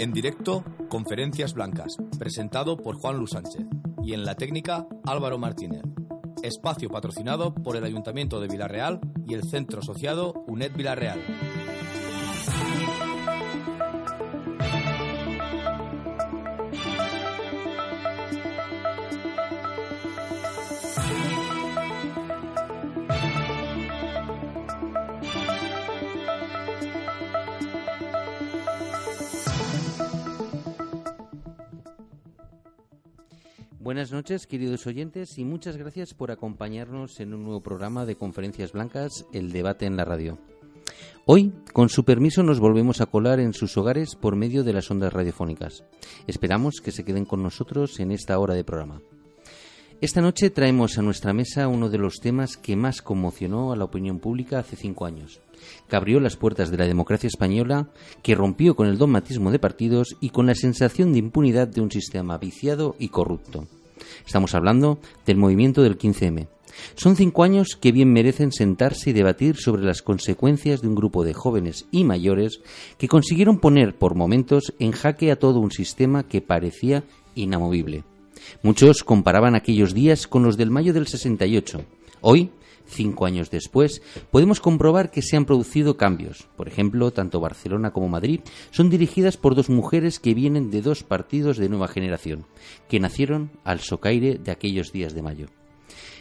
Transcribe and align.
En 0.00 0.14
directo, 0.14 0.64
Conferencias 0.88 1.52
Blancas, 1.52 1.98
presentado 2.18 2.78
por 2.78 2.96
Juan 2.96 3.18
Luis 3.18 3.32
Sánchez. 3.32 3.66
Y 4.02 4.14
en 4.14 4.24
la 4.24 4.34
técnica, 4.34 4.88
Álvaro 5.04 5.36
Martínez. 5.36 5.82
Espacio 6.42 6.88
patrocinado 6.88 7.52
por 7.52 7.76
el 7.76 7.84
Ayuntamiento 7.84 8.40
de 8.40 8.48
Villarreal 8.48 8.98
y 9.28 9.34
el 9.34 9.42
Centro 9.42 9.80
Asociado 9.80 10.32
UNED 10.46 10.72
Villarreal. 10.74 11.20
Buenas 33.90 34.12
noches, 34.12 34.46
queridos 34.46 34.86
oyentes, 34.86 35.36
y 35.36 35.44
muchas 35.44 35.76
gracias 35.76 36.14
por 36.14 36.30
acompañarnos 36.30 37.18
en 37.18 37.34
un 37.34 37.42
nuevo 37.42 37.60
programa 37.60 38.06
de 38.06 38.14
Conferencias 38.14 38.70
Blancas, 38.70 39.26
El 39.32 39.50
Debate 39.50 39.84
en 39.84 39.96
la 39.96 40.04
Radio. 40.04 40.38
Hoy, 41.26 41.52
con 41.72 41.88
su 41.88 42.04
permiso, 42.04 42.44
nos 42.44 42.60
volvemos 42.60 43.00
a 43.00 43.06
colar 43.06 43.40
en 43.40 43.52
sus 43.52 43.76
hogares 43.76 44.14
por 44.14 44.36
medio 44.36 44.62
de 44.62 44.74
las 44.74 44.88
ondas 44.92 45.12
radiofónicas. 45.12 45.82
Esperamos 46.28 46.80
que 46.80 46.92
se 46.92 47.02
queden 47.02 47.24
con 47.24 47.42
nosotros 47.42 47.98
en 47.98 48.12
esta 48.12 48.38
hora 48.38 48.54
de 48.54 48.62
programa. 48.62 49.02
Esta 50.00 50.20
noche 50.20 50.50
traemos 50.50 50.96
a 50.96 51.02
nuestra 51.02 51.32
mesa 51.32 51.66
uno 51.66 51.90
de 51.90 51.98
los 51.98 52.20
temas 52.20 52.56
que 52.56 52.76
más 52.76 53.02
conmocionó 53.02 53.72
a 53.72 53.76
la 53.76 53.84
opinión 53.86 54.20
pública 54.20 54.60
hace 54.60 54.76
cinco 54.76 55.04
años, 55.04 55.40
que 55.88 55.96
abrió 55.96 56.20
las 56.20 56.36
puertas 56.36 56.70
de 56.70 56.78
la 56.78 56.86
democracia 56.86 57.26
española, 57.26 57.88
que 58.22 58.36
rompió 58.36 58.76
con 58.76 58.86
el 58.86 58.98
dogmatismo 58.98 59.50
de 59.50 59.58
partidos 59.58 60.16
y 60.20 60.30
con 60.30 60.46
la 60.46 60.54
sensación 60.54 61.12
de 61.12 61.18
impunidad 61.18 61.66
de 61.66 61.80
un 61.80 61.90
sistema 61.90 62.38
viciado 62.38 62.94
y 63.00 63.08
corrupto. 63.08 63.66
Estamos 64.26 64.54
hablando 64.54 64.98
del 65.26 65.36
movimiento 65.36 65.82
del 65.82 65.98
15M. 65.98 66.48
Son 66.94 67.16
cinco 67.16 67.42
años 67.42 67.76
que 67.76 67.92
bien 67.92 68.12
merecen 68.12 68.52
sentarse 68.52 69.10
y 69.10 69.12
debatir 69.12 69.56
sobre 69.56 69.82
las 69.82 70.02
consecuencias 70.02 70.82
de 70.82 70.88
un 70.88 70.94
grupo 70.94 71.24
de 71.24 71.34
jóvenes 71.34 71.86
y 71.90 72.04
mayores 72.04 72.60
que 72.98 73.08
consiguieron 73.08 73.58
poner 73.58 73.96
por 73.96 74.14
momentos 74.14 74.74
en 74.78 74.92
jaque 74.92 75.30
a 75.30 75.38
todo 75.38 75.60
un 75.60 75.70
sistema 75.70 76.26
que 76.26 76.40
parecía 76.40 77.04
inamovible. 77.34 78.04
Muchos 78.62 79.04
comparaban 79.04 79.54
aquellos 79.54 79.94
días 79.94 80.26
con 80.26 80.42
los 80.42 80.56
del 80.56 80.70
mayo 80.70 80.92
del 80.92 81.06
68. 81.06 81.82
Hoy, 82.22 82.50
cinco 82.90 83.26
años 83.26 83.50
después, 83.50 84.02
podemos 84.30 84.60
comprobar 84.60 85.10
que 85.10 85.22
se 85.22 85.36
han 85.36 85.44
producido 85.44 85.96
cambios. 85.96 86.48
Por 86.56 86.68
ejemplo, 86.68 87.10
tanto 87.12 87.40
Barcelona 87.40 87.92
como 87.92 88.08
Madrid 88.08 88.40
son 88.70 88.90
dirigidas 88.90 89.36
por 89.36 89.54
dos 89.54 89.70
mujeres 89.70 90.20
que 90.20 90.34
vienen 90.34 90.70
de 90.70 90.82
dos 90.82 91.02
partidos 91.02 91.56
de 91.56 91.68
nueva 91.68 91.88
generación, 91.88 92.46
que 92.88 93.00
nacieron 93.00 93.50
al 93.64 93.80
socaire 93.80 94.38
de 94.38 94.50
aquellos 94.50 94.92
días 94.92 95.14
de 95.14 95.22
mayo. 95.22 95.46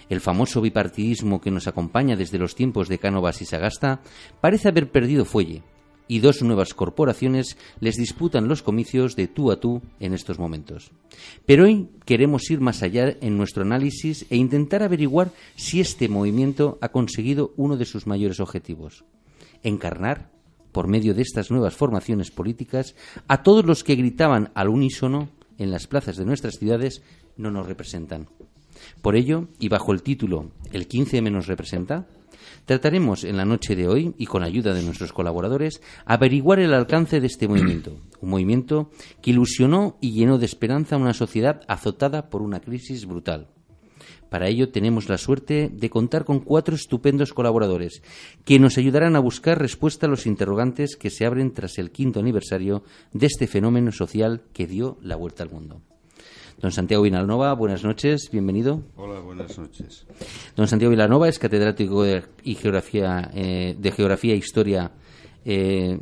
El 0.09 0.22
famoso 0.22 0.62
bipartidismo 0.62 1.40
que 1.40 1.52
nos 1.52 1.68
acompaña 1.68 2.16
desde 2.16 2.40
los 2.40 2.56
tiempos 2.56 2.88
de 2.88 2.97
Cánovas 2.97 3.41
y 3.41 3.46
Sagasta 3.46 4.01
parece 4.41 4.68
haber 4.68 4.91
perdido 4.91 5.24
fuelle, 5.24 5.62
y 6.09 6.20
dos 6.20 6.42
nuevas 6.42 6.74
corporaciones 6.74 7.56
les 7.80 7.96
disputan 7.96 8.50
los 8.50 8.64
comicios 8.64 9.16
de 9.16 9.28
tú 9.28 9.52
a 9.52 9.59
tú 9.59 9.81
en 10.00 10.14
estos 10.14 10.40
momentos. 10.40 10.92
Pero 11.46 11.66
hoy 11.66 11.88
queremos 12.03 12.50
ir 12.50 12.59
más 12.59 12.81
allá 12.81 13.16
en 13.22 13.38
nuestro 13.38 13.62
análisis 13.62 14.25
e 14.30 14.36
intentar 14.36 14.81
averiguar 14.81 15.31
si 15.56 15.80
este 15.80 16.09
movimiento 16.09 16.80
ha 16.81 16.90
conseguido 16.90 17.53
uno 17.56 17.78
de 17.78 17.86
sus 17.86 18.08
mayores 18.08 18.40
objetivos, 18.40 19.06
encarnar, 19.64 20.31
por 20.72 20.88
medio 20.88 21.14
de 21.14 21.22
estas 21.22 21.52
nuevas 21.52 21.75
formaciones 21.75 22.31
políticas, 22.31 22.96
a 23.28 23.44
todos 23.44 23.66
los 23.66 23.84
que 23.84 23.96
gritaban 23.96 24.52
al 24.56 24.69
unísono 24.69 25.30
en 25.59 25.72
las 25.72 25.86
plazas 25.86 26.18
de 26.18 26.25
nuestras 26.25 26.58
ciudades 26.58 27.03
no 27.38 27.52
nos 27.52 27.68
representan. 27.68 28.28
Por 29.02 29.16
ello, 29.16 29.48
y 29.59 29.69
bajo 29.69 29.94
el 29.94 30.02
título 30.02 30.52
El 30.72 30.88
15M 30.88 31.31
nos 31.31 31.48
representa, 31.48 32.08
Trataremos 32.66 33.24
en 33.24 33.38
la 33.38 33.46
noche 33.46 33.76
de 33.76 33.88
hoy, 33.88 34.14
y 34.18 34.26
con 34.26 34.44
ayuda 34.44 34.74
de 34.74 34.84
nuestros 34.84 35.14
colaboradores, 35.14 35.82
averiguar 36.06 36.60
el 36.60 36.74
alcance 36.74 37.20
de 37.20 37.28
este 37.28 37.48
movimiento, 37.48 37.98
un 38.22 38.30
movimiento 38.30 38.92
que 39.22 39.32
ilusionó 39.32 39.98
y 40.02 40.12
llenó 40.12 40.38
de 40.38 40.46
esperanza 40.46 40.96
a 40.96 41.00
una 41.00 41.14
sociedad 41.14 41.62
azotada 41.68 42.30
por 42.30 42.42
una 42.42 42.60
crisis 42.60 43.06
brutal. 43.06 43.48
Para 44.30 44.48
ello 44.48 44.70
tenemos 44.70 45.10
la 45.10 45.18
suerte 45.18 45.70
de 45.74 45.90
contar 45.90 46.24
con 46.24 46.40
cuatro 46.40 46.76
estupendos 46.76 47.34
colaboradores 47.34 48.04
que 48.46 48.60
nos 48.60 48.78
ayudarán 48.78 49.16
a 49.16 49.20
buscar 49.20 49.60
respuesta 49.60 50.06
a 50.06 50.10
los 50.10 50.28
interrogantes 50.28 50.96
que 50.96 51.10
se 51.10 51.26
abren 51.26 51.52
tras 51.54 51.80
el 51.80 51.92
quinto 51.92 52.20
aniversario 52.20 52.84
de 53.12 53.26
este 53.26 53.48
fenómeno 53.48 53.92
social 53.92 54.44
que 54.54 54.68
dio 54.68 54.98
la 55.02 55.16
vuelta 55.16 55.44
al 55.44 55.50
mundo. 55.50 55.81
Don 56.62 56.74
Santiago 56.74 57.03
Vilanova, 57.03 57.53
buenas 57.53 57.86
noches, 57.86 58.30
bienvenido. 58.31 58.84
Hola, 58.97 59.22
buenas 59.22 59.58
noches. 59.58 60.06
Don 60.58 60.68
Santiago 60.68 60.90
Vilanova 60.92 61.30
es 61.30 61.40
catedrático 61.40 62.03
de, 62.03 62.24
y 62.44 62.56
geografía, 62.56 63.31
eh, 63.34 63.78
de 63.80 63.92
Geografía 63.94 64.34
e 64.34 64.38
Historia 64.38 64.92
eh, 65.46 66.02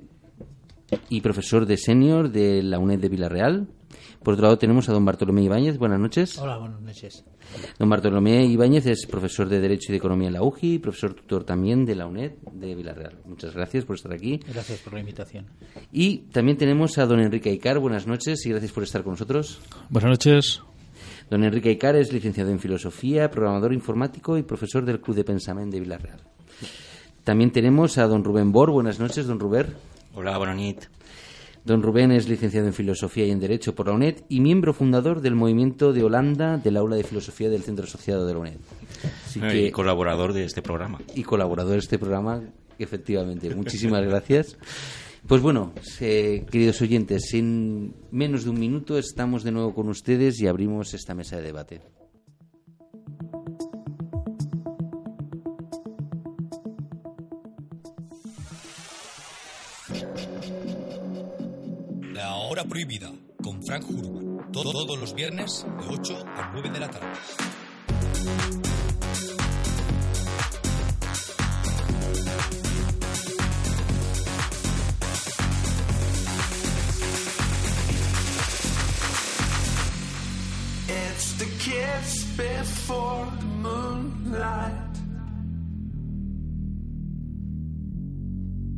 y 1.10 1.22
profesor 1.22 1.68
de 1.68 1.78
senior 1.78 2.32
de 2.32 2.64
la 2.64 2.80
UNED 2.80 3.00
de 3.00 3.10
Villarreal. 3.10 3.68
Por 4.24 4.34
otro 4.34 4.46
lado 4.46 4.58
tenemos 4.58 4.90
a 4.90 4.94
don 4.94 5.06
Bartolomé 5.06 5.44
Ibáñez. 5.44 5.78
Buenas 5.78 6.00
noches. 6.00 6.40
Hola, 6.40 6.58
buenas 6.58 6.82
noches. 6.82 7.24
Don 7.80 7.90
Bartolomé 7.90 8.46
Ibáñez 8.46 8.86
es 8.88 9.06
profesor 9.06 9.50
de 9.50 9.60
Derecho 9.60 9.90
y 9.90 9.94
de 9.94 9.98
Economía 9.98 10.28
en 10.28 10.34
la 10.34 10.44
UGI 10.44 10.74
y 10.74 10.80
profesor 10.80 11.14
tutor 11.14 11.44
también 11.44 11.86
de 11.86 11.96
la 11.96 12.08
UNED 12.08 12.34
de 12.52 12.76
Villarreal. 12.76 13.20
Muchas 13.26 13.54
gracias 13.54 13.86
por 13.86 13.96
estar 13.96 14.12
aquí. 14.14 14.40
Gracias 14.48 14.80
por 14.80 14.94
la 14.94 15.00
invitación. 15.00 15.46
Y 15.92 16.20
también 16.32 16.58
tenemos 16.58 16.98
a 16.98 17.06
don 17.06 17.20
Enrique 17.20 17.50
Aicar. 17.50 17.80
Buenas 17.80 18.08
noches 18.08 18.46
y 18.46 18.50
gracias 18.50 18.72
por 18.72 18.84
estar 18.84 19.04
con 19.04 19.14
nosotros. 19.14 19.60
Buenas 19.90 20.12
noches. 20.12 20.62
Don 21.30 21.44
Enrique 21.44 21.70
Aicar 21.70 21.96
es 21.96 22.14
licenciado 22.14 22.52
en 22.52 22.60
Filosofía, 22.60 23.30
programador 23.30 23.74
informático 23.74 24.38
y 24.38 24.44
profesor 24.44 24.86
del 24.86 25.02
Club 25.02 25.18
de 25.18 25.24
Pensamiento 25.24 25.76
de 25.76 25.82
Villarreal. 25.82 26.22
También 27.24 27.52
tenemos 27.52 27.98
a 27.98 28.08
don 28.08 28.24
Rubén 28.24 28.52
Bor. 28.52 28.72
Buenas 28.72 29.00
noches, 29.00 29.28
don 29.28 29.40
Rubén. 29.40 29.68
Hola, 30.14 30.38
buenas 30.38 30.56
noches. 30.56 30.97
Don 31.68 31.84
Rubén 31.84 32.14
es 32.14 32.30
licenciado 32.30 32.66
en 32.66 32.74
Filosofía 32.74 33.26
y 33.26 33.32
en 33.32 33.42
Derecho 33.42 33.76
por 33.76 33.88
la 33.88 33.94
UNED 33.94 34.22
y 34.30 34.40
miembro 34.40 34.74
fundador 34.74 35.20
del 35.20 35.36
movimiento 35.36 35.92
de 35.92 36.02
Holanda 36.02 36.56
del 36.58 36.78
Aula 36.78 36.96
de 36.96 37.04
Filosofía 37.04 37.50
del 37.50 37.62
Centro 37.62 37.84
Asociado 37.84 38.26
de 38.26 38.34
la 38.34 38.40
UNED. 38.40 38.56
Así 39.26 39.42
que, 39.42 39.66
y 39.66 39.72
colaborador 39.72 40.32
de 40.32 40.46
este 40.46 40.62
programa. 40.62 41.02
Y 41.14 41.24
colaborador 41.24 41.74
de 41.74 41.80
este 41.80 42.00
programa, 42.00 42.42
efectivamente. 42.80 43.54
Muchísimas 43.54 44.02
gracias. 44.08 44.58
Pues 45.28 45.42
bueno, 45.42 45.74
eh, 46.00 46.46
queridos 46.50 46.82
oyentes, 46.82 47.34
en 47.34 47.94
menos 48.12 48.46
de 48.46 48.52
un 48.52 48.60
minuto 48.62 48.98
estamos 48.98 49.44
de 49.44 49.52
nuevo 49.52 49.76
con 49.76 49.90
ustedes 49.90 50.40
y 50.40 50.48
abrimos 50.48 50.94
esta 50.94 51.16
mesa 51.16 51.36
de 51.36 51.42
debate. 51.42 51.82
Hora 62.58 62.68
Prohibida 62.68 63.12
con 63.44 63.64
Frank 63.64 63.88
Hurman. 63.88 64.52
Todos 64.52 65.00
los 65.00 65.14
viernes 65.14 65.64
de 65.80 65.94
8 65.94 66.26
a 66.26 66.50
9 66.54 66.72
de 66.72 66.80
la 66.80 66.90
tarde. 66.90 67.08
It's 80.88 81.34
the 81.38 81.46
kiss 81.60 82.26
before 82.36 83.28
the 83.38 83.46
moonlight. 83.46 84.74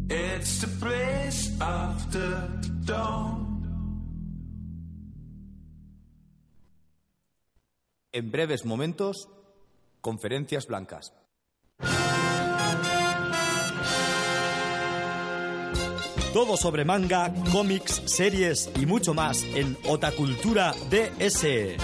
It's 0.09 0.59
the 0.59 0.67
place 0.67 1.49
after 1.61 2.49
the 2.61 2.69
dawn. 2.83 3.48
En 8.19 8.31
breves 8.31 8.65
momentos, 8.65 9.29
conferencias 10.01 10.67
blancas. 10.67 11.13
Todo 16.33 16.57
sobre 16.57 16.83
manga, 16.83 17.33
cómics, 17.53 18.01
series 18.07 18.69
y 18.75 18.85
mucho 18.85 19.13
más 19.13 19.45
en 19.55 19.77
Otacultura 19.87 20.73
DS. 20.89 21.77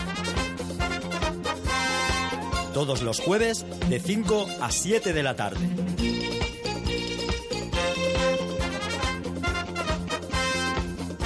Todos 2.74 3.02
los 3.02 3.22
jueves 3.22 3.66
de 3.88 4.02
5 4.02 4.48
a 4.60 4.72
7 4.72 5.14
de 5.14 5.24
la 5.24 5.38
tarde. 5.38 5.66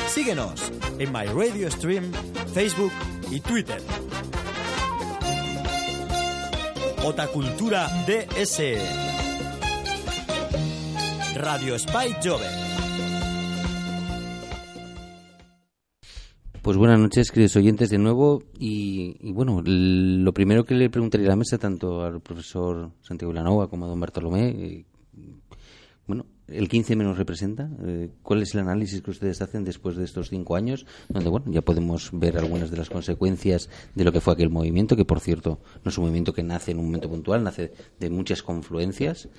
Síguenos 0.09 0.71
en 0.99 1.11
My 1.11 1.25
Radio 1.25 1.71
Stream, 1.71 2.11
Facebook 2.53 2.91
y 3.31 3.39
Twitter. 3.39 3.81
Otacultura 7.09 7.87
DS. 8.05 8.61
Radio 11.37 11.79
Spy 11.79 12.13
Jove. 12.23 12.45
Pues 16.61 16.77
buenas 16.77 16.99
noches, 16.99 17.31
queridos 17.31 17.55
oyentes, 17.55 17.89
de 17.89 17.97
nuevo. 17.97 18.43
Y, 18.59 19.31
bueno, 19.33 19.63
lo 19.65 20.31
primero 20.35 20.65
que 20.65 20.75
le 20.75 20.91
preguntaría 20.91 21.25
a 21.25 21.29
la 21.29 21.35
mesa, 21.35 21.57
tanto 21.57 22.03
al 22.03 22.21
profesor 22.21 22.91
Santiago 23.01 23.31
Vilanova 23.31 23.67
como 23.71 23.85
a 23.85 23.89
don 23.89 23.99
Bartolomé, 23.99 24.49
eh, 24.49 24.85
bueno, 26.05 26.27
el 26.51 26.69
15 26.69 26.95
menos 26.95 27.17
representa? 27.17 27.69
Eh, 27.85 28.09
¿Cuál 28.21 28.41
es 28.41 28.53
el 28.53 28.61
análisis 28.61 29.01
que 29.01 29.11
ustedes 29.11 29.41
hacen 29.41 29.63
después 29.63 29.95
de 29.95 30.05
estos 30.05 30.29
cinco 30.29 30.55
años? 30.55 30.85
Donde, 31.07 31.29
bueno, 31.29 31.45
ya 31.49 31.61
podemos 31.61 32.09
ver 32.13 32.37
algunas 32.37 32.71
de 32.71 32.77
las 32.77 32.89
consecuencias 32.89 33.69
de 33.95 34.03
lo 34.03 34.11
que 34.11 34.21
fue 34.21 34.33
aquel 34.33 34.49
movimiento, 34.49 34.95
que 34.95 35.05
por 35.05 35.19
cierto 35.19 35.59
no 35.83 35.89
es 35.89 35.97
un 35.97 36.03
movimiento 36.05 36.33
que 36.33 36.43
nace 36.43 36.71
en 36.71 36.79
un 36.79 36.85
momento 36.85 37.09
puntual, 37.09 37.43
nace 37.43 37.71
de 37.99 38.09
muchas 38.09 38.43
confluencias. 38.43 39.29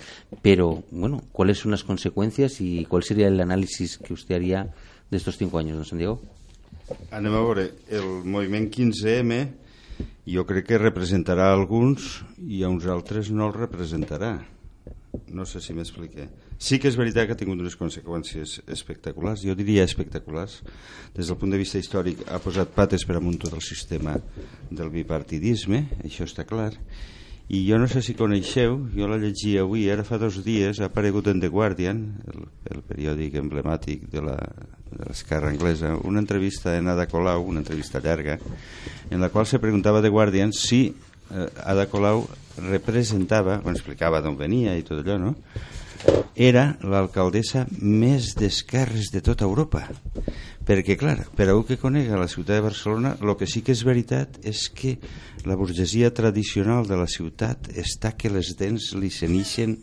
Pero, 0.42 0.84
bueno, 0.90 1.22
¿cuáles 1.32 1.58
son 1.58 1.70
las 1.70 1.84
consecuencias 1.84 2.60
y 2.60 2.84
cuál 2.84 3.02
sería 3.02 3.28
el 3.28 3.40
análisis 3.40 3.98
que 3.98 4.12
usted 4.12 4.34
haría 4.34 4.74
de 5.10 5.16
estos 5.16 5.36
cinco 5.36 5.58
años, 5.58 5.76
don 5.76 5.84
Santiago? 5.84 6.20
Anem 7.14 7.34
el 7.88 8.06
moviment 8.24 8.66
15M 8.70 9.60
jo 10.30 10.44
crec 10.46 10.66
que 10.68 10.78
representarà 10.78 11.50
alguns 11.52 12.20
i 12.38 12.62
a 12.64 12.70
uns 12.70 12.86
altres 12.86 13.30
no 13.30 13.48
el 13.48 13.54
representarà. 13.56 14.32
No 15.30 15.46
sé 15.46 15.60
si 15.62 15.74
m'expliqué. 15.74 16.28
Sí 16.60 16.76
que 16.76 16.90
és 16.90 16.96
veritat 17.00 17.24
que 17.24 17.32
ha 17.32 17.40
tingut 17.40 17.62
unes 17.62 17.76
conseqüències 17.80 18.58
espectaculars, 18.68 19.40
jo 19.48 19.54
diria 19.56 19.86
espectaculars. 19.88 20.58
Des 21.16 21.30
del 21.30 21.38
punt 21.40 21.54
de 21.54 21.60
vista 21.60 21.80
històric 21.80 22.26
ha 22.28 22.40
posat 22.44 22.74
pates 22.74 23.06
per 23.08 23.16
amunt 23.16 23.38
tot 23.40 23.56
el 23.56 23.64
sistema 23.64 24.18
del 24.68 24.92
bipartidisme, 24.92 25.86
això 26.04 26.28
està 26.28 26.44
clar. 26.44 26.74
I 27.50 27.62
jo 27.66 27.80
no 27.80 27.88
sé 27.90 28.02
si 28.04 28.12
coneixeu, 28.14 28.76
jo 28.92 29.08
la 29.08 29.18
llegia 29.18 29.64
avui, 29.64 29.88
ara 29.90 30.04
fa 30.06 30.20
dos 30.20 30.36
dies, 30.44 30.78
ha 30.78 30.90
aparegut 30.90 31.32
en 31.32 31.40
The 31.40 31.48
Guardian, 31.50 32.04
el, 32.28 32.44
el 32.76 32.84
periòdic 32.86 33.40
emblemàtic 33.40 34.04
de 34.12 34.22
la, 34.28 34.36
de 34.92 35.08
l'esquerra 35.08 35.48
anglesa, 35.50 35.96
una 36.04 36.20
entrevista 36.20 36.76
en 36.76 36.92
Ada 36.92 37.08
Colau, 37.08 37.48
una 37.48 37.64
entrevista 37.64 38.04
llarga, 38.04 38.36
en 39.08 39.24
la 39.24 39.32
qual 39.32 39.48
se 39.48 39.58
preguntava 39.58 40.04
The 40.04 40.12
Guardian 40.12 40.52
si 40.52 40.84
eh, 40.92 41.48
Ada 41.64 41.88
Colau 41.90 42.26
representava, 42.68 43.62
quan 43.64 43.74
explicava 43.74 44.20
d'on 44.20 44.36
venia 44.38 44.76
i 44.76 44.84
tot 44.86 45.00
allò, 45.00 45.18
no? 45.18 45.34
Era 46.40 46.76
l'alcaldessa 46.80 47.66
més 47.80 48.34
d'esquerres 48.38 49.10
de 49.12 49.20
tota 49.20 49.44
Europa. 49.44 49.82
Perquè 50.64 50.96
clar, 50.96 51.26
per 51.36 51.48
a 51.50 51.56
un 51.56 51.64
que 51.66 51.78
conega 51.80 52.18
la 52.20 52.28
ciutat 52.30 52.56
de 52.56 52.64
Barcelona 52.64 53.14
el 53.20 53.34
que 53.36 53.48
sí 53.50 53.60
que 53.66 53.74
és 53.74 53.82
veritat 53.84 54.38
és 54.46 54.68
que 54.72 54.96
la 55.44 55.56
burgesia 55.56 56.12
tradicional 56.14 56.86
de 56.88 56.96
la 57.00 57.08
ciutat 57.10 57.70
està 57.74 58.14
que 58.16 58.32
les 58.32 58.54
dents 58.56 58.92
li 58.96 59.10
s'enixen 59.10 59.76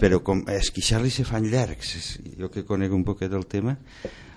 però 0.00 0.20
com 0.24 0.44
esquixar-li 0.50 1.12
se 1.12 1.24
fan 1.24 1.48
llargs. 1.48 2.18
Jo 2.36 2.50
que 2.50 2.66
conec 2.68 2.92
un 2.92 3.04
poquet 3.04 3.30
del 3.32 3.46
tema 3.46 3.78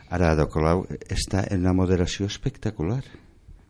ara 0.10 0.32
Ada 0.32 0.48
Colau 0.48 0.86
està 1.12 1.44
en 1.52 1.66
una 1.66 1.76
moderació 1.76 2.28
espectacular 2.32 3.04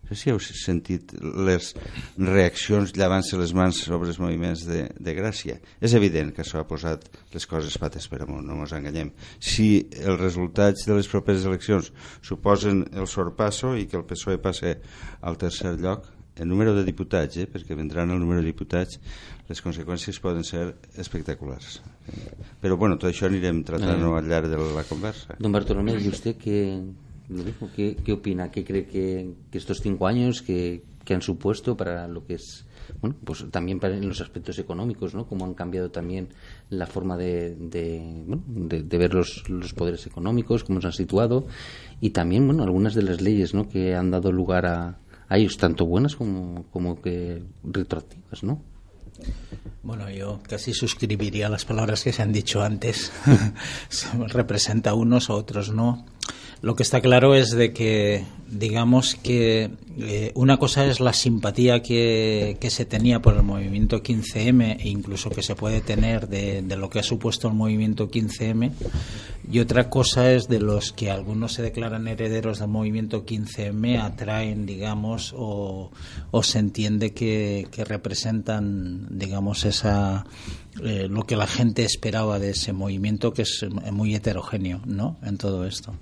no 0.07 0.15
sé 0.15 0.21
si 0.21 0.31
heu 0.31 0.39
sentit 0.39 1.13
les 1.19 1.73
reaccions 2.17 2.93
llavant-se 2.95 3.39
les 3.39 3.53
mans 3.57 3.81
sobre 3.87 4.09
els 4.11 4.19
moviments 4.23 4.63
de, 4.67 4.85
de 4.95 5.15
Gràcia. 5.17 5.57
És 5.83 5.95
evident 5.99 6.31
que 6.33 6.43
això 6.45 6.61
ha 6.61 6.67
posat 6.69 7.07
les 7.33 7.47
coses 7.49 7.75
pates 7.81 8.07
per 8.07 8.21
amunt, 8.23 8.45
no 8.47 8.61
ens 8.63 8.75
enganyem. 8.77 9.11
Si 9.39 9.87
els 9.99 10.19
resultats 10.19 10.87
de 10.87 10.95
les 10.95 11.09
properes 11.11 11.47
eleccions 11.49 11.91
suposen 12.21 12.85
el 12.93 13.09
sorpasso 13.11 13.75
i 13.75 13.87
que 13.87 13.99
el 13.99 14.07
PSOE 14.07 14.39
passe 14.43 14.77
al 15.21 15.37
tercer 15.41 15.75
lloc, 15.81 16.07
el 16.37 16.47
número 16.47 16.73
de 16.75 16.83
diputats, 16.85 17.37
eh, 17.41 17.47
perquè 17.49 17.75
vendran 17.75 18.11
el 18.13 18.19
número 18.21 18.41
de 18.43 18.51
diputats, 18.51 18.99
les 19.49 19.61
conseqüències 19.63 20.19
poden 20.21 20.45
ser 20.45 20.75
espectaculars. 21.01 21.79
Però 22.61 22.77
bueno, 22.77 22.97
tot 23.01 23.09
això 23.09 23.27
anirem 23.27 23.63
tratant-ho 23.65 24.13
al 24.15 24.29
llarg 24.29 24.51
de 24.51 24.59
la 24.75 24.85
conversa. 24.87 25.35
Don 25.39 25.51
Bartolomé, 25.51 25.97
¿y 25.99 26.07
usted 26.07 26.37
qué, 26.37 26.83
¿Qué, 27.75 28.11
opina? 28.13 28.51
¿Qué 28.51 28.63
cree 28.63 28.85
que, 28.85 29.33
estos 29.51 29.81
cinco 29.81 30.07
años 30.07 30.41
que, 30.41 30.83
han 31.09 31.21
supuesto 31.21 31.77
para 31.77 32.07
lo 32.07 32.25
que 32.25 32.33
es, 32.33 32.65
bueno, 33.01 33.15
pues 33.23 33.45
también 33.49 33.79
para 33.79 33.95
en 33.95 34.07
los 34.07 34.19
aspectos 34.19 34.59
económicos, 34.59 35.15
¿no? 35.15 35.25
Cómo 35.25 35.45
han 35.45 35.53
cambiado 35.53 35.89
también 35.89 36.29
la 36.69 36.85
forma 36.85 37.15
de, 37.15 37.55
de, 37.55 38.97
ver 38.97 39.13
los, 39.13 39.49
los, 39.49 39.73
poderes 39.73 40.05
económicos, 40.05 40.65
cómo 40.65 40.81
se 40.81 40.87
han 40.87 40.93
situado 40.93 41.47
y 42.01 42.09
también, 42.09 42.45
bueno, 42.45 42.63
algunas 42.63 42.93
de 42.93 43.03
las 43.03 43.21
leyes, 43.21 43.53
¿no? 43.53 43.69
Que 43.69 43.95
han 43.95 44.11
dado 44.11 44.31
lugar 44.33 44.65
a, 44.65 44.99
a 45.29 45.37
ellos, 45.37 45.57
tanto 45.57 45.85
buenas 45.85 46.15
como, 46.15 46.65
como 46.71 47.01
que 47.01 47.43
retroactivas, 47.63 48.43
¿no? 48.43 48.61
Bueno, 49.83 50.09
yo 50.09 50.41
casi 50.47 50.73
suscribiría 50.73 51.49
las 51.49 51.65
palabras 51.65 52.03
que 52.03 52.11
se 52.11 52.21
han 52.21 52.31
dicho 52.31 52.61
antes. 52.61 53.11
Representa 54.27 54.91
a 54.91 54.93
unos, 54.93 55.29
a 55.29 55.33
otros 55.33 55.71
no. 55.71 56.05
Lo 56.61 56.75
que 56.75 56.83
está 56.83 57.01
claro 57.01 57.35
es 57.35 57.51
de 57.51 57.71
que, 57.71 58.23
digamos 58.49 59.15
que 59.15 59.69
eh, 59.99 60.31
una 60.33 60.57
cosa 60.57 60.85
es 60.85 60.99
la 60.99 61.13
simpatía 61.13 61.81
que, 61.81 62.57
que, 62.59 62.69
se 62.71 62.85
tenía 62.85 63.21
por 63.21 63.35
el 63.35 63.43
movimiento 63.43 64.01
15M 64.01 64.77
e 64.79 64.89
incluso 64.89 65.29
que 65.29 65.43
se 65.43 65.55
puede 65.55 65.81
tener 65.81 66.27
de, 66.27 66.63
de, 66.63 66.75
lo 66.75 66.89
que 66.89 66.99
ha 66.99 67.03
supuesto 67.03 67.47
el 67.47 67.53
movimiento 67.53 68.09
15M 68.09 68.71
y 69.51 69.59
otra 69.59 69.89
cosa 69.89 70.31
es 70.31 70.47
de 70.47 70.59
los 70.59 70.91
que 70.91 71.09
algunos 71.09 71.53
se 71.53 71.61
declaran 71.61 72.07
herederos 72.07 72.59
del 72.59 72.67
movimiento 72.67 73.25
15M 73.25 74.01
atraen, 74.01 74.65
digamos, 74.65 75.33
o, 75.37 75.91
o 76.31 76.43
se 76.43 76.59
entiende 76.59 77.13
que, 77.13 77.67
que, 77.71 77.85
representan, 77.85 79.07
digamos, 79.09 79.63
esa 79.63 80.25
eh, 80.83 81.07
lo 81.09 81.23
que 81.23 81.37
la 81.37 81.47
gente 81.47 81.83
esperaba 81.83 82.39
de 82.39 82.49
ese 82.49 82.73
movimiento 82.73 83.33
que 83.33 83.43
es 83.43 83.65
muy 83.91 84.15
heterogéneo, 84.15 84.81
¿no? 84.85 85.17
En 85.23 85.37
todo 85.37 85.65
esto. 85.65 85.93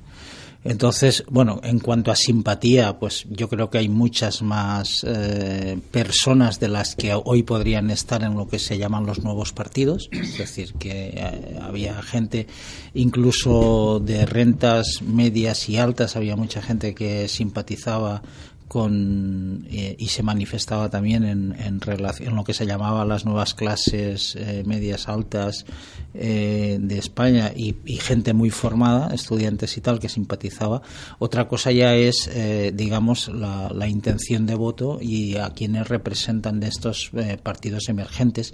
Entonces, 0.66 1.24
bueno, 1.30 1.62
en 1.64 1.78
cuanto 1.78 2.12
a 2.12 2.16
simpatía, 2.16 2.98
pues 2.98 3.28
yo 3.30 3.48
creo 3.48 3.70
que 3.70 3.78
hay 3.78 3.88
muchas 3.88 4.42
más 4.42 5.06
eh, 5.08 5.78
personas 5.92 6.60
de 6.60 6.70
las 6.70 6.96
que 6.96 7.14
hoy 7.14 7.44
podrían 7.44 7.92
estar 7.92 8.24
en 8.24 8.34
lo 8.34 8.48
que 8.48 8.58
se 8.58 8.80
llaman 8.80 9.06
los 9.06 9.24
nuevos 9.24 9.54
partidos, 9.54 10.10
es 10.12 10.40
decir, 10.40 10.74
que 10.74 11.14
eh, 11.16 11.60
había 11.62 12.02
gente 12.02 12.48
incluso 12.96 14.02
de 14.04 14.26
rentas 14.26 15.04
medias 15.04 15.70
y 15.70 15.78
altas, 15.78 16.16
había 16.16 16.36
mucha 16.36 16.64
gente 16.64 16.96
que 16.96 17.28
simpatizaba 17.28 18.24
con, 18.68 19.68
eh, 19.70 19.96
y 20.00 20.08
se 20.08 20.24
manifestaba 20.24 20.90
también 20.90 21.24
en, 21.24 21.56
en, 21.60 21.82
relación, 21.82 22.36
lo 22.36 22.44
que 22.44 22.54
se 22.54 22.66
llamaba 22.66 23.06
las 23.06 23.26
nuevas 23.26 23.54
clases 23.54 24.36
eh, 24.36 24.64
medias 24.66 25.08
altas 25.08 25.66
eh, 26.14 26.78
de 26.80 26.98
España 26.98 27.52
y, 27.56 27.76
gente 27.98 28.34
muy 28.34 28.50
formada, 28.50 29.14
estudiantes 29.14 29.78
y 29.78 29.82
tal, 29.82 30.00
que 30.00 30.10
simpatizaba. 30.10 30.82
Otra 31.20 31.48
cosa 31.48 31.72
ya 31.72 31.96
es, 31.96 32.28
eh, 32.28 32.72
digamos, 32.74 33.28
la, 33.28 33.70
la, 33.74 33.88
intención 33.88 34.46
de 34.46 34.56
voto 34.56 35.00
y 35.02 35.38
a 35.38 35.52
quienes 35.52 35.88
representan 35.88 36.60
de 36.60 36.68
estos 36.68 37.12
partidos 37.44 37.90
emergentes, 37.90 38.54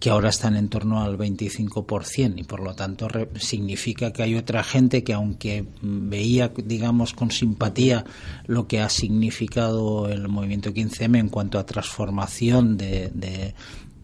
que 0.00 0.08
ahora 0.08 0.30
están 0.30 0.56
en 0.56 0.70
torno 0.70 1.02
al 1.02 1.18
25% 1.18 2.38
y 2.38 2.44
por 2.44 2.60
lo 2.60 2.74
tanto 2.74 3.06
significa 3.38 4.12
que 4.14 4.22
hay 4.22 4.34
otra 4.34 4.64
gente 4.64 5.04
que 5.04 5.12
aunque 5.12 5.66
veía, 5.82 6.50
digamos, 6.56 7.12
con 7.12 7.30
simpatía 7.30 8.06
lo 8.46 8.66
que 8.66 8.80
ha 8.80 8.88
significado 8.88 10.08
el 10.08 10.26
movimiento 10.28 10.70
15M 10.70 11.18
en 11.18 11.28
cuanto 11.28 11.58
a 11.58 11.66
transformación 11.66 12.78
de, 12.78 13.10
de, 13.12 13.54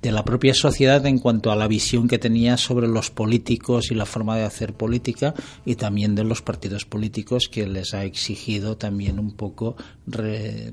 de, 0.03 0.12
la 0.12 0.25
propia 0.25 0.55
sociedad 0.55 1.05
en 1.07 1.19
cuanto 1.19 1.50
a 1.50 1.57
la 1.57 1.69
visión 1.69 2.09
que 2.09 2.19
tenía 2.19 2.57
sobre 2.57 2.88
los 2.88 3.11
políticos 3.11 3.91
y 3.91 3.95
la 3.95 4.07
forma 4.07 4.37
de 4.37 4.45
hacer 4.45 4.75
política 4.75 5.35
y 5.65 5.75
también 5.75 6.15
de 6.15 6.25
los 6.25 6.43
partidos 6.43 6.85
políticos 6.85 7.49
que 7.50 7.67
les 7.67 7.93
ha 7.95 8.05
exigido 8.05 8.76
también 8.76 9.19
un 9.19 9.33
poco 9.33 9.76
re, 10.07 10.73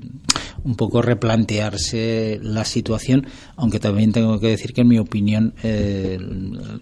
un 0.62 0.76
poco 0.76 1.02
replantearse 1.02 2.38
la 2.42 2.64
situación 2.64 3.26
aunque 3.56 3.80
también 3.80 4.12
tengo 4.12 4.38
que 4.40 4.48
decir 4.48 4.72
que 4.72 4.82
en 4.82 4.88
mi 4.88 4.98
opinión 4.98 5.54
eh, 5.62 6.18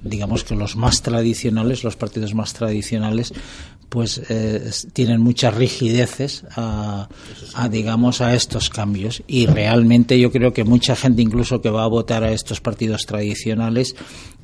digamos 0.03 0.45
que 0.45 0.55
los 0.55 0.77
más 0.77 1.03
tradicionales 1.03 1.85
los 1.85 1.97
partidos 1.97 2.35
más 2.35 2.53
tradicionales 2.53 3.33
pues 3.93 4.23
eh, 4.31 4.71
tienen 4.95 5.21
muchas 5.21 5.55
rigideces 5.55 6.45
a, 6.57 7.11
a, 7.55 7.69
digamos 7.69 8.23
a 8.23 8.35
estos 8.35 8.71
cambios. 8.71 9.23
Y 9.27 9.45
realmente 9.45 10.19
yo 10.19 10.33
creo 10.33 10.55
que 10.55 10.65
mucha 10.65 10.97
gente 10.97 11.21
incluso 11.21 11.61
que 11.61 11.69
va 11.69 11.85
a 11.85 11.89
votar 11.89 12.25
a 12.25 12.32
estos 12.35 12.61
partidos 12.61 13.07
tradicionales, 13.07 13.95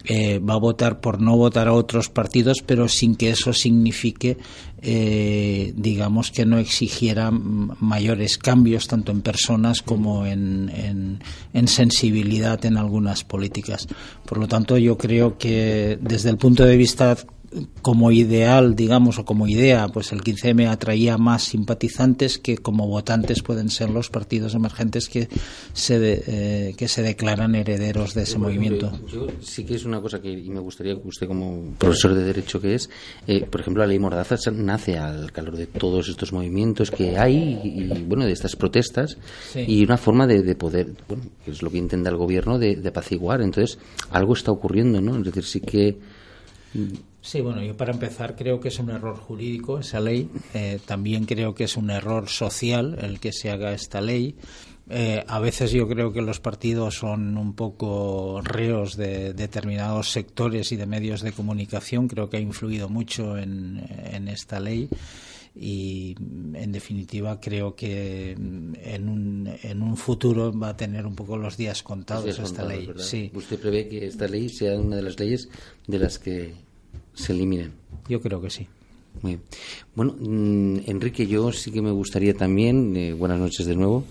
eh, 0.05 0.39
va 0.39 0.55
a 0.55 0.59
votar 0.59 1.01
por 1.01 1.21
no 1.21 1.37
votar 1.37 1.69
a 1.69 1.73
otros 1.73 2.09
partidos, 2.09 2.63
pero 2.65 2.89
sin 2.89 3.17
que 3.17 3.31
eso 3.31 3.53
signifique, 3.53 4.39
eh, 4.81 5.73
digamos, 5.77 6.31
que 6.31 6.47
no 6.47 6.59
exigiera 6.59 7.31
mayores 7.31 8.39
cambios 8.39 8.87
tanto 8.87 9.13
en 9.13 9.23
personas 9.23 9.83
como 9.83 10.25
en, 10.25 11.21
en, 11.53 11.69
sensibilidad 11.69 12.65
en 12.65 12.77
algunas 12.77 13.25
políticas. 13.25 13.87
Por 14.25 14.39
lo 14.39 14.49
tanto, 14.49 14.79
yo 14.79 14.97
creo 14.97 15.37
que 15.37 15.99
desde 16.01 16.31
el 16.31 16.39
punto 16.39 16.65
de 16.65 16.77
vista 16.77 17.17
como 17.83 18.11
ideal, 18.11 18.77
digamos, 18.77 19.19
o 19.19 19.25
como 19.25 19.47
idea, 19.47 19.89
pues 19.89 20.13
el 20.13 20.21
15M 20.21 20.69
atraía 20.69 21.17
más 21.17 21.45
simpatizantes 21.45 22.39
que 22.39 22.59
como 22.59 22.87
votantes 22.87 23.43
pueden 23.43 23.71
ser 23.71 23.91
los 23.91 24.11
partidos 24.11 24.55
emergentes 24.55 25.09
que 25.09 25.29
se, 25.73 26.23
eh, 26.27 26.75
que 26.77 26.89
se 26.89 27.03
declaran 27.03 27.55
herederos 27.55 28.15
de 28.15 28.23
ese 28.23 28.39
movimiento. 28.39 28.93
Yo 29.11 29.27
sí 29.41 29.65
que 29.65 29.77
es 29.77 29.85
una 29.85 30.01
cosa 30.01 30.21
que 30.21 30.31
y 30.31 30.51
me 30.51 30.61
gustaría 30.61 30.95
que 30.95 31.09
usted, 31.09 31.27
como 31.27 31.75
profesor 31.79 32.15
de 32.15 32.25
Derecho 32.25 32.61
que 32.61 32.75
es, 32.75 32.91
eh, 33.27 33.45
por 33.45 33.61
ejemplo, 33.61 33.83
la 33.83 33.89
ley 33.89 33.99
Mordaza 33.99 34.37
nace 34.53 34.99
al 34.99 35.33
calor 35.33 35.57
de 35.57 35.67
todos 35.67 36.09
estos 36.09 36.33
movimientos 36.33 36.91
que 36.91 37.17
hay 37.19 37.61
y, 37.65 38.05
bueno, 38.05 38.27
de 38.27 38.33
estas 38.33 38.57
protestas 38.57 39.17
y 39.55 39.83
una 39.85 39.97
forma 39.97 40.27
de, 40.27 40.55
poder, 40.55 40.93
bueno, 41.09 41.25
que 41.45 41.51
es 41.51 41.63
lo 41.63 41.71
que 41.71 41.79
intenta 41.79 42.11
el 42.11 42.17
gobierno, 42.17 42.59
de, 42.59 42.77
de 42.77 42.89
apaciguar. 42.89 43.41
Entonces, 43.41 43.79
algo 44.11 44.35
está 44.35 44.53
ocurriendo, 44.53 45.01
¿no? 45.01 45.17
Es 45.17 45.25
decir, 45.25 45.45
sí 45.45 45.61
que 45.61 45.99
Sí, 47.21 47.41
bueno, 47.41 47.63
yo 47.63 47.77
para 47.77 47.93
empezar 47.93 48.37
creo 48.37 48.61
que 48.61 48.69
es 48.69 48.79
un 48.79 48.91
error 48.91 49.17
jurídico 49.17 49.79
esa 49.79 50.01
ley. 50.01 50.31
Eh, 50.55 50.79
también 50.87 51.25
creo 51.25 51.55
que 51.55 51.65
es 51.65 51.77
un 51.77 51.91
error 51.91 52.29
social 52.29 52.99
el 53.03 53.21
que 53.21 53.33
se 53.33 53.51
haga 53.51 53.73
esta 53.73 54.01
ley. 54.01 54.37
Eh, 54.91 55.23
a 55.27 55.39
veces 55.39 55.71
yo 55.73 55.87
creo 55.87 56.13
que 56.13 56.23
los 56.23 56.41
partidos 56.41 56.95
son 56.95 57.37
un 57.37 57.55
poco 57.55 58.41
reos 58.43 58.97
de 58.97 59.35
determinados 59.35 60.11
sectores 60.11 60.73
y 60.73 60.77
de 60.77 60.87
medios 60.87 61.21
de 61.21 61.33
comunicación. 61.33 62.09
Creo 62.09 62.31
que 62.31 62.39
ha 62.39 62.41
influido 62.41 62.89
mucho 62.89 63.37
en, 63.37 64.29
esta 64.29 64.61
ley 64.61 64.89
y 65.55 66.15
en 66.55 66.73
definitiva 66.73 67.41
creo 67.41 67.75
que 67.75 68.31
en 68.31 69.09
un, 69.09 69.53
en 69.63 69.83
un 69.83 69.97
futuro 69.97 70.57
va 70.57 70.71
a 70.71 70.77
tener 70.77 71.05
un 71.05 71.17
poco 71.17 71.37
los 71.37 71.57
días 71.57 71.83
contados 71.83 72.39
esta 72.39 72.65
ley. 72.65 72.89
Sí. 72.97 73.31
¿Usted 73.35 73.59
prevé 73.59 73.89
que 73.89 74.07
esta 74.07 74.27
ley 74.27 74.49
sea 74.49 74.79
una 74.79 74.97
de 74.97 75.03
las 75.03 75.19
leyes 75.19 75.51
de 75.87 75.99
las 75.99 76.19
que 76.19 76.68
se 77.19 77.33
eliminen. 77.33 77.73
Yo 78.09 78.21
creo 78.21 78.41
que 78.41 78.51
sí. 78.51 78.67
Muy 79.23 79.33
bien. 79.33 79.43
Bueno, 79.95 80.15
mm, 80.19 80.91
Enrique, 80.91 81.27
yo 81.27 81.51
sí 81.53 81.71
que 81.71 81.83
me 81.83 81.91
gustaría 81.91 82.35
también, 82.35 82.97
eh, 82.97 83.13
buenas 83.13 83.39
noches 83.39 83.67
de 83.67 83.75
nuevo. 83.75 84.05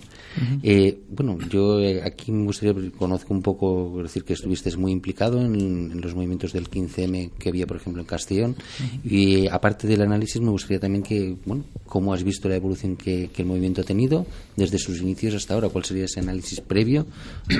Eh, 0.62 1.00
bueno, 1.08 1.38
yo 1.50 1.80
eh, 1.80 2.02
aquí 2.04 2.30
me 2.30 2.44
gustaría, 2.44 2.74
conozco 2.92 3.32
un 3.32 3.42
poco, 3.42 4.02
decir 4.02 4.22
que 4.22 4.34
estuviste 4.34 4.76
muy 4.76 4.92
implicado 4.92 5.40
en, 5.40 6.00
los 6.00 6.14
movimientos 6.14 6.52
del 6.52 6.70
15M 6.70 7.30
que 7.38 7.48
había, 7.48 7.66
por 7.66 7.78
ejemplo, 7.78 8.02
en 8.02 8.06
Castellón. 8.06 8.56
Y 9.02 9.48
aparte 9.48 9.88
del 9.88 10.02
análisis, 10.02 10.40
me 10.40 10.50
gustaría 10.50 10.78
también 10.78 11.02
que, 11.02 11.34
bueno, 11.44 11.64
cómo 11.86 12.12
has 12.12 12.22
visto 12.22 12.48
la 12.48 12.56
evolución 12.56 12.96
que, 12.96 13.30
el 13.34 13.46
movimiento 13.46 13.80
ha 13.80 13.84
tenido 13.84 14.26
desde 14.56 14.78
sus 14.78 15.00
inicios 15.00 15.34
hasta 15.34 15.54
ahora. 15.54 15.70
¿Cuál 15.70 15.84
sería 15.84 16.04
ese 16.04 16.20
análisis 16.20 16.60
previo 16.60 17.06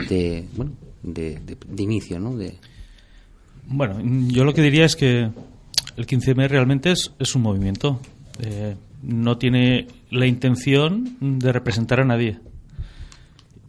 de, 0.08 0.44
bueno, 0.54 0.72
de, 1.02 1.40
de 1.40 1.82
inicio, 1.82 2.20
¿no? 2.20 2.36
De, 2.36 2.54
bueno, 3.68 4.00
yo 4.28 4.44
lo 4.44 4.54
que 4.54 4.62
diría 4.62 4.86
es 4.86 4.96
que 4.96 5.30
el 5.96 6.06
15M 6.06 6.48
realmente 6.48 6.90
es, 6.90 7.12
es 7.18 7.34
un 7.34 7.42
movimiento. 7.42 8.00
Eh, 8.40 8.76
no 9.02 9.36
tiene 9.36 9.86
la 10.10 10.26
intención 10.26 11.16
de 11.20 11.52
representar 11.52 12.00
a 12.00 12.04
nadie. 12.04 12.38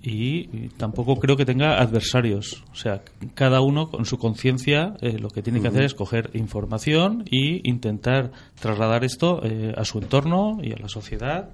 Y, 0.02 0.70
tampoco 0.78 1.18
creo 1.18 1.36
que 1.36 1.46
tenga 1.46 1.82
adversarios. 1.82 2.64
O 2.72 2.76
sea, 2.76 3.02
cada 3.34 3.60
uno 3.60 3.90
con 3.90 4.06
su 4.06 4.18
conciencia 4.18 4.94
eh, 5.02 5.20
lo 5.20 5.30
que 5.30 5.42
tiene 5.42 5.60
que 5.60 5.68
hacer 5.68 5.84
es 5.84 5.94
coger 5.94 6.32
información 6.34 7.26
e 7.30 7.60
intentar 7.64 8.32
trasladar 8.60 9.04
esto 9.04 9.42
eh, 9.44 9.74
a 9.76 9.84
su 9.84 10.00
entorno 10.00 10.60
y 10.64 10.72
a 10.72 10.78
la 10.78 10.88
sociedad. 10.88 11.50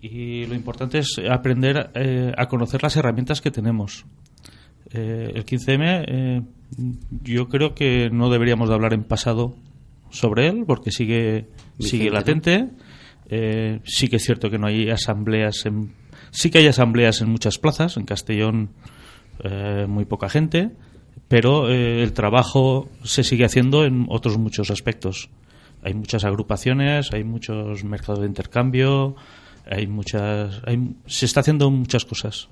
Y 0.00 0.46
lo 0.46 0.54
importante 0.54 0.98
es 0.98 1.20
aprender 1.30 1.90
a 2.36 2.46
conocer 2.46 2.82
las 2.82 2.96
herramientas 2.96 3.40
que 3.40 3.50
tenemos. 3.50 4.04
el 4.92 5.44
15M 5.44 6.44
yo 7.22 7.48
creo 7.48 7.74
que 7.74 8.10
no 8.10 8.30
deberíamos 8.30 8.68
de 8.68 8.74
hablar 8.74 8.92
en 8.92 9.04
pasado 9.04 9.56
sobre 10.10 10.48
él 10.48 10.64
porque 10.66 10.90
sigue 10.90 11.46
sigue 11.78 12.10
latente. 12.10 12.68
Eh, 13.28 13.80
sí 13.84 14.08
que 14.08 14.16
es 14.16 14.24
cierto 14.24 14.50
que 14.50 14.58
no 14.58 14.68
hay 14.68 14.88
asambleas 14.88 15.66
en, 15.66 15.92
sí 16.30 16.48
que 16.48 16.58
hay 16.58 16.68
asambleas 16.68 17.20
en 17.22 17.28
muchas 17.28 17.58
plazas 17.58 17.96
en 17.96 18.04
Castellón 18.04 18.70
eh, 19.42 19.86
muy 19.88 20.04
poca 20.04 20.28
gente 20.28 20.70
pero 21.26 21.68
eh, 21.68 22.04
el 22.04 22.12
trabajo 22.12 22.88
se 23.02 23.24
sigue 23.24 23.44
haciendo 23.44 23.84
en 23.84 24.06
otros 24.08 24.38
muchos 24.38 24.70
aspectos. 24.70 25.28
Hay 25.82 25.94
muchas 25.94 26.24
agrupaciones 26.24 27.12
hay 27.12 27.24
muchos 27.24 27.82
mercados 27.82 28.20
de 28.20 28.26
intercambio 28.26 29.16
hay 29.68 29.88
muchas 29.88 30.62
se 31.06 31.26
está 31.26 31.40
haciendo 31.40 31.68
muchas 31.68 32.04
cosas 32.04 32.48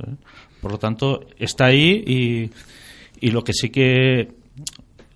por 0.61 0.73
lo 0.73 0.79
tanto 0.79 1.21
está 1.39 1.67
ahí 1.67 2.03
y 2.05 2.51
y 3.25 3.31
lo 3.31 3.43
que 3.43 3.55
sí 3.55 3.71
que 3.71 4.35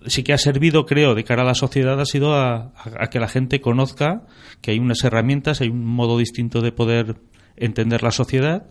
sí 0.07 0.23
que 0.23 0.33
ha 0.33 0.39
servido, 0.39 0.87
creo, 0.87 1.13
de 1.13 1.23
cara 1.23 1.43
a 1.43 1.45
la 1.45 1.53
sociedad 1.53 2.01
ha 2.01 2.05
sido 2.05 2.33
a, 2.33 2.73
que 3.11 3.19
la 3.19 3.27
gente 3.27 3.61
conozca 3.61 4.25
que 4.61 4.71
hay 4.71 4.79
unas 4.79 5.03
herramientas, 5.03 5.61
hay 5.61 5.69
un 5.69 5.85
modo 5.85 6.17
distinto 6.17 6.61
de 6.61 6.71
poder 6.71 7.17
entender 7.55 8.01
la 8.01 8.09
sociedad 8.09 8.65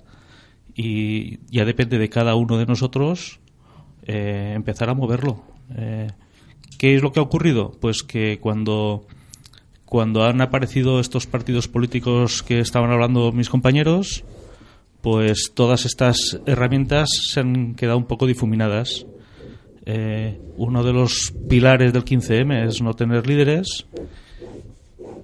y 0.74 1.38
ya 1.52 1.64
depende 1.64 1.98
de 1.98 2.08
cada 2.08 2.34
uno 2.34 2.58
de 2.58 2.66
nosotros 2.66 3.38
eh, 4.02 4.54
empezar 4.56 4.90
a 4.90 4.94
moverlo. 4.94 5.44
Eh, 5.76 6.08
¿Qué 6.76 6.96
es 6.96 7.02
lo 7.02 7.12
que 7.12 7.20
ha 7.20 7.22
ocurrido? 7.22 7.70
Pues 7.80 8.02
que 8.02 8.40
cuando, 8.40 9.06
cuando 9.84 10.24
han 10.24 10.40
aparecido 10.40 10.98
estos 10.98 11.28
partidos 11.28 11.68
políticos 11.68 12.42
que 12.42 12.58
estaban 12.58 12.90
hablando 12.90 13.30
mis 13.30 13.50
compañeros, 13.50 14.24
pues 15.00 15.52
todas 15.54 15.84
estas 15.84 16.40
herramientas 16.44 17.08
se 17.30 17.38
han 17.38 17.76
quedado 17.76 17.98
un 17.98 18.06
poco 18.06 18.26
difuminadas 18.26 19.06
eh, 19.90 20.38
uno 20.58 20.84
de 20.84 20.92
los 20.92 21.32
pilares 21.48 21.94
del 21.94 22.04
15M 22.04 22.68
es 22.68 22.82
no 22.82 22.92
tener 22.92 23.26
líderes, 23.26 23.86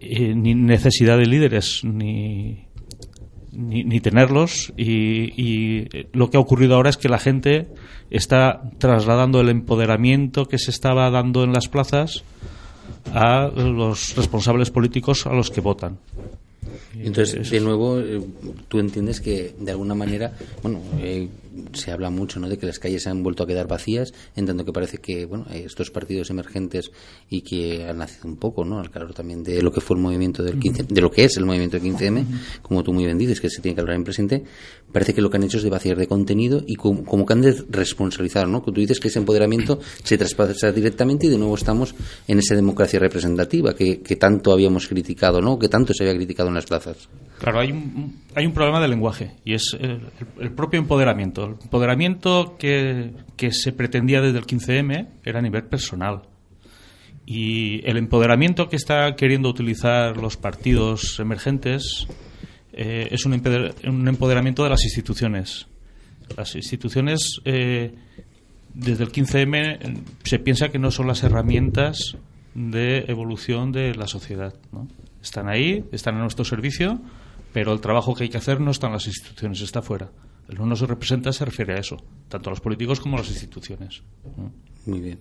ni 0.00 0.54
necesidad 0.54 1.18
de 1.18 1.26
líderes, 1.26 1.83
ni, 1.85 2.64
ni, 3.52 4.00
tenerlos. 4.00 4.73
Y, 4.78 5.87
lo 6.14 6.30
que 6.30 6.38
ha 6.38 6.40
ocurrido 6.40 6.76
ahora 6.76 6.88
es 6.88 6.97
que 6.97 7.11
la 7.11 7.18
gente 7.18 7.66
está 8.09 8.62
trasladando 8.78 9.42
el 9.42 9.50
empoderamiento 9.50 10.47
que 10.47 10.59
se 10.59 10.71
estaba 10.71 11.11
dando 11.11 11.44
en 11.44 11.52
las 11.52 11.68
plazas 11.68 12.25
a 13.12 13.49
los 13.49 14.16
responsables 14.16 14.71
políticos 14.71 15.26
a 15.26 15.35
los 15.35 15.50
que 15.50 15.61
votan. 15.61 15.99
Entonces, 16.99 17.50
de 17.50 17.61
nuevo, 17.61 18.00
eh, 18.00 18.18
tú 18.68 18.78
entiendes 18.78 19.21
que 19.21 19.54
de 19.59 19.73
alguna 19.73 19.94
manera, 19.94 20.33
bueno, 20.62 20.80
eh, 21.02 21.28
se 21.73 21.91
habla 21.91 22.11
mucho 22.11 22.41
¿no? 22.41 22.49
de 22.49 22.59
que 22.59 22.67
las 22.67 22.79
calles 22.79 23.03
se 23.03 23.11
han 23.11 23.23
vuelto 23.23 23.43
a 23.43 23.47
quedar 23.47 23.67
vacías, 23.67 24.13
en 24.37 24.47
tanto 24.47 24.65
que 24.65 24.73
parece 24.73 24.99
que 24.99 25.27
bueno, 25.27 25.47
estos 25.51 25.91
partidos 25.91 26.31
emergentes 26.31 26.91
y 27.29 27.43
que 27.43 27.87
han 27.89 27.99
nacido 27.99 28.29
un 28.29 28.37
poco 28.37 28.65
¿no? 28.65 28.79
al 28.79 28.91
calor 28.91 29.15
también 29.15 29.43
de 29.43 29.63
lo 29.63 29.73
que 29.73 29.81
fue 29.81 29.97
el 29.97 30.03
movimiento 30.03 30.43
del 30.43 30.59
15, 30.59 30.85
de 30.85 31.01
lo 31.01 31.11
que 31.11 31.25
es 31.25 31.37
el 31.37 31.45
movimiento 31.45 31.79
del 31.79 31.93
15M, 31.93 32.25
como 32.63 32.83
tú 32.83 32.93
muy 32.93 33.05
bien 33.05 33.19
dices, 33.19 33.41
que 33.41 33.51
se 33.51 33.61
tiene 33.61 33.75
que 33.75 33.81
hablar 33.81 33.97
en 33.97 34.05
presente, 34.05 34.45
parece 34.93 35.15
que 35.15 35.21
lo 35.21 35.31
que 35.31 35.37
han 35.37 35.45
hecho 35.45 35.59
es 35.59 35.63
de 35.65 35.71
vaciar 35.71 35.97
de 35.97 36.07
contenido 36.07 36.63
y 36.67 36.77
como, 36.77 37.27
que 37.27 37.33
han 37.33 37.41
de 37.41 37.65
responsabilizar, 37.69 38.49
¿no? 38.49 38.65
Que 38.65 38.73
tú 38.73 38.81
dices 38.81 39.01
que 39.01 39.09
ese 39.09 39.19
empoderamiento 39.19 39.81
se 40.03 40.19
traspasa 40.19 40.73
directamente 40.73 41.27
y 41.27 41.31
de 41.31 41.39
nuevo 41.39 41.55
estamos 41.55 41.95
en 42.29 42.39
esa 42.39 42.55
democracia 42.55 42.99
representativa 43.01 43.75
que, 43.75 44.01
que 44.01 44.17
tanto 44.17 44.53
habíamos 44.53 44.87
criticado, 44.87 45.41
¿no? 45.41 45.59
Que 45.59 45.69
tanto 45.69 45.93
se 45.95 46.05
había 46.05 46.15
criticado 46.17 46.49
en 46.49 46.55
las 46.55 46.67
plazas. 46.67 47.09
Claro, 47.39 47.61
hay 47.61 47.73
un, 47.73 48.23
hay 48.35 48.47
un 48.47 48.53
problema 48.53 48.81
de 48.81 48.89
lenguaje 48.89 49.33
y 49.45 49.55
es 49.55 49.77
el, 49.79 50.53
propio 50.53 50.79
empoderamiento. 50.79 51.44
El 51.47 51.53
empoderamiento 51.63 52.57
que, 52.59 53.13
se 53.51 53.73
pretendía 53.73 54.21
desde 54.21 54.39
el 54.39 54.47
15M 54.47 55.09
era 55.25 55.39
a 55.39 55.43
nivel 55.43 55.65
personal. 55.65 56.23
Y 57.27 57.87
el 57.89 57.97
empoderamiento 57.97 58.69
que 58.69 58.77
está 58.77 59.17
queriendo 59.17 59.49
utilizar 59.49 60.17
los 60.17 60.37
partidos 60.37 61.19
emergentes 61.21 62.07
eh, 62.73 63.09
es 63.11 63.25
un, 63.25 63.35
empoderamiento 63.35 64.65
de 64.65 64.71
las 64.71 64.85
instituciones. 64.85 65.67
Las 66.37 66.55
instituciones, 66.55 67.41
eh, 67.45 67.95
desde 68.75 69.05
el 69.05 69.13
15M, 69.13 70.03
se 70.25 70.39
piensa 70.39 70.69
que 70.69 70.79
no 70.79 70.91
son 70.91 71.07
las 71.07 71.23
herramientas 71.23 72.17
de 72.55 73.05
evolución 73.09 73.73
de 73.73 73.95
la 73.95 74.07
sociedad. 74.07 74.55
¿no? 74.73 74.89
Están 75.23 75.49
ahí, 75.49 75.85
están 75.93 76.17
a 76.17 76.21
nuestro 76.21 76.45
servicio 76.45 77.01
pero 77.55 77.73
el 77.73 77.81
trabajo 77.81 78.15
que 78.15 78.25
hay 78.25 78.29
que 78.29 78.37
hacer 78.37 78.61
no 78.61 78.73
está 78.73 78.89
en 78.89 78.95
las 78.95 79.07
instituciones, 79.07 79.61
está 79.61 79.81
fuera. 79.81 80.11
El 80.49 80.69
no 80.69 80.77
se 80.77 80.87
representa 80.87 81.33
se 81.33 81.45
refiere 81.45 81.75
a 81.75 81.81
eso, 81.81 81.97
tanto 82.29 82.51
a 82.51 82.53
los 82.53 82.61
políticos 82.61 83.01
como 83.01 83.17
a 83.17 83.21
las 83.21 83.31
instituciones. 83.31 84.03
Muy 84.87 85.01
bien. 85.01 85.19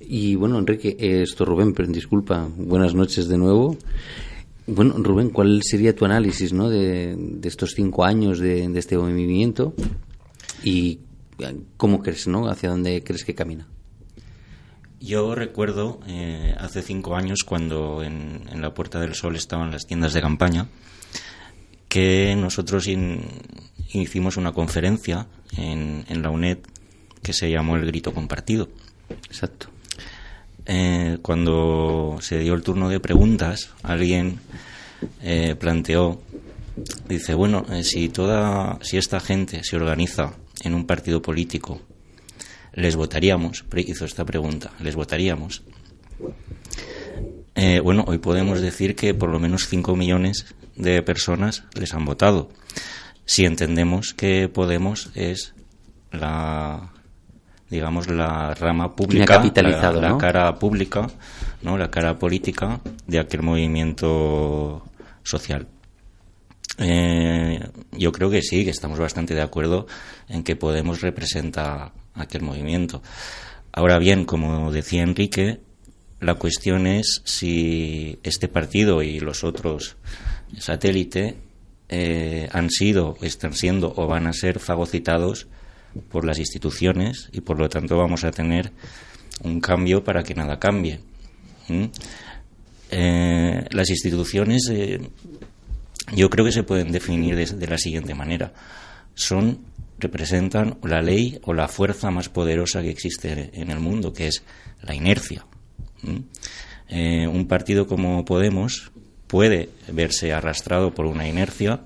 Y 0.00 0.34
bueno, 0.34 0.58
Enrique, 0.58 0.96
esto 0.98 1.44
Rubén, 1.44 1.72
pero 1.72 1.88
disculpa, 1.88 2.48
buenas 2.56 2.94
noches 2.94 3.28
de 3.28 3.38
nuevo. 3.38 3.76
Bueno, 4.66 4.94
Rubén, 4.98 5.30
¿cuál 5.30 5.60
sería 5.62 5.94
tu 5.94 6.04
análisis 6.04 6.52
¿no? 6.52 6.68
de, 6.68 7.16
estos 7.44 7.72
cinco 7.76 8.04
años 8.04 8.40
de, 8.40 8.64
este 8.76 8.98
movimiento? 8.98 9.74
Y 10.64 10.98
¿Cómo 11.76 12.02
crees, 12.02 12.26
no? 12.28 12.48
¿Hacia 12.48 12.70
dónde 12.70 13.02
crees 13.02 13.24
que 13.24 13.34
camina? 13.34 13.66
Yo 15.00 15.34
recuerdo 15.34 16.00
eh, 16.06 16.54
hace 16.58 16.80
cinco 16.80 17.16
años 17.16 17.44
cuando 17.44 18.02
en, 18.02 18.44
la 18.60 18.72
Puerta 18.72 19.00
del 19.00 19.14
Sol 19.14 19.36
estaban 19.36 19.70
las 19.70 19.86
tiendas 19.86 20.14
de 20.14 20.22
campaña 20.22 20.68
que 21.88 22.34
nosotros 22.36 22.88
hicimos 24.02 24.36
una 24.36 24.52
conferencia 24.52 25.26
en, 25.56 26.04
la 26.22 26.30
UNED 26.30 26.58
que 27.22 27.32
se 27.32 27.50
llamó 27.50 27.76
El 27.76 27.86
Grito 27.86 28.12
Compartido. 28.12 28.68
Exacto. 29.26 29.68
Eh, 30.66 31.18
cuando 31.22 32.18
se 32.20 32.38
dio 32.38 32.54
el 32.54 32.62
turno 32.62 32.88
de 32.88 33.00
preguntas, 33.00 33.70
alguien 33.82 34.40
eh, 35.22 35.56
planteó, 35.58 36.22
dice, 37.08 37.34
bueno, 37.34 37.66
si 37.82 38.08
toda, 38.08 38.78
si 38.82 38.96
esta 38.96 39.20
gente 39.20 39.62
se 39.62 39.76
organiza 39.76 40.34
en 40.62 40.74
un 40.74 40.86
partido 40.86 41.20
político 41.20 41.80
les 42.74 42.96
votaríamos, 42.96 43.64
hizo 43.76 44.04
esta 44.04 44.24
pregunta, 44.24 44.72
les 44.80 44.96
votaríamos. 44.96 45.62
Eh, 47.54 47.80
bueno, 47.80 48.04
hoy 48.08 48.18
podemos 48.18 48.60
decir 48.60 48.96
que 48.96 49.14
por 49.14 49.30
lo 49.30 49.38
menos 49.38 49.68
5 49.68 49.94
millones 49.94 50.46
de 50.74 51.02
personas 51.02 51.64
les 51.74 51.94
han 51.94 52.04
votado. 52.04 52.50
Si 53.24 53.44
entendemos 53.44 54.14
que 54.14 54.48
Podemos 54.48 55.10
es 55.14 55.54
la 56.10 56.90
digamos 57.70 58.08
la 58.08 58.54
rama 58.54 58.94
pública, 58.94 59.42
la, 59.42 60.16
cara 60.18 60.54
pública, 60.58 61.10
no, 61.62 61.76
la 61.76 61.90
cara 61.90 62.16
política 62.18 62.80
de 63.06 63.18
aquel 63.18 63.42
movimiento 63.42 64.84
social. 65.24 65.66
Eh, 66.78 67.58
yo 67.92 68.12
creo 68.12 68.30
que 68.30 68.42
sí, 68.42 68.64
que 68.64 68.70
estamos 68.70 68.98
bastante 68.98 69.34
de 69.34 69.42
acuerdo 69.42 69.86
en 70.28 70.44
que 70.44 70.56
Podemos 70.56 71.00
representa 71.00 71.92
aquel 72.14 72.42
movimiento. 72.42 73.02
Ahora 73.72 73.98
bien, 73.98 74.24
como 74.24 74.70
decía 74.70 75.02
Enrique, 75.02 75.60
la 76.20 76.34
cuestión 76.34 76.86
es 76.86 77.22
si 77.24 78.18
este 78.22 78.46
partido 78.46 79.02
y 79.02 79.18
los 79.18 79.42
otros 79.42 79.96
satélite 80.58 81.36
eh, 81.88 82.48
han 82.52 82.70
sido, 82.70 83.16
están 83.20 83.52
siendo 83.52 83.92
o 83.96 84.06
van 84.06 84.26
a 84.26 84.32
ser 84.32 84.58
fagocitados 84.58 85.46
por 86.10 86.24
las 86.24 86.38
instituciones 86.38 87.28
y 87.32 87.42
por 87.42 87.58
lo 87.58 87.68
tanto 87.68 87.98
vamos 87.98 88.24
a 88.24 88.30
tener 88.30 88.72
un 89.42 89.60
cambio 89.60 90.02
para 90.02 90.22
que 90.22 90.34
nada 90.34 90.58
cambie. 90.58 91.00
Eh, 92.90 93.64
las 93.70 93.90
instituciones 93.90 94.68
eh, 94.70 95.00
yo 96.14 96.30
creo 96.30 96.44
que 96.44 96.52
se 96.52 96.62
pueden 96.62 96.90
definir 96.90 97.36
de 97.36 97.66
la 97.66 97.78
siguiente 97.78 98.14
manera. 98.14 98.52
Son 99.14 99.60
representan 99.98 100.78
la 100.82 101.02
ley 101.02 101.38
o 101.44 101.54
la 101.54 101.68
fuerza 101.68 102.10
más 102.10 102.28
poderosa 102.28 102.82
que 102.82 102.90
existe 102.90 103.50
en 103.52 103.70
el 103.70 103.78
mundo, 103.78 104.12
que 104.12 104.26
es 104.26 104.42
la 104.82 104.94
inercia. 104.94 105.46
Un 106.02 107.46
partido 107.46 107.86
como 107.86 108.24
Podemos 108.24 108.92
puede 109.34 109.70
verse 109.88 110.32
arrastrado 110.32 110.94
por 110.94 111.06
una 111.06 111.26
inercia 111.26 111.80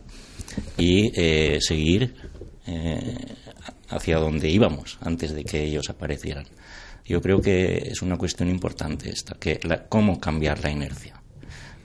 y 0.76 1.10
eh, 1.18 1.56
seguir 1.62 2.14
eh, 2.66 3.16
hacia 3.88 4.18
donde 4.18 4.50
íbamos 4.50 4.98
antes 5.00 5.32
de 5.32 5.44
que 5.44 5.62
ellos 5.62 5.88
aparecieran. 5.88 6.44
Yo 7.06 7.22
creo 7.22 7.40
que 7.40 7.88
es 7.90 8.02
una 8.02 8.18
cuestión 8.18 8.50
importante 8.50 9.08
esta, 9.08 9.34
que 9.36 9.58
cómo 9.88 10.20
cambiar 10.20 10.62
la 10.62 10.70
inercia. 10.70 11.22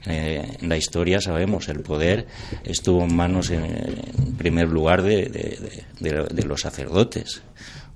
Eh, 0.04 0.58
en 0.60 0.68
la 0.68 0.76
historia 0.76 1.18
sabemos, 1.22 1.70
el 1.70 1.80
poder 1.80 2.26
estuvo 2.62 3.02
en 3.02 3.16
manos, 3.16 3.48
en, 3.48 4.36
primer 4.36 4.68
lugar, 4.68 5.02
de, 5.02 6.44
los 6.44 6.60
sacerdotes. 6.60 7.40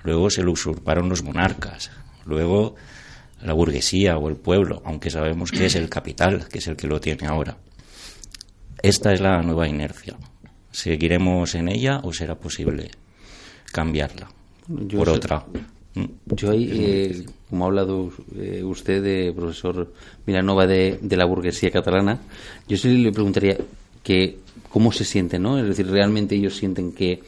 Luego 0.05 0.31
se 0.31 0.43
lo 0.43 0.53
usurparon 0.53 1.11
los 1.11 1.23
monarcas. 1.23 1.91
Luego 2.25 2.77
la 3.43 3.53
burguesía 3.53 4.19
o 4.19 4.29
el 4.29 4.37
pueblo, 4.37 4.83
aunque 4.85 5.11
sabemos 5.11 5.51
que 5.51 5.67
es 5.67 5.75
el 5.77 5.89
capital, 5.89 6.49
que 6.49 6.59
es 6.59 6.67
el 6.67 6.77
que 6.77 6.87
lo 6.87 7.01
tiene 7.01 7.27
ahora. 7.27 7.57
Esta 8.83 9.13
es 9.13 9.21
la 9.21 9.43
nueva 9.43 9.69
inercia. 9.69 10.17
¿Seguiremos 10.71 11.55
en 11.55 11.69
ella 11.69 12.01
o 12.03 12.13
será 12.13 12.35
posible 12.37 12.91
cambiarla 13.73 14.29
por 14.95 15.09
otra? 15.09 15.45
Yo 16.27 16.51
ahí, 16.51 16.71
eh, 16.73 17.27
como 17.51 17.65
ha 17.65 17.69
hablado 17.69 18.13
eh, 18.37 18.63
usted, 18.63 19.03
de 19.03 19.33
profesor 19.35 19.93
Milanova, 20.27 20.67
de, 20.67 20.99
de, 21.01 21.17
la 21.17 21.25
burguesía 21.25 21.71
catalana, 21.71 22.21
yo 22.69 22.77
sí 22.77 22.99
le 22.99 23.11
preguntaría 23.11 23.57
que 24.03 24.39
cómo 24.69 24.93
se 24.93 25.05
siente, 25.05 25.39
¿no? 25.39 25.59
Es 25.59 25.67
decir, 25.67 25.91
realmente 25.91 26.37
ellos 26.37 26.57
sienten 26.57 26.93
que 26.93 27.21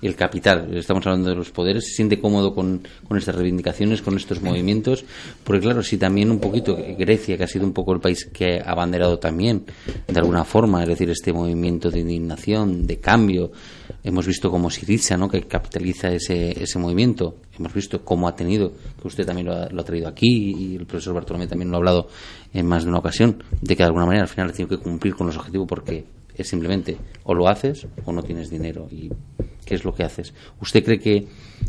el 0.00 0.14
capital, 0.14 0.76
estamos 0.76 1.06
hablando 1.06 1.30
de 1.30 1.34
los 1.34 1.50
poderes, 1.50 1.84
se 1.86 1.94
siente 1.96 2.20
cómodo 2.20 2.54
con, 2.54 2.82
con, 3.06 3.18
estas 3.18 3.34
reivindicaciones, 3.34 4.02
con 4.02 4.16
estos 4.16 4.40
movimientos, 4.42 5.04
porque 5.42 5.62
claro, 5.62 5.82
si 5.82 5.98
también 5.98 6.30
un 6.30 6.38
poquito 6.38 6.76
Grecia, 6.98 7.36
que 7.36 7.44
ha 7.44 7.48
sido 7.48 7.66
un 7.66 7.72
poco 7.72 7.92
el 7.92 8.00
país 8.00 8.24
que 8.26 8.60
ha 8.60 8.70
abanderado 8.70 9.18
también, 9.18 9.64
de 10.06 10.18
alguna 10.18 10.44
forma, 10.44 10.82
es 10.82 10.88
decir, 10.88 11.10
este 11.10 11.32
movimiento 11.32 11.90
de 11.90 12.00
indignación, 12.00 12.86
de 12.86 12.98
cambio, 12.98 13.50
hemos 14.04 14.26
visto 14.26 14.50
como 14.50 14.70
Siriza, 14.70 15.16
¿no?, 15.16 15.28
que 15.28 15.42
capitaliza 15.42 16.08
ese, 16.12 16.62
ese 16.62 16.78
movimiento, 16.78 17.36
hemos 17.58 17.74
visto 17.74 18.04
cómo 18.04 18.28
ha 18.28 18.36
tenido, 18.36 18.72
que 19.00 19.08
usted 19.08 19.26
también 19.26 19.48
lo 19.48 19.54
ha, 19.54 19.68
lo 19.68 19.80
ha 19.80 19.84
traído 19.84 20.08
aquí 20.08 20.54
y 20.56 20.76
el 20.76 20.86
profesor 20.86 21.14
Bartolomé 21.14 21.48
también 21.48 21.70
lo 21.70 21.76
ha 21.76 21.78
hablado 21.78 22.08
en 22.52 22.66
más 22.66 22.84
de 22.84 22.90
una 22.90 22.98
ocasión, 22.98 23.42
de 23.60 23.74
que 23.74 23.82
de 23.82 23.86
alguna 23.86 24.06
manera 24.06 24.22
al 24.22 24.28
final 24.28 24.50
ha 24.50 24.52
tenido 24.52 24.76
que 24.76 24.82
cumplir 24.82 25.14
con 25.14 25.26
los 25.26 25.36
objetivos 25.36 25.66
porque 25.68 26.04
es 26.38 26.48
simplemente 26.48 26.96
o 27.24 27.34
lo 27.34 27.48
haces 27.48 27.86
o 28.04 28.12
no 28.12 28.22
tienes 28.22 28.50
dinero 28.50 28.88
y 28.90 29.10
qué 29.64 29.74
es 29.74 29.84
lo 29.84 29.94
que 29.94 30.04
haces. 30.04 30.32
¿Usted 30.60 30.84
cree 30.84 30.98
que, 30.98 31.26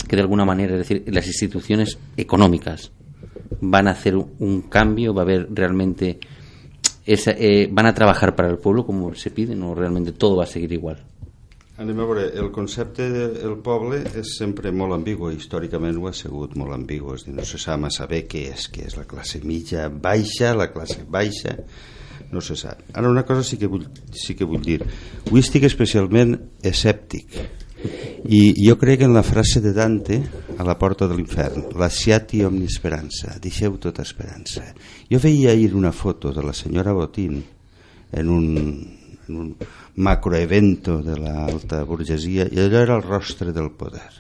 que 0.07 0.15
de 0.15 0.21
alguna 0.21 0.45
manera, 0.45 0.73
es 0.73 0.79
decir, 0.79 1.03
las 1.07 1.27
instituciones 1.27 1.97
económicas 2.15 2.91
van 3.61 3.87
a 3.87 3.91
hacer 3.91 4.15
un 4.15 4.61
cambio, 4.69 5.13
va 5.13 5.21
a 5.21 5.25
haber 5.25 5.47
realmente, 5.51 6.19
esa, 7.05 7.31
eh, 7.31 7.67
van 7.71 7.87
a 7.87 7.93
trabajar 7.93 8.35
para 8.35 8.49
el 8.49 8.57
pueblo 8.57 8.85
como 8.85 9.13
se 9.15 9.31
pide, 9.31 9.59
o 9.61 9.75
realmente 9.75 10.13
todo 10.13 10.37
va 10.37 10.43
a 10.43 10.47
seguir 10.47 10.71
igual? 10.71 11.03
A 11.79 11.85
veure, 11.85 12.25
el 12.35 12.51
concepte 12.51 13.05
del 13.09 13.53
poble 13.63 14.01
és 14.19 14.33
sempre 14.35 14.67
molt 14.75 14.91
ambigu, 14.97 15.29
històricament 15.31 15.95
ho 15.95 16.09
ha 16.09 16.11
sigut 16.11 16.57
molt 16.59 16.75
ambigu, 16.75 17.13
és 17.15 17.23
dir, 17.23 17.37
no 17.37 17.45
se 17.47 17.55
sap 17.55 17.79
massa 17.79 18.03
bé 18.03 18.25
què 18.27 18.49
és 18.51 18.97
la 18.97 19.05
classe 19.07 19.39
mitja 19.47 19.85
baixa, 19.87 20.51
la 20.59 20.67
classe 20.73 21.05
baixa, 21.07 21.55
no 22.31 22.41
se 22.41 22.55
sap. 22.59 22.83
Ara 22.93 23.09
una 23.09 23.25
cosa 23.25 23.43
sí 23.43 23.57
que 23.57 23.67
vull, 23.67 23.87
sí 24.13 24.35
que 24.35 24.47
vull 24.47 24.61
dir, 24.65 24.81
avui 25.25 25.43
estic 25.43 25.65
especialment 25.69 26.35
escèptic, 26.65 27.39
i 28.27 28.41
jo 28.59 28.75
crec 28.79 29.05
en 29.05 29.13
la 29.15 29.23
frase 29.23 29.61
de 29.63 29.71
Dante 29.73 30.19
a 30.59 30.65
la 30.67 30.75
porta 30.77 31.07
de 31.07 31.15
l'infern, 31.15 31.69
lasciati 31.79 32.43
omni 32.43 32.67
speranza, 32.67 33.37
deixeu 33.39 33.77
tota 33.79 34.03
esperança. 34.03 34.65
Jo 35.09 35.21
veia 35.23 35.53
ahir 35.53 35.73
una 35.75 35.93
foto 35.95 36.33
de 36.35 36.43
la 36.43 36.53
senyora 36.53 36.93
Botín 36.93 37.39
en 38.11 38.29
un, 38.29 38.47
en 39.27 39.35
un 39.35 39.55
macroevento 39.95 40.99
de 41.03 41.15
l'alta 41.17 41.83
burgesia 41.87 42.49
i 42.51 42.59
allò 42.59 42.83
era 42.83 42.97
el 42.99 43.05
rostre 43.07 43.53
del 43.55 43.71
poder. 43.71 44.11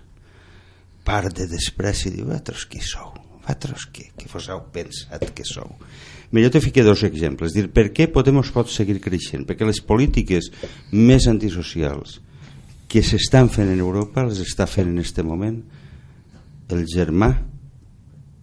Part 1.03 1.35
de 1.35 1.49
despreci, 1.49 2.13
diu, 2.13 2.29
vosaltres 2.29 2.69
qui 2.69 2.79
sou? 2.79 3.28
Vosaltres 3.49 3.87
què, 3.89 4.11
què 4.13 4.27
vos 4.29 4.45
heu 4.53 4.59
pensat 4.69 5.23
que 5.33 5.43
sou? 5.47 5.71
Mira, 6.29 6.45
jo 6.45 6.51
te 6.53 6.61
fiqué 6.61 6.83
dos 6.85 7.01
exemples. 7.07 7.55
Dir, 7.55 7.65
per 7.73 7.87
què 7.89 8.05
Podemos 8.13 8.51
pot 8.53 8.69
seguir 8.69 8.99
creixent? 9.01 9.47
Perquè 9.49 9.65
les 9.65 9.81
polítiques 9.81 10.51
més 10.93 11.25
antisocials, 11.25 12.19
que 12.89 13.01
s'estan 13.01 13.49
fent 13.49 13.69
en 13.73 13.81
Europa 13.81 14.25
les 14.25 14.41
està 14.45 14.65
fent 14.69 14.89
en 14.89 15.01
aquest 15.01 15.21
moment 15.25 15.59
el 16.69 16.85
germà 16.89 17.29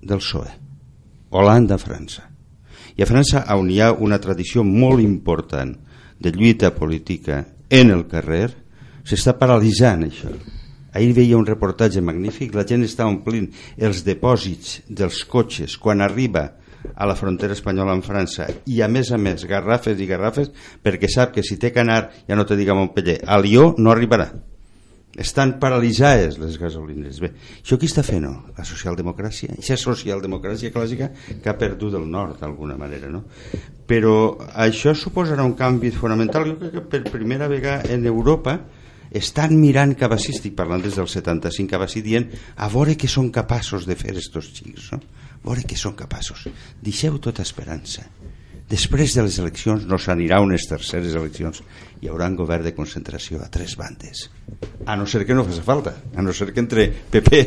del 0.02 0.22
PSOE 0.22 0.52
Holanda, 1.30 1.78
França 1.78 2.26
i 2.96 3.02
a 3.02 3.08
França 3.10 3.42
on 3.54 3.70
hi 3.70 3.80
ha 3.82 3.92
una 3.92 4.18
tradició 4.22 4.62
molt 4.66 5.02
important 5.02 5.74
de 6.22 6.32
lluita 6.34 6.72
política 6.74 7.42
en 7.70 7.90
el 7.94 8.06
carrer 8.10 8.48
s'està 9.06 9.34
paralitzant 9.38 10.06
això 10.06 10.30
ahir 10.96 11.12
veia 11.16 11.38
un 11.38 11.46
reportatge 11.46 12.02
magnífic 12.04 12.54
la 12.56 12.66
gent 12.68 12.84
està 12.86 13.06
omplint 13.08 13.50
els 13.76 14.02
depòsits 14.06 14.80
dels 14.88 15.22
cotxes 15.28 15.76
quan 15.80 16.00
arriba 16.00 16.48
a 16.94 17.06
la 17.06 17.16
frontera 17.18 17.56
espanyola 17.56 17.94
amb 17.96 18.04
França 18.06 18.46
i 18.70 18.80
a 18.82 18.88
més 18.88 19.12
a 19.12 19.18
més 19.18 19.44
garrafes 19.48 20.00
i 20.00 20.08
garrafes 20.08 20.52
perquè 20.82 21.10
sap 21.10 21.34
que 21.34 21.44
si 21.46 21.58
té 21.60 21.72
que 21.72 21.82
anar 21.82 22.02
ja 22.28 22.36
no 22.36 22.46
te 22.46 22.56
diga 22.56 22.76
Montpellier, 22.76 23.20
a 23.26 23.40
Lió 23.42 23.72
no 23.78 23.92
arribarà 23.92 24.30
estan 25.16 25.54
paralitzades 25.60 26.36
les 26.38 26.58
gasolines 26.60 27.20
bé, 27.22 27.30
això 27.62 27.78
qui 27.80 27.88
està 27.88 28.04
fent? 28.04 28.26
No? 28.26 28.52
la 28.56 28.64
socialdemocràcia, 28.68 29.54
aquesta 29.54 29.78
socialdemocràcia 29.80 30.72
clàssica 30.74 31.10
que 31.42 31.50
ha 31.50 31.56
perdut 31.58 31.96
el 31.96 32.04
nord 32.10 32.40
d'alguna 32.42 32.76
manera 32.80 33.10
no? 33.12 33.24
però 33.88 34.36
això 34.52 34.94
suposarà 34.94 35.44
un 35.44 35.56
canvi 35.58 35.92
fonamental 35.94 36.50
jo 36.50 36.58
crec 36.60 36.76
que 36.76 36.84
per 36.92 37.04
primera 37.12 37.48
vegada 37.48 37.88
en 37.92 38.06
Europa 38.06 38.60
estan 39.18 39.56
mirant 39.60 39.94
cap 39.98 40.12
a 40.12 40.20
estic 40.20 40.54
parlant 40.58 40.84
des 40.84 40.96
del 40.98 41.08
75 41.08 41.70
cap 41.70 41.84
a 41.86 41.90
dient 42.00 42.30
a 42.56 42.68
veure 42.72 42.96
que 42.96 43.08
són 43.08 43.30
capaços 43.30 43.86
de 43.86 43.96
fer 43.96 44.16
estos 44.16 44.52
xics 44.52 44.92
no? 44.92 45.02
a 45.36 45.44
veure 45.48 45.66
que 45.66 45.76
són 45.76 45.94
capaços 45.94 46.48
deixeu 46.82 47.18
tota 47.18 47.42
esperança 47.42 48.06
Després 48.66 49.12
de 49.14 49.22
les 49.22 49.36
eleccions 49.38 49.84
no 49.86 49.94
s'anirà 50.02 50.40
unes 50.42 50.64
terceres 50.66 51.14
eleccions. 51.14 51.60
Hi 52.02 52.08
haurà 52.10 52.26
un 52.26 52.34
govern 52.34 52.64
de 52.66 52.72
concentració 52.74 53.38
a 53.38 53.46
tres 53.52 53.76
bandes. 53.78 54.24
A 54.90 54.96
no 54.98 55.06
ser 55.06 55.22
que 55.26 55.36
no 55.38 55.44
faci 55.46 55.62
falta. 55.62 55.92
A 56.18 56.22
no 56.22 56.34
ser 56.34 56.50
que 56.50 56.64
entre 56.64 56.88
PP 57.12 57.42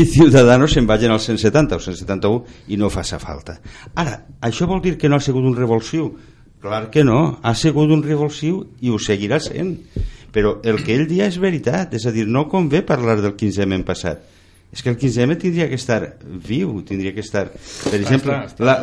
i 0.00 0.06
Ciudadanos 0.08 0.72
se'n 0.72 0.88
vagin 0.88 1.12
al 1.12 1.20
170 1.20 1.76
o 1.76 1.84
171 1.84 2.72
i 2.72 2.80
no 2.80 2.88
faci 2.88 3.20
falta. 3.20 3.58
Ara, 4.00 4.16
això 4.40 4.68
vol 4.70 4.80
dir 4.80 4.96
que 4.96 5.12
no 5.12 5.20
ha 5.20 5.24
sigut 5.24 5.44
un 5.44 5.58
revulsiu? 5.58 6.08
Clar 6.64 6.86
que 6.94 7.04
no. 7.04 7.20
Ha 7.42 7.52
sigut 7.52 7.92
un 7.92 8.00
revulsiu 8.06 8.64
i 8.80 8.88
ho 8.88 8.96
seguirà 8.96 9.42
sent. 9.44 9.76
Però 10.32 10.58
el 10.64 10.80
que 10.84 10.96
ell 10.96 11.08
dia 11.08 11.28
és 11.28 11.38
veritat. 11.40 11.94
És 11.98 12.06
a 12.08 12.12
dir, 12.14 12.26
no 12.28 12.48
convé 12.48 12.82
parlar 12.86 13.20
del 13.20 13.36
15M 13.36 13.82
passat 13.88 14.24
és 14.72 14.80
que 14.80 14.88
el 14.88 14.96
15M 14.96 15.36
tindria 15.36 15.68
que 15.68 15.76
estar 15.76 16.14
viu, 16.24 16.78
tindria 16.88 17.12
que 17.12 17.20
estar... 17.20 17.44
Per 17.52 17.98
exemple, 17.98 18.38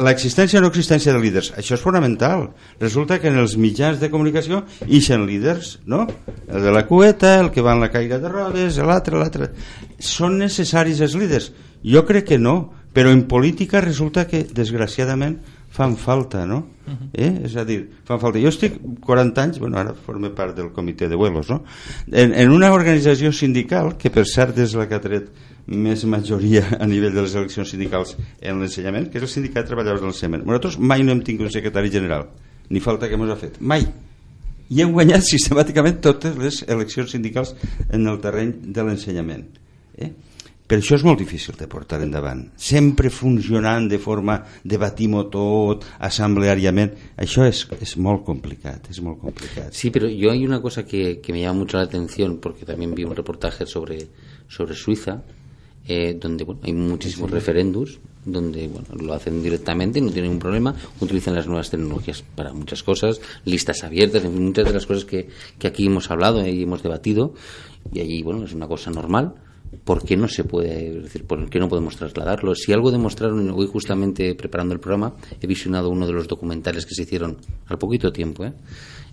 l'existència 0.05 0.59
o 0.59 0.62
no 0.62 0.69
existència 0.69 1.15
de 1.15 1.21
líders, 1.23 1.49
això 1.57 1.73
és 1.79 1.81
fonamental. 1.81 2.51
Resulta 2.77 3.17
que 3.17 3.31
en 3.31 3.39
els 3.41 3.55
mitjans 3.57 3.97
de 3.97 4.12
comunicació 4.13 4.62
ixen 4.85 5.25
líders, 5.25 5.79
no? 5.89 6.03
El 6.45 6.67
de 6.67 6.75
la 6.75 6.85
cueta, 6.85 7.39
el 7.41 7.49
que 7.49 7.65
va 7.65 7.73
en 7.73 7.81
la 7.81 7.89
caire 7.89 8.21
de 8.21 8.29
rodes, 8.29 8.77
l'altre, 8.85 9.17
l'altre... 9.17 9.49
Són 9.97 10.38
necessaris 10.38 11.01
els 11.01 11.17
líders? 11.17 11.49
Jo 11.81 12.05
crec 12.05 12.29
que 12.29 12.38
no, 12.38 12.69
però 12.93 13.09
en 13.09 13.25
política 13.25 13.81
resulta 13.81 14.27
que, 14.29 14.45
desgraciadament, 14.45 15.39
fan 15.69 15.95
falta, 15.97 16.45
no? 16.45 16.58
Uh 16.86 16.93
-huh. 16.93 17.10
eh? 17.13 17.41
És 17.45 17.55
a 17.55 17.63
dir, 17.63 17.89
fan 18.03 18.19
falta. 18.19 18.39
Jo 18.39 18.49
estic 18.49 18.79
40 18.99 19.41
anys, 19.41 19.60
bueno, 19.60 19.77
ara 19.77 19.93
forme 19.93 20.29
part 20.29 20.55
del 20.55 20.71
comitè 20.71 21.08
de 21.08 21.15
vuelos, 21.15 21.49
no? 21.49 21.63
En, 22.12 22.34
en 22.34 22.51
una 22.51 22.71
organització 22.73 23.32
sindical, 23.32 23.97
que 23.97 24.10
per 24.10 24.25
cert 24.25 24.58
és 24.58 24.73
la 24.73 24.88
que 24.88 24.95
ha 24.95 25.01
tret 25.01 25.29
més 25.67 26.03
majoria 26.05 26.63
a 26.79 26.88
nivell 26.88 27.13
de 27.13 27.21
les 27.21 27.36
eleccions 27.36 27.69
sindicals 27.69 28.17
en 28.41 28.60
l'ensenyament, 28.60 29.10
que 29.10 29.17
és 29.17 29.23
el 29.23 29.29
sindicat 29.29 29.63
de 29.63 29.67
treballadors 29.67 30.01
de 30.01 30.08
l'ensenyament. 30.08 30.45
Nosaltres 30.45 30.79
mai 30.79 31.03
no 31.03 31.12
hem 31.12 31.21
tingut 31.21 31.45
un 31.45 31.51
secretari 31.51 31.91
general, 31.91 32.27
ni 32.69 32.79
falta 32.79 33.08
que 33.08 33.15
ens 33.15 33.32
ha 33.32 33.36
fet, 33.36 33.62
mai. 33.62 33.86
I 34.69 34.82
hem 34.82 34.91
guanyat 34.91 35.21
sistemàticament 35.25 36.01
totes 36.01 36.36
les 36.38 36.63
eleccions 36.67 37.12
sindicals 37.12 37.55
en 37.89 38.08
el 38.08 38.19
terreny 38.19 38.53
de 38.63 38.84
l'ensenyament. 38.84 39.45
Eh? 39.97 40.12
Per 40.69 40.77
això 40.77 40.93
és 40.99 41.01
molt 41.01 41.17
difícil 41.17 41.55
de 41.58 41.65
portar 41.65 41.97
endavant. 42.05 42.43
Sempre 42.62 43.10
funcionant 43.10 43.88
de 43.89 43.97
forma 43.97 44.36
debatim-ho 44.62 45.23
tot, 45.34 45.88
assembleàriament. 46.05 46.91
Això 47.17 47.47
es, 47.49 47.63
es 47.82 47.95
molt 47.97 48.21
complicat, 48.27 48.86
es 48.93 48.99
molt 49.01 49.17
complicat. 49.23 49.73
Sí, 49.73 49.89
pero 49.89 50.08
yo 50.08 50.29
hay 50.29 50.45
una 50.45 50.62
cosa 50.62 50.86
que, 50.86 51.21
que 51.23 51.34
me 51.34 51.41
llama 51.41 51.63
mucho 51.63 51.77
la 51.77 51.86
atención, 51.89 52.38
porque 52.38 52.67
también 52.69 52.93
vi 52.93 53.03
un 53.03 53.15
reportaje 53.15 53.65
sobre, 53.65 53.97
sobre 54.47 54.75
Suiza, 54.75 55.23
eh, 55.88 56.15
donde 56.21 56.43
bueno, 56.43 56.62
hay 56.63 56.73
muchísimos 56.73 57.32
sí. 57.32 57.34
referendos, 57.34 57.99
donde 58.23 58.67
bueno, 58.67 58.89
lo 58.93 59.15
hacen 59.15 59.41
directamente, 59.41 59.99
no 60.01 60.12
tienen 60.12 60.25
ningún 60.25 60.39
problema, 60.39 60.75
utilizan 61.01 61.34
las 61.34 61.47
nuevas 61.47 61.71
tecnologías 61.71 62.23
para 62.36 62.53
muchas 62.53 62.84
cosas, 62.84 63.21
listas 63.43 63.84
abiertas, 63.84 64.23
en 64.23 64.34
fin, 64.34 64.45
muchas 64.45 64.67
de 64.67 64.73
las 64.73 64.86
cosas 64.86 65.05
que, 65.05 65.29
que 65.58 65.65
aquí 65.65 65.88
hemos 65.88 66.12
hablado 66.12 66.45
y 66.45 66.62
hemos 66.62 66.84
debatido, 66.84 67.34
y 67.91 68.01
allí 68.01 68.21
bueno, 68.21 68.43
es 68.43 68.53
una 68.53 68.67
cosa 68.67 68.91
normal. 68.91 69.34
¿Por 69.84 70.03
qué 70.03 70.17
no 70.17 70.27
se 70.27 70.43
puede, 70.43 71.01
decir, 71.01 71.25
por 71.25 71.49
qué 71.49 71.60
no 71.60 71.69
podemos 71.69 71.95
trasladarlo? 71.95 72.55
Si 72.55 72.73
algo 72.73 72.91
demostraron, 72.91 73.49
hoy 73.51 73.67
justamente 73.67 74.34
preparando 74.34 74.73
el 74.73 74.79
programa, 74.79 75.15
he 75.39 75.45
visionado 75.45 75.89
uno 75.89 76.08
de 76.08 76.13
los 76.13 76.27
documentales 76.27 76.86
que 76.86 76.95
se 76.95 77.03
hicieron 77.03 77.38
al 77.67 77.77
poquito 77.77 78.12
tiempo, 78.12 78.45
¿eh? 78.45 78.53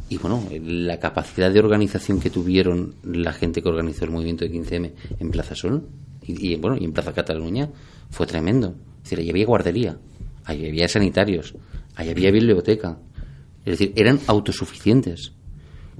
y 0.08 0.16
bueno, 0.18 0.42
la 0.64 0.98
capacidad 0.98 1.52
de 1.52 1.58
organización 1.58 2.20
que 2.20 2.30
tuvieron 2.30 2.94
la 3.04 3.32
gente 3.32 3.60
que 3.60 3.68
organizó 3.68 4.04
el 4.04 4.12
movimiento 4.12 4.44
de 4.44 4.52
15M 4.52 4.92
en 5.18 5.30
Plaza 5.30 5.54
Sol, 5.54 5.86
y, 6.22 6.52
y, 6.52 6.56
bueno, 6.56 6.76
y 6.80 6.84
en 6.84 6.92
Plaza 6.92 7.12
Cataluña 7.12 7.68
fue 8.10 8.26
tremendo. 8.26 8.74
Es 8.98 9.10
decir, 9.10 9.18
ahí 9.18 9.30
había 9.30 9.46
guardería, 9.46 9.98
ahí 10.44 10.66
había 10.66 10.88
sanitarios, 10.88 11.54
ahí 11.96 12.08
había 12.08 12.30
biblioteca. 12.30 12.98
Es 13.64 13.78
decir, 13.78 13.92
eran 13.96 14.20
autosuficientes. 14.26 15.32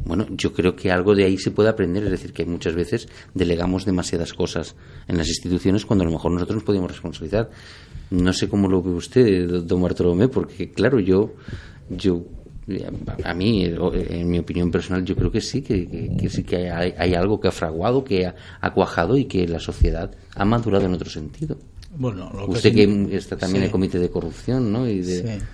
Bueno, 0.04 0.26
yo 0.30 0.52
creo 0.52 0.76
que 0.76 0.90
algo 0.90 1.14
de 1.14 1.24
ahí 1.24 1.38
se 1.38 1.50
puede 1.50 1.68
aprender, 1.68 2.04
es 2.04 2.10
decir, 2.10 2.32
que 2.32 2.44
muchas 2.44 2.74
veces 2.74 3.08
delegamos 3.34 3.84
demasiadas 3.84 4.34
cosas 4.34 4.76
en 5.08 5.16
las 5.16 5.28
instituciones 5.28 5.84
cuando 5.84 6.04
a 6.04 6.06
lo 6.06 6.12
mejor 6.12 6.32
nosotros 6.32 6.56
nos 6.56 6.64
podíamos 6.64 6.90
responsabilizar. 6.90 7.50
No 8.10 8.32
sé 8.32 8.48
cómo 8.48 8.68
lo 8.68 8.82
ve 8.82 8.90
usted, 8.90 9.48
don 9.64 9.82
Bartolomé, 9.82 10.28
porque 10.28 10.70
claro, 10.70 11.00
yo, 11.00 11.34
yo 11.90 12.24
a 13.24 13.34
mí, 13.34 13.64
en 13.64 14.28
mi 14.28 14.38
opinión 14.38 14.70
personal, 14.70 15.04
yo 15.04 15.14
creo 15.16 15.30
que 15.30 15.40
sí, 15.40 15.62
que, 15.62 15.86
que, 15.86 16.16
que 16.16 16.28
sí 16.28 16.42
que 16.42 16.70
hay, 16.70 16.94
hay, 16.96 17.14
algo 17.14 17.40
que 17.40 17.48
ha 17.48 17.52
fraguado, 17.52 18.02
que 18.02 18.26
ha, 18.26 18.34
ha, 18.60 18.74
cuajado 18.74 19.16
y 19.16 19.26
que 19.26 19.46
la 19.46 19.60
sociedad 19.60 20.10
ha 20.34 20.44
madurado 20.44 20.84
en 20.86 20.92
otro 20.92 21.08
sentido. 21.08 21.56
Bueno, 21.96 22.30
lo 22.34 22.46
Usted 22.48 22.74
que, 22.74 23.06
que 23.08 23.16
está 23.16 23.36
también 23.36 23.58
sí. 23.58 23.62
en 23.62 23.64
el 23.64 23.70
comité 23.70 23.98
de 23.98 24.10
corrupción, 24.10 24.72
¿no? 24.72 24.88
Y 24.88 25.00
de... 25.00 25.22
Sí. 25.22 25.44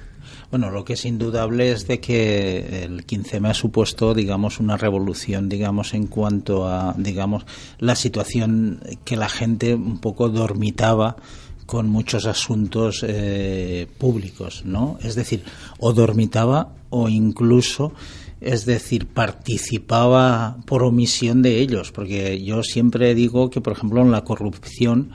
Bueno, 0.52 0.70
lo 0.70 0.84
que 0.84 0.92
es 0.92 1.06
indudable 1.06 1.72
es 1.72 1.86
de 1.86 1.98
que 1.98 2.84
el 2.84 3.06
15M 3.06 3.48
ha 3.48 3.54
supuesto, 3.54 4.12
digamos, 4.12 4.60
una 4.60 4.76
revolución, 4.76 5.48
digamos, 5.48 5.94
en 5.94 6.06
cuanto 6.08 6.68
a, 6.68 6.94
digamos, 6.98 7.46
la 7.78 7.96
situación 7.96 8.78
que 9.06 9.16
la 9.16 9.30
gente 9.30 9.74
un 9.74 9.98
poco 9.98 10.28
dormitaba 10.28 11.16
con 11.64 11.88
muchos 11.88 12.26
asuntos 12.26 13.02
eh, 13.08 13.86
públicos, 13.96 14.64
¿no? 14.66 14.98
Es 15.02 15.14
decir, 15.14 15.42
o 15.78 15.94
dormitaba 15.94 16.74
o 16.90 17.08
incluso 17.08 17.94
es 18.42 18.66
decir, 18.66 19.06
participaba 19.06 20.58
por 20.66 20.82
omisión 20.82 21.40
de 21.40 21.60
ellos, 21.60 21.92
porque 21.92 22.42
yo 22.42 22.62
siempre 22.62 23.14
digo 23.14 23.48
que, 23.48 23.62
por 23.62 23.72
ejemplo, 23.72 24.02
en 24.02 24.10
la 24.10 24.24
corrupción 24.24 25.12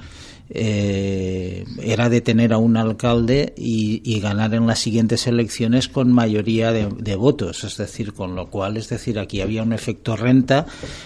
eh, 0.49 1.65
era 1.81 2.09
detener 2.09 2.53
a 2.53 2.57
un 2.57 2.77
alcalde 2.77 3.53
y, 3.57 4.17
ganar 4.17 4.55
en 4.55 4.65
las 4.65 4.79
siguientes 4.79 5.27
elecciones 5.27 5.87
con 5.87 6.11
mayoría 6.11 6.71
de, 6.71 7.15
votos, 7.15 7.63
es 7.63 7.77
decir, 7.77 8.13
con 8.13 8.35
lo 8.35 8.49
cual, 8.49 8.77
es 8.77 8.89
decir, 8.89 9.19
aquí 9.19 9.41
había 9.41 9.61
un 9.61 9.73
efecto 9.73 10.15
renta 10.15 10.65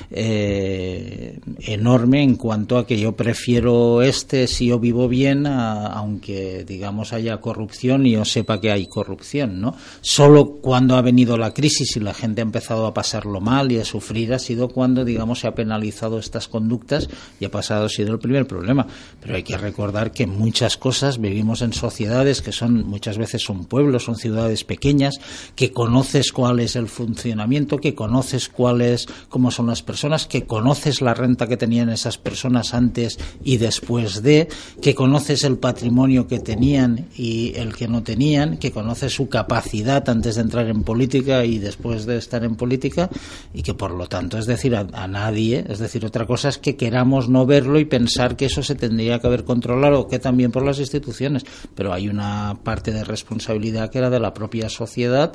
eh, 0.09 1.37
enorme 1.59 2.23
en 2.23 2.35
cuanto 2.35 2.77
a 2.77 2.87
que 2.87 2.97
yo 2.97 3.15
prefiero 3.17 4.01
este 4.01 4.47
si 4.47 4.67
yo 4.67 4.79
vivo 4.79 5.09
bien, 5.09 5.45
a, 5.45 5.87
aunque 5.87 6.63
digamos 6.63 7.11
haya 7.11 7.37
corrupción 7.41 8.05
y 8.05 8.11
yo 8.11 8.23
sepa 8.23 8.61
que 8.61 8.71
hay 8.71 8.87
corrupción, 8.87 9.59
¿no? 9.59 9.75
Solo 9.99 10.59
cuando 10.61 10.95
ha 10.95 11.01
venido 11.01 11.37
la 11.37 11.53
crisis 11.53 11.97
y 11.97 11.99
la 11.99 12.13
gente 12.13 12.41
ha 12.41 12.43
empezado 12.43 12.85
a 12.85 12.93
pasarlo 12.93 13.41
mal 13.41 13.71
y 13.71 13.79
a 13.79 13.85
sufrir 13.85 14.33
ha 14.33 14.39
sido 14.39 14.69
cuando, 14.69 15.03
digamos, 15.03 15.39
se 15.39 15.47
ha 15.47 15.55
penalizado 15.55 16.17
estas 16.17 16.47
conductas 16.47 17.09
y 17.39 17.45
ha 17.45 17.51
pasado 17.51 17.85
ha 17.85 17.89
sido 17.89 18.13
el 18.13 18.19
primer 18.19 18.47
problema. 18.47 18.87
Pero 19.31 19.37
hay 19.37 19.43
que 19.43 19.57
recordar 19.57 20.11
que 20.11 20.27
muchas 20.27 20.75
cosas 20.75 21.17
vivimos 21.17 21.61
en 21.61 21.71
sociedades 21.71 22.41
que 22.41 22.51
son 22.51 22.85
muchas 22.85 23.17
veces 23.17 23.41
son 23.41 23.63
pueblos, 23.63 24.03
son 24.03 24.17
ciudades 24.17 24.65
pequeñas, 24.65 25.21
que 25.55 25.71
conoces 25.71 26.33
cuál 26.33 26.59
es 26.59 26.75
el 26.75 26.89
funcionamiento, 26.89 27.77
que 27.77 27.95
conoces 27.95 28.49
cuál 28.49 28.81
es, 28.81 29.07
cómo 29.29 29.49
son 29.49 29.67
las 29.67 29.83
personas, 29.83 30.27
que 30.27 30.43
conoces 30.43 30.99
la 30.99 31.13
renta 31.13 31.47
que 31.47 31.55
tenían 31.55 31.87
esas 31.87 32.17
personas 32.17 32.73
antes 32.73 33.19
y 33.41 33.55
después 33.55 34.21
de, 34.21 34.49
que 34.81 34.95
conoces 34.95 35.45
el 35.45 35.57
patrimonio 35.57 36.27
que 36.27 36.39
tenían 36.39 37.07
y 37.15 37.53
el 37.55 37.73
que 37.73 37.87
no 37.87 38.03
tenían, 38.03 38.57
que 38.57 38.73
conoces 38.73 39.13
su 39.13 39.29
capacidad 39.29 40.09
antes 40.09 40.35
de 40.35 40.41
entrar 40.41 40.67
en 40.67 40.83
política 40.83 41.45
y 41.45 41.57
después 41.57 42.05
de 42.05 42.17
estar 42.17 42.43
en 42.43 42.57
política 42.57 43.09
y 43.53 43.61
que 43.61 43.75
por 43.75 43.91
lo 43.91 44.07
tanto, 44.07 44.37
es 44.37 44.45
decir, 44.45 44.75
a, 44.75 44.85
a 44.91 45.07
nadie, 45.07 45.63
es 45.69 45.79
decir, 45.79 46.05
otra 46.05 46.27
cosa 46.27 46.49
es 46.49 46.57
que 46.57 46.75
queramos 46.75 47.29
no 47.29 47.45
verlo 47.45 47.79
y 47.79 47.85
pensar 47.85 48.35
que 48.35 48.47
eso 48.47 48.61
se 48.61 48.75
tendría 48.75 49.20
que 49.21 49.27
haber 49.27 49.45
controlado, 49.45 50.07
que 50.07 50.19
también 50.19 50.51
por 50.51 50.65
las 50.65 50.79
instituciones, 50.79 51.45
pero 51.75 51.93
hay 51.93 52.09
una 52.09 52.57
parte 52.63 52.91
de 52.91 53.03
responsabilidad 53.03 53.89
que 53.89 53.99
era 53.99 54.09
de 54.09 54.19
la 54.19 54.33
propia 54.33 54.69
sociedad 54.69 55.33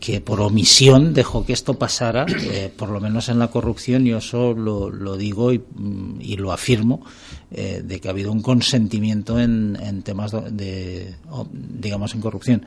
que 0.00 0.20
por 0.20 0.40
omisión 0.40 1.12
dejó 1.12 1.44
que 1.44 1.52
esto 1.52 1.74
pasara, 1.74 2.24
eh, 2.28 2.72
por 2.74 2.88
lo 2.88 3.00
menos 3.00 3.28
en 3.28 3.38
la 3.38 3.48
corrupción, 3.48 4.06
y 4.06 4.12
eso 4.12 4.54
lo, 4.54 4.88
lo 4.88 5.16
digo 5.16 5.52
y, 5.52 5.62
y, 6.20 6.36
lo 6.36 6.52
afirmo, 6.52 7.04
eh, 7.52 7.82
de 7.84 8.00
que 8.00 8.08
ha 8.08 8.12
habido 8.12 8.30
un 8.30 8.42
consentimiento 8.42 9.40
en, 9.40 9.76
en 9.82 10.02
temas 10.02 10.30
de, 10.52 11.14
digamos, 11.52 12.14
en 12.14 12.20
corrupción. 12.20 12.66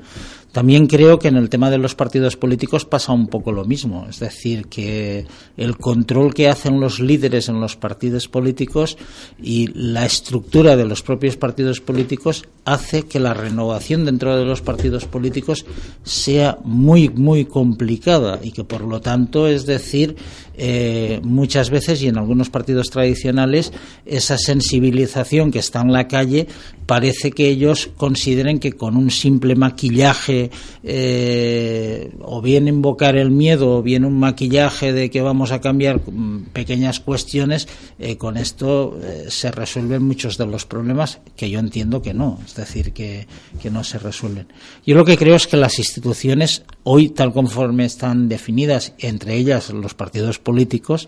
También 0.52 0.88
creo 0.88 1.20
que 1.20 1.30
en 1.30 1.38
el 1.38 1.50
tema 1.50 1.72
de 1.72 1.78
los 1.78 1.96
partidos 1.96 2.36
políticos 2.36 2.84
pasa 2.84 3.14
un 3.14 3.28
poco 3.28 3.52
lo 3.52 3.64
mismo, 3.64 4.06
es 4.10 4.20
decir, 4.20 4.68
que 4.68 5.26
el 5.58 5.78
control 5.78 6.34
que 6.34 6.50
hacen 6.50 6.80
los 6.80 7.00
líderes 7.00 7.50
en 7.50 7.62
los 7.62 7.76
partidos 7.76 8.28
políticos 8.28 8.98
y 9.42 9.68
la 9.74 10.06
estructura 10.06 10.76
de 10.76 10.86
los 10.86 11.02
propios 11.02 11.38
partidos 11.38 11.80
políticos 11.80 12.44
hace 12.66 13.04
que 13.04 13.20
la 13.20 13.34
renovación 13.34 14.06
dentro 14.06 14.38
de 14.38 14.46
los 14.46 14.62
partidos 14.62 15.06
políticos 15.06 15.66
sea 16.04 16.58
muy 16.64 17.10
muy 17.10 17.46
complicada 17.46 18.40
y 18.42 18.52
que 18.52 18.64
por 18.64 18.82
lo 18.82 19.02
tanto 19.02 19.48
es 19.48 19.66
decir 19.66 20.16
eh, 20.56 21.20
muchas 21.24 21.70
veces 21.70 22.02
y 22.02 22.08
en 22.08 22.18
algunos 22.18 22.50
partidos 22.50 22.90
tradicionales 22.90 23.74
esa 24.06 24.38
sensibilidad 24.38 24.73
sensibilización 24.74 25.52
que 25.52 25.60
está 25.60 25.82
en 25.82 25.94
la 25.94 26.08
calle, 26.08 26.48
parece 26.88 27.32
que 27.32 27.48
ellos 27.48 27.90
consideren 27.96 28.60
que 28.60 28.74
con 28.74 28.98
un 28.98 29.12
simple 29.12 29.56
maquillaje 29.56 30.50
eh, 30.84 32.12
o 32.20 32.42
bien 32.42 32.68
invocar 32.68 33.16
el 33.16 33.30
miedo 33.30 33.78
o 33.78 33.84
bien 33.84 34.04
un 34.04 34.20
maquillaje 34.20 34.92
de 34.92 35.10
que 35.10 35.22
vamos 35.22 35.52
a 35.52 35.62
cambiar 35.62 36.02
mm, 36.06 36.46
pequeñas 36.54 37.00
cuestiones, 37.00 37.68
eh, 38.00 38.18
con 38.18 38.36
esto 38.36 39.00
eh, 39.02 39.26
se 39.30 39.52
resuelven 39.52 40.04
muchos 40.04 40.38
de 40.38 40.48
los 40.48 40.66
problemas 40.66 41.20
que 41.36 41.50
yo 41.50 41.60
entiendo 41.60 42.02
que 42.02 42.14
no, 42.14 42.40
es 42.44 42.56
decir, 42.56 42.94
que, 42.94 43.28
que 43.62 43.70
no 43.70 43.84
se 43.84 44.00
resuelven. 44.00 44.48
Yo 44.86 44.96
lo 44.96 45.06
que 45.06 45.18
creo 45.18 45.36
es 45.36 45.46
que 45.46 45.58
las 45.58 45.78
instituciones, 45.78 46.64
hoy 46.84 47.10
tal 47.10 47.32
conforme 47.32 47.86
están 47.86 48.28
definidas, 48.28 48.94
entre 48.98 49.36
ellas 49.36 49.70
los 49.70 49.94
partidos 49.94 50.40
políticos, 50.40 51.08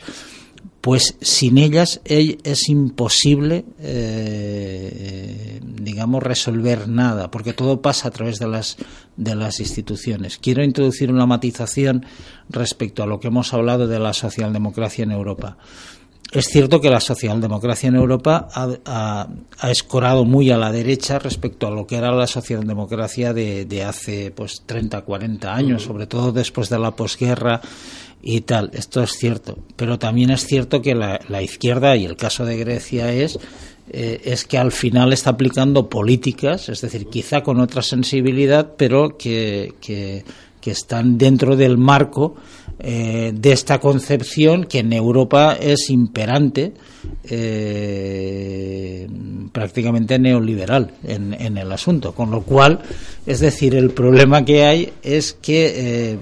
pues 0.86 1.18
sin 1.20 1.58
ellas 1.58 2.00
es 2.06 2.70
imposible, 2.70 3.66
eh, 3.80 5.60
digamos, 5.64 6.22
resolver 6.22 6.88
nada, 6.88 7.32
porque 7.32 7.54
todo 7.54 7.82
pasa 7.82 8.10
a 8.10 8.12
través 8.12 8.38
de 8.38 8.48
las, 8.48 8.78
de 9.18 9.34
las 9.34 9.60
instituciones. 9.60 10.38
Quiero 10.38 10.64
introducir 10.64 11.12
una 11.12 11.26
matización 11.26 12.06
respecto 12.50 13.02
a 13.02 13.08
lo 13.08 13.20
que 13.20 13.30
hemos 13.30 13.52
hablado 13.52 13.88
de 13.88 13.98
la 13.98 14.14
socialdemocracia 14.14 15.06
en 15.06 15.12
Europa. 15.12 15.58
Es 16.32 16.50
cierto 16.50 16.80
que 16.80 16.92
la 16.92 17.00
socialdemocracia 17.00 17.90
en 17.90 17.96
Europa 17.96 18.48
ha, 18.54 19.28
escorado 19.68 20.24
muy 20.24 20.52
a 20.52 20.58
la 20.58 20.72
derecha 20.72 21.18
respecto 21.18 21.66
a 21.66 21.72
lo 21.72 21.88
que 21.88 21.96
era 21.96 22.12
la 22.12 22.28
socialdemocracia 22.28 23.34
de, 23.34 23.66
de 23.66 23.84
hace 23.84 24.30
pues 24.30 24.62
30, 24.68 25.02
40 25.02 25.52
años, 25.52 25.82
sobre 25.82 26.06
todo 26.06 26.32
después 26.32 26.70
de 26.70 26.78
la 26.78 26.92
posguerra 26.92 27.60
y 28.26 28.42
tal. 28.42 28.72
Esto 28.74 29.04
es 29.04 29.12
cierto. 29.12 29.60
Pero 29.78 29.98
también 30.00 30.32
es 30.32 30.46
cierto 30.46 30.82
que 30.82 30.96
la, 30.96 31.42
izquierda, 31.42 31.96
y 31.96 32.06
el 32.06 32.18
caso 32.18 32.44
de 32.44 32.58
Grecia 32.58 33.14
es, 33.14 33.40
eh, 33.92 34.20
es 34.26 34.46
que 34.46 34.58
al 34.58 34.72
final 34.72 35.14
está 35.14 35.30
aplicando 35.30 35.88
políticas, 35.90 36.68
es 36.68 36.82
decir, 36.82 37.06
quizá 37.06 37.44
con 37.44 37.60
otra 37.60 37.84
sensibilidad, 37.84 38.74
pero 38.76 39.16
que, 39.16 39.76
que, 39.80 40.24
están 40.66 41.20
dentro 41.20 41.56
del 41.56 41.78
marco 41.78 42.38
eh, 42.80 43.32
de 43.34 43.52
esta 43.52 43.80
concepción 43.80 44.66
que 44.66 44.80
en 44.80 44.92
Europa 44.92 45.58
es 45.60 45.90
imperante, 45.90 46.74
eh, 47.24 49.08
prácticamente 49.52 50.20
neoliberal 50.20 50.92
en, 51.04 51.58
el 51.58 51.72
asunto. 51.72 52.14
Con 52.14 52.32
lo 52.32 52.42
cual, 52.42 52.82
es 53.26 53.40
decir, 53.40 53.76
el 53.76 53.92
problema 53.92 54.44
que 54.44 54.66
hay 54.66 54.92
es 55.02 55.34
que 55.34 55.74
eh, 55.76 56.20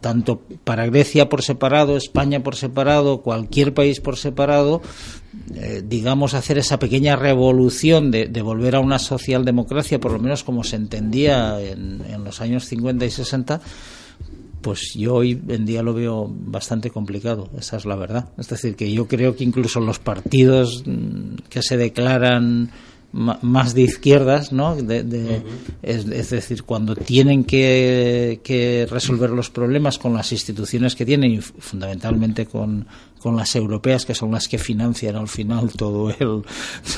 tanto 0.00 0.42
para 0.64 0.86
Grecia 0.86 1.28
por 1.28 1.42
separado, 1.42 1.96
España 1.96 2.42
por 2.42 2.56
separado, 2.56 3.22
cualquier 3.22 3.72
país 3.72 4.00
por 4.00 4.16
separado, 4.16 4.82
eh, 5.54 5.82
digamos, 5.86 6.34
hacer 6.34 6.58
esa 6.58 6.78
pequeña 6.78 7.14
revolución 7.14 8.10
de, 8.10 8.26
volver 8.42 8.74
a 8.74 8.80
una 8.80 8.98
socialdemocracia, 8.98 10.00
por 10.00 10.12
lo 10.12 10.18
menos 10.18 10.42
como 10.42 10.64
se 10.64 10.76
entendía 10.76 11.60
en, 11.60 12.02
en 12.08 12.24
los 12.24 12.40
años 12.40 12.64
50 12.64 13.04
y 13.04 13.10
60, 13.10 13.60
pues 14.60 14.94
yo 14.94 15.14
hoy 15.14 15.40
en 15.48 15.64
día 15.64 15.82
lo 15.82 15.94
veo 15.94 16.28
bastante 16.28 16.90
complicado, 16.90 17.48
esa 17.58 17.76
es 17.76 17.84
la 17.84 17.96
verdad. 17.96 18.30
Es 18.38 18.48
decir, 18.48 18.76
que 18.76 18.90
yo 18.92 19.06
creo 19.06 19.36
que 19.36 19.44
incluso 19.44 19.80
los 19.80 19.98
partidos 19.98 20.82
mm, 20.86 21.36
que 21.48 21.62
se 21.62 21.76
declaran 21.76 22.70
más 23.12 23.74
de 23.74 23.82
izquierdas, 23.82 24.52
¿no? 24.52 24.76
es, 24.76 26.30
decir, 26.30 26.62
cuando 26.64 26.94
tienen 26.94 27.44
que, 27.44 28.86
resolver 28.90 29.30
los 29.30 29.48
problemas 29.48 29.98
con 29.98 30.12
las 30.12 30.30
instituciones 30.30 30.94
que 30.94 31.06
tienen 31.06 31.32
y 31.32 31.40
fundamentalmente 31.40 32.46
con, 32.46 32.86
las 33.24 33.56
europeas, 33.56 34.04
que 34.04 34.14
son 34.14 34.30
las 34.30 34.46
que 34.46 34.58
financian 34.58 35.16
al 35.16 35.28
final 35.28 35.70
todo 35.72 36.10
el, 36.10 36.42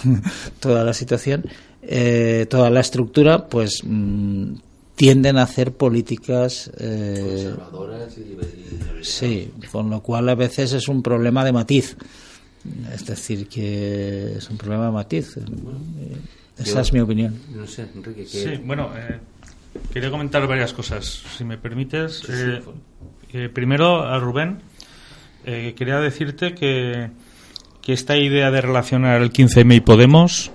toda 0.61 0.85
la 0.85 0.93
situación, 0.93 1.45
eh, 1.83 2.47
toda 2.51 2.71
la 2.71 2.81
estructura, 2.81 3.47
pues 3.47 3.83
mm, 3.85 4.55
tienden 5.01 5.39
a 5.39 5.45
hacer 5.45 5.73
políticas 5.73 6.71
eh, 6.79 7.55
conservadoras 7.57 8.19
y, 8.19 9.03
sí, 9.03 9.51
con 9.73 9.89
lo 9.89 10.03
cual 10.03 10.29
a 10.29 10.35
veces 10.35 10.75
es 10.75 10.89
un 10.89 11.03
problema 11.03 11.43
de 11.43 11.53
matiz. 11.53 11.97
Es 12.93 13.07
decir, 13.07 13.49
que 13.49 14.35
es 14.37 14.51
un 14.51 14.59
problema 14.59 14.85
de 14.85 14.93
matiz. 14.93 15.39
Esa 16.59 16.83
es 16.83 16.93
mi 16.93 17.01
opinión. 17.01 17.35
No 17.49 17.67
sé, 17.67 17.87
Enrique. 17.97 18.27
Sí, 18.27 18.61
bueno, 18.63 18.91
eh, 18.95 19.19
quería 19.91 20.11
comentar 20.11 20.47
varias 20.47 20.75
cosas, 20.75 21.23
si 21.35 21.45
me 21.45 21.57
permites. 21.57 22.23
Eh, 23.33 23.49
primero, 23.49 24.03
a 24.03 24.19
Rubén, 24.19 24.59
eh, 25.47 25.73
quería 25.79 25.99
decirte 26.01 26.53
que, 26.55 27.09
que, 27.81 27.95
esta 27.95 28.19
idea 28.19 28.51
de 28.51 28.61
relacionar 28.61 29.23
el 29.23 29.33
15M 29.33 29.77
y 29.77 29.81
Podemos, 29.81 30.51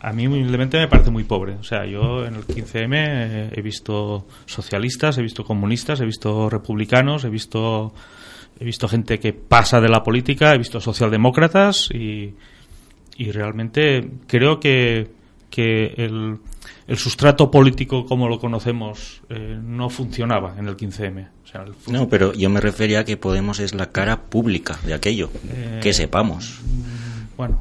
a 0.00 0.12
mí 0.12 0.26
humildemente 0.26 0.78
me 0.78 0.88
parece 0.88 1.10
muy 1.10 1.24
pobre. 1.24 1.54
O 1.54 1.62
sea, 1.62 1.84
yo 1.84 2.24
en 2.24 2.34
el 2.34 2.46
15M 2.46 3.52
he 3.56 3.62
visto 3.62 4.26
socialistas, 4.46 5.18
he 5.18 5.22
visto 5.22 5.44
comunistas, 5.44 6.00
he 6.00 6.06
visto 6.06 6.48
republicanos, 6.48 7.24
he 7.24 7.28
visto 7.28 7.92
he 8.58 8.64
visto 8.64 8.88
gente 8.88 9.18
que 9.18 9.32
pasa 9.32 9.80
de 9.80 9.88
la 9.88 10.02
política, 10.02 10.54
he 10.54 10.58
visto 10.58 10.80
socialdemócratas 10.80 11.90
y, 11.92 12.34
y 13.16 13.30
realmente 13.32 14.10
creo 14.26 14.60
que, 14.60 15.10
que 15.48 15.94
el, 15.96 16.38
el, 16.86 16.98
sustrato 16.98 17.50
político 17.50 18.04
como 18.04 18.28
lo 18.28 18.38
conocemos 18.38 19.22
eh, 19.30 19.58
no 19.62 19.88
funcionaba 19.88 20.56
en 20.58 20.68
el 20.68 20.76
15M. 20.76 21.28
no, 21.86 22.08
pero 22.08 22.34
yo 22.34 22.50
me 22.50 22.60
refería 22.60 23.00
a 23.00 23.04
que 23.04 23.16
Podemos 23.16 23.60
es 23.60 23.74
la 23.74 23.92
cara 23.92 24.24
pública 24.24 24.78
de 24.84 24.92
aquello, 24.92 25.30
que 25.80 25.88
eh, 25.88 25.94
sepamos. 25.94 26.60
Bueno, 27.38 27.60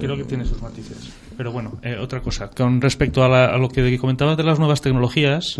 creo 0.00 0.16
que 0.16 0.24
tiene 0.24 0.44
sus 0.44 0.60
matices. 0.60 1.12
Pero 1.40 1.52
bueno, 1.52 1.78
eh, 1.82 1.96
otra 1.96 2.20
cosa, 2.20 2.50
con 2.50 2.82
respecto 2.82 3.24
a, 3.24 3.56
lo 3.56 3.70
que 3.70 3.96
comentabas 3.96 4.36
de 4.36 4.42
las 4.42 4.58
nuevas 4.58 4.82
tecnologías, 4.82 5.56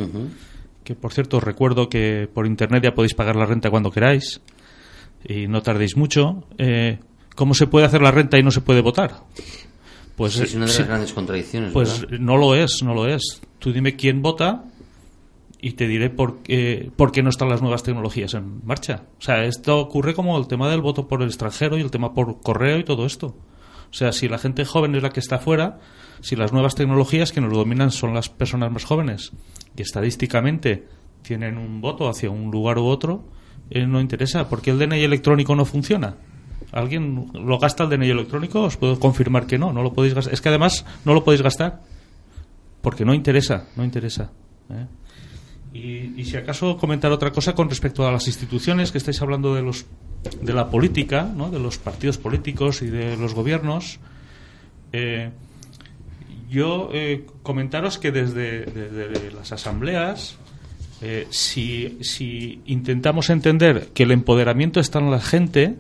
que 0.84 0.94
por 0.94 1.14
cierto 1.14 1.40
recuerdo 1.40 1.88
que 1.88 2.28
por 2.30 2.46
internet 2.46 2.84
ya 2.84 2.92
podéis 2.92 3.14
pagar 3.14 3.34
la 3.34 3.46
renta 3.46 3.70
cuando 3.70 3.90
queráis 3.90 4.42
y 5.26 5.46
no 5.46 5.62
tardéis 5.62 5.96
mucho, 5.96 6.44
eh, 6.58 6.98
¿cómo 7.34 7.54
se 7.54 7.66
puede 7.66 7.86
hacer 7.86 8.02
la 8.02 8.10
renta 8.10 8.38
y 8.38 8.42
no 8.42 8.50
se 8.50 8.60
puede 8.60 8.82
votar? 8.82 9.22
Pues 10.16 10.38
es 10.38 10.54
una 10.54 10.66
de 10.66 10.74
las 10.74 10.86
grandes 10.86 11.14
contradicciones. 11.14 11.72
Pues 11.72 12.06
no 12.10 12.36
lo 12.36 12.54
es, 12.54 12.82
no 12.84 12.92
lo 12.92 13.06
es. 13.06 13.40
Tú 13.58 13.72
dime 13.72 13.96
quién 13.96 14.20
vota 14.20 14.64
y 15.62 15.70
te 15.72 15.88
diré 15.88 16.10
por 16.10 16.42
qué, 16.42 16.90
por 16.94 17.10
qué 17.10 17.22
no 17.22 17.30
están 17.30 17.48
las 17.48 17.62
nuevas 17.62 17.82
tecnologías 17.84 18.34
en 18.34 18.60
marcha. 18.66 19.04
O 19.18 19.22
sea, 19.22 19.44
esto 19.44 19.78
ocurre 19.78 20.12
como 20.12 20.36
el 20.36 20.46
tema 20.46 20.68
del 20.68 20.82
voto 20.82 21.08
por 21.08 21.22
el 21.22 21.28
extranjero 21.28 21.78
y 21.78 21.80
el 21.80 21.90
tema 21.90 22.12
por 22.12 22.42
correo 22.42 22.76
y 22.76 22.84
todo 22.84 23.06
esto. 23.06 23.34
O 23.90 23.94
sea, 23.94 24.12
si 24.12 24.29
la 24.29 24.38
gente 24.38 24.64
joven 24.64 24.94
es 24.94 25.03
la 25.03 25.11
que 25.11 25.20
está 25.20 25.38
fuera, 25.38 25.79
si 26.20 26.37
las 26.37 26.53
nuevas 26.53 26.74
tecnologías 26.74 27.33
que 27.33 27.40
nos 27.40 27.53
dominan 27.53 27.90
son 27.90 28.14
las 28.14 28.29
personas 28.29 28.70
más 28.70 28.85
jóvenes 28.85 29.33
y 29.76 29.83
estadísticamente 29.83 30.87
tienen 31.22 31.59
un 31.59 31.81
voto 31.81 32.09
hacia 32.09 32.31
un 32.31 32.50
lugar 32.50 32.79
u 32.79 32.87
otro, 32.87 33.24
eh, 33.70 33.87
no 33.87 34.00
interesa. 34.00 34.48
porque 34.48 34.70
el 34.70 34.79
DNI 34.79 35.03
electrónico 35.03 35.55
no 35.55 35.64
funciona? 35.64 36.16
¿Alguien 36.72 37.31
lo 37.35 37.59
gasta 37.59 37.85
el 37.85 37.90
DNI 37.90 38.11
electrónico? 38.11 38.62
Os 38.62 38.76
puedo 38.76 38.98
confirmar 39.00 39.46
que 39.46 39.59
no, 39.59 39.72
no 39.72 39.83
lo 39.83 39.92
podéis 39.92 40.14
gastar. 40.14 40.35
Es 40.35 40.40
que 40.40 40.48
además 40.48 40.85
no 41.05 41.14
lo 41.14 41.24
podéis 41.24 41.42
gastar 41.42 41.83
porque 42.81 43.05
no 43.05 43.12
interesa, 43.14 43.66
no 43.76 43.85
interesa. 43.85 44.31
¿eh? 44.70 44.87
Y, 45.72 46.24
si 46.24 46.37
acaso 46.37 46.76
comentar 46.76 47.12
otra 47.12 47.30
cosa 47.30 47.54
con 47.54 47.68
respecto 47.68 48.06
a 48.06 48.12
las 48.12 48.26
instituciones 48.26 48.90
que 48.90 48.98
estáis 48.98 49.22
hablando 49.22 49.54
de 49.54 49.62
los 49.62 49.87
de 50.42 50.52
la 50.52 50.68
política, 50.68 51.30
¿no? 51.35 51.50
de 51.50 51.59
los 51.59 51.78
partidos 51.78 52.18
políticos 52.18 52.83
y 52.83 52.87
de 52.87 53.16
los 53.16 53.35
gobiernos. 53.35 54.00
Eh, 54.92 55.30
yo 56.50 56.90
comentaros 57.42 57.98
que 57.98 58.11
desde, 58.11 58.64
desde 58.66 59.30
las 59.30 59.52
asambleas 59.52 60.37
eh, 61.02 61.26
si, 61.30 61.98
si, 62.02 62.61
intentamos 62.66 63.30
entender 63.30 63.88
que 63.94 64.02
el 64.02 64.11
empoderamiento 64.11 64.80
está 64.80 64.98
en 64.98 65.11
la 65.11 65.20
gente, 65.20 65.76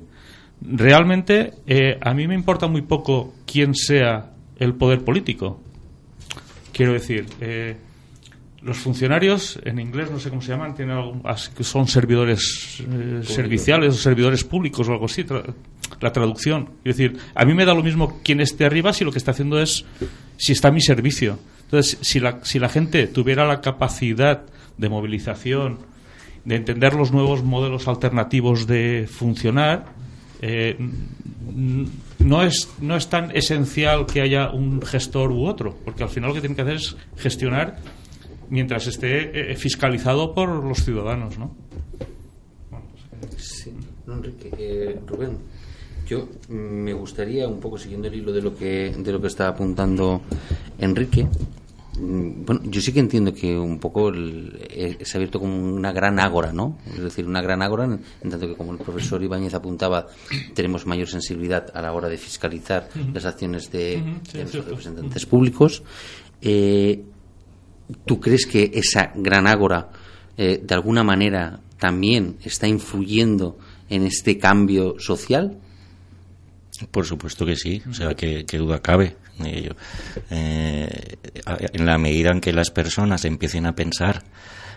realmente 0.62 1.52
eh, 1.66 1.98
a 2.00 2.14
mí 2.14 2.26
me 2.26 2.34
importa 2.34 2.68
muy 2.68 2.82
poco 2.82 3.34
quién 3.46 3.74
sea 3.74 4.30
el 4.58 4.74
poder 4.74 5.04
político. 5.04 5.60
Quiero 6.72 6.94
decir, 6.94 7.26
eh, 7.40 7.76
los 8.62 8.76
funcionarios, 8.76 9.58
en 9.64 9.78
inglés 9.78 10.10
no 10.10 10.18
sé 10.18 10.28
cómo 10.28 10.42
se 10.42 10.52
llaman, 10.52 10.74
tienen 10.74 11.22
son 11.60 11.88
servidores 11.88 12.82
serviciales 13.22 13.94
o 13.94 13.98
servidores 13.98 14.44
públicos 14.44 14.88
o 14.88 14.92
algo 14.92 15.06
así, 15.06 15.24
la 16.00 16.12
traducción. 16.12 16.70
Es 16.84 16.96
decir, 16.96 17.18
a 17.34 17.44
mí 17.44 17.54
me 17.54 17.64
da 17.64 17.74
lo 17.74 17.82
mismo 17.82 18.20
quién 18.22 18.40
esté 18.40 18.66
arriba 18.66 18.92
si 18.92 19.04
lo 19.04 19.12
que 19.12 19.18
está 19.18 19.30
haciendo 19.30 19.60
es 19.60 19.84
si 20.36 20.52
está 20.52 20.68
a 20.68 20.72
mi 20.72 20.80
servicio. 20.80 21.38
Entonces, 21.64 21.98
si 22.02 22.20
la, 22.20 22.40
si 22.42 22.58
la 22.58 22.68
gente 22.68 23.06
tuviera 23.06 23.46
la 23.46 23.60
capacidad 23.60 24.42
de 24.76 24.88
movilización, 24.88 25.78
de 26.44 26.56
entender 26.56 26.94
los 26.94 27.12
nuevos 27.12 27.42
modelos 27.42 27.88
alternativos 27.88 28.66
de 28.66 29.08
funcionar, 29.10 29.86
eh, 30.42 30.76
no, 32.18 32.42
es, 32.42 32.70
no 32.80 32.96
es 32.96 33.08
tan 33.08 33.34
esencial 33.36 34.06
que 34.06 34.20
haya 34.22 34.50
un 34.50 34.82
gestor 34.82 35.30
u 35.32 35.46
otro, 35.46 35.76
porque 35.84 36.02
al 36.02 36.08
final 36.08 36.28
lo 36.30 36.34
que 36.34 36.40
tiene 36.40 36.56
que 36.56 36.62
hacer 36.62 36.76
es 36.76 36.96
gestionar 37.16 37.78
mientras 38.50 38.86
esté 38.86 39.52
eh, 39.52 39.56
fiscalizado 39.56 40.34
por 40.34 40.48
los 40.64 40.84
ciudadanos. 40.84 41.38
¿no? 41.38 41.50
Sí. 43.36 43.72
Enrique, 44.06 44.98
Rubén. 45.06 45.38
Yo 46.06 46.28
me 46.48 46.92
gustaría, 46.92 47.46
un 47.46 47.60
poco 47.60 47.78
siguiendo 47.78 48.08
el 48.08 48.14
hilo 48.16 48.32
de 48.32 48.42
lo 48.42 48.56
que, 48.56 48.92
de 48.96 49.12
lo 49.12 49.20
que 49.20 49.28
está 49.28 49.46
apuntando 49.48 50.22
Enrique, 50.78 51.24
mm, 51.98 52.44
bueno, 52.44 52.62
yo 52.64 52.80
sí 52.80 52.92
que 52.92 52.98
entiendo 52.98 53.32
que 53.32 53.56
un 53.56 53.78
poco 53.78 54.08
el- 54.08 54.58
eh, 54.70 54.96
se 55.02 55.16
ha 55.16 55.18
abierto 55.18 55.38
como 55.38 55.56
una 55.56 55.92
gran 55.92 56.18
ágora, 56.18 56.52
¿no? 56.52 56.78
Es 56.92 57.00
decir, 57.00 57.24
una 57.26 57.40
gran 57.40 57.62
ágora, 57.62 57.84
en, 57.84 58.00
en 58.22 58.30
tanto 58.30 58.48
que 58.48 58.56
como 58.56 58.72
el 58.72 58.78
profesor 58.78 59.22
Ibáñez 59.22 59.54
apuntaba, 59.54 60.08
tenemos 60.52 60.84
mayor 60.84 61.06
sensibilidad 61.06 61.70
a 61.72 61.80
la 61.80 61.92
hora 61.92 62.08
de 62.08 62.18
fiscalizar 62.18 62.88
las 63.14 63.24
acciones 63.24 63.70
de, 63.70 64.02
Ujú, 64.04 64.20
sí, 64.32 64.38
de 64.38 64.42
es 64.44 64.54
los 64.54 64.64
representantes 64.64 65.26
públicos. 65.26 65.84
Eh, 66.42 67.04
¿Tú 68.04 68.20
crees 68.20 68.46
que 68.46 68.70
esa 68.74 69.12
gran 69.14 69.46
ágora 69.46 69.90
eh, 70.36 70.60
de 70.62 70.74
alguna 70.74 71.02
manera 71.02 71.60
también 71.78 72.36
está 72.44 72.68
influyendo 72.68 73.58
en 73.88 74.06
este 74.06 74.38
cambio 74.38 74.96
social? 74.98 75.58
Por 76.90 77.06
supuesto 77.06 77.44
que 77.44 77.56
sí, 77.56 77.82
o 77.88 77.92
sea, 77.92 78.14
que, 78.14 78.44
duda 78.52 78.80
cabe. 78.80 79.16
Eh, 79.42 79.70
en 80.30 81.86
la 81.86 81.96
medida 81.96 82.30
en 82.30 82.40
que 82.40 82.52
las 82.52 82.70
personas 82.70 83.24
empiecen 83.24 83.64
a 83.64 83.74
pensar 83.74 84.22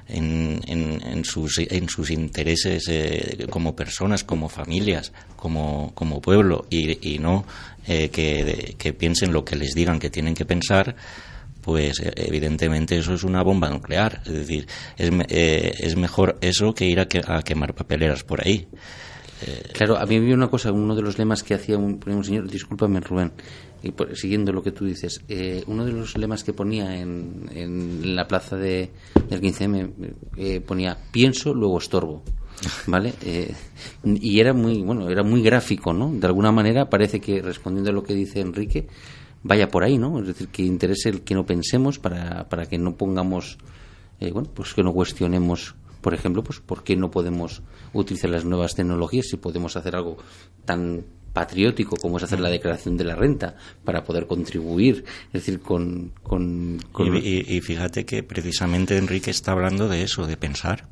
en, 0.07 1.23
sus, 1.23 1.59
en 1.59 1.89
sus 1.89 2.11
intereses 2.11 2.83
eh, 2.89 3.45
como 3.49 3.75
personas, 3.75 4.23
como 4.23 4.49
familias, 4.49 5.11
como, 5.35 5.93
pueblo, 6.21 6.65
y, 6.69 7.19
no 7.19 7.45
eh, 7.87 8.09
que 8.09 8.93
piensen 8.93 9.33
lo 9.33 9.43
que 9.45 9.55
les 9.55 9.73
digan 9.73 9.99
que 9.99 10.09
tienen 10.09 10.35
que 10.35 10.45
pensar, 10.45 10.95
pues 11.63 11.99
eh, 11.99 12.11
evidentemente 12.17 12.97
eso 12.97 13.13
es 13.15 13.23
una 13.23 13.41
bomba 13.43 13.69
nuclear. 13.69 14.21
Es 14.25 14.33
decir, 14.33 14.67
es, 14.97 15.09
eh, 15.29 15.73
es 15.79 15.95
mejor 15.95 16.37
eso 16.41 16.73
que 16.73 16.85
ir 16.85 16.99
a, 16.99 17.07
que- 17.07 17.21
a 17.25 17.41
quemar 17.41 17.73
papeleras 17.73 18.23
por 18.23 18.45
ahí. 18.45 18.67
Claro, 19.73 19.97
a 19.97 20.05
mí 20.05 20.17
una 20.31 20.47
cosa, 20.49 20.71
uno 20.71 20.95
de 20.95 21.01
los 21.01 21.17
lemas 21.17 21.43
que 21.43 21.53
hacía 21.53 21.77
un, 21.77 21.99
ponía 21.99 22.15
un 22.17 22.23
señor, 22.23 22.49
discúlpame 22.49 23.01
Rubén, 23.01 23.33
y 23.81 23.91
por- 23.91 24.15
siguiendo 24.15 24.53
lo 24.53 24.63
que 24.63 24.71
tú 24.71 24.85
dices, 24.85 25.19
eh, 25.27 25.63
uno 25.67 25.83
de 25.83 25.91
los 25.91 26.15
lemas 26.17 26.45
que 26.45 26.53
ponía 26.53 26.95
en, 26.97 27.49
en 27.53 28.15
la 28.15 28.25
plaza 28.25 28.55
de, 28.55 28.91
del 29.29 29.41
15M 29.41 29.91
eh, 30.37 30.61
ponía 30.61 30.97
pienso, 31.11 31.53
luego 31.53 31.77
estorbo. 31.79 32.23
¿Vale? 32.87 33.15
Eh, 33.25 33.53
y 34.05 34.39
era 34.39 34.53
muy, 34.53 34.81
bueno, 34.81 35.09
era 35.09 35.23
muy 35.23 35.41
gráfico, 35.41 35.91
¿no? 35.91 36.13
De 36.13 36.25
alguna 36.25 36.53
manera 36.53 36.89
parece 36.89 37.19
que 37.19 37.41
respondiendo 37.41 37.89
a 37.89 37.93
lo 37.93 38.03
que 38.03 38.13
dice 38.13 38.39
Enrique, 38.39 38.87
vaya 39.43 39.67
por 39.67 39.83
ahí, 39.83 39.97
¿no? 39.97 40.19
Es 40.19 40.27
decir, 40.27 40.47
que 40.47 40.63
interese 40.63 41.09
el 41.09 41.21
que 41.21 41.35
no 41.35 41.45
pensemos 41.45 41.99
para, 41.99 42.47
para 42.49 42.65
que 42.65 42.77
no 42.77 42.95
pongamos, 42.95 43.57
eh, 44.19 44.31
bueno, 44.31 44.49
pues 44.53 44.73
que 44.73 44.83
no 44.83 44.93
cuestionemos, 44.93 45.75
por 46.01 46.13
ejemplo, 46.13 46.43
pues 46.43 46.59
por 46.59 46.83
qué 46.83 46.95
no 46.95 47.11
podemos 47.11 47.61
utilizar 47.93 48.29
las 48.29 48.45
nuevas 48.45 48.75
tecnologías 48.75 49.27
si 49.29 49.37
podemos 49.37 49.75
hacer 49.75 49.95
algo 49.95 50.17
tan 50.65 51.03
patriótico 51.33 51.95
como 51.97 52.17
es 52.17 52.23
hacer 52.23 52.39
la 52.39 52.49
declaración 52.49 52.95
de 52.95 53.05
la 53.05 53.15
renta 53.15 53.55
para 53.83 54.03
poder 54.03 54.27
contribuir, 54.27 55.03
es 55.27 55.33
decir, 55.33 55.59
con... 55.61 56.11
con, 56.21 56.79
con- 56.91 57.15
Y, 57.17 57.19
y- 57.19 57.55
y 57.57 57.61
fíjate 57.61 58.05
que 58.05 58.21
precisamente 58.21 58.97
Enrique 58.97 59.31
está 59.31 59.51
hablando 59.53 59.87
de 59.89 60.03
eso, 60.03 60.27
de 60.27 60.37
pensar. 60.37 60.87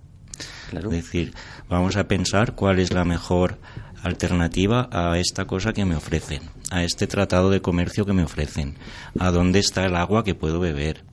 Es 0.73 0.89
decir, 0.89 1.33
vamos 1.69 1.95
a 1.95 2.07
pensar 2.07 2.55
cuál 2.55 2.79
es 2.79 2.91
la 2.91 3.03
mejor 3.05 3.57
alternativa 4.03 4.89
a 4.91 5.17
esta 5.17 5.45
cosa 5.45 5.73
que 5.73 5.85
me 5.85 5.95
ofrecen, 5.95 6.41
a 6.71 6.83
este 6.83 7.07
tratado 7.07 7.49
de 7.49 7.61
comercio 7.61 8.05
que 8.05 8.13
me 8.13 8.23
ofrecen, 8.23 8.75
a 9.19 9.31
dónde 9.31 9.59
está 9.59 9.85
el 9.85 9.95
agua 9.95 10.23
que 10.23 10.35
puedo 10.35 10.59
beber. 10.59 11.03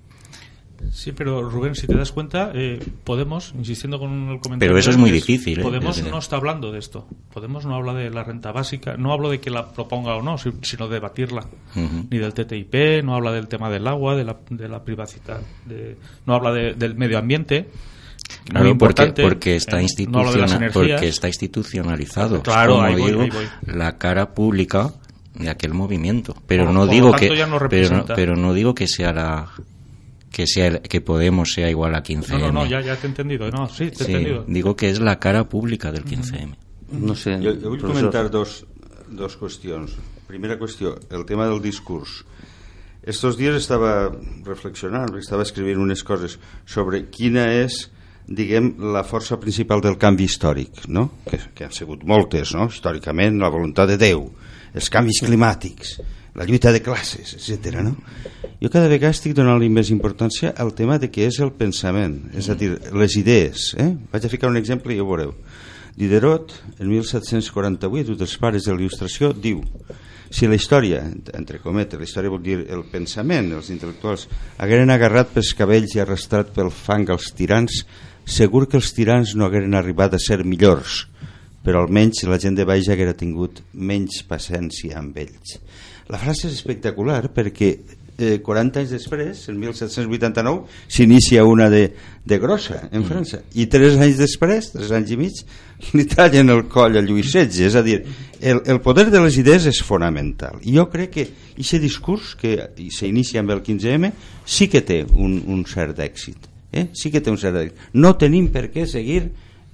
Sí, 0.93 1.11
pero 1.11 1.43
Rubén, 1.51 1.75
si 1.75 1.89
te 1.89 1.97
das 1.97 2.13
cuenta, 2.13 2.53
eh, 2.55 2.79
Podemos, 3.03 3.53
insistiendo 3.59 3.99
con 3.99 4.29
el 4.31 4.39
comentario. 4.41 4.71
Pero 4.71 4.79
eso 4.79 4.91
es 4.91 4.97
muy 4.97 5.11
difícil, 5.11 5.59
¿eh? 5.59 5.63
Podemos 5.63 5.97
no 6.13 6.19
está 6.19 6.37
hablando 6.37 6.71
de 6.71 6.79
esto. 6.79 7.09
Podemos 7.33 7.67
no 7.67 7.75
habla 7.75 7.95
de 7.95 8.11
la 8.11 8.23
renta 8.23 8.53
básica, 8.53 8.97
no 8.97 9.13
hablo 9.13 9.29
de 9.29 9.41
que 9.41 9.51
la 9.51 9.73
proponga 9.73 10.15
o 10.15 10.23
no, 10.23 10.39
si- 10.39 10.53
sino 10.63 10.87
de 10.87 10.95
debatirla. 10.95 11.47
Ni 11.75 12.19
del 12.19 12.33
TTIP, 12.33 13.03
no 13.03 13.17
habla 13.17 13.33
del 13.33 13.49
tema 13.49 13.69
del 13.71 13.89
agua, 13.89 14.15
de 14.15 14.25
la, 14.25 14.37
de 14.51 14.69
la 14.69 14.85
privacidad, 14.85 15.41
de- 15.67 15.97
no 16.27 16.35
habla 16.35 16.53
de- 16.53 16.75
del 16.75 16.95
medio 16.95 17.19
ambiente. 17.19 17.69
Claro, 18.45 18.67
muy 18.67 18.75
porque, 18.79 19.03
importante, 19.03 19.23
porque, 19.23 19.57
está 19.57 19.81
eh, 19.81 19.87
no 20.09 20.19
habla 20.19 20.33
de 20.33 20.39
las 20.39 20.51
instituciona- 20.53 20.57
energías. 20.57 20.73
porque 20.99 21.09
está 21.09 21.29
institucionalizado. 21.29 22.43
Claro, 22.43 22.75
Como 22.75 22.85
ahí 22.85 22.95
voy, 22.97 23.11
digo, 23.11 23.23
ahí 23.23 23.31
voy. 23.31 23.75
la 23.75 23.99
cara 23.99 24.35
pública 24.35 24.93
de 25.35 25.49
aquel 25.51 25.75
movimiento. 25.75 26.35
Pero 26.47 26.65
Por- 26.65 26.75
no 26.75 26.81
por 26.81 26.91
digo 26.91 27.13
que 27.13 27.37
ya 27.37 27.47
no 27.47 27.59
pero, 27.69 28.05
pero 28.15 28.37
no 28.37 28.53
digo 28.55 28.75
que 28.75 28.87
sea 28.87 29.13
la 29.13 29.49
que 30.31 30.47
sea 30.47 30.81
que 30.83 31.01
Podemos 31.01 31.53
sea 31.53 31.71
igual 31.71 31.95
a 31.95 32.03
15M. 32.03 32.39
No, 32.39 32.47
no, 32.53 32.53
no, 32.65 32.67
ya, 32.67 32.81
ya 32.83 32.97
te 32.97 33.07
he 33.07 33.11
entendido. 33.11 33.51
No, 33.51 33.69
sí, 33.69 33.91
te 33.91 34.03
he 34.05 34.07
Sí, 34.07 34.13
entendido. 34.13 34.45
digo 34.47 34.77
que 34.77 34.91
es 34.91 35.01
la 35.01 35.19
cara 35.19 35.49
pública 35.49 35.91
del 35.91 36.05
15M. 36.05 36.55
No 36.93 37.15
sé. 37.15 37.39
Jo, 37.39 37.55
jo 37.61 37.69
vull 37.71 37.79
professor. 37.79 38.11
comentar 38.13 38.31
dos, 38.31 38.67
dos 39.11 39.37
qüestions. 39.39 39.93
Primera 40.27 40.59
qüestió, 40.59 40.99
el 41.11 41.25
tema 41.25 41.47
del 41.49 41.61
discurs. 41.63 42.25
Estos 43.03 43.39
dies 43.39 43.55
estava 43.55 44.11
reflexionant, 44.45 45.15
estava 45.17 45.43
escrivint 45.43 45.79
unes 45.81 46.03
coses 46.05 46.39
sobre 46.67 47.07
quina 47.09 47.47
és 47.55 47.91
diguem, 48.29 48.75
la 48.93 49.03
força 49.09 49.39
principal 49.41 49.81
del 49.85 49.97
canvi 50.01 50.27
històric, 50.29 50.85
no? 50.93 51.09
que, 51.29 51.41
que 51.57 51.67
han 51.67 51.75
sigut 51.75 52.05
moltes, 52.09 52.53
no? 52.57 52.69
històricament, 52.69 53.41
la 53.41 53.51
voluntat 53.53 53.89
de 53.89 53.97
Déu, 54.01 54.27
els 54.77 54.91
canvis 54.93 55.23
climàtics, 55.25 55.97
la 56.39 56.47
lluita 56.47 56.71
de 56.75 56.83
classes, 56.85 57.35
etc. 57.39 57.81
No? 57.83 57.95
Jo 58.61 58.71
cada 58.71 58.91
vegada 58.91 59.17
estic 59.17 59.35
donant-li 59.39 59.71
més 59.73 59.91
importància 59.95 60.53
al 60.61 60.75
tema 60.77 60.99
de 61.01 61.09
què 61.11 61.29
és 61.31 61.41
el 61.43 61.55
pensament, 61.57 62.21
és 62.37 62.51
a 62.53 62.57
dir, 62.59 62.75
les 62.93 63.17
idees. 63.19 63.73
Eh? 63.81 63.91
Vaig 64.13 64.27
a 64.27 64.33
ficar 64.33 64.53
un 64.53 64.61
exemple 64.61 64.95
i 64.95 65.01
ho 65.01 65.09
veureu. 65.09 65.33
Diderot, 65.99 66.53
en 66.79 66.93
1748, 66.93 68.13
un 68.15 68.21
dels 68.21 68.37
pares 68.39 68.69
de 68.69 68.75
la 68.75 68.79
il·lustració, 68.79 69.33
diu 69.35 69.65
si 70.31 70.47
la 70.47 70.57
història, 70.59 71.01
entre 71.35 71.61
cometes, 71.63 71.99
la 71.99 72.05
història 72.05 72.33
vol 72.33 72.43
dir 72.45 72.59
el 72.69 72.85
pensament, 72.93 73.51
els 73.57 73.71
intel·lectuals, 73.73 74.27
hagueren 74.61 74.93
agarrat 74.93 75.33
pels 75.35 75.55
cabells 75.57 75.95
i 75.97 76.03
arrastrat 76.03 76.53
pel 76.57 76.71
fang 76.75 77.09
els 77.15 77.31
tirans, 77.37 77.83
segur 78.29 78.67
que 78.69 78.77
els 78.77 78.93
tirans 78.93 79.35
no 79.35 79.47
hagueren 79.47 79.77
arribat 79.79 80.15
a 80.15 80.21
ser 80.21 80.43
millors, 80.45 81.07
però 81.65 81.83
almenys 81.83 82.27
la 82.29 82.41
gent 82.41 82.59
de 82.59 82.67
baix 82.69 82.91
haguera 82.93 83.17
tingut 83.17 83.63
menys 83.73 84.21
paciència 84.29 85.01
amb 85.01 85.17
ells. 85.21 85.57
La 86.09 86.21
frase 86.21 86.49
és 86.49 86.55
espectacular 86.57 87.23
perquè 87.33 87.75
eh, 88.19 88.41
40 88.45 88.83
anys 88.83 88.93
després, 88.93 89.45
en 89.49 89.57
1789, 89.63 90.67
s'inicia 90.91 91.47
una 91.47 91.71
de, 91.71 91.85
de 92.27 92.39
grossa 92.43 92.83
en 92.93 93.07
França. 93.07 93.41
I 93.55 93.69
3 93.71 93.97
anys 94.03 94.19
després, 94.21 94.73
3 94.75 94.93
anys 94.99 95.15
i 95.15 95.19
mig, 95.21 95.41
li 95.97 96.05
tallen 96.11 96.51
el 96.53 96.67
coll 96.69 96.99
a 96.99 97.05
Lluís 97.05 97.31
XVI. 97.31 97.65
És 97.71 97.79
a 97.79 97.85
dir, 97.87 98.03
el, 98.41 98.63
el 98.67 98.83
poder 98.85 99.09
de 99.15 99.23
les 99.23 99.39
idees 99.41 99.71
és 99.71 99.81
fonamental. 99.87 100.59
I 100.67 100.77
jo 100.77 100.89
crec 100.93 101.15
que 101.15 101.27
aquest 101.55 101.83
discurs 101.83 102.35
que 102.39 102.59
s'inicia 102.95 103.45
amb 103.45 103.55
el 103.55 103.63
15M 103.65 104.13
sí 104.45 104.69
que 104.69 104.83
té 104.83 105.05
un, 105.09 105.39
un 105.47 105.65
cert 105.71 106.03
èxit. 106.03 106.51
Eh? 106.73 106.89
Sí 106.93 107.15
que 107.15 107.23
té 107.23 107.33
un 107.33 107.39
cert 107.41 107.63
èxit. 107.63 107.87
No 107.95 108.17
tenim 108.21 108.51
per 108.53 108.67
què 108.75 108.85
seguir 108.91 109.29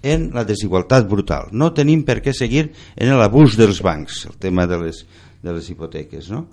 en 0.04 0.28
la 0.36 0.44
desigualtat 0.44 1.08
brutal. 1.08 1.48
No 1.56 1.72
tenim 1.72 2.04
per 2.04 2.20
què 2.20 2.36
seguir 2.36 2.68
en 2.94 3.16
l'abús 3.16 3.56
dels 3.56 3.80
bancs, 3.82 4.26
el 4.28 4.36
tema 4.36 4.68
de 4.68 4.78
les, 4.82 5.00
de 5.40 5.56
les 5.56 5.70
hipoteques, 5.72 6.28
no? 6.28 6.44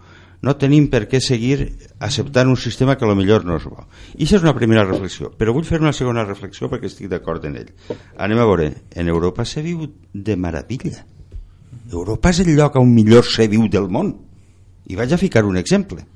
No 0.42 0.56
tenim 0.58 0.88
per 0.90 1.04
què 1.06 1.20
seguir 1.22 1.68
acceptant 2.02 2.50
un 2.50 2.58
sistema 2.58 2.96
que 2.98 3.06
a 3.06 3.10
lo 3.10 3.16
millor 3.18 3.46
no 3.46 3.60
és 3.60 3.68
bo. 3.70 3.86
I 4.18 4.26
això 4.26 4.40
és 4.40 4.46
una 4.46 4.56
primera 4.58 4.86
reflexió, 4.88 5.30
però 5.38 5.54
vull 5.54 5.68
fer 5.68 5.82
una 5.84 5.94
segona 5.94 6.26
reflexió 6.26 6.70
perquè 6.72 6.90
estic 6.90 7.12
d'acord 7.12 7.46
en 7.46 7.60
ell. 7.62 7.70
Anem 8.18 8.42
a 8.42 8.48
veure, 8.50 8.72
en 8.98 9.12
Europa 9.14 9.46
se 9.46 9.62
viu 9.62 9.86
de 10.14 10.36
meravella. 10.36 11.06
Europa 11.92 12.32
és 12.34 12.42
el 12.42 12.56
lloc 12.58 12.80
on 12.82 12.90
millor 12.90 13.28
se 13.30 13.46
viu 13.52 13.68
del 13.70 13.86
món. 13.90 14.16
I 14.90 14.98
vaig 14.98 15.14
a 15.14 15.22
ficar 15.22 15.46
un 15.46 15.62
exemple. 15.62 16.08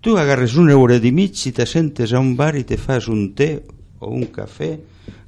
Tu 0.00 0.14
agarres 0.16 0.54
un 0.54 0.70
euro 0.70 0.94
i 0.94 1.10
mig 1.10 1.42
i 1.46 1.52
te 1.52 1.66
sentes 1.66 2.12
a 2.12 2.22
un 2.22 2.36
bar 2.36 2.54
i 2.54 2.62
te 2.62 2.78
fas 2.78 3.08
un 3.10 3.34
té 3.34 3.50
o 3.98 4.12
un 4.14 4.28
cafè 4.30 4.70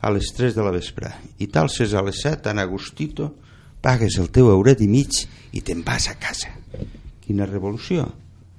a 0.00 0.10
les 0.14 0.30
3 0.36 0.54
de 0.54 0.62
la 0.62 0.70
vespre 0.70 1.10
i 1.38 1.48
t'alces 1.50 1.94
a 1.94 2.04
les 2.06 2.22
7 2.22 2.52
en 2.52 2.62
Agustito 2.62 3.34
pagues 3.82 4.16
el 4.22 4.30
teu 4.30 4.50
euret 4.52 4.80
i 4.80 4.88
mig 4.88 5.24
i 5.52 5.60
te'n 5.60 5.82
vas 5.84 6.08
a 6.08 6.16
casa 6.20 6.54
quina 7.30 7.46
revolució? 7.46 8.08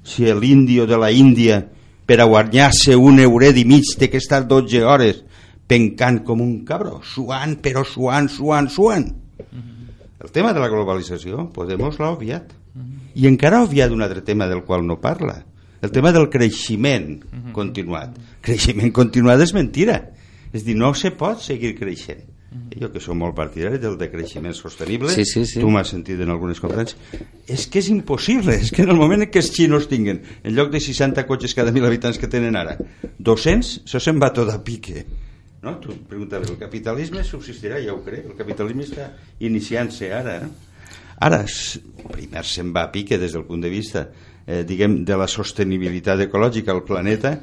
Si 0.08 0.26
l'índio 0.32 0.88
de 0.88 0.98
la 0.98 1.12
Índia 1.12 1.60
per 2.08 2.22
a 2.24 2.28
guanyar-se 2.30 2.96
un 2.96 3.20
euret 3.20 3.60
i 3.60 3.68
mig 3.68 3.92
té 4.00 4.10
que 4.10 4.22
estar 4.24 4.46
12 4.48 4.82
hores 4.88 5.22
pencant 5.68 6.24
com 6.28 6.42
un 6.44 6.64
cabró 6.68 7.00
suant 7.06 7.58
però 7.64 7.84
suant, 7.88 8.32
suant, 8.32 8.72
suant. 8.72 9.06
El 10.22 10.34
tema 10.34 10.52
de 10.54 10.62
la 10.62 10.70
globalització 10.70 11.48
Podemos 11.54 12.00
l'ha 12.00 12.12
obviat 12.16 12.58
i 13.20 13.28
encara 13.28 13.60
ha 13.60 13.68
obviat 13.68 13.92
un 13.92 14.04
altre 14.06 14.24
tema 14.24 14.48
del 14.48 14.64
qual 14.64 14.86
no 14.88 15.00
parla 15.04 15.42
el 15.82 15.90
tema 15.90 16.12
del 16.14 16.28
creixement 16.30 17.16
continuat. 17.56 18.14
Creixement 18.46 18.92
continuat 18.94 19.42
és 19.42 19.54
mentira. 19.58 19.96
És 20.54 20.62
dir, 20.68 20.76
no 20.78 20.92
se 20.94 21.10
pot 21.18 21.42
seguir 21.42 21.74
creixent 21.80 22.22
jo 22.52 22.90
que 22.92 23.00
som 23.00 23.16
molt 23.20 23.36
partidari 23.36 23.80
del 23.80 23.98
decreixement 24.00 24.56
sostenible 24.56 25.12
Sí, 25.14 25.24
sí, 25.26 25.46
sí. 25.48 25.62
tu 25.64 25.70
m'has 25.72 25.92
sentit 25.94 26.20
en 26.20 26.34
algunes 26.34 26.60
conferències 26.60 27.00
és 27.48 27.68
que 27.72 27.80
és 27.80 27.88
impossible, 27.94 28.58
és 28.60 28.72
que 28.76 28.84
en 28.84 28.92
el 28.92 29.00
moment 29.00 29.24
en 29.24 29.32
què 29.32 29.40
els 29.40 29.52
xinos 29.56 29.88
tinguen 29.92 30.20
en 30.44 30.56
lloc 30.56 30.72
de 30.74 30.82
60 30.84 31.24
cotxes 31.30 31.56
cada 31.56 31.72
mil 31.72 31.86
habitants 31.88 32.20
que 32.20 32.28
tenen 32.32 32.60
ara 32.60 32.76
200, 33.20 33.86
això 33.86 34.04
se'n 34.04 34.20
va 34.20 34.34
tot 34.36 34.52
a 34.52 34.60
pique 34.64 35.06
no? 35.64 35.78
tu 35.80 35.96
preguntaves, 36.10 36.52
el 36.52 36.60
capitalisme 36.60 37.24
subsistirà? 37.24 37.80
ja 37.84 37.96
ho 37.96 38.02
crec, 38.04 38.28
el 38.28 38.36
capitalisme 38.36 38.84
està 38.90 39.08
iniciant-se 39.40 40.12
ara 40.12 40.42
eh? 40.42 40.52
Ara, 41.22 41.44
primer 42.12 42.42
se'n 42.50 42.72
va 42.74 42.88
a 42.88 42.92
pique 42.92 43.20
des 43.22 43.36
del 43.38 43.46
punt 43.46 43.62
de 43.62 43.70
vista 43.70 44.08
eh, 44.48 44.64
diguem, 44.68 45.04
de 45.06 45.16
la 45.18 45.28
sostenibilitat 45.28 46.20
ecològica 46.28 46.72
al 46.74 46.84
planeta 46.84 47.40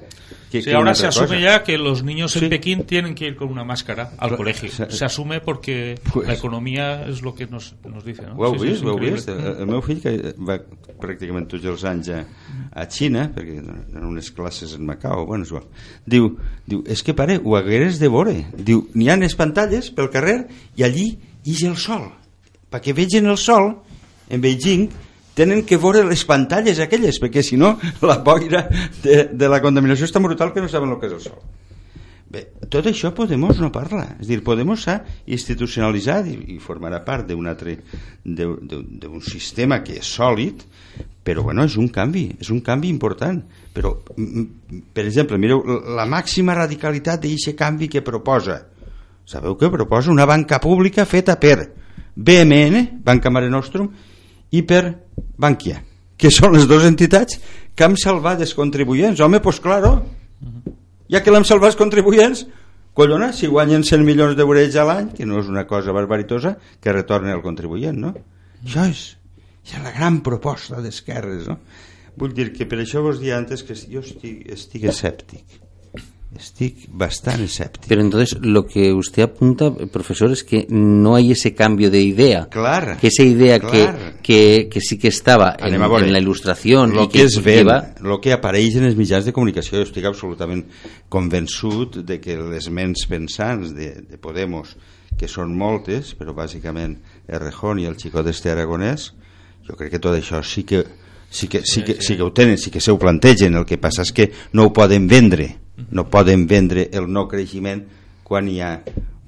que, 0.51 0.63
Sí, 0.63 0.71
que 0.71 0.75
ahora 0.75 0.95
se 0.95 1.07
asume 1.07 1.27
cosa. 1.37 1.41
ya 1.41 1.63
que 1.63 1.77
los 1.77 2.03
niños 2.03 2.35
en 2.37 2.41
Sí. 2.45 2.49
Pekín 2.49 2.85
tienen 2.85 3.15
que 3.15 3.27
ir 3.27 3.37
con 3.37 3.49
una 3.51 3.65
máscara 3.65 4.13
al 4.19 4.35
colegio. 4.37 4.71
se- 4.71 5.05
asume 5.05 5.41
porque 5.41 5.97
Pues- 6.13 6.27
la 6.27 6.35
economía 6.35 7.07
es 7.07 7.21
lo 7.23 7.35
que 7.35 7.47
nos, 7.47 7.75
nos 7.85 8.03
dice. 8.05 8.23
¿no? 8.23 8.35
Ho 8.37 8.47
heu 8.47 8.55
Sí, 8.55 8.61
sí, 8.61 8.65
vist? 8.67 8.77
es 8.77 8.83
Ho 8.85 8.91
heu 8.93 8.99
vist? 8.99 9.29
El, 9.29 9.57
el 9.61 9.67
meu 9.67 9.83
fill, 9.83 10.01
que 10.01 10.35
va 10.41 10.59
pràcticament 10.99 11.47
tots 11.49 11.65
els 11.65 11.85
anys 11.85 12.09
a, 12.09 12.25
a 12.73 12.87
Xina, 12.89 13.29
perquè 13.35 13.59
en 13.61 14.05
unes 14.09 14.31
classes 14.33 14.73
en 14.75 14.87
Macau, 14.87 15.27
bueno, 15.27 15.45
és 15.45 15.51
igual, 15.51 15.67
diu, 16.07 16.31
diu, 16.67 16.83
és 16.89 17.03
que 17.03 17.15
pare, 17.15 17.39
ho 17.45 17.55
hagueres 17.57 17.99
de 18.01 18.09
veure. 18.09 18.47
Diu, 18.57 18.89
n'hi 18.95 19.11
ha 19.11 19.17
les 19.17 19.37
pantalles 19.37 19.91
pel 19.93 20.09
carrer 20.11 20.49
i 20.77 20.83
allí 20.83 21.19
ix 21.45 21.63
el 21.69 21.77
sol. 21.77 22.09
Perquè 22.73 22.93
vegin 22.97 23.27
el 23.27 23.37
sol, 23.39 23.77
en 24.31 24.41
Beijing, 24.41 24.89
tenen 25.39 25.63
que 25.67 25.79
veure 25.79 26.03
les 26.09 26.25
pantalles 26.27 26.83
aquelles, 26.83 27.21
perquè 27.23 27.45
si 27.47 27.57
no 27.61 27.77
la 28.03 28.19
boira 28.27 28.67
de, 29.05 29.29
de 29.31 29.49
la 29.51 29.63
contaminació 29.63 30.09
és 30.09 30.15
tan 30.15 30.27
brutal 30.27 30.53
que 30.53 30.65
no 30.65 30.71
saben 30.71 30.93
el 30.93 31.01
que 31.01 31.11
és 31.11 31.17
el 31.21 31.25
sol. 31.31 31.41
Bé, 32.29 32.43
tot 32.69 32.85
això 32.85 33.15
Podemos 33.17 33.57
no 33.63 33.71
parla. 33.73 34.05
És 34.21 34.29
dir, 34.29 34.43
Podemos 34.45 34.83
s'ha 34.85 34.99
institucionalitzat 35.33 36.27
i, 36.29 36.35
i 36.53 36.59
formarà 36.61 37.01
part 37.07 37.25
d'un 37.29 37.49
altre 37.49 37.79
d'un 38.25 39.23
sistema 39.25 39.81
que 39.85 39.97
és 40.03 40.11
sòlid, 40.19 40.67
però 41.25 41.47
bueno, 41.47 41.65
és 41.65 41.79
un 41.81 41.89
canvi, 41.93 42.27
és 42.37 42.51
un 42.53 42.61
canvi 42.65 42.91
important. 42.93 43.41
Però, 43.73 43.95
per 43.97 45.07
exemple, 45.07 45.41
mireu, 45.41 45.63
la 45.97 46.05
màxima 46.09 46.57
radicalitat 46.59 47.25
d'aquest 47.25 47.57
canvi 47.57 47.89
que 47.89 48.05
proposa. 48.05 48.61
Sabeu 49.29 49.57
què 49.61 49.73
proposa? 49.73 50.13
Una 50.13 50.29
banca 50.29 50.61
pública 50.61 51.09
feta 51.09 51.39
per 51.41 51.57
BMN, 52.19 53.01
Banca 53.05 53.33
Mare 53.33 53.49
Nostrum, 53.49 53.89
i 54.55 54.63
per 54.67 54.83
Bankia, 55.39 55.83
que 56.19 56.31
són 56.35 56.55
les 56.57 56.67
dues 56.69 56.87
entitats 56.89 57.39
que 57.75 57.87
han 57.87 57.97
salvat 58.01 58.41
els 58.43 58.55
contribuents. 58.59 59.21
Home, 59.21 59.41
doncs 59.45 59.61
claro, 59.63 59.93
ja 61.11 61.23
que 61.23 61.35
l'hem 61.35 61.47
salvat 61.47 61.75
els 61.75 61.81
contribuents, 61.81 62.47
collona, 62.99 63.31
si 63.33 63.47
guanyen 63.47 63.85
100 63.87 64.07
milions 64.07 64.35
d'euros 64.39 64.75
a 64.77 64.89
l'any, 64.89 65.13
que 65.15 65.29
no 65.29 65.39
és 65.43 65.53
una 65.53 65.67
cosa 65.71 65.95
barbaritosa, 65.95 66.57
que 66.83 66.95
retornen 66.95 67.37
al 67.37 67.45
contribuent, 67.45 68.01
no? 68.03 68.15
Això 68.65 68.89
és, 68.91 69.05
és 69.63 69.79
la 69.85 69.95
gran 69.95 70.19
proposta 70.27 70.83
d'esquerres, 70.83 71.47
no? 71.47 71.61
Vull 72.19 72.35
dir 72.35 72.51
que 72.51 72.67
per 72.67 72.81
això 72.83 73.05
vos 73.05 73.21
dia 73.23 73.37
antes 73.39 73.63
que 73.63 73.77
jo 73.79 74.03
estic, 74.03 74.43
estic 74.51 74.89
escèptic. 74.91 75.61
Estic 76.37 76.85
bastant 76.93 77.41
escèptic. 77.41 77.87
Pero 77.89 78.03
entonces 78.03 78.37
lo 78.43 78.67
que 78.67 78.93
usted 78.93 79.23
apunta, 79.23 79.73
profesor, 79.91 80.31
es 80.31 80.45
que 80.45 80.67
no 80.69 81.15
hay 81.17 81.33
ese 81.33 81.55
cambio 81.55 81.91
de 81.91 82.03
idea. 82.03 82.49
Clar, 82.51 82.99
Que 82.99 83.07
esa 83.09 83.23
idea 83.23 83.59
que, 83.59 83.67
clar. 83.69 84.19
que, 84.23 84.69
que 84.71 84.81
sí 84.81 84.99
que 84.99 85.09
estaba 85.09 85.57
en, 85.59 85.75
en 85.75 86.13
la 86.13 86.19
ilustración 86.19 86.93
Lo 86.95 87.05
y 87.05 87.09
que, 87.09 87.23
es 87.23 87.43
ven, 87.43 87.65
lleva- 87.67 87.95
lo 88.03 88.21
que 88.21 88.33
apareix 88.35 88.77
en 88.77 88.85
els 88.85 88.95
mitjans 88.97 89.25
de 89.25 89.33
comunicació, 89.33 89.79
jo 89.81 89.87
estic 89.89 90.05
absolutament 90.05 90.67
convençut 91.09 91.97
de 92.05 92.21
que 92.21 92.37
les 92.37 92.69
ments 92.71 93.07
pensants 93.09 93.73
de, 93.75 93.89
de 94.07 94.19
Podemos, 94.21 94.77
que 95.19 95.27
són 95.27 95.55
moltes, 95.57 96.13
però 96.15 96.35
bàsicament 96.37 96.99
Errejón 97.27 97.81
i 97.81 97.89
el 97.89 97.97
xicot 97.99 98.29
este 98.31 98.53
aragonès, 98.53 99.15
jo 99.67 99.75
crec 99.81 99.97
que 99.97 99.99
tot 100.05 100.15
això 100.15 100.43
sí 100.45 100.63
que, 100.69 100.85
sí 101.31 101.49
que, 101.49 101.65
sí 101.65 101.83
que, 101.83 101.97
sí 102.05 102.15
que 102.17 102.23
ho 102.23 102.31
tenen, 102.37 102.59
sí 102.61 102.71
que 102.71 102.81
se 102.85 102.93
ho 102.93 102.99
plantegen, 103.01 103.57
el 103.57 103.65
que 103.67 103.81
passa 103.81 104.05
és 104.05 104.13
que 104.13 104.29
no 104.53 104.69
ho 104.69 104.73
poden 104.77 105.09
vendre, 105.09 105.49
no 105.91 106.09
poden 106.11 106.47
vendre 106.47 106.89
el 106.93 107.11
no 107.13 107.27
creixement 107.29 107.85
quan 108.29 108.49
hi 108.49 108.61
ha 108.61 108.73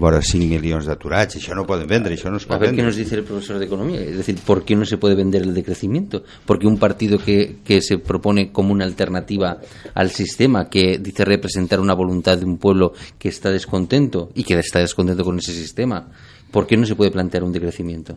vora 0.01 0.23
5 0.25 0.49
milions 0.49 0.87
d'aturats, 0.89 1.37
això 1.37 1.53
no 1.55 1.67
ho 1.67 1.69
poden 1.69 1.87
vendre, 1.89 2.15
això 2.17 2.31
no 2.33 2.39
es 2.41 2.47
A 2.49 2.55
pot 2.55 2.63
ver 2.63 2.73
qué 2.75 2.83
nos 2.83 2.97
dice 2.97 3.17
el 3.17 3.25
profesor 3.25 3.59
de 3.59 3.67
economía. 3.67 4.01
Es 4.01 4.17
decir, 4.17 4.39
¿por 4.47 4.65
qué 4.65 4.75
no 4.75 4.87
se 4.87 4.97
puede 4.97 5.15
vender 5.15 5.43
el 5.43 5.53
decrecimiento? 5.53 6.25
Porque 6.47 6.67
un 6.67 6.79
partido 6.79 7.19
que, 7.19 7.59
que 7.63 7.83
se 7.83 7.99
propone 7.99 8.51
como 8.51 8.73
una 8.73 8.87
alternativa 8.87 9.59
al 9.95 10.11
sistema, 10.11 10.71
que 10.71 10.99
dice 10.99 11.27
representar 11.27 11.81
una 11.81 11.93
voluntad 11.93 12.39
de 12.39 12.47
un 12.47 12.57
pueblo 12.57 12.95
que 13.19 13.29
está 13.29 13.51
descontento 13.51 14.31
y 14.35 14.45
que 14.45 14.59
está 14.59 14.79
descontento 14.79 15.23
con 15.23 15.39
ese 15.39 15.53
sistema, 15.53 16.09
¿por 16.51 16.67
qué 16.67 16.79
no 16.79 16.87
se 16.87 16.97
puede 16.97 17.11
plantear 17.11 17.45
un 17.45 17.53
decrecimiento? 17.53 18.17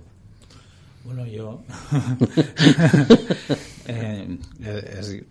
Bueno, 1.03 1.27
yo. 1.27 1.63
Eh, 3.88 4.38
es- 4.99 5.09
eh, 5.13 5.23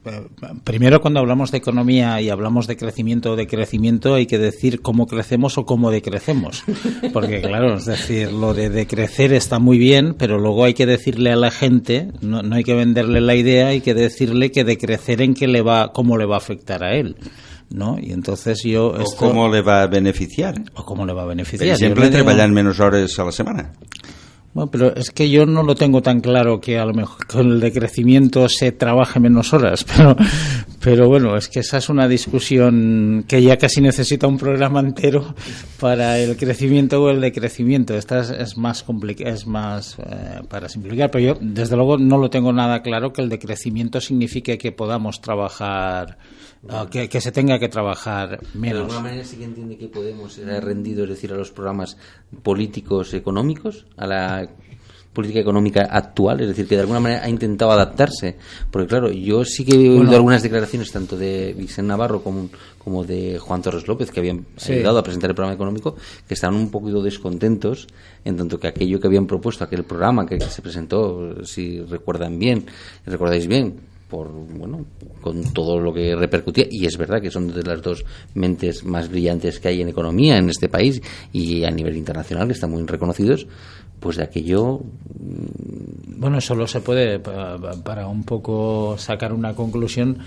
primero, 0.65 1.01
cuando 1.01 1.21
hablamos 1.21 1.51
de 1.51 1.59
economía 1.59 2.21
y 2.21 2.29
hablamos 2.31 2.67
de 2.67 2.77
crecimiento 2.77 3.33
o 3.33 3.37
de 3.37 3.47
crecimiento, 3.47 4.15
hay 4.15 4.27
que 4.27 4.39
decir 4.39 4.81
cómo 4.83 5.07
crecemos 5.07 5.57
o 5.59 5.65
cómo 5.65 5.91
decrecemos. 5.91 6.65
Porque, 7.13 7.41
claro, 7.41 7.77
es 7.77 7.87
decir, 7.87 8.33
lo 8.33 8.55
de 8.55 8.69
decrecer 8.71 9.33
está 9.33 9.59
muy 9.59 9.79
bien, 9.79 10.15
pero 10.19 10.39
luego 10.39 10.65
hay 10.65 10.75
que 10.75 10.87
decirle 10.87 11.33
a 11.33 11.37
la 11.37 11.51
gente, 11.51 12.09
no, 12.21 12.43
no 12.43 12.57
hay 12.57 12.65
que 12.65 12.75
venderle 12.75 13.21
la 13.21 13.35
idea, 13.35 13.69
hay 13.69 13.81
que 13.81 13.95
decirle 13.95 14.51
que 14.51 14.65
decrecer 14.65 15.23
en 15.23 15.35
qué 15.35 15.49
le 15.49 15.63
va, 15.63 15.93
cómo 15.93 16.17
le 16.19 16.27
va 16.27 16.35
a 16.37 16.39
afectar 16.39 16.85
a 16.85 16.95
él. 16.97 17.17
¿no? 17.71 17.97
Y 17.99 18.13
entonces 18.13 18.63
yo. 18.65 18.89
O 18.89 19.01
esto- 19.01 19.17
com 19.33 19.51
le 19.51 19.63
va 19.63 19.81
a 19.83 19.87
beneficiar. 19.87 20.61
o 20.75 20.85
cómo 20.85 21.07
le 21.07 21.15
va 21.15 21.23
a 21.23 21.25
Per 21.25 21.37
beneficiar. 21.37 21.69
Yo 21.69 21.73
exemple, 21.73 22.05
le 22.05 22.11
tengo- 22.11 22.25
treballant 22.25 22.53
menys 22.53 22.79
hores 22.79 23.19
a 23.19 23.25
la 23.25 23.33
setmana. 23.33 23.73
Bueno, 24.55 24.71
pero 24.71 24.95
es 24.95 25.11
que 25.11 25.31
yo 25.31 25.47
no 25.47 25.63
lo 25.63 25.75
tengo 25.75 26.03
tan 26.03 26.21
claro 26.21 26.61
que 26.61 26.79
a 26.79 26.85
lo 26.85 26.93
mejor 26.93 27.27
con 27.27 27.53
el 27.53 27.61
decrecimiento 27.61 28.47
se 28.51 28.71
trabaje 28.71 29.19
menos 29.19 29.55
horas, 29.55 29.83
pero, 29.97 30.15
pero 30.79 31.09
bueno, 31.09 31.39
es 31.39 31.49
que 31.49 31.61
esa 31.61 31.79
es 31.79 31.89
una 31.89 32.07
discusión 32.07 33.25
que 33.27 33.43
ya 33.43 33.57
casi 33.57 33.81
necesita 33.81 34.27
un 34.27 34.37
programa 34.37 34.81
entero 34.81 35.35
para 35.81 36.19
el 36.19 36.37
crecimiento 36.37 37.03
o 37.03 37.09
el 37.09 37.23
decrecimiento. 37.23 37.95
Esta 37.95 38.21
es, 38.21 38.29
es 38.29 38.59
más 38.59 38.85
es 39.21 39.47
más 39.47 39.97
eh, 39.99 40.41
para 40.51 40.69
simplificar, 40.69 41.11
pero 41.11 41.35
yo 41.35 41.39
desde 41.41 41.77
luego 41.77 41.97
no 41.97 42.19
lo 42.19 42.29
tengo 42.29 42.53
nada 42.53 42.83
claro 42.83 43.11
que 43.11 43.23
el 43.23 43.31
decrecimiento 43.31 44.03
signifique 44.03 44.59
que 44.59 44.71
podamos 44.71 45.23
trabajar, 45.23 46.19
ah, 46.69 46.87
que, 46.91 47.09
que 47.09 47.21
se 47.21 47.33
tenga 47.33 47.59
que 47.59 47.69
trabajar 47.69 48.41
De 48.41 48.59
menos. 48.59 48.81
alguna 48.83 49.01
manera 49.01 49.25
sí 49.25 49.37
que 49.37 49.45
entiende 49.45 49.77
que 49.77 49.89
Podemos 49.89 50.39
era 50.39 50.61
rendido, 50.61 51.05
es 51.05 51.11
decir, 51.11 51.33
a 51.33 51.37
los 51.37 51.51
programas 51.51 51.97
políticos 52.43 53.15
económicos, 53.15 53.87
a 53.97 54.07
la 54.07 54.49
política 55.13 55.41
económica 55.41 55.83
actual, 55.91 56.41
es 56.41 56.49
decir, 56.49 56.67
que 56.67 56.75
de 56.75 56.81
alguna 56.81 56.99
manera 56.99 57.23
ha 57.23 57.29
intentado 57.29 57.71
adaptarse. 57.71 58.37
Porque 58.71 58.89
claro, 58.89 59.11
yo 59.13 59.45
sí 59.45 59.63
que 59.63 59.75
he 59.75 59.79
oído 59.79 59.97
Bueno. 59.99 60.13
algunas 60.15 60.43
declaraciones 60.43 60.91
tanto 60.91 61.19
de 61.19 61.53
Vicente 61.55 61.89
Navarro 61.89 62.23
como, 62.23 62.49
como 62.79 63.05
de 63.05 63.39
Juan 63.39 63.61
Torres 63.61 63.87
López, 63.87 64.11
que 64.11 64.21
habían 64.21 64.47
Sí. 64.57 64.73
ayudado 64.73 64.99
a 64.99 65.03
presentar 65.03 65.29
el 65.29 65.35
programa 65.37 65.55
económico, 65.55 65.97
que 66.27 66.33
estaban 66.33 66.57
un 66.57 66.71
poquito 66.71 67.03
descontentos, 67.03 67.89
en 68.25 68.39
tanto 68.39 68.59
que 68.59 68.69
aquello 68.69 68.99
que 69.01 69.07
habían 69.07 69.27
propuesto, 69.27 69.65
aquel 69.65 69.85
programa 69.85 70.25
que, 70.25 70.39
que 70.39 70.47
se 70.49 70.63
presentó, 70.63 71.45
si 71.45 71.81
recuerdan 71.83 72.39
bien, 72.39 72.65
recordáis 73.05 73.47
bien, 73.47 73.81
por 74.13 74.29
bueno 74.31 74.85
con 75.23 75.43
todo 75.55 75.81
lo 75.81 75.91
que 75.95 76.15
repercutía 76.15 76.67
y 76.71 76.85
es 76.85 76.99
verdad 76.99 77.23
que 77.23 77.31
son 77.31 77.49
de 77.49 77.63
las 77.63 77.81
dos 77.81 78.05
mentes 78.35 78.85
más 78.85 79.09
brillantes 79.09 79.59
que 79.59 79.69
hay 79.69 79.81
en 79.81 79.89
economía 79.89 80.37
en 80.37 80.51
este 80.51 80.69
país 80.69 81.01
y 81.33 81.65
a 81.65 81.71
nivel 81.71 81.97
internacional 81.97 82.47
que 82.47 82.53
están 82.53 82.71
muy 82.73 82.85
reconocidos 82.87 83.47
pues 84.01 84.17
de 84.19 84.25
aquello 84.25 84.81
Bueno, 86.19 86.41
solo 86.41 86.67
se 86.67 86.81
puede, 86.81 87.19
pa- 87.21 87.59
pa- 87.59 87.83
para 87.83 88.07
un 88.07 88.25
poco 88.25 88.97
sacar 88.99 89.33
una 89.33 89.55
conclusión, 89.55 90.19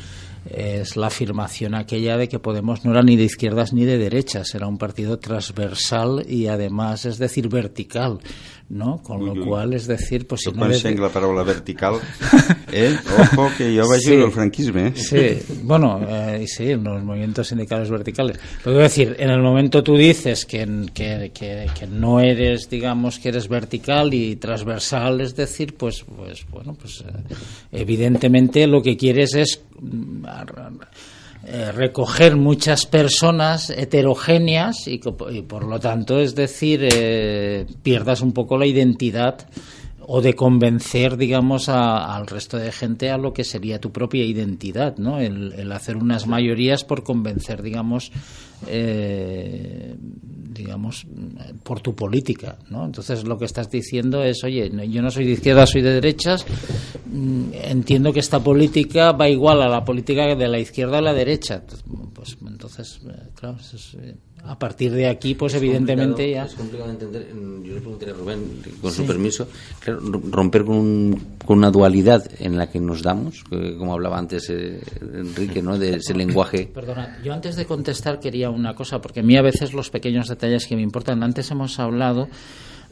es 0.49 0.95
la 0.95 1.07
afirmación 1.07 1.75
aquella 1.75 2.17
de 2.17 2.27
que 2.29 2.39
Podemos 2.39 2.86
no 2.86 2.91
era 2.91 3.01
ni 3.03 3.15
de 3.17 3.23
izquierdas 3.23 3.73
ni 3.73 3.83
de 3.86 3.97
derechas, 3.97 4.53
era 4.55 4.67
un 4.67 4.77
partido 4.77 5.17
transversal 5.19 6.23
y 6.27 6.47
además, 6.47 7.05
es 7.05 7.17
decir, 7.17 7.49
vertical, 7.49 8.19
¿no? 8.70 9.01
Con 9.03 9.22
Uy, 9.22 9.28
lo 9.28 9.34
uy. 9.34 9.47
cual, 9.47 9.74
es 9.74 9.86
decir, 9.88 10.26
pues 10.28 10.41
si 10.41 10.49
Jo 10.49 10.55
no 10.55 10.61
coneixenc 10.63 10.99
la 10.99 11.09
paraula 11.09 11.43
vertical. 11.43 11.95
Eh? 12.78 12.93
Ojo, 13.34 13.49
que 13.57 13.70
jo 13.78 13.88
vaig 13.88 14.01
Sí. 14.01 14.09
viure 14.09 14.26
el 14.26 14.32
franquisme. 14.34 14.88
Eh? 14.88 14.93
Sí, 14.95 15.55
bueno, 15.63 16.01
eh, 16.09 16.45
sí, 16.45 16.72
en 16.72 16.84
los 16.84 17.01
movimientos 17.03 17.47
sindicales 17.47 17.89
verticales. 17.89 18.38
Pero 18.38 18.63
quiero 18.76 18.80
decir, 18.80 19.16
en 19.18 19.30
el 19.30 19.41
momento 19.41 19.82
tú 19.82 19.95
dices 19.95 20.45
que, 20.45 20.66
que, 20.93 21.32
que, 21.34 21.68
que 21.78 21.88
no 21.88 22.20
eres, 22.20 22.70
digamos, 22.70 23.20
que 23.20 23.30
eres 23.30 23.47
vertical 23.47 24.13
y 24.13 24.36
transversal, 24.36 25.22
es 25.22 25.36
decir, 25.38 25.76
pues, 25.78 26.03
pues 26.03 26.45
bueno, 26.51 26.74
pues 26.74 27.01
eh, 27.07 27.36
evidentemente 27.72 28.68
lo 28.68 28.82
que 28.82 28.97
quieres 28.97 29.36
es 29.36 29.61
mm, 29.80 30.26
eh, 31.47 31.71
recoger 31.71 32.35
muchas 32.35 32.87
personas 32.87 33.69
heterogéneas 33.69 34.87
y, 34.87 34.99
y 35.31 35.41
por 35.43 35.65
lo 35.65 35.79
tanto, 35.79 36.19
es 36.19 36.33
decir, 36.33 36.87
eh, 36.91 37.67
pierdas 37.83 38.21
un 38.21 38.31
poco 38.31 38.57
la 38.57 38.65
identidad 38.65 39.47
o 40.08 40.22
de 40.22 40.34
convencer, 40.36 41.18
digamos, 41.18 41.68
a- 41.70 42.16
al 42.16 42.28
resto 42.28 42.58
de 42.58 42.72
gente 42.72 43.10
a 43.10 43.18
lo 43.18 43.34
que 43.34 43.43
sería 43.43 43.80
tu 43.80 43.91
propia 43.91 44.24
identidad, 44.24 44.97
¿no? 44.97 45.20
El, 45.20 45.53
el 45.53 45.72
hacer 45.72 45.97
unas 45.97 46.28
mayorías 46.28 46.84
por 46.84 47.03
convencer, 47.03 47.62
digamos, 47.64 48.12
eh, 48.68 49.95
digamos, 49.99 51.06
por 51.64 51.82
tu 51.82 51.95
política, 51.95 52.58
¿no? 52.70 52.86
Entonces 52.86 53.24
lo 53.26 53.38
que 53.38 53.45
estás 53.45 53.70
diciendo 53.70 54.24
es, 54.24 54.43
oye, 54.43 54.72
yo 54.89 55.01
no 55.01 55.12
soy 55.12 55.26
de 55.26 55.32
izquierda, 55.34 55.66
soy 55.68 55.82
de 55.82 55.93
derechas, 55.93 56.45
mm, 57.12 57.49
entiendo 57.53 58.14
que 58.14 58.20
esta 58.20 58.39
política 58.39 59.12
va 59.12 59.28
igual 59.28 59.62
a 59.62 59.68
la 59.70 59.84
política 59.84 60.36
de 60.36 60.47
la 60.47 60.60
izquierda 60.60 60.99
a 60.99 61.01
la 61.01 61.14
derecha. 61.14 61.64
Pues 62.14 62.38
entonces, 62.47 62.99
eh, 63.08 63.30
claro, 63.36 63.58
eso 63.60 63.76
es, 63.76 63.95
eh, 63.95 64.16
a 64.47 64.57
partir 64.59 64.91
de 64.91 65.07
aquí, 65.07 65.33
pues 65.35 65.53
evidentemente 65.55 66.29
ya... 66.31 66.45
Es 66.45 66.53
complicado 66.53 66.89
entender, 66.91 67.27
yo 67.63 67.73
le 67.73 67.79
preguntaría 67.81 68.13
a 68.13 68.17
Rubén, 68.17 68.61
con 68.81 68.91
su 68.91 69.05
permiso, 69.05 69.47
claro, 69.79 69.99
romper 70.29 70.63
con, 70.65 70.75
un- 70.75 71.25
con 71.45 71.57
una 71.57 71.71
dualidad 71.71 72.23
en 72.39 72.57
la 72.57 72.69
que 72.69 72.79
nos 72.79 73.01
damos, 73.01 73.43
como 73.77 73.93
hablaba 73.93 74.17
antes 74.19 74.49
eh, 74.51 74.81
Enrique, 75.01 75.61
¿no? 75.61 75.77
de 75.79 75.95
ese 75.95 76.13
lenguaje 76.13 76.67
Perdona, 76.73 77.19
yo 77.23 77.33
antes 77.33 77.55
de 77.55 77.65
contestar 77.65 78.19
quería 78.19 78.49
una 78.49 78.75
cosa, 78.75 78.99
porque 79.01 79.21
a 79.21 79.23
mí 79.23 79.35
a 79.35 79.41
veces 79.41 79.73
los 79.73 79.89
pequeños 79.89 80.27
detalles 80.27 80.67
que 80.67 80.75
me 80.75 80.81
importan. 80.83 81.23
Antes 81.23 81.49
hemos 81.51 81.79
hablado 81.79 82.27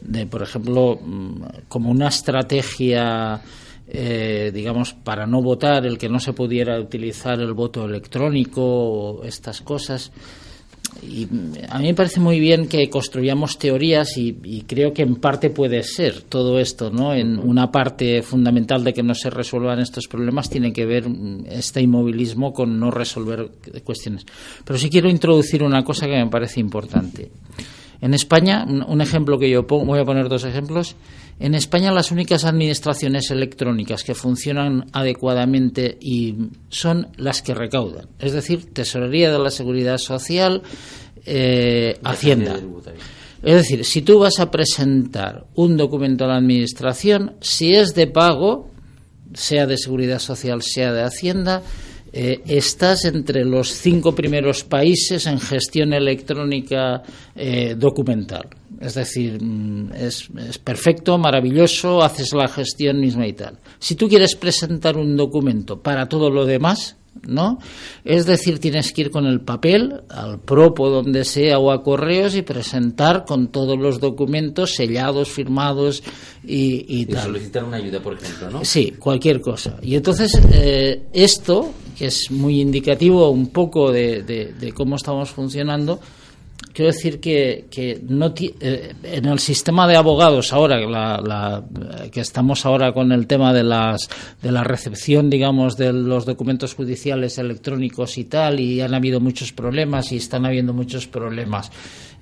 de, 0.00 0.26
por 0.26 0.42
ejemplo, 0.42 0.98
mm, 1.00 1.42
como 1.68 1.90
una 1.90 2.08
estrategia, 2.08 3.40
eh, 3.86 4.50
digamos, 4.52 4.92
para 4.94 5.26
no 5.26 5.40
votar, 5.42 5.86
el 5.86 5.98
que 5.98 6.08
no 6.08 6.18
se 6.18 6.32
pudiera 6.32 6.80
utilizar 6.80 7.40
el 7.40 7.52
voto 7.52 7.84
electrónico 7.84 8.62
o 8.62 9.24
estas 9.24 9.60
cosas. 9.60 10.10
Y 11.02 11.26
mm, 11.26 11.52
a 11.68 11.78
mí 11.78 11.86
me 11.86 11.94
parece 11.94 12.20
muy 12.20 12.40
bien 12.40 12.68
que 12.68 12.88
construyamos 12.88 13.58
teorías 13.58 14.16
y, 14.16 14.36
y 14.44 14.62
creo 14.62 14.92
que 14.92 15.02
en 15.02 15.16
parte 15.16 15.50
puede 15.50 15.82
ser 15.82 16.22
todo 16.22 16.58
esto, 16.58 16.90
¿no? 16.90 17.14
En 17.14 17.38
una 17.38 17.70
parte 17.70 18.22
fundamental 18.22 18.84
de 18.84 18.92
que 18.92 19.02
no 19.02 19.14
se 19.14 19.30
resuelvan 19.30 19.80
estos 19.80 20.08
problemas 20.08 20.50
tiene 20.50 20.72
que 20.72 20.86
ver 20.86 21.08
mm, 21.08 21.46
este 21.48 21.80
inmovilismo 21.80 22.52
con 22.52 22.78
no 22.78 22.90
resolver 22.90 23.50
cuestiones. 23.84 24.24
Pero 24.64 24.78
sí 24.78 24.90
quiero 24.90 25.08
introducir 25.08 25.62
una 25.62 25.84
cosa 25.84 26.06
que 26.06 26.16
me 26.16 26.28
parece 26.28 26.60
importante. 26.60 27.30
En 28.00 28.14
España, 28.14 28.64
un, 28.66 29.00
ejemplo 29.00 29.38
que 29.38 29.50
yo 29.50 29.66
pongo, 29.66 29.86
voy 29.86 30.00
a 30.00 30.04
poner 30.04 30.28
dos 30.28 30.44
ejemplos. 30.44 30.96
En 31.40 31.54
España 31.54 31.92
las 31.92 32.10
únicas 32.10 32.44
administraciones 32.44 33.30
electrónicas 33.30 34.04
que 34.04 34.14
funcionan 34.14 34.86
adecuadamente 34.92 35.96
y 36.00 36.34
son 36.68 37.08
las 37.16 37.42
que 37.42 37.54
recaudan, 37.54 38.08
es 38.18 38.32
decir, 38.32 38.72
Tesorería 38.72 39.32
de 39.32 39.38
la 39.38 39.50
Seguridad 39.50 39.98
Social, 39.98 40.62
eh, 41.26 41.98
Hacienda. 42.04 42.56
Es 43.42 43.54
decir, 43.54 43.84
si 43.84 44.02
tú 44.02 44.20
vas 44.20 44.40
a 44.40 44.50
presentar 44.50 45.46
un 45.54 45.76
documento 45.76 46.24
a 46.24 46.28
la 46.28 46.36
administración, 46.36 47.34
si 47.40 47.74
es 47.74 47.94
de 47.94 48.06
pago, 48.06 48.70
sea 49.34 49.66
de 49.66 49.76
seguridad 49.76 50.18
social, 50.18 50.62
sea 50.62 50.92
de 50.92 51.02
Hacienda, 51.02 51.62
eh, 52.16 52.42
estás 52.46 53.06
entre 53.06 53.44
los 53.44 53.70
cinco 53.70 54.14
primeros 54.14 54.62
países 54.62 55.26
en 55.26 55.40
gestión 55.40 55.92
electrónica 55.92 57.02
eh, 57.34 57.74
documental. 57.76 58.48
Es 58.80 58.94
decir, 58.94 59.42
mm, 59.42 59.92
es, 59.94 60.28
es 60.48 60.58
perfecto, 60.58 61.18
maravilloso, 61.18 62.02
haces 62.02 62.32
la 62.32 62.48
gestión 62.48 63.00
misma 63.00 63.26
y 63.26 63.32
tal. 63.32 63.58
Si 63.78 63.94
tú 63.94 64.08
quieres 64.08 64.34
presentar 64.36 64.96
un 64.96 65.16
documento 65.16 65.80
para 65.80 66.08
todo 66.08 66.30
lo 66.30 66.44
demás, 66.46 66.96
¿no? 67.28 67.60
Es 68.04 68.26
decir, 68.26 68.58
tienes 68.58 68.92
que 68.92 69.02
ir 69.02 69.10
con 69.12 69.24
el 69.26 69.40
papel 69.40 70.02
al 70.08 70.40
propo 70.40 70.90
donde 70.90 71.24
sea 71.24 71.60
o 71.60 71.70
a 71.70 71.80
correos 71.82 72.34
y 72.34 72.42
presentar 72.42 73.24
con 73.24 73.48
todos 73.48 73.78
los 73.78 74.00
documentos 74.00 74.74
sellados, 74.74 75.28
firmados 75.30 76.02
y, 76.44 76.84
y 76.88 77.02
y 77.02 77.06
tal. 77.06 77.22
solicitar 77.26 77.62
una 77.64 77.76
ayuda, 77.76 78.00
por 78.00 78.14
ejemplo, 78.14 78.50
¿no? 78.50 78.64
Sí, 78.64 78.94
cualquier 78.98 79.40
cosa. 79.40 79.76
Y 79.80 79.94
entonces 79.94 80.32
eh, 80.52 81.04
esto, 81.12 81.72
que 81.96 82.06
es 82.06 82.32
muy 82.32 82.60
indicativo 82.60 83.30
un 83.30 83.46
poco 83.46 83.92
de, 83.92 84.24
de- 84.24 84.52
de 84.52 84.72
cómo 84.72 84.96
estamos 84.96 85.30
funcionando, 85.30 86.00
quiero 86.72 86.90
decir 86.92 87.20
que, 87.20 87.66
que 87.70 88.00
no 88.08 88.34
eh, 88.60 88.94
en 89.04 89.24
el 89.26 89.38
sistema 89.38 89.86
de 89.86 89.96
abogados 89.96 90.52
ahora, 90.52 90.78
la- 90.80 91.20
la- 91.20 91.64
eh, 92.04 92.10
que 92.10 92.20
estamos 92.20 92.64
ahora 92.66 92.92
con 92.92 93.12
el 93.12 93.26
tema 93.26 93.52
de, 93.52 93.62
las, 93.62 94.08
de 94.42 94.50
la 94.52 94.64
recepción, 94.64 95.30
digamos, 95.30 95.76
de 95.76 95.92
los 95.92 96.24
documentos 96.26 96.74
judiciales 96.74 97.38
electrónicos 97.38 98.18
y 98.18 98.24
tal, 98.24 98.60
y 98.60 98.80
han 98.80 98.94
habido 98.94 99.20
muchos 99.20 99.52
problemas 99.52 100.10
y 100.12 100.16
están 100.16 100.46
habiendo 100.46 100.72
muchos 100.72 101.06
problemas. 101.06 101.70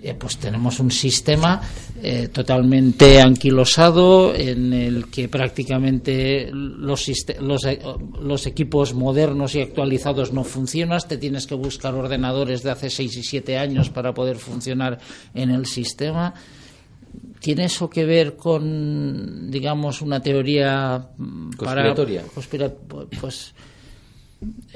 Eh, 0.05 0.15
pues 0.19 0.37
tenemos 0.39 0.81
un 0.81 0.91
sistema 0.91 1.61
eh, 2.03 2.27
totalmente 2.33 3.21
anquilosado 3.21 4.35
en 4.35 4.73
el 4.73 5.09
que 5.11 5.29
prácticamente 5.29 6.51
los, 6.53 7.09
eh, 7.09 7.79
los 8.21 8.47
equipos 8.47 8.95
modernos 8.95 9.55
y 9.55 9.61
actualizados 9.61 10.33
no 10.33 10.43
funcionan, 10.43 10.99
te 11.07 11.19
tienes 11.19 11.47
que 11.47 11.55
buscar 11.55 11.95
ordenadores 11.95 12.65
de 12.65 12.73
hace 12.73 12.91
6 12.91 13.17
y 13.19 13.23
7 13.23 13.59
años 13.59 13.91
para 13.91 14.13
poder 14.13 14.39
funcionar 14.39 14.99
en 15.35 15.51
el 15.51 15.67
sistema. 15.67 16.35
¿Tiene 17.39 17.67
eso 17.67 17.89
que 17.89 18.05
ver 18.05 18.35
con, 18.37 19.51
digamos, 19.53 20.03
una 20.03 20.21
teoría 20.21 20.99
mm, 21.17 21.51
para- 21.51 21.83
Conspiratoria. 21.95 22.23
conspira- 22.35 22.73
pues 23.21 23.55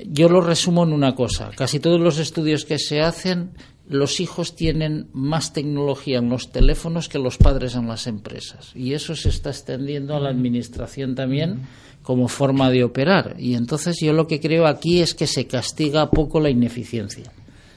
yo 0.09 0.29
lo 0.29 0.41
resumo 0.41 0.85
en 0.85 0.93
una 0.93 1.14
cosa. 1.16 1.51
Casi 1.57 1.81
todos 1.81 2.01
los 2.01 2.18
estudios 2.18 2.64
que 2.64 2.79
se 2.79 3.01
hacen, 3.01 3.51
los 3.89 4.20
hijos 4.20 4.57
tienen 4.57 5.09
más 5.12 5.53
tecnología 5.53 6.18
en 6.18 6.28
los 6.28 6.51
teléfonos 6.51 7.09
que 7.09 7.18
los 7.18 7.39
padres 7.39 7.74
en 7.74 7.87
las 7.87 8.07
empresas. 8.07 8.72
Y 8.74 8.95
eso 8.95 9.14
se 9.14 9.28
está 9.28 9.51
extendiendo 9.51 10.16
a 10.16 10.20
la 10.20 10.30
administración 10.30 11.14
también 11.14 11.62
como 12.03 12.28
forma 12.28 12.70
de 12.70 12.84
operar. 12.84 13.37
Y 13.39 13.55
entonces 13.55 13.97
yo 14.01 14.12
lo 14.12 14.26
que 14.26 14.41
creo 14.41 14.66
aquí 14.66 15.01
es 15.01 15.14
que 15.14 15.26
se 15.26 15.47
castiga 15.47 16.11
poco 16.11 16.41
la 16.41 16.51
ineficiencia. 16.51 17.32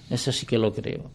Eso 0.10 0.32
sí 0.32 0.46
que 0.46 0.58
lo 0.58 0.74
creo. 0.74 1.12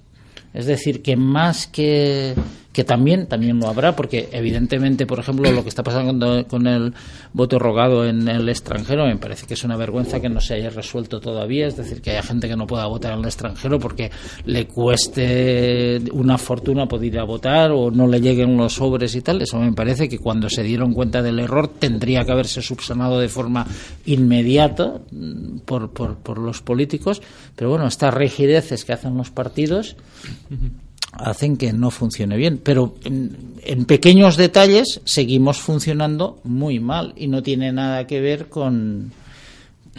Es 0.52 0.66
decir, 0.66 1.02
que 1.02 1.16
más 1.16 1.66
que, 1.66 2.34
que 2.74 2.82
también, 2.82 3.28
también 3.28 3.60
lo 3.60 3.68
habrá, 3.68 3.94
porque 3.94 4.28
evidentemente, 4.32 5.06
por 5.06 5.20
ejemplo, 5.20 5.50
lo 5.52 5.62
que 5.62 5.68
está 5.68 5.84
pasando 5.84 6.44
con 6.48 6.66
el 6.66 6.92
voto 7.32 7.60
rogado 7.60 8.04
en 8.04 8.26
el 8.26 8.48
extranjero, 8.48 9.06
me 9.06 9.16
parece 9.16 9.46
que 9.46 9.54
es 9.54 9.62
una 9.62 9.76
vergüenza 9.76 10.20
que 10.20 10.28
no 10.28 10.40
se 10.40 10.54
haya 10.54 10.70
resuelto 10.70 11.20
todavía. 11.20 11.68
Es 11.68 11.76
decir, 11.76 12.02
que 12.02 12.10
haya 12.10 12.24
gente 12.24 12.48
que 12.48 12.56
no 12.56 12.66
pueda 12.66 12.86
votar 12.86 13.12
en 13.12 13.20
el 13.20 13.26
extranjero 13.26 13.78
porque 13.78 14.10
le 14.44 14.66
cueste 14.66 16.02
una 16.12 16.36
fortuna 16.36 16.86
poder 16.86 17.14
ir 17.14 17.20
a 17.20 17.24
votar 17.24 17.70
o 17.70 17.92
no 17.92 18.08
le 18.08 18.20
lleguen 18.20 18.56
los 18.56 18.74
sobres 18.74 19.14
y 19.14 19.20
tal. 19.20 19.40
Eso 19.40 19.56
me 19.60 19.72
parece 19.72 20.08
que 20.08 20.18
cuando 20.18 20.50
se 20.50 20.64
dieron 20.64 20.92
cuenta 20.94 21.22
del 21.22 21.38
error 21.38 21.68
tendría 21.68 22.24
que 22.24 22.32
haberse 22.32 22.60
subsanado 22.60 23.20
de 23.20 23.28
forma 23.28 23.64
inmediata 24.04 25.00
mm, 25.12 25.58
por, 25.64 25.90
por, 25.90 26.16
por 26.16 26.38
los 26.38 26.60
políticos. 26.60 27.22
Pero 27.54 27.70
bueno, 27.70 27.86
estas 27.86 28.12
rigideces 28.12 28.84
que 28.84 28.92
hacen 28.92 29.16
los 29.16 29.30
partidos 29.30 29.94
hacen 31.18 31.56
que 31.56 31.72
no 31.72 31.90
funcione 31.90 32.36
bien. 32.36 32.60
Pero 32.62 32.94
en, 33.04 33.36
en 33.62 33.84
pequeños 33.84 34.36
detalles 34.36 35.00
seguimos 35.04 35.58
funcionando 35.58 36.40
muy 36.44 36.80
mal 36.80 37.12
y 37.16 37.28
no 37.28 37.42
tiene 37.42 37.72
nada 37.72 38.06
que 38.06 38.20
ver 38.20 38.48
con 38.48 39.12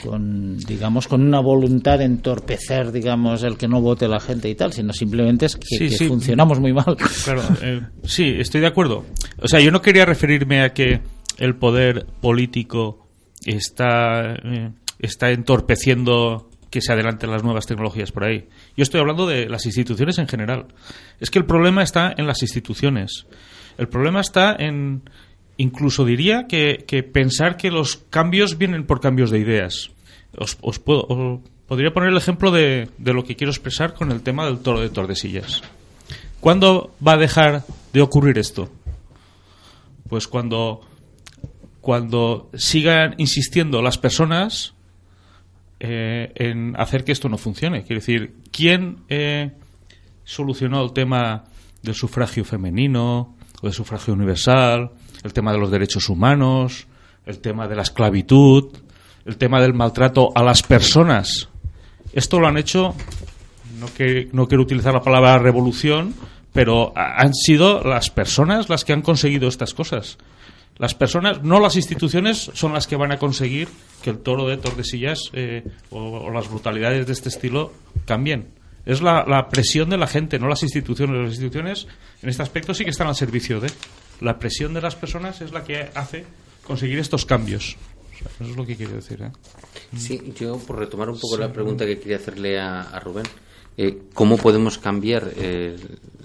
con 0.03 0.57
digamos 0.57 1.07
con 1.07 1.21
una 1.21 1.39
voluntad 1.39 1.99
de 1.99 2.03
entorpecer 2.03 2.91
digamos 2.91 3.43
el 3.43 3.55
que 3.57 3.69
no 3.69 3.79
vote 3.79 4.09
la 4.09 4.19
gente 4.19 4.49
y 4.49 4.55
tal 4.55 4.73
sino 4.73 4.91
simplemente 4.91 5.45
es 5.45 5.55
que, 5.55 5.65
Sí, 5.65 5.87
que 5.87 5.97
sí. 5.97 6.07
funcionamos 6.09 6.59
muy 6.59 6.73
mal 6.73 6.97
Claro, 7.23 7.41
eh, 7.61 7.81
sí, 8.03 8.35
estoy 8.37 8.59
de 8.59 8.67
acuerdo. 8.67 9.05
O 9.41 9.47
sea, 9.47 9.61
yo 9.61 9.71
no 9.71 9.81
quería 9.81 10.03
referirme 10.05 10.61
a 10.63 10.73
que 10.73 10.99
el 11.37 11.55
poder 11.55 12.05
político 12.19 13.07
está, 13.45 14.35
eh, 14.35 14.71
está 14.99 15.31
entorpeciendo 15.31 16.49
que 16.69 16.81
se 16.81 16.91
adelanten 16.91 17.31
las 17.31 17.43
nuevas 17.43 17.65
tecnologías 17.65 18.11
por 18.11 18.25
ahí. 18.25 18.49
Yo 18.77 18.83
estoy 18.83 18.99
hablando 18.99 19.25
de 19.25 19.47
las 19.47 19.65
instituciones 19.65 20.17
en 20.17 20.27
general. 20.27 20.67
Es 21.19 21.29
que 21.29 21.39
el 21.39 21.45
problema 21.45 21.81
está 21.81 22.13
en 22.15 22.27
las 22.27 22.41
instituciones. 22.41 23.25
El 23.77 23.87
problema 23.87 24.21
está 24.21 24.55
en, 24.57 25.03
incluso 25.57 26.05
diría 26.05 26.45
que, 26.47 27.09
pensar 27.11 27.57
que 27.57 27.71
los 27.71 27.97
cambios 28.09 28.57
vienen 28.57 28.85
por 28.85 28.99
cambios 28.99 29.31
de 29.31 29.39
ideas. 29.39 29.91
Os, 30.37 30.57
os 30.61 30.79
puedo, 30.79 31.41
podría 31.67 31.93
poner 31.93 32.09
el 32.09 32.17
ejemplo 32.17 32.51
de, 32.51 32.89
de 32.97 33.13
lo 33.13 33.23
que 33.23 33.35
quiero 33.35 33.51
expresar 33.51 33.93
con 33.93 34.11
el 34.11 34.21
tema 34.21 34.45
del 34.45 34.59
toro 34.59 34.81
de 34.81 34.89
Tordesillas. 34.89 35.61
¿Cuándo 36.39 36.93
va 37.05 37.13
a 37.13 37.17
dejar 37.17 37.63
de 37.93 38.01
ocurrir 38.01 38.37
esto? 38.37 38.69
Pues 40.07 40.27
cuando, 40.27 40.81
cuando 41.81 42.49
sigan 42.53 43.15
insistiendo 43.17 43.81
las 43.81 43.97
personas 43.97 44.74
eh, 45.79 46.31
en 46.35 46.75
hacer 46.79 47.03
que 47.03 47.11
esto 47.11 47.29
no 47.29 47.37
funcione. 47.37 47.83
Quiero 47.83 47.99
decir, 47.99 48.35
¿quién 48.51 48.97
eh, 49.09 49.51
solucionó 50.23 50.83
el 50.83 50.93
tema 50.93 51.43
del 51.81 51.95
sufragio 51.95 52.43
femenino 52.45 53.35
o 53.61 53.67
del 53.67 53.73
sufragio 53.73 54.13
universal, 54.13 54.91
el 55.23 55.33
tema 55.33 55.51
de 55.51 55.59
los 55.59 55.71
derechos 55.71 56.09
humanos, 56.09 56.87
el 57.25 57.39
tema 57.39 57.67
de 57.67 57.75
la 57.75 57.81
esclavitud, 57.83 58.71
el 59.25 59.37
tema 59.37 59.61
del 59.61 59.73
maltrato 59.73 60.31
a 60.35 60.43
las 60.43 60.63
personas? 60.63 61.49
Esto 62.13 62.39
lo 62.39 62.47
han 62.47 62.57
hecho 62.57 62.95
no, 63.79 63.87
que, 63.93 64.29
no 64.31 64.47
quiero 64.47 64.63
utilizar 64.63 64.93
la 64.93 65.01
palabra 65.01 65.37
revolución, 65.37 66.13
pero 66.53 66.93
ha- 66.95 67.21
han 67.21 67.33
sido 67.33 67.83
las 67.83 68.09
personas 68.09 68.69
las 68.69 68.85
que 68.85 68.93
han 68.93 69.01
conseguido 69.01 69.47
estas 69.49 69.73
cosas. 69.73 70.17
Las 70.77 70.93
personas, 70.93 71.41
no 71.43 71.59
las 71.59 71.75
instituciones, 71.77 72.51
son 72.53 72.73
las 72.73 72.85
que 72.87 72.95
van 72.97 73.11
a 73.11 73.17
conseguir 73.17 73.69
que 74.03 74.09
el 74.09 74.17
toro 74.19 74.47
de 74.47 74.57
Tordesillas 74.57 75.29
eh, 75.33 75.63
o, 75.89 75.99
o 75.99 76.31
las 76.31 76.49
brutalidades 76.49 77.07
de 77.07 77.13
este 77.13 77.29
estilo 77.29 77.71
cambien. 78.05 78.47
Es 78.85 79.01
la, 79.01 79.25
la 79.25 79.49
presión 79.49 79.89
de 79.89 79.97
la 79.97 80.05
gente, 80.05 80.37
no 80.37 80.47
las 80.47 80.61
instituciones. 80.63 81.15
Las 81.17 81.29
instituciones, 81.31 81.87
en 82.21 82.29
este 82.29 82.43
aspecto, 82.43 82.73
sí 82.73 82.83
que 82.83 82.91
están 82.91 83.07
al 83.07 83.15
servicio 83.15 83.59
de. 83.59 83.71
La 84.21 84.37
presión 84.37 84.73
de 84.73 84.81
las 84.81 84.95
personas 84.95 85.41
es 85.41 85.51
la 85.51 85.63
que 85.63 85.89
hace 85.95 86.25
conseguir 86.65 86.99
estos 86.99 87.25
cambios. 87.25 87.77
O 88.13 88.17
sea, 88.17 88.27
eso 88.35 88.51
es 88.51 88.55
lo 88.55 88.65
que 88.65 88.75
quiero 88.75 88.93
decir. 88.93 89.21
¿eh? 89.23 89.31
Sí, 89.97 90.33
yo 90.39 90.57
por 90.59 90.77
retomar 90.77 91.09
un 91.09 91.19
poco 91.19 91.37
la 91.37 91.51
pregunta 91.51 91.85
que 91.85 91.99
quería 91.99 92.17
hacerle 92.17 92.59
a, 92.59 92.81
a 92.81 92.99
Rubén. 92.99 93.25
eh, 93.77 93.97
¿cómo 94.13 94.37
podemos 94.37 94.77
cambiar 94.77 95.31
eh, 95.35 95.75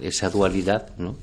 esa 0.03 0.29
dualidad, 0.29 0.91
¿no? 0.99 1.17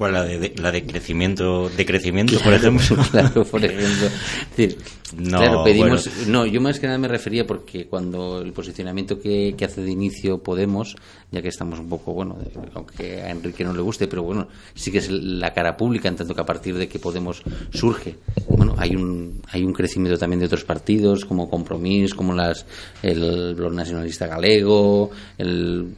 ¿Cuál? 0.00 0.14
La 0.14 0.24
de, 0.24 0.38
de- 0.38 0.54
la 0.56 0.72
de 0.72 0.82
crecimiento, 0.86 1.68
de 1.68 1.84
crecimiento 1.84 2.40
por 2.40 2.54
ejemplo. 2.54 2.96
claro, 3.10 3.44
por 3.44 3.62
ejemplo. 3.62 4.08
Es 4.50 4.56
decir, 4.56 4.78
No, 5.18 5.38
claro, 5.38 5.64
pedimos. 5.64 6.08
bueno. 6.08 6.30
No, 6.30 6.46
yo 6.46 6.60
más 6.60 6.78
que 6.78 6.86
nada 6.86 6.98
me 6.98 7.08
refería 7.08 7.46
porque 7.46 7.86
cuando 7.86 8.40
el 8.40 8.52
posicionamiento 8.52 9.18
que, 9.18 9.54
que 9.56 9.64
hace 9.64 9.80
de 9.82 9.90
inicio 9.90 10.38
Podemos, 10.38 10.94
ya 11.32 11.42
que 11.42 11.48
estamos 11.48 11.78
un 11.80 11.88
poco, 11.88 12.12
bueno, 12.12 12.36
de- 12.38 12.50
aunque 12.74 13.20
a 13.22 13.30
Enrique 13.30 13.64
no 13.64 13.72
le 13.72 13.80
guste, 13.82 14.06
pero 14.06 14.22
bueno, 14.22 14.46
sí 14.74 14.90
que 14.92 14.98
es 14.98 15.10
la 15.10 15.52
cara 15.52 15.76
pública, 15.76 16.08
en 16.08 16.16
tanto 16.16 16.34
que 16.34 16.40
a 16.40 16.46
partir 16.46 16.76
de 16.76 16.88
que 16.88 16.98
Podemos 16.98 17.42
surge, 17.72 18.16
bueno, 18.48 18.74
hay 18.78 18.94
un, 18.94 19.40
hay 19.50 19.64
un 19.64 19.72
crecimiento 19.72 20.18
también 20.18 20.40
de 20.40 20.46
otros 20.46 20.64
partidos, 20.64 21.24
como 21.24 21.48
Compromís, 21.50 22.14
como 22.14 22.32
las, 22.32 22.64
el 23.02 23.54
Blog 23.54 23.72
Nacionalista 23.72 24.26
Galego, 24.26 25.10
el, 25.38 25.88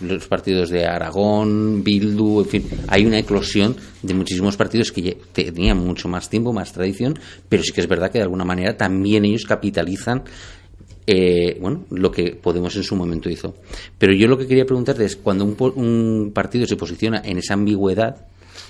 los 0.00 0.26
partidos 0.28 0.70
de 0.70 0.86
Aragón, 0.86 1.82
Bildu, 1.82 2.40
en 2.40 2.46
fin, 2.46 2.68
hay 2.88 3.06
una 3.06 3.18
eclosión 3.18 3.74
de 4.02 4.14
muchísimos 4.14 4.56
partidos 4.56 4.92
que 4.92 5.18
tenían 5.32 5.78
mucho 5.78 6.08
más 6.08 6.28
tiempo, 6.30 6.52
más 6.52 6.72
tradición, 6.72 7.18
pero 7.48 7.62
sí 7.62 7.72
que 7.72 7.80
es 7.80 7.88
verdad 7.88 8.10
que 8.10 8.18
de 8.18 8.24
alguna 8.24 8.44
manera 8.44 8.76
también 8.76 9.24
ellos 9.24 9.44
capitalizan 9.44 10.24
eh, 11.06 11.58
bueno, 11.60 11.86
lo 11.90 12.12
que 12.12 12.36
Podemos 12.36 12.76
en 12.76 12.84
su 12.84 12.94
momento 12.94 13.28
hizo. 13.28 13.54
Pero 13.98 14.12
yo 14.12 14.28
lo 14.28 14.38
que 14.38 14.46
quería 14.46 14.64
preguntarte 14.64 15.04
es, 15.04 15.16
cuando 15.16 15.44
un, 15.44 15.56
un 15.74 16.30
partido 16.32 16.66
se 16.66 16.76
posiciona 16.76 17.20
en 17.24 17.38
esa 17.38 17.54
ambigüedad, 17.54 18.28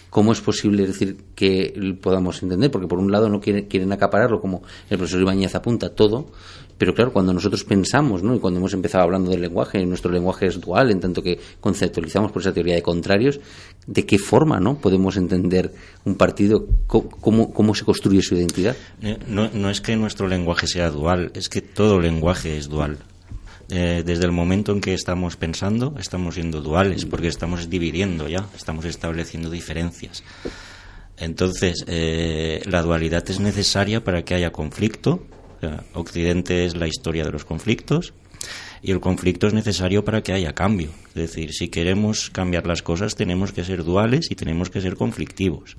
¿cómo 0.09 0.33
es 0.33 0.41
posible 0.41 0.87
decir 0.87 1.19
que 1.35 1.99
podamos 2.01 2.43
entender? 2.43 2.71
Porque 2.71 2.87
por 2.87 2.99
un 2.99 3.13
lado 3.13 3.29
no 3.29 3.41
quieren, 3.41 3.67
quieren 3.67 3.93
acapararlo, 3.93 4.41
como 4.41 4.63
el 4.89 4.97
profesor 4.97 5.21
Ibáñez 5.21 5.55
apunta, 5.55 5.91
todo, 5.91 6.33
pero 6.81 6.95
claro, 6.95 7.13
cuando 7.13 7.35
nosotros 7.35 7.63
pensamos, 7.63 8.23
¿no? 8.23 8.35
y 8.35 8.39
cuando 8.39 8.59
hemos 8.59 8.73
empezado 8.73 9.05
hablando 9.05 9.31
del 9.31 9.43
lenguaje, 9.43 9.85
nuestro 9.85 10.11
lenguaje 10.11 10.47
es 10.47 10.59
dual, 10.59 10.91
en 10.91 10.99
tanto 10.99 11.23
que 11.23 11.39
conceptualizamos 11.61 12.33
por 12.33 12.41
esa 12.41 12.55
teoría 12.55 12.75
de 12.75 12.81
contrarios, 12.81 13.39
¿de 13.87 14.07
qué 14.07 14.19
forma 14.19 14.61
no 14.61 14.79
podemos 14.79 15.19
entender 15.19 15.75
un 16.07 16.15
partido? 16.15 16.67
¿Cómo, 16.87 17.53
cómo, 17.53 17.75
se 17.75 17.85
construye 17.85 18.23
su 18.23 18.35
identidad? 18.35 18.75
Eh, 19.03 19.19
No, 19.27 19.51
no 19.53 19.69
es 19.69 19.83
que 19.83 19.95
nuestro 19.95 20.27
lenguaje 20.27 20.67
sea 20.67 20.91
dual, 20.91 21.33
es 21.35 21.51
que 21.51 21.61
todo 21.61 22.01
lenguaje 22.01 22.57
es 22.57 22.71
dual. 22.71 22.97
Eh, 23.69 24.03
desde 24.03 24.25
el 24.25 24.33
momento 24.33 24.73
en 24.73 24.81
que 24.81 24.95
estamos 24.95 25.37
pensando, 25.37 25.95
estamos 25.99 26.37
siendo 26.37 26.63
duales, 26.63 27.05
porque 27.05 27.29
estamos 27.29 27.69
dividiendo 27.69 28.27
ya, 28.27 28.49
estamos 28.57 28.87
estableciendo 28.87 29.51
diferencias. 29.51 30.25
Entonces, 31.19 31.85
eh, 31.89 32.63
la 32.65 32.81
dualidad 32.81 33.29
es 33.29 33.39
necesaria 33.39 34.03
para 34.03 34.25
que 34.25 34.35
haya 34.35 34.51
conflicto. 34.51 35.27
Occidente 35.95 36.65
es 36.65 36.77
la 36.77 36.89
historia 36.89 37.25
de 37.25 37.33
los 37.33 37.45
conflictos 37.45 38.13
y 38.83 38.93
el 38.93 39.01
conflicto 39.01 39.47
es 39.47 39.55
necesario 39.55 40.05
para 40.05 40.23
que 40.23 40.33
haya 40.33 40.55
cambio. 40.55 40.91
Es 41.09 41.15
decir, 41.15 41.53
si 41.53 41.69
queremos 41.69 42.31
cambiar 42.31 42.67
las 42.67 42.83
cosas, 42.83 43.15
tenemos 43.15 43.53
que 43.53 43.65
ser 43.65 43.85
duales 43.85 44.31
y 44.31 44.35
tenemos 44.35 44.71
que 44.71 44.81
ser 44.81 44.97
conflictivos. 44.97 45.77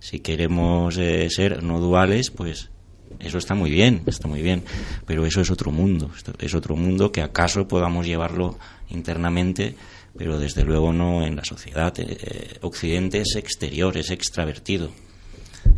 Si 0.00 0.20
queremos 0.20 0.96
eh, 0.98 1.28
ser 1.30 1.62
no 1.62 1.80
duales, 1.80 2.30
pues 2.30 2.70
eso 3.18 3.38
está 3.38 3.54
muy 3.54 3.70
bien, 3.70 4.02
está 4.06 4.28
muy 4.28 4.42
bien, 4.42 4.62
pero 5.06 5.26
eso 5.26 5.40
es 5.40 5.50
otro 5.50 5.70
mundo, 5.70 6.10
es 6.38 6.54
otro 6.54 6.76
mundo 6.76 7.10
que 7.10 7.22
acaso 7.22 7.66
podamos 7.66 8.06
llevarlo 8.06 8.58
internamente, 8.90 9.74
pero 10.16 10.38
desde 10.38 10.64
luego 10.64 10.92
no 10.92 11.24
en 11.26 11.36
la 11.36 11.44
sociedad. 11.44 11.98
Eh, 11.98 12.06
eh, 12.20 12.58
Occidente 12.60 13.20
es 13.20 13.34
exterior, 13.36 13.96
es 13.96 14.10
extravertido. 14.10 14.90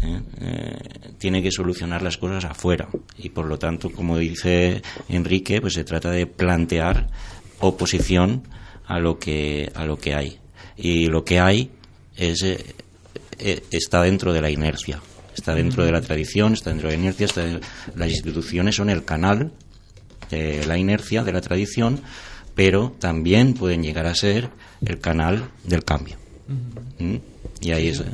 ¿Eh? 0.02 0.20
Eh, 0.40 0.78
tiene 1.18 1.42
que 1.42 1.50
solucionar 1.50 2.02
las 2.02 2.16
cosas 2.16 2.44
afuera 2.44 2.88
y 3.18 3.28
por 3.30 3.46
lo 3.46 3.58
tanto, 3.58 3.90
como 3.90 4.16
dice 4.18 4.82
Enrique, 5.08 5.60
pues 5.60 5.74
se 5.74 5.84
trata 5.84 6.10
de 6.10 6.26
plantear 6.26 7.08
oposición 7.60 8.42
a 8.86 8.98
lo 8.98 9.18
que 9.18 9.70
a 9.74 9.84
lo 9.84 9.98
que 9.98 10.14
hay 10.14 10.38
y 10.76 11.06
lo 11.06 11.24
que 11.24 11.40
hay 11.40 11.70
es 12.16 12.42
eh, 12.42 12.74
eh, 13.38 13.62
está 13.70 14.02
dentro 14.02 14.32
de 14.32 14.40
la 14.42 14.50
inercia, 14.50 15.00
está 15.36 15.54
dentro 15.54 15.84
de 15.84 15.92
la 15.92 16.00
tradición, 16.00 16.54
está 16.54 16.70
dentro 16.70 16.88
de 16.88 16.96
la 16.96 17.02
inercia, 17.02 17.26
está 17.26 17.44
de- 17.44 17.60
las 17.96 18.10
instituciones 18.10 18.76
son 18.76 18.90
el 18.90 19.04
canal 19.04 19.52
de 20.30 20.64
la 20.66 20.78
inercia, 20.78 21.22
de 21.24 21.32
la 21.32 21.40
tradición, 21.40 22.00
pero 22.54 22.94
también 22.98 23.54
pueden 23.54 23.82
llegar 23.82 24.06
a 24.06 24.14
ser 24.14 24.50
el 24.84 24.98
canal 25.00 25.50
del 25.64 25.84
cambio. 25.84 26.16
¿Mm? 26.98 27.16
Y 27.60 27.72
ahí 27.72 27.88
es, 27.88 28.00
eh, 28.00 28.04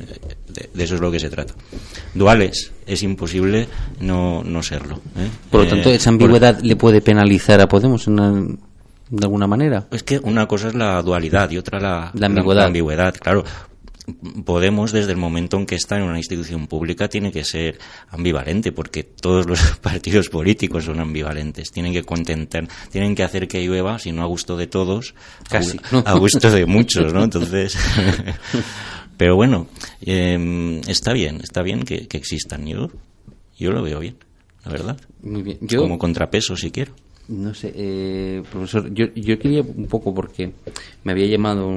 de, 0.49 0.70
de 0.74 0.84
eso 0.84 0.97
es 0.97 1.01
lo 1.01 1.11
que 1.11 1.20
se 1.20 1.30
trata. 1.30 1.55
Duales, 2.14 2.72
es 2.86 3.03
imposible 3.03 3.68
no, 4.01 4.42
no 4.42 4.62
serlo. 4.62 4.97
¿eh? 5.16 5.28
Por 5.51 5.61
lo 5.61 5.66
Eh, 5.66 5.70
tanto, 5.70 5.90
esa 5.90 6.11
ambigüedad 6.11 6.61
le 6.62 6.76
puede 6.76 7.01
penalizar 7.01 7.61
a 7.61 7.68
Podemos 7.68 8.07
en 8.09 8.12
una- 8.14 8.57
de 9.09 9.24
alguna 9.24 9.47
manera. 9.47 9.86
Es 9.92 10.03
que 10.03 10.18
una 10.18 10.47
cosa 10.49 10.66
es 10.68 10.74
la 10.74 11.01
dualidad 11.03 11.49
y 11.51 11.59
otra 11.59 11.78
la, 11.78 12.11
La 12.14 12.26
ambigüedad. 12.26 12.64
ambigüedad, 12.66 13.14
claro. 13.14 13.44
Podemos, 14.44 14.92
desde 14.92 15.11
el 15.11 15.16
momento 15.16 15.57
en 15.57 15.66
que 15.66 15.74
está 15.74 15.97
en 15.97 16.05
una 16.05 16.16
institución 16.18 16.68
pública, 16.68 17.09
tiene 17.09 17.32
que 17.32 17.42
ser 17.44 17.76
ambivalente, 18.11 18.70
porque 18.70 19.03
todos 19.03 19.47
los 19.47 19.61
partidos 19.82 20.28
políticos 20.28 20.84
son 20.84 21.01
ambivalentes. 21.01 21.70
Tienen 21.72 21.92
que 21.92 22.05
contentar, 22.05 22.68
tienen 22.90 23.14
que 23.16 23.24
hacer 23.24 23.49
que 23.49 23.64
llueva, 23.64 23.99
si 23.99 24.12
no 24.12 24.22
a 24.22 24.26
gusto 24.26 24.57
de 24.57 24.66
todos, 24.68 25.14
a 25.47 25.49
Casi, 25.51 25.78
gu- 25.78 26.03
a, 26.05 26.12
gusto 26.14 26.51
de 26.51 26.66
muchos, 26.66 27.12
¿no? 27.12 27.24
Entonces, 27.24 27.76
pero 29.17 29.37
bueno, 29.37 29.67
eh, 30.03 30.81
está 30.89 31.12
bien, 31.12 31.41
está 31.43 31.62
bien 31.62 31.83
que, 31.85 32.07
que 32.09 32.17
existan. 32.19 32.67
Yo, 32.67 32.91
yo 33.59 33.71
lo 33.73 33.83
veo 33.83 34.01
bien, 34.01 34.17
la 34.64 34.73
verdad. 34.73 35.01
Muy 35.23 35.43
bien. 35.43 35.59
Yo- 35.62 35.81
Como 35.83 35.99
contrapeso, 35.99 36.57
si 36.57 36.71
quiero. 36.71 36.95
No 37.29 37.53
sé, 37.55 37.72
eh, 37.74 38.43
profesor, 38.53 38.89
yo, 38.95 39.07
yo 39.16 39.37
quería 39.39 39.61
un 39.62 39.87
poco 39.89 40.14
porque 40.14 40.53
me 41.03 41.11
había 41.11 41.27
llamado 41.27 41.68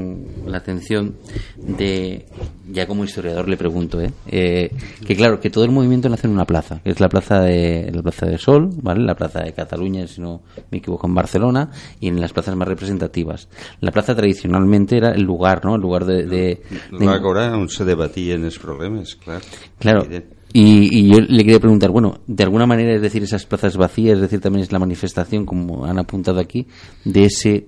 la 0.46 0.58
atención 0.60 1.16
de, 1.58 2.26
ya 2.72 2.86
como 2.86 3.04
historiador 3.04 3.50
le 3.50 3.58
pregunto, 3.58 4.00
¿eh? 4.00 4.12
Eh, 4.28 4.70
que 5.06 5.16
claro, 5.16 5.40
que 5.40 5.50
todo 5.50 5.64
el 5.66 5.72
movimiento 5.72 6.08
nace 6.08 6.28
en 6.28 6.34
una 6.34 6.46
plaza, 6.46 6.82
que 6.84 6.92
es 6.92 7.00
la 7.00 7.10
plaza 7.10 7.40
de 7.42 7.92
la 7.92 8.04
plaza 8.04 8.28
de 8.28 8.38
Sol, 8.38 8.70
¿vale? 8.84 9.04
La 9.04 9.16
plaza 9.16 9.42
de 9.42 9.54
Cataluña, 9.54 10.06
si 10.06 10.22
no 10.22 10.42
me 10.70 10.78
equivoco, 10.78 11.08
en 11.08 11.16
Barcelona, 11.16 11.72
y 12.00 12.10
en 12.10 12.22
las 12.22 12.32
plazas 12.32 12.56
más 12.56 12.68
representativas. 12.68 13.48
La 13.82 13.92
plaza 13.92 14.16
tradicionalmente 14.16 14.98
era 14.98 15.12
el 15.14 15.24
lugar, 15.24 15.66
¿no? 15.66 15.76
El 15.76 15.82
lugar 15.82 16.06
de... 16.06 16.26
de- 16.28 16.62
de- 16.92 17.06
L'Àgora, 17.06 17.56
on 17.58 17.70
se 17.74 17.86
debatien 17.86 18.44
els 18.46 18.60
problemes, 18.62 19.16
clar. 19.16 19.42
Claro. 19.80 20.04
Evident. 20.06 20.38
Y, 20.52 20.90
y 20.92 21.12
yo 21.12 21.20
le 21.20 21.44
quería 21.44 21.60
preguntar, 21.60 21.92
bueno, 21.92 22.22
de 22.26 22.44
alguna 22.44 22.66
manera, 22.66 22.96
es 22.96 23.02
decir, 23.02 23.22
esas 23.22 23.46
plazas 23.46 23.78
vacías, 23.78 24.16
es 24.16 24.22
decir, 24.22 24.40
también 24.40 24.64
es 24.64 24.72
la 24.72 24.80
manifestación, 24.80 25.46
como 25.46 25.86
han 25.86 26.00
apuntado 26.00 26.40
aquí, 26.40 26.66
de 27.06 27.26
ese, 27.26 27.68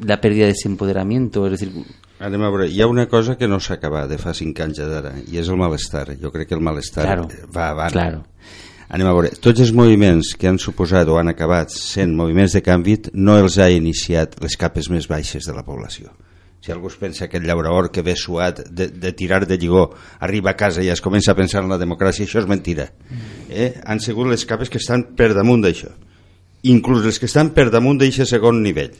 la 0.00 0.20
pérdida 0.20 0.44
de 0.44 0.52
ese 0.52 0.68
empoderamiento, 0.68 1.46
es 1.46 1.52
decir, 1.52 1.72
Anem 2.24 2.44
a 2.46 2.48
veure, 2.48 2.68
hi 2.70 2.78
ha 2.80 2.86
una 2.86 3.08
cosa 3.10 3.34
que 3.36 3.48
no 3.50 3.58
s'ha 3.60 3.74
acabat 3.74 4.06
de 4.08 4.16
fa 4.22 4.32
cinc 4.32 4.60
anys 4.62 4.78
d'ara, 4.78 5.10
i 5.26 5.40
és 5.40 5.48
el 5.50 5.58
malestar. 5.58 6.12
Jo 6.20 6.30
crec 6.32 6.48
que 6.48 6.54
el 6.54 6.62
malestar 6.62 7.04
Claro, 7.08 7.26
va 7.52 7.70
avant. 7.72 7.92
claro. 7.92 8.20
Anem 8.88 9.08
a 9.10 9.12
veure, 9.12 9.32
tots 9.42 9.60
els 9.60 9.72
moviments 9.74 10.34
que 10.38 10.46
han 10.48 10.60
suposat 10.62 11.08
o 11.10 11.18
han 11.18 11.32
acabat 11.32 11.72
sent 11.74 12.14
moviments 12.14 12.54
de 12.54 12.62
canvi 12.62 12.94
no 13.14 13.34
els 13.40 13.58
ha 13.58 13.66
iniciat 13.72 14.38
les 14.40 14.56
capes 14.56 14.88
més 14.94 15.08
baixes 15.10 15.44
de 15.44 15.52
la 15.56 15.64
població. 15.66 16.12
Si 16.64 16.72
algú 16.72 16.88
es 16.88 16.94
pensa 16.96 17.26
que 17.28 17.36
el 17.36 17.44
llaurador 17.44 17.90
que 17.92 18.00
ve 18.00 18.14
suat 18.16 18.62
de, 18.70 18.86
de 18.88 19.12
tirar 19.12 19.44
de 19.46 19.58
lligó 19.60 19.90
arriba 20.24 20.54
a 20.54 20.56
casa 20.56 20.80
i 20.80 20.88
es 20.88 21.02
comença 21.04 21.34
a 21.34 21.36
pensar 21.36 21.60
en 21.62 21.68
la 21.68 21.76
democràcia, 21.76 22.24
això 22.24 22.40
és 22.40 22.46
mentira. 22.48 22.86
Eh? 23.52 23.74
Han 23.84 24.00
sigut 24.00 24.30
les 24.32 24.46
capes 24.48 24.70
que 24.72 24.80
estan 24.80 25.10
per 25.18 25.34
damunt 25.36 25.60
d'això. 25.66 25.90
Inclús 26.64 27.04
els 27.04 27.18
que 27.20 27.28
estan 27.28 27.50
per 27.52 27.68
damunt 27.68 28.00
d'aquest 28.00 28.30
segon 28.32 28.62
nivell. 28.64 28.94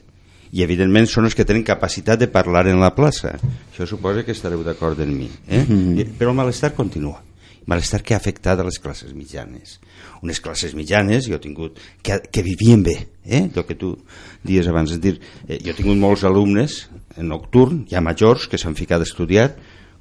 I 0.54 0.60
evidentment 0.62 1.08
són 1.08 1.24
els 1.24 1.34
que 1.34 1.46
tenen 1.48 1.64
capacitat 1.64 2.20
de 2.20 2.28
parlar 2.28 2.66
en 2.68 2.78
la 2.84 2.92
plaça. 2.94 3.32
Això 3.72 3.88
suposa 3.88 4.22
que 4.26 4.36
estareu 4.36 4.60
d'acord 4.62 5.00
amb 5.00 5.16
mi. 5.16 5.30
Eh? 5.48 5.64
I- 5.64 6.04
Però 6.18 6.30
el 6.34 6.36
malestar 6.36 6.74
continua. 6.76 7.22
Malestar 7.66 8.02
que 8.04 8.12
ha 8.12 8.18
afectat 8.20 8.60
a 8.60 8.64
les 8.68 8.76
classes 8.78 9.14
mitjanes. 9.16 9.78
Unes 10.20 10.38
classes 10.44 10.74
mitjanes, 10.76 11.24
jo 11.26 11.38
he 11.38 11.40
tingut, 11.40 11.80
que, 12.04 12.20
que 12.30 12.42
vivien 12.44 12.82
bé, 12.84 12.98
eh? 13.24 13.48
el 13.48 13.64
que 13.64 13.74
tu 13.74 13.96
dies 14.44 14.68
abans. 14.68 14.92
És 14.92 15.00
dir, 15.00 15.16
eh, 15.48 15.56
jo 15.64 15.72
he 15.72 15.78
tingut 15.80 15.96
molts 15.96 16.22
alumnes 16.28 16.82
nocturn, 17.22 17.84
ja 17.90 18.02
majors, 18.02 18.48
que 18.50 18.58
s'han 18.58 18.76
ficat 18.78 19.02
a 19.02 19.08
estudiar 19.08 19.52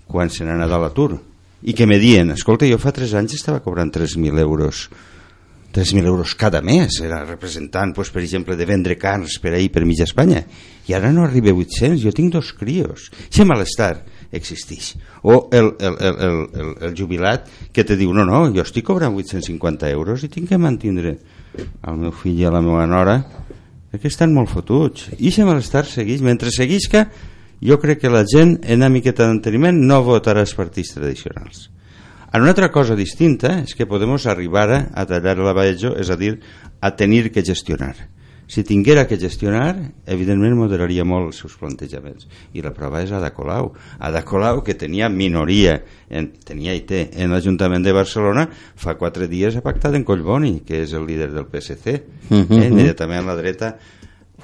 quan 0.10 0.30
se 0.30 0.46
n'han 0.46 0.62
anat 0.62 0.76
a 0.76 0.82
l'atur. 0.82 1.18
I 1.64 1.74
que 1.74 1.88
me 1.88 2.00
dien, 2.00 2.34
escolta, 2.34 2.68
jo 2.68 2.80
fa 2.82 2.92
3 2.92 3.14
anys 3.22 3.38
estava 3.38 3.64
cobrant 3.64 3.94
3.000 3.94 4.40
euros 4.42 4.90
3.000 5.74 6.06
euros 6.06 6.36
cada 6.36 6.62
mes, 6.62 7.00
era 7.02 7.24
representant, 7.26 7.96
pues, 7.96 8.12
per 8.14 8.22
exemple, 8.22 8.56
de 8.56 8.66
vendre 8.66 8.94
carns 8.96 9.40
per 9.42 9.56
ahir 9.58 9.72
per 9.74 9.82
mitja 9.90 10.06
Espanya, 10.06 10.44
i 10.86 10.94
ara 10.94 11.10
no 11.12 11.24
arriba 11.26 11.50
a 11.50 11.58
800, 11.58 11.98
jo 12.04 12.14
tinc 12.14 12.30
dos 12.36 12.52
crios. 12.54 13.10
Aquest 13.26 13.48
malestar 13.50 14.04
existeix. 14.32 14.94
O 15.24 15.50
el, 15.52 15.74
el, 15.80 15.98
el, 15.98 16.20
el, 16.28 16.38
el, 16.54 16.70
el 16.90 16.94
jubilat 16.94 17.50
que 17.74 17.84
te 17.84 17.98
diu, 17.98 18.14
no, 18.14 18.22
no, 18.30 18.46
jo 18.54 18.62
estic 18.62 18.86
cobrant 18.86 19.18
850 19.18 19.90
euros 19.90 20.22
i 20.22 20.30
tinc 20.30 20.54
que 20.54 20.62
mantindre 20.62 21.18
el 21.58 21.98
meu 21.98 22.14
fill 22.14 22.46
i 22.46 22.46
la 22.46 22.62
meva 22.62 22.86
nora, 22.86 23.18
perquè 23.94 24.10
estan 24.10 24.34
molt 24.34 24.50
fotuts. 24.50 25.12
I 25.20 25.30
aquest 25.30 25.46
malestar 25.46 25.86
segueix. 25.86 26.24
Mentre 26.26 26.50
seguisca, 26.50 27.06
jo 27.62 27.78
crec 27.78 28.02
que 28.02 28.10
la 28.10 28.24
gent, 28.26 28.58
en 28.66 28.82
una 28.82 28.90
miqueta 28.90 29.28
d'enteniment, 29.28 29.78
no 29.86 30.02
votarà 30.02 30.42
els 30.42 30.56
partits 30.58 30.96
tradicionals. 30.96 31.68
En 32.34 32.42
una 32.42 32.56
altra 32.56 32.72
cosa 32.74 32.98
distinta 32.98 33.60
és 33.62 33.76
que 33.78 33.86
podem 33.86 34.16
arribar 34.18 34.66
a, 34.74 35.06
tallar 35.06 35.38
la 35.38 35.54
Baello, 35.54 35.94
és 36.02 36.10
a 36.10 36.18
dir, 36.18 36.40
a 36.82 36.90
tenir 36.98 37.30
que 37.30 37.46
gestionar. 37.46 37.94
Si 38.48 38.64
tinguera 38.64 39.08
que 39.08 39.18
gestionar, 39.18 39.78
evidentment 40.06 40.56
moderaria 40.58 41.06
molt 41.08 41.32
els 41.32 41.42
seus 41.44 41.56
plantejaments. 41.60 42.28
I 42.54 42.62
la 42.66 42.74
prova 42.76 43.02
és 43.04 43.12
Ada 43.16 43.32
Colau. 43.34 43.72
Ada 44.00 44.24
Colau, 44.28 44.62
que 44.66 44.76
tenia 44.78 45.10
minoria, 45.10 45.80
en, 46.10 46.30
tenia 46.46 46.76
i 46.76 46.84
té, 46.88 47.08
en 47.16 47.34
l'Ajuntament 47.34 47.86
de 47.86 47.96
Barcelona, 47.96 48.48
fa 48.76 48.98
quatre 49.00 49.28
dies 49.32 49.58
ha 49.58 49.66
pactat 49.66 49.96
en 49.98 50.06
Collboni, 50.08 50.60
que 50.68 50.84
és 50.84 50.94
el 50.94 51.08
líder 51.10 51.32
del 51.34 51.50
PSC. 51.50 52.00
Uh 52.30 52.44
-huh. 52.44 52.62
eh, 52.62 52.68
immediatament 52.68 53.24
a 53.24 53.34
la 53.34 53.36
dreta 53.36 53.78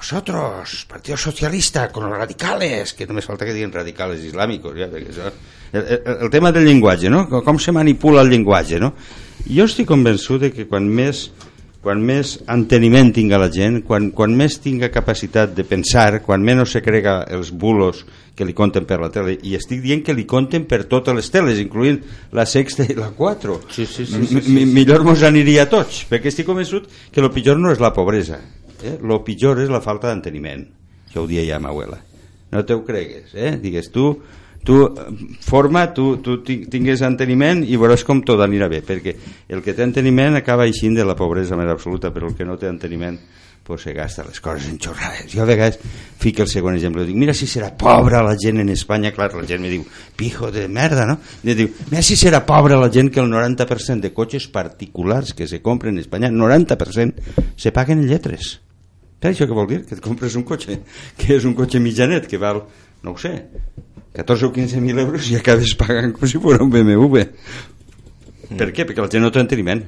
vosotros, 0.00 0.86
Partido 0.88 1.18
Socialista, 1.18 1.92
con 1.92 2.08
los 2.08 2.18
radicales, 2.18 2.94
que 2.94 3.06
només 3.06 3.26
falta 3.28 3.44
que 3.44 3.52
diguin 3.52 3.72
radicales 3.74 4.22
islámicos, 4.24 4.72
ja, 4.72 4.86
això, 4.88 5.26
el, 5.74 5.82
el, 5.84 6.14
el 6.24 6.30
tema 6.32 6.48
del 6.56 6.64
llenguatge, 6.64 7.10
no? 7.12 7.26
com 7.28 7.58
se 7.60 7.68
manipula 7.70 8.22
el 8.24 8.30
llenguatge. 8.32 8.80
No? 8.80 8.94
Jo 9.44 9.66
estic 9.68 9.90
convençut 9.90 10.40
de 10.46 10.50
que 10.56 10.64
quan 10.70 10.88
més, 10.88 11.26
quan 11.80 12.02
més 12.04 12.34
enteniment 12.52 13.08
tinga 13.16 13.38
la 13.40 13.48
gent, 13.52 13.80
quan, 13.88 14.10
quan 14.12 14.34
més 14.36 14.58
tinga 14.60 14.90
capacitat 14.92 15.54
de 15.56 15.64
pensar, 15.64 16.20
quan 16.26 16.44
menys 16.44 16.76
se 16.76 16.82
crega 16.84 17.22
els 17.32 17.50
bulos 17.50 18.04
que 18.36 18.44
li 18.44 18.54
conten 18.56 18.84
per 18.88 19.00
la 19.00 19.08
tele, 19.12 19.38
i 19.42 19.56
estic 19.56 19.80
dient 19.84 20.04
que 20.04 20.16
li 20.16 20.26
conten 20.28 20.66
per 20.68 20.84
totes 20.88 21.16
les 21.16 21.32
teles, 21.32 21.60
incloent 21.60 22.02
la 22.36 22.44
sexta 22.44 22.84
i 22.84 22.96
la 22.96 23.10
4. 23.16 23.60
Sí, 23.72 23.86
sí, 23.86 24.04
sí, 24.04 24.26
sí, 24.28 24.44
sí. 24.44 24.64
Millor 24.68 25.04
mos 25.08 25.24
aniria 25.24 25.64
a 25.64 25.72
tots, 25.72 26.04
perquè 26.08 26.32
estic 26.32 26.48
convençut 26.48 26.88
que 27.12 27.24
el 27.24 27.32
pitjor 27.32 27.60
no 27.60 27.72
és 27.72 27.80
la 27.80 27.94
pobresa, 27.96 28.40
eh? 28.82 28.98
lo 29.02 29.22
pitjor 29.24 29.60
és 29.62 29.72
la 29.72 29.82
falta 29.84 30.10
d'enteniment 30.10 30.66
això 31.08 31.24
ho 31.24 31.28
dia 31.30 31.44
ja 31.46 31.60
ma 31.60 31.72
abuela 31.72 32.00
no 32.50 32.64
te 32.66 32.74
ho 32.74 32.84
cregues 32.86 33.34
eh? 33.34 33.56
digues 33.62 33.90
tu 33.94 34.12
tu 34.64 34.78
forma, 35.40 35.86
tu, 35.96 36.18
tu 36.20 36.40
tingues 36.44 37.02
enteniment 37.06 37.62
i 37.64 37.78
veuràs 37.80 38.04
com 38.04 38.20
tot 38.26 38.42
anirà 38.44 38.68
bé 38.68 38.82
perquè 38.84 39.14
el 39.48 39.62
que 39.64 39.74
té 39.74 39.86
enteniment 39.86 40.36
acaba 40.36 40.68
eixint 40.68 40.98
de 40.98 41.06
la 41.06 41.16
pobresa 41.16 41.56
més 41.56 41.70
absoluta 41.72 42.12
però 42.12 42.28
el 42.28 42.36
que 42.36 42.48
no 42.48 42.58
té 42.60 42.68
enteniment 42.68 43.18
pues 43.70 43.82
se 43.82 43.92
gasta 43.92 44.24
les 44.24 44.40
coses 44.40 44.68
en 44.68 44.78
xorrades. 44.80 45.30
Jo 45.30 45.42
a 45.42 45.44
vegades 45.44 45.78
fico 46.18 46.42
el 46.42 46.48
segon 46.48 46.74
exemple, 46.74 47.04
dic, 47.06 47.14
mira 47.14 47.34
si 47.36 47.46
serà 47.46 47.68
pobra 47.78 48.22
la 48.24 48.32
gent 48.34 48.58
en 48.58 48.72
Espanya, 48.72 49.12
clar, 49.14 49.28
la 49.36 49.46
gent 49.46 49.62
me 49.62 49.70
diu, 49.70 49.84
pijo 50.16 50.50
de 50.50 50.66
merda, 50.66 51.04
no? 51.06 51.18
I 51.44 51.54
diu, 51.54 51.70
mira 51.90 52.02
si 52.02 52.16
serà 52.18 52.40
pobra 52.46 52.80
la 52.80 52.90
gent 52.90 53.12
que 53.14 53.22
el 53.22 53.30
90% 53.30 54.02
de 54.02 54.12
cotxes 54.16 54.48
particulars 54.50 55.34
que 55.38 55.46
se 55.46 55.62
compren 55.62 55.94
en 55.94 56.02
Espanya, 56.02 56.32
90% 56.34 57.54
se 57.54 57.70
paguen 57.70 58.02
en 58.02 58.10
lletres. 58.10 58.56
Saps 59.20 59.34
això 59.36 59.46
què 59.46 59.54
vol 59.54 59.68
dir? 59.68 59.82
Que 59.84 59.94
et 59.98 60.02
compres 60.02 60.34
un 60.34 60.46
cotxe 60.48 60.80
que 61.20 61.34
és 61.36 61.44
un 61.44 61.54
cotxe 61.54 61.78
mitjanet 61.78 62.26
que 62.26 62.40
val, 62.40 62.64
no 63.04 63.14
ho 63.14 63.20
sé, 63.20 63.34
14 64.16 64.46
o 64.46 64.52
15.000 64.52 65.06
euros 65.06 65.30
i 65.30 65.38
acabes 65.38 65.76
pagant 65.78 66.14
com 66.16 66.28
si 66.28 66.40
fos 66.42 66.58
un 66.60 66.70
BMW. 66.72 67.24
Mm. 68.50 68.58
Per 68.58 68.70
què? 68.74 68.86
Perquè 68.86 69.02
la 69.02 69.10
gent 69.10 69.26
no 69.26 69.30
té 69.34 69.42
enteniment. 69.42 69.84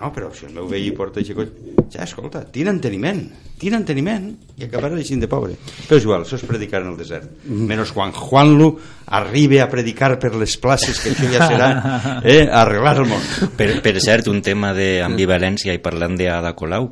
No, 0.00 0.08
però 0.16 0.30
si 0.32 0.46
el 0.46 0.54
meu 0.56 0.64
veí 0.68 0.88
porta 0.96 1.20
aquest 1.20 1.36
cotxe... 1.36 1.74
Ja, 1.92 2.04
escolta, 2.06 2.40
tira 2.48 2.72
enteniment, 2.72 3.18
tira 3.60 3.76
enteniment 3.76 4.30
i 4.56 4.64
acabarà 4.64 4.96
així 4.96 5.18
de 5.20 5.28
pobre. 5.28 5.58
Però 5.88 5.98
és 5.98 6.06
igual, 6.06 6.24
això 6.24 6.38
és 6.38 6.44
predicar 6.48 6.80
en 6.80 6.92
el 6.94 6.96
desert. 6.96 7.26
Mm. 7.44 7.66
Menys 7.68 7.92
quan 7.92 8.14
Juanlu 8.16 8.70
arribi 9.20 9.58
a 9.60 9.68
predicar 9.68 10.14
per 10.22 10.32
les 10.40 10.56
places, 10.62 11.02
que 11.02 11.12
això 11.12 11.28
ja 11.34 11.48
serà 11.50 11.70
eh, 12.22 12.46
arreglar 12.46 12.94
el 13.02 13.10
món. 13.10 13.26
Per, 13.58 13.68
per 13.84 13.96
cert, 14.00 14.30
un 14.32 14.40
tema 14.46 14.72
d'ambivalència 14.76 15.76
i 15.76 15.82
parlant 15.84 16.16
d'Ada 16.16 16.54
Colau, 16.56 16.88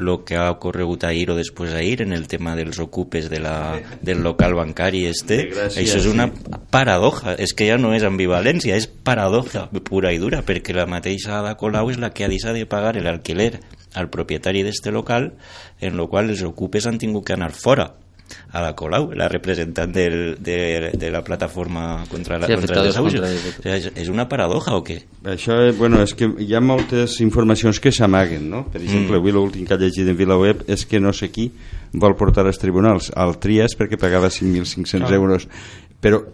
lo 0.00 0.24
que 0.24 0.36
ha 0.36 0.50
ocorregut 0.50 1.04
ahir 1.04 1.30
o 1.30 1.36
després 1.38 1.74
ahir 1.76 2.00
en 2.02 2.12
el 2.16 2.26
tema 2.28 2.56
dels 2.58 2.80
ocupes 2.82 3.28
de 3.30 3.40
la, 3.40 3.78
del 4.02 4.22
local 4.24 4.56
bancari 4.58 5.04
este, 5.10 5.44
gràcia, 5.52 5.82
això 5.82 6.00
és 6.00 6.08
una 6.10 6.30
paradoja, 6.72 7.36
és 7.38 7.54
que 7.54 7.68
ja 7.68 7.78
no 7.78 7.94
és 7.96 8.06
ambivalència, 8.06 8.76
és 8.80 8.88
paradoja 8.88 9.68
pura 9.84 10.12
i 10.12 10.20
dura, 10.22 10.42
perquè 10.46 10.74
la 10.76 10.88
mateixa 10.90 11.38
Ada 11.38 11.56
Colau 11.60 11.90
és 11.92 12.00
la 12.00 12.12
que 12.14 12.26
ha 12.26 12.32
deixat 12.32 12.56
de 12.56 12.66
pagar 12.66 12.96
l'alquiler 13.00 13.52
al 13.94 14.10
propietari 14.10 14.62
d'este 14.62 14.92
local, 14.94 15.32
en 15.80 15.96
lo 15.96 16.08
qual 16.08 16.30
els 16.30 16.44
ocupes 16.46 16.86
han 16.86 16.98
tingut 16.98 17.26
que 17.26 17.34
anar 17.34 17.52
fora 17.52 17.90
a 18.52 18.62
la 18.62 18.74
Colau, 18.76 19.10
la 19.14 19.28
representant 19.30 19.92
del, 19.94 20.36
de, 20.40 20.90
de 20.98 21.10
la 21.10 21.22
plataforma 21.22 22.04
contra, 22.10 22.38
la, 22.38 22.46
sí, 22.46 22.54
contra 22.54 22.80
el 22.80 22.88
desahucio. 22.88 23.22
O 23.22 23.62
sea, 23.62 23.76
és, 23.76 23.90
és 23.94 24.10
una 24.10 24.26
paradoja 24.30 24.74
o 24.78 24.82
què? 24.86 24.98
Això, 25.32 25.56
bueno, 25.78 26.02
és 26.02 26.14
que 26.18 26.28
hi 26.42 26.52
ha 26.56 26.62
moltes 26.64 27.18
informacions 27.24 27.80
que 27.82 27.92
s'amaguen, 27.94 28.48
no? 28.50 28.64
Per 28.72 28.82
exemple, 28.82 29.16
mm. 29.16 29.20
avui 29.20 29.36
l'últim 29.36 29.66
que 29.68 29.76
ha 29.76 29.80
llegit 29.80 30.10
en 30.10 30.18
VilaWeb 30.18 30.66
és 30.70 30.86
que 30.88 31.00
no 31.02 31.14
sé 31.16 31.30
qui 31.34 31.50
vol 31.92 32.16
portar 32.18 32.46
als 32.46 32.60
tribunals 32.62 33.10
al 33.14 33.38
Trias 33.42 33.76
perquè 33.78 33.98
pagava 34.00 34.32
5.500 34.32 35.06
ah. 35.06 35.16
euros. 35.16 35.48
Però 36.00 36.24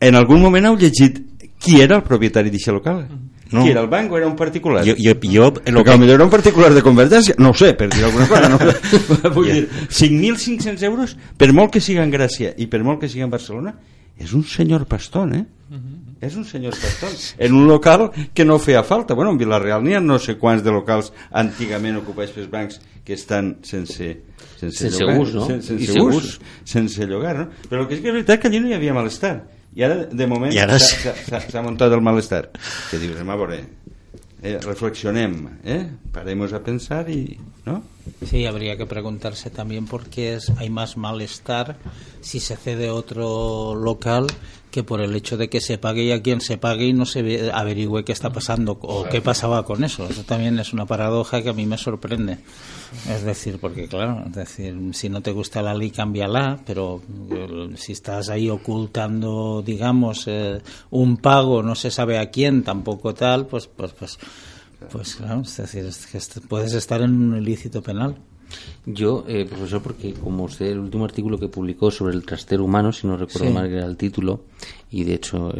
en 0.00 0.16
algun 0.16 0.42
moment 0.42 0.70
heu 0.70 0.80
llegit 0.80 1.22
qui 1.60 1.82
era 1.84 2.00
el 2.00 2.06
propietari 2.06 2.50
d'aquest 2.50 2.74
local? 2.76 3.04
Mm 3.04 3.29
no. 3.52 3.64
Qui 3.64 3.70
era 3.72 3.80
el 3.82 3.88
banc 3.90 4.12
o 4.12 4.18
era 4.18 4.28
un 4.28 4.36
particular? 4.38 4.84
Jo, 4.86 4.94
jo, 4.94 5.14
jo, 5.26 5.46
Perquè 5.56 5.82
que... 5.82 5.96
potser 5.98 6.14
era 6.14 6.24
un 6.24 6.30
particular 6.30 6.70
de 6.74 6.82
Convergència, 6.86 7.34
no 7.38 7.50
ho 7.50 7.56
sé, 7.58 7.72
per 7.74 7.88
dir 7.90 8.04
alguna 8.06 8.28
cosa. 8.30 8.50
No? 8.52 8.58
Vull 9.36 9.48
yeah. 9.48 9.62
dir, 9.62 9.86
5.500 9.90 10.84
euros, 10.86 11.16
per 11.36 11.50
molt 11.56 11.74
que 11.74 11.82
siga 11.82 12.04
en 12.06 12.12
Gràcia 12.14 12.54
i 12.56 12.68
per 12.70 12.84
molt 12.86 13.02
que 13.02 13.10
siga 13.10 13.26
en 13.26 13.32
Barcelona, 13.34 13.74
és 14.20 14.34
un 14.36 14.44
senyor 14.44 14.86
pastor, 14.86 15.34
eh? 15.34 15.44
Uh 15.70 15.74
mhm. 15.74 15.80
-huh. 15.80 16.06
És 16.20 16.36
un 16.36 16.44
senyor 16.44 16.74
pastor. 16.76 17.08
En 17.38 17.54
un 17.54 17.66
local 17.66 18.10
que 18.34 18.44
no 18.44 18.58
feia 18.58 18.82
falta. 18.82 19.14
Bueno, 19.14 19.30
en 19.30 19.38
Vilareal 19.38 19.82
n'hi 19.82 19.94
ha 19.94 20.00
no 20.00 20.18
sé 20.18 20.36
quants 20.36 20.62
de 20.62 20.70
locals 20.70 21.12
antigament 21.30 21.96
ocupats 21.96 22.30
pels 22.32 22.50
bancs 22.50 22.80
que 23.02 23.14
estan 23.14 23.56
sense, 23.62 24.20
sense, 24.58 24.76
sense 24.76 25.00
llogar, 25.00 25.18
ús, 25.18 25.34
no? 25.34 25.46
Sense, 25.46 25.78
sense 25.78 26.00
ús, 26.00 26.40
sense 26.64 27.06
llogar, 27.06 27.38
no? 27.38 27.48
Però 27.70 27.80
el 27.80 27.88
que 27.88 27.94
és 27.94 28.00
que 28.00 28.08
és 28.08 28.12
veritat 28.12 28.38
que 28.38 28.48
allí 28.48 28.60
no 28.60 28.68
hi 28.68 28.74
havia 28.74 28.92
malestar 28.92 29.46
i 29.74 29.84
ara, 29.86 30.06
de 30.06 30.26
moment, 30.26 30.54
s'ha 30.54 31.62
muntat 31.62 31.92
el 31.94 32.02
malestar. 32.02 32.48
Que 32.90 32.98
dius, 32.98 33.20
a 33.20 33.36
veure, 33.36 33.60
eh, 34.42 34.58
reflexionem, 34.64 35.36
eh? 35.64 35.84
paremos 36.12 36.52
a 36.52 36.62
pensar 36.62 37.08
y... 37.10 37.38
¿no? 37.66 37.82
Sí, 38.26 38.46
habría 38.46 38.76
que 38.76 38.86
preguntarse 38.86 39.50
también 39.50 39.86
por 39.86 40.08
qué 40.08 40.34
es, 40.34 40.50
hay 40.56 40.70
más 40.70 40.96
malestar 40.96 41.76
si 42.20 42.40
se 42.40 42.56
cede 42.56 42.90
otro 42.90 43.74
local 43.74 44.26
que 44.70 44.84
por 44.84 45.00
el 45.00 45.14
hecho 45.14 45.36
de 45.36 45.48
que 45.48 45.60
se 45.60 45.78
pague 45.78 46.04
y 46.04 46.12
a 46.12 46.22
quien 46.22 46.40
se 46.40 46.58
pague 46.58 46.86
y 46.86 46.92
no 46.92 47.06
se 47.06 47.50
averigüe 47.52 48.04
qué 48.04 48.12
está 48.12 48.30
pasando 48.30 48.78
o 48.80 49.04
qué 49.04 49.20
pasaba 49.20 49.64
con 49.64 49.84
eso. 49.84 50.06
Eso 50.08 50.22
también 50.22 50.58
es 50.58 50.72
una 50.72 50.86
paradoja 50.86 51.42
que 51.42 51.50
a 51.50 51.52
mí 51.52 51.66
me 51.66 51.76
sorprende. 51.76 52.38
Es 53.08 53.24
decir, 53.24 53.58
porque 53.60 53.88
claro, 53.88 54.24
es 54.26 54.32
decir, 54.32 54.76
si 54.92 55.08
no 55.08 55.20
te 55.20 55.32
gusta 55.32 55.62
la 55.62 55.74
ley, 55.74 55.90
cámbiala, 55.90 56.60
pero 56.64 57.02
eh, 57.30 57.70
si 57.76 57.92
estás 57.92 58.28
ahí 58.28 58.48
ocultando, 58.48 59.62
digamos, 59.64 60.24
eh, 60.26 60.60
un 60.90 61.16
pago, 61.16 61.62
no 61.62 61.74
se 61.74 61.90
sabe 61.90 62.18
a 62.18 62.30
quién, 62.30 62.62
tampoco 62.62 63.14
tal, 63.14 63.46
pues, 63.46 63.66
pues, 63.66 63.92
pues, 63.92 64.18
pues 64.90 65.16
claro, 65.16 65.42
es 65.42 65.56
decir, 65.56 65.84
es 65.84 66.06
que 66.06 66.40
puedes 66.40 66.72
estar 66.74 67.02
en 67.02 67.10
un 67.10 67.36
ilícito 67.36 67.82
penal. 67.82 68.16
Yo, 68.86 69.24
eh, 69.28 69.44
profesor, 69.44 69.82
porque 69.82 70.14
como 70.14 70.44
usted, 70.44 70.66
el 70.66 70.78
último 70.78 71.04
artículo 71.04 71.38
que 71.38 71.48
publicó 71.48 71.90
sobre 71.90 72.14
el 72.14 72.24
trastero 72.24 72.64
humano, 72.64 72.92
si 72.92 73.06
no 73.06 73.16
recuerdo 73.16 73.50
mal, 73.50 73.66
era 73.66 73.84
el 73.84 73.96
título, 73.96 74.44
y 74.90 75.04
de 75.04 75.14
hecho 75.14 75.52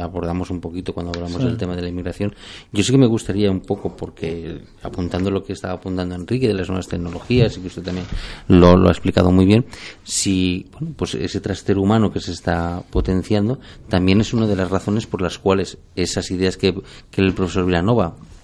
abordamos 0.00 0.50
un 0.50 0.60
poquito 0.60 0.92
cuando 0.92 1.12
hablamos 1.14 1.44
del 1.44 1.56
tema 1.56 1.76
de 1.76 1.82
la 1.82 1.88
inmigración, 1.88 2.34
yo 2.72 2.82
sí 2.82 2.90
que 2.90 2.98
me 2.98 3.06
gustaría 3.06 3.50
un 3.50 3.60
poco, 3.60 3.96
porque 3.96 4.60
apuntando 4.82 5.30
lo 5.30 5.44
que 5.44 5.52
estaba 5.52 5.74
apuntando 5.74 6.14
Enrique 6.14 6.48
de 6.48 6.54
las 6.54 6.68
nuevas 6.68 6.88
tecnologías, 6.88 7.56
y 7.56 7.60
que 7.60 7.66
usted 7.68 7.82
también 7.82 8.06
lo, 8.48 8.88
ha 8.88 8.90
explicado 8.90 9.30
muy 9.30 9.44
bien, 9.44 9.66
si 10.02 10.66
bueno, 10.72 10.94
pues 10.96 11.14
ese 11.14 11.40
trastero 11.40 11.82
humano 11.82 12.10
que 12.10 12.20
se 12.20 12.32
está 12.32 12.82
potenciando 12.90 13.58
también 13.88 14.20
es 14.20 14.32
una 14.32 14.46
de 14.46 14.56
las 14.56 14.70
razones 14.70 15.06
por 15.06 15.22
las 15.22 15.38
cuales 15.38 15.78
esas 15.94 16.30
ideas 16.30 16.56
que, 16.56 16.74
que 17.10 17.20
el 17.20 17.34
profesor 17.34 17.66
Villanova 17.66 18.16
eh, 18.16 18.37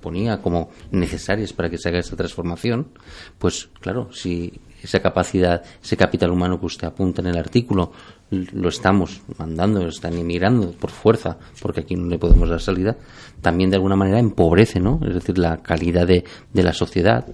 ponía 0.00 0.40
como 0.40 0.70
necesarias 0.90 1.52
para 1.52 1.70
que 1.70 1.78
se 1.78 1.88
haga 1.88 1.98
esta 1.98 2.16
transformación, 2.16 2.88
pues 3.38 3.68
claro, 3.80 4.12
si 4.12 4.52
esa 4.82 5.00
capacidad, 5.00 5.62
ese 5.82 5.96
capital 5.96 6.30
humano 6.30 6.58
que 6.58 6.66
usted 6.66 6.88
apunta 6.88 7.22
en 7.22 7.28
el 7.28 7.38
artículo, 7.38 7.92
lo 8.30 8.68
estamos 8.68 9.22
mandando, 9.38 9.80
lo 9.80 9.88
están 9.88 10.14
emigrando 10.14 10.72
por 10.72 10.90
fuerza, 10.90 11.38
porque 11.60 11.80
aquí 11.80 11.94
no 11.94 12.06
le 12.06 12.18
podemos 12.18 12.48
dar 12.48 12.60
salida, 12.60 12.96
también 13.40 13.70
de 13.70 13.76
alguna 13.76 13.96
manera 13.96 14.18
empobrece, 14.18 14.80
¿no? 14.80 15.00
Es 15.06 15.14
decir, 15.14 15.38
la 15.38 15.58
calidad 15.58 16.06
de, 16.06 16.24
de 16.52 16.62
la 16.62 16.72
sociedad, 16.72 17.26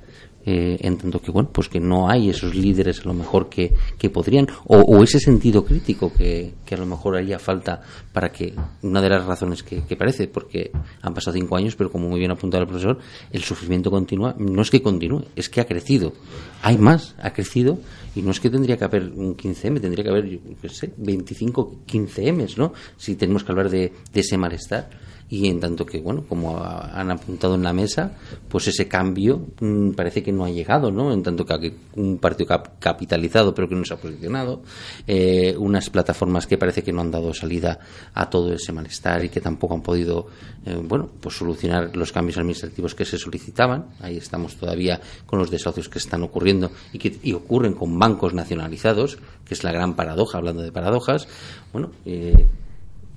eh, 0.50 0.78
en 0.80 0.96
tanto 0.96 1.20
que 1.20 1.30
bueno 1.30 1.50
pues 1.52 1.68
que 1.68 1.78
no 1.78 2.08
hay 2.08 2.30
esos 2.30 2.54
líderes 2.54 3.00
a 3.00 3.04
lo 3.04 3.12
mejor 3.12 3.50
que, 3.50 3.74
que 3.98 4.08
podrían 4.08 4.46
o, 4.64 5.02
ese 5.02 5.20
sentido 5.20 5.62
crítico 5.62 6.10
que, 6.10 6.54
que, 6.64 6.74
a 6.74 6.78
lo 6.78 6.86
mejor 6.86 7.18
haría 7.18 7.38
falta 7.38 7.82
para 8.14 8.32
que 8.32 8.54
una 8.80 9.02
de 9.02 9.10
las 9.10 9.26
razones 9.26 9.62
que, 9.62 9.82
parece 9.94 10.26
porque 10.26 10.70
han 11.02 11.12
pasado 11.12 11.36
cinco 11.36 11.54
años 11.54 11.76
pero 11.76 11.92
como 11.92 12.08
muy 12.08 12.18
bien 12.18 12.30
apuntado 12.30 12.62
el 12.62 12.66
profesor 12.66 12.98
el 13.30 13.42
sufrimiento 13.42 13.90
continúa 13.90 14.34
no 14.38 14.62
es 14.62 14.70
que 14.70 14.80
continúe 14.80 15.26
es 15.36 15.50
que 15.50 15.60
ha 15.60 15.66
crecido. 15.66 16.14
Hay 16.62 16.78
más 16.78 17.14
ha 17.20 17.34
crecido 17.34 17.78
y 18.14 18.22
no 18.22 18.30
es 18.30 18.40
que 18.40 18.48
tendría 18.48 18.78
que 18.78 18.84
haber 18.84 19.02
un 19.02 19.36
15M 19.36 19.82
tendría 19.82 20.02
que 20.02 20.10
haber 20.10 20.30
yo 20.30 20.38
qué 20.62 20.70
sé 20.70 20.94
25 20.96 21.80
15Ms 21.86 22.56
no 22.56 22.72
si 22.96 23.16
tenemos 23.16 23.44
que 23.44 23.52
hablar 23.52 23.68
de, 23.68 23.92
de 24.10 24.20
ese 24.20 24.38
malestar 24.38 24.88
y 25.30 25.48
en 25.48 25.60
tanto 25.60 25.84
que, 25.84 26.00
bueno, 26.00 26.24
como 26.26 26.58
han 26.58 27.10
apuntado 27.10 27.54
en 27.54 27.62
la 27.62 27.72
mesa, 27.72 28.12
pues 28.48 28.68
ese 28.68 28.88
cambio 28.88 29.46
mm, 29.60 29.90
parece 29.90 30.22
que 30.22 30.32
no 30.32 30.44
ha 30.44 30.50
llegado, 30.50 30.90
¿no? 30.90 31.12
En 31.12 31.22
tanto 31.22 31.44
que 31.44 31.74
un 31.96 32.18
partido 32.18 32.48
capitalizado 32.78 33.54
pero 33.54 33.68
que 33.68 33.74
no 33.74 33.84
se 33.84 33.94
ha 33.94 33.98
posicionado, 33.98 34.62
eh, 35.06 35.54
unas 35.58 35.90
plataformas 35.90 36.46
que 36.46 36.56
parece 36.56 36.82
que 36.82 36.92
no 36.92 37.02
han 37.02 37.10
dado 37.10 37.34
salida 37.34 37.78
a 38.14 38.30
todo 38.30 38.52
ese 38.54 38.72
malestar 38.72 39.24
y 39.24 39.28
que 39.28 39.40
tampoco 39.40 39.74
han 39.74 39.82
podido, 39.82 40.28
eh, 40.64 40.80
bueno, 40.82 41.10
pues 41.20 41.36
solucionar 41.36 41.94
los 41.94 42.10
cambios 42.10 42.38
administrativos 42.38 42.94
que 42.94 43.04
se 43.04 43.18
solicitaban. 43.18 43.86
Ahí 44.00 44.16
estamos 44.16 44.56
todavía 44.56 45.00
con 45.26 45.38
los 45.38 45.50
desahucios 45.50 45.88
que 45.88 45.98
están 45.98 46.22
ocurriendo 46.22 46.70
y 46.92 46.98
que 46.98 47.18
y 47.22 47.32
ocurren 47.34 47.74
con 47.74 47.98
bancos 47.98 48.32
nacionalizados, 48.32 49.18
que 49.44 49.54
es 49.54 49.64
la 49.64 49.72
gran 49.72 49.94
paradoja, 49.94 50.38
hablando 50.38 50.62
de 50.62 50.72
paradojas. 50.72 51.28
Bueno, 51.72 51.90
eh, 52.06 52.46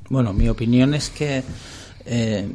bueno 0.09 0.33
mi 0.33 0.49
opinión 0.49 0.93
es 0.93 1.09
que 1.09 1.43
eh, 2.05 2.47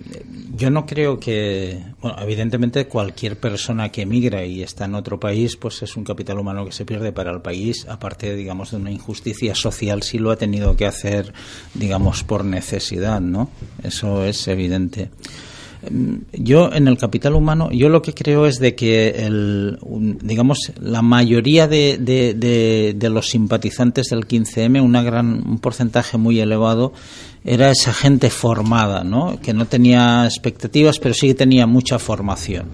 yo 0.57 0.71
no 0.71 0.87
creo 0.87 1.19
que, 1.19 1.83
bueno, 2.01 2.17
evidentemente 2.21 2.87
cualquier 2.87 3.39
persona 3.39 3.91
que 3.91 4.03
emigra 4.03 4.45
y 4.45 4.63
está 4.63 4.87
en 4.87 4.95
otro 4.95 5.21
país, 5.21 5.57
pues 5.57 5.83
es 5.83 5.97
un 5.97 6.05
capital 6.05 6.39
humano 6.39 6.65
que 6.65 6.73
se 6.73 6.85
pierde 6.85 7.13
para 7.13 7.31
el 7.31 7.41
país, 7.41 7.87
aparte, 7.89 8.35
digamos, 8.35 8.71
de 8.71 8.79
una 8.79 8.91
injusticia 8.91 9.55
social, 9.55 10.03
si 10.03 10.19
lo 10.19 10.31
ha 10.31 10.37
tenido 10.37 10.77
que 10.77 10.87
hacer, 10.87 11.33
digamos, 11.75 12.25
por 12.25 12.45
necesidad, 12.45 13.21
¿no? 13.21 13.51
Eso 13.83 14.25
es 14.25 14.49
evidente. 14.49 15.11
Mm, 15.91 16.17
yo 16.33 16.73
en 16.73 16.89
el 16.89 16.99
capital 16.99 17.35
humano, 17.35 17.71
yo 17.71 17.89
lo 17.89 18.03
que 18.03 18.15
creo 18.15 18.47
es 18.47 18.59
de 18.59 18.75
que, 18.75 19.09
el, 19.09 19.79
digamos, 20.23 20.73
la 20.81 21.03
mayoría 21.03 21.69
de, 21.69 21.99
de, 21.99 23.11
los 23.11 23.29
simpatizantes 23.29 24.09
del 24.09 24.27
15M, 24.27 24.83
una 24.83 25.03
gran, 25.03 25.43
un 25.47 25.59
porcentaje 25.59 26.19
muy 26.19 26.41
elevado, 26.41 26.93
era 27.45 27.71
esa 27.71 27.93
gente 27.93 28.31
formada, 28.31 29.05
¿no? 29.05 29.41
que 29.41 29.55
no 29.55 29.67
tenía 29.67 30.25
expectativas, 30.25 30.99
pero 30.99 31.15
sí 31.15 31.29
que 31.29 31.35
tenía 31.35 31.67
mucha 31.67 31.99
formación. 31.99 32.67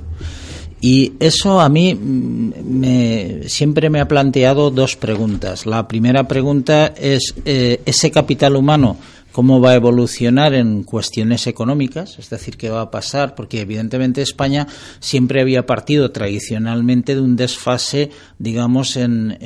Y 0.80 1.12
eso 1.20 1.60
a 1.60 1.68
mí 1.68 1.94
mm, 1.94 2.52
me, 2.64 3.48
siempre 3.48 3.88
me 3.88 4.00
ha 4.00 4.08
planteado 4.08 4.70
dos 4.70 4.96
preguntas. 4.96 5.64
La 5.64 5.86
primera 5.86 6.26
pregunta 6.26 6.92
es, 6.96 7.34
eh, 7.44 7.80
¿ese 7.86 8.10
capital 8.10 8.56
humano 8.56 8.96
cómo 9.32 9.60
va 9.60 9.70
a 9.70 9.74
evolucionar 9.74 10.54
en 10.54 10.84
cuestiones 10.84 11.46
económicas, 11.46 12.18
es 12.18 12.30
decir, 12.30 12.56
qué 12.56 12.70
va 12.70 12.82
a 12.82 12.90
pasar, 12.90 13.34
porque 13.34 13.60
evidentemente 13.60 14.22
España 14.22 14.66
siempre 15.00 15.40
había 15.40 15.66
partido 15.66 16.12
tradicionalmente 16.12 17.14
de 17.14 17.20
un 17.20 17.36
desfase, 17.36 18.10
digamos, 18.38 18.96
en, 18.96 19.38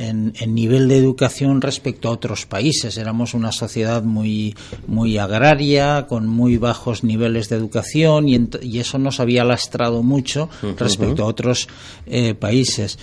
nivel 0.46 0.88
de 0.88 0.98
educación 0.98 1.60
respecto 1.60 2.08
a 2.08 2.12
otros 2.12 2.46
países. 2.46 2.96
Éramos 2.96 3.34
una 3.34 3.52
sociedad 3.52 4.02
muy, 4.02 4.54
muy 4.86 5.18
agraria, 5.18 6.06
con 6.08 6.26
muy 6.28 6.56
bajos 6.56 7.04
niveles 7.04 7.48
de 7.48 7.56
educación 7.56 8.28
y, 8.28 8.36
eso 8.76 8.98
nos 8.98 9.20
había 9.20 9.44
lastrado 9.44 10.02
mucho 10.02 10.50
respecto 10.78 11.22
a 11.22 11.26
otros 11.26 11.68
eh, 12.06 12.34
países. 12.34 12.98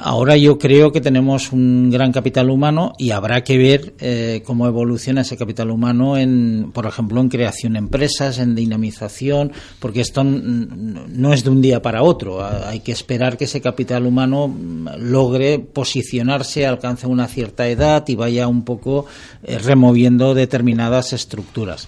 Ahora 0.00 0.36
yo 0.36 0.58
creo 0.58 0.90
que 0.90 1.00
tenemos 1.00 1.52
un 1.52 1.88
gran 1.88 2.10
capital 2.10 2.50
humano 2.50 2.94
y 2.98 3.12
habrá 3.12 3.44
que 3.44 3.56
ver 3.56 3.94
eh, 4.00 4.42
cómo 4.44 4.66
evoluciona 4.66 5.20
ese 5.20 5.36
capital 5.36 5.70
humano 5.70 6.16
en, 6.16 6.72
por 6.72 6.86
ejemplo, 6.86 7.20
en 7.20 7.28
creación 7.28 7.74
de 7.74 7.78
empresas, 7.78 8.40
en 8.40 8.56
dinamización, 8.56 9.52
porque 9.78 10.00
esto 10.00 10.24
no 10.24 11.32
es 11.32 11.44
de 11.44 11.50
un 11.50 11.62
día 11.62 11.80
para 11.80 12.02
otro. 12.02 12.44
Hay 12.44 12.80
que 12.80 12.90
esperar 12.90 13.36
que 13.36 13.44
ese 13.44 13.60
capital 13.60 14.04
humano 14.04 14.48
mm, 14.48 14.88
logre 14.98 15.60
posicionarse, 15.60 16.66
alcance 16.66 17.06
una 17.06 17.28
cierta 17.28 17.68
edad 17.68 18.02
y 18.08 18.16
vaya 18.16 18.48
un 18.48 18.64
poco 18.64 19.06
eh, 19.44 19.58
removiendo 19.58 20.34
determinadas 20.34 21.12
estructuras. 21.12 21.86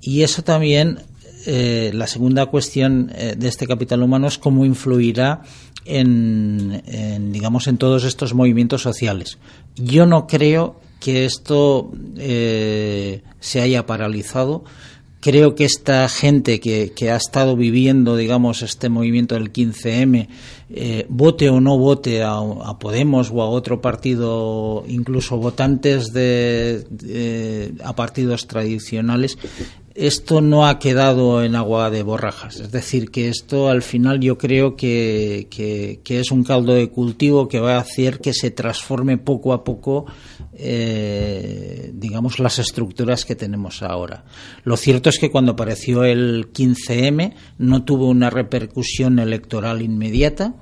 Y 0.00 0.22
eso 0.22 0.42
también 0.42 1.00
eh, 1.46 1.90
la 1.94 2.06
segunda 2.06 2.46
cuestión 2.46 3.06
de 3.08 3.48
este 3.48 3.66
capital 3.66 4.02
humano 4.02 4.26
es 4.26 4.38
cómo 4.38 4.64
influirá 4.64 5.42
en, 5.86 7.32
digamos, 7.32 7.66
en 7.68 7.78
todos 7.78 8.04
estos 8.04 8.34
movimientos 8.34 8.82
sociales. 8.82 9.38
Yo 9.76 10.06
no 10.06 10.26
creo 10.26 10.80
que 11.00 11.24
esto 11.24 11.92
eh, 12.16 13.22
se 13.40 13.60
haya 13.60 13.86
paralizado. 13.86 14.64
Creo 15.20 15.54
que 15.54 15.64
esta 15.64 16.08
gente 16.08 16.60
que, 16.60 17.10
ha 17.10 17.16
estado 17.16 17.56
viviendo, 17.56 18.16
digamos, 18.16 18.62
este 18.62 18.88
movimiento 18.88 19.34
del 19.34 19.52
15M, 19.52 20.28
eh, 20.70 21.06
vote 21.08 21.48
o 21.48 21.60
no 21.60 21.78
vote 21.78 22.22
a, 22.22 22.38
Podemos 22.78 23.30
o 23.32 23.42
a 23.42 23.48
otro 23.48 23.80
partido, 23.80 24.84
incluso 24.86 25.36
votantes 25.38 26.12
de, 26.12 27.74
a 27.82 27.96
partidos 27.96 28.46
tradicionales, 28.46 29.36
esto 29.96 30.40
no 30.40 30.66
ha 30.66 30.78
quedado 30.78 31.42
en 31.42 31.56
agua 31.56 31.90
de 31.90 32.02
borrajas. 32.02 32.60
Es 32.60 32.70
decir, 32.70 33.10
que 33.10 33.28
esto 33.28 33.68
al 33.68 33.82
final 33.82 34.20
yo 34.20 34.36
creo 34.36 34.76
que, 34.76 35.48
que, 35.50 36.20
es 36.20 36.30
un 36.30 36.44
caldo 36.44 36.74
de 36.74 36.90
cultivo 36.90 37.48
que 37.48 37.60
va 37.60 37.76
a 37.76 37.80
hacer 37.80 38.20
que 38.20 38.32
se 38.32 38.50
transforme 38.50 39.18
poco 39.18 39.52
a 39.52 39.64
poco, 39.64 40.06
eh, 40.52 41.90
digamos, 41.94 42.38
las 42.38 42.58
estructuras 42.58 43.24
que 43.24 43.34
tenemos 43.34 43.82
ahora. 43.82 44.24
Lo 44.64 44.76
cierto 44.76 45.08
es 45.08 45.18
que 45.18 45.30
cuando 45.30 45.52
apareció 45.52 46.04
el 46.04 46.52
15M 46.52 47.34
no 47.58 47.84
tuvo 47.84 48.08
una 48.08 48.30
repercusión 48.30 49.18
electoral 49.18 49.82
inmediata. 49.82 50.54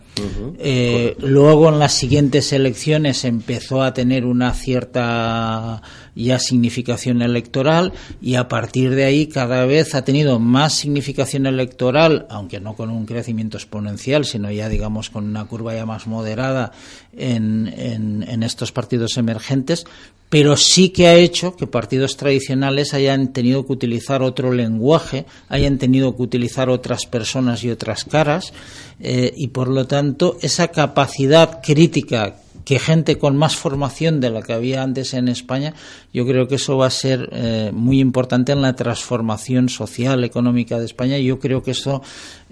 Eh, 0.58 1.16
luego 1.18 1.68
en 1.70 1.80
las 1.80 1.92
siguientes 1.92 2.52
elecciones 2.52 3.24
empezó 3.24 3.82
a 3.82 3.92
tener 3.92 4.24
una 4.24 4.52
cierta 4.54 5.82
ya 6.14 6.38
significación 6.38 7.22
electoral 7.22 7.92
y 8.20 8.36
a 8.36 8.48
partir 8.48 8.94
de 8.94 9.04
ahí 9.04 9.26
cada 9.26 9.64
vez 9.64 9.94
ha 9.94 10.04
tenido 10.04 10.38
más 10.38 10.74
significación 10.74 11.46
electoral, 11.46 12.26
aunque 12.30 12.60
no 12.60 12.74
con 12.74 12.90
un 12.90 13.06
crecimiento 13.06 13.56
exponencial, 13.56 14.24
sino 14.24 14.50
ya 14.50 14.68
digamos 14.68 15.10
con 15.10 15.24
una 15.24 15.44
curva 15.44 15.74
ya 15.74 15.86
más 15.86 16.06
moderada 16.06 16.72
en, 17.16 17.72
en, 17.76 18.42
estos 18.42 18.72
partidos 18.72 19.16
emergentes, 19.16 19.86
pero 20.28 20.56
sí 20.56 20.90
que 20.90 21.06
ha 21.06 21.14
hecho 21.14 21.56
que 21.56 21.66
partidos 21.66 22.16
tradicionales 22.16 22.92
hayan 22.92 23.32
tenido 23.32 23.66
que 23.66 23.72
utilizar 23.72 24.22
otro 24.22 24.52
lenguaje, 24.52 25.26
hayan 25.48 25.78
tenido 25.78 26.16
que 26.16 26.22
utilizar 26.22 26.68
otras 26.68 27.06
personas 27.06 27.62
y 27.64 27.70
otras 27.70 28.04
caras, 28.04 28.52
eh, 29.00 29.32
y 29.36 29.48
por 29.48 29.68
lo 29.68 29.86
tanto 29.86 30.36
esa 30.42 30.68
capacidad 30.68 31.60
crítica 31.62 32.36
que 32.64 32.78
gente 32.78 33.18
con 33.18 33.36
más 33.36 33.56
formación 33.56 34.20
de 34.20 34.30
la 34.30 34.42
que 34.42 34.52
había 34.52 34.82
antes 34.82 35.14
en 35.14 35.28
España, 35.28 35.74
yo 36.12 36.26
creo 36.26 36.48
que 36.48 36.56
eso 36.56 36.76
va 36.76 36.86
a 36.86 36.90
ser 36.90 37.28
eh, 37.32 37.70
muy 37.72 38.00
importante 38.00 38.52
en 38.52 38.62
la 38.62 38.74
transformación 38.74 39.68
social, 39.68 40.24
económica 40.24 40.78
de 40.78 40.86
España. 40.86 41.18
Yo 41.18 41.38
creo 41.38 41.62
que 41.62 41.72
eso 41.72 42.02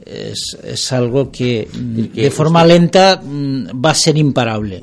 es, 0.04 0.58
es 0.62 0.92
algo 0.92 1.30
que, 1.30 1.68
de 1.72 2.30
forma 2.30 2.64
lenta 2.64 3.20
mm, 3.22 3.84
va 3.84 3.90
a 3.90 3.94
ser 3.94 4.16
imparable. 4.16 4.82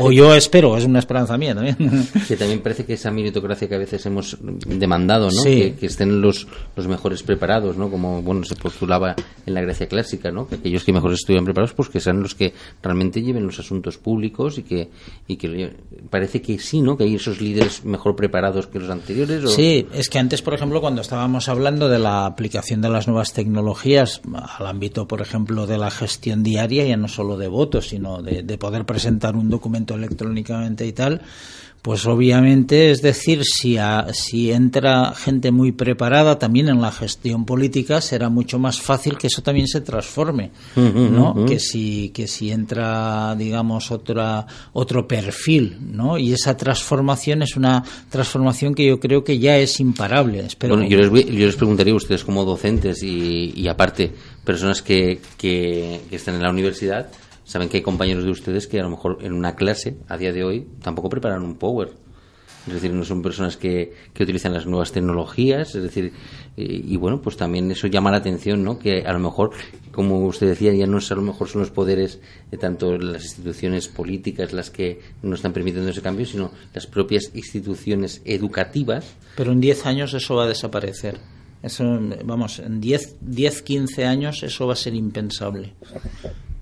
o 0.00 0.12
yo 0.12 0.34
espero, 0.34 0.76
es 0.76 0.84
una 0.84 0.98
esperanza 0.98 1.36
mía 1.36 1.54
también. 1.54 1.76
Que 2.28 2.36
también 2.36 2.60
parece 2.60 2.84
que 2.84 2.94
esa 2.94 3.10
meritocracia 3.10 3.68
que 3.68 3.74
a 3.74 3.78
veces 3.78 4.04
hemos 4.06 4.38
demandado, 4.40 5.30
¿no? 5.30 5.42
Que, 5.42 5.74
estén 5.82 6.20
los, 6.20 6.46
los 6.76 6.86
mejores 6.86 7.22
preparados, 7.22 7.76
¿no? 7.76 7.90
Como 7.90 8.22
bueno 8.22 8.44
se 8.44 8.54
postulaba 8.54 9.14
en 9.44 9.54
la 9.54 9.60
Grecia 9.60 9.86
clásica, 9.88 10.30
¿no? 10.30 10.46
Que 10.46 10.56
aquellos 10.56 10.84
que 10.84 10.92
mejor 10.92 11.12
estudian 11.12 11.44
preparados, 11.44 11.74
pues 11.74 11.88
que 11.88 12.00
sean 12.00 12.22
los 12.22 12.34
que 12.34 12.52
realmente 12.82 13.22
lleven 13.22 13.44
los 13.44 13.58
asuntos 13.58 13.98
públicos 13.98 14.58
y 14.58 14.62
que, 14.62 14.88
y 15.26 15.36
que 15.36 15.74
parece 16.10 16.40
que 16.40 16.58
sí, 16.58 16.80
¿no? 16.80 16.96
Que 16.96 17.04
hay 17.04 17.16
esos 17.16 17.40
líderes 17.40 17.84
mejor 17.84 18.16
preparados 18.16 18.66
que 18.66 18.78
los 18.78 18.90
anteriores. 18.90 19.50
Sí, 19.52 19.86
es 19.92 20.08
que 20.08 20.18
antes, 20.18 20.42
por 20.42 20.54
ejemplo, 20.54 20.80
cuando 20.80 21.00
estábamos 21.00 21.48
hablando 21.48 21.88
de 21.88 21.98
la 21.98 22.26
aplicación 22.26 22.80
de 22.80 22.88
las 22.88 23.06
nuevas 23.06 23.32
tecnologías, 23.32 24.20
al 24.58 24.66
ámbito, 24.66 25.06
por 25.06 25.20
ejemplo, 25.20 25.66
de 25.66 25.78
la 25.78 25.90
gestión 25.90 26.42
diaria, 26.42 26.84
ya 26.84 26.96
no 26.96 27.08
solo 27.08 27.36
de 27.36 27.48
votos, 27.48 27.88
sino 27.88 28.22
de, 28.22 28.42
de 28.42 28.58
poder 28.58 28.84
presentar 28.84 29.36
un 29.36 29.50
documento 29.50 29.94
electrónicamente 29.94 30.86
y 30.86 30.92
tal, 30.92 31.22
pues 31.82 32.06
obviamente, 32.06 32.92
es 32.92 33.02
decir, 33.02 33.42
si, 33.44 33.76
si 34.12 34.52
entra 34.52 35.12
gente 35.16 35.50
muy 35.50 35.72
preparada 35.72 36.38
también 36.38 36.68
en 36.68 36.80
la 36.80 36.92
gestión 36.92 37.44
política, 37.44 38.00
será 38.00 38.28
mucho 38.28 38.60
más 38.60 38.80
fácil 38.80 39.18
que 39.18 39.26
eso 39.26 39.42
también 39.42 39.66
se 39.66 39.80
transforme, 39.80 40.52
¿no? 40.76 41.44
Que 41.44 41.58
si 41.58 42.10
que 42.14 42.28
si 42.28 42.52
entra, 42.52 43.34
digamos, 43.34 43.90
otra 43.90 44.46
otro 44.72 45.08
perfil, 45.08 45.76
¿no? 45.90 46.18
Y 46.18 46.32
esa 46.32 46.56
transformación 46.56 47.42
es 47.42 47.56
una 47.56 47.82
transformación 48.10 48.76
que 48.76 48.86
yo 48.86 49.00
creo 49.00 49.24
que 49.24 49.40
ya 49.40 49.58
es 49.58 49.80
imparable. 49.80 50.46
Bueno, 50.60 50.84
yo 50.84 50.96
les, 50.98 51.10
yo 51.10 51.46
les 51.46 51.56
preguntaría 51.56 51.94
a 51.94 51.96
ustedes 51.96 52.22
como 52.22 52.44
docentes 52.44 53.02
y, 53.02 53.54
y 53.56 53.66
aparte 53.66 54.12
personas 54.44 54.82
que, 54.82 55.20
que, 55.38 56.00
que 56.08 56.16
están 56.16 56.34
en 56.34 56.42
la 56.42 56.50
universidad 56.50 57.08
Saben 57.44 57.68
que 57.68 57.78
hay 57.78 57.82
compañeros 57.82 58.24
de 58.24 58.30
ustedes 58.30 58.66
que 58.66 58.78
a 58.78 58.82
lo 58.82 58.90
mejor 58.90 59.18
en 59.20 59.32
una 59.32 59.56
clase, 59.56 59.96
a 60.08 60.16
día 60.16 60.32
de 60.32 60.44
hoy, 60.44 60.66
tampoco 60.80 61.08
preparan 61.08 61.42
un 61.42 61.56
Power. 61.56 61.90
Es 62.66 62.74
decir, 62.74 62.92
no 62.92 63.04
son 63.04 63.22
personas 63.22 63.56
que, 63.56 63.92
que 64.14 64.22
utilizan 64.22 64.54
las 64.54 64.66
nuevas 64.66 64.92
tecnologías, 64.92 65.74
es 65.74 65.82
decir, 65.82 66.12
y, 66.56 66.96
bueno, 66.96 67.20
pues 67.20 67.36
también 67.36 67.68
eso 67.72 67.88
llama 67.88 68.12
la 68.12 68.18
atención, 68.18 68.62
¿no? 68.62 68.78
Que 68.78 69.02
a 69.04 69.12
lo 69.12 69.18
mejor, 69.18 69.50
como 69.90 70.24
usted 70.24 70.46
decía, 70.46 70.72
ya 70.72 70.86
no 70.86 70.98
es 70.98 71.10
a 71.10 71.16
lo 71.16 71.22
mejor 71.22 71.48
son 71.48 71.62
los 71.62 71.70
poderes, 71.70 72.20
de 72.52 72.58
tanto 72.58 72.96
las 72.96 73.24
instituciones 73.24 73.88
políticas 73.88 74.52
las 74.52 74.70
que 74.70 75.00
no 75.22 75.34
están 75.34 75.52
permitiendo 75.52 75.90
ese 75.90 76.02
cambio, 76.02 76.24
sino 76.24 76.52
las 76.72 76.86
propias 76.86 77.32
instituciones 77.34 78.22
educativas. 78.24 79.16
Pero 79.36 79.50
en 79.50 79.60
10 79.60 79.86
años 79.86 80.14
eso 80.14 80.36
va 80.36 80.44
a 80.44 80.48
desaparecer. 80.48 81.18
Eso, 81.62 81.84
vamos, 82.24 82.58
en 82.58 82.80
10, 82.80 83.16
10, 83.20 83.62
15 83.62 84.04
años 84.04 84.42
eso 84.42 84.66
va 84.66 84.72
a 84.72 84.76
ser 84.76 84.94
impensable. 84.94 85.74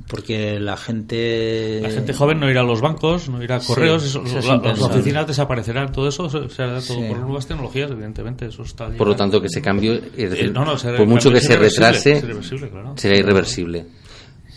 Porque 0.06 0.58
la 0.58 0.76
gente 0.76 1.80
la 1.82 1.90
gente 1.90 2.12
joven 2.12 2.40
no 2.40 2.50
irá 2.50 2.62
a 2.62 2.64
los 2.64 2.80
bancos 2.80 3.28
no 3.28 3.40
irá 3.44 3.56
a 3.56 3.60
correos 3.60 4.04
eso, 4.04 4.24
las 4.24 4.80
oficinas 4.80 5.24
desaparecerán 5.24 5.92
todo 5.92 6.08
eso 6.08 6.28
será 6.48 6.80
todo 6.80 7.06
por 7.06 7.18
nuevas 7.18 7.46
tecnologías 7.46 7.92
evidentemente 7.92 8.46
eso 8.46 8.64
está 8.64 8.88
por 8.88 9.06
lo 9.06 9.14
tanto 9.14 9.40
que 9.40 9.46
ese 9.46 9.62
cambio 9.62 9.94
es 9.94 10.30
decir, 10.30 10.52
eh, 10.52 10.94
por 10.96 11.06
mucho 11.06 11.30
que 11.30 11.40
se 11.40 11.54
retrase 11.54 12.20
será 12.96 13.16
irreversible. 13.16 13.86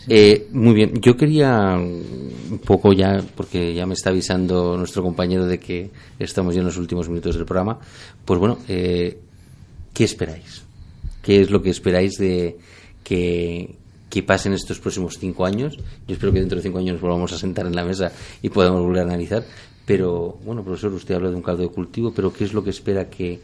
Eh, 0.08 0.48
muy 0.52 0.74
bien, 0.74 1.00
yo 1.02 1.16
quería 1.16 1.78
un 1.78 2.60
poco 2.66 2.92
ya, 2.94 3.24
porque 3.36 3.74
ya 3.74 3.86
me 3.86 3.94
está 3.94 4.10
avisando 4.10 4.78
nuestro 4.78 5.02
compañero 5.02 5.46
de 5.46 5.60
que 5.60 5.92
estamos 6.20 6.54
ya 6.54 6.60
en 6.60 6.68
los 6.68 6.78
últimos 6.78 7.08
minutos 7.08 7.36
del 7.36 7.46
programa, 7.46 7.80
pues 8.26 8.40
bueno, 8.40 8.60
eh, 8.68 9.18
¿qué 9.94 10.04
esperáis? 10.04 10.64
¿Qué 11.22 11.42
es 11.42 11.52
lo 11.52 11.62
que 11.62 11.70
esperáis 11.70 12.18
de 12.18 12.58
que, 13.04 13.76
que 14.10 14.24
pasen 14.24 14.54
estos 14.54 14.80
próximos 14.80 15.18
cinco 15.20 15.46
años? 15.46 15.78
Yo 16.08 16.14
espero 16.14 16.34
que 16.34 16.40
dentro 16.40 16.58
de 16.58 16.64
cinco 16.64 16.80
años 16.80 17.00
volvamos 17.00 17.32
a 17.34 17.38
sentar 17.38 17.66
en 17.66 17.76
la 17.76 17.86
mesa 17.86 18.12
y 18.42 18.50
podamos 18.50 18.82
volver 18.82 19.02
a 19.02 19.06
analizar. 19.06 19.46
Pero, 19.86 20.38
bueno, 20.46 20.64
profesor, 20.64 20.94
usted 20.94 21.16
habla 21.16 21.30
de 21.30 21.36
un 21.36 21.42
caldo 21.42 21.64
de 21.64 21.70
cultivo, 21.70 22.14
pero 22.14 22.32
¿qué 22.32 22.46
es 22.46 22.54
lo 22.54 22.64
que 22.64 22.70
espera 22.70 23.10
que, 23.10 23.42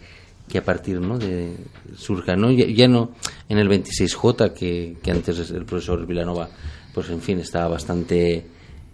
que 0.50 0.58
a 0.58 0.64
partir 0.64 1.00
¿no? 1.00 1.18
de 1.18 1.56
surja 1.96 2.36
no 2.36 2.52
ya, 2.52 2.88
no 2.88 3.12
en 3.48 3.60
el 3.60 3.70
26J 3.70 4.54
que, 4.54 4.98
que, 5.02 5.12
antes 5.12 5.52
el 5.52 5.66
profesor 5.66 6.06
Vilanova 6.06 6.50
pues 6.94 7.10
en 7.10 7.22
fin 7.22 7.40
estaba 7.40 7.68
bastante 7.68 8.46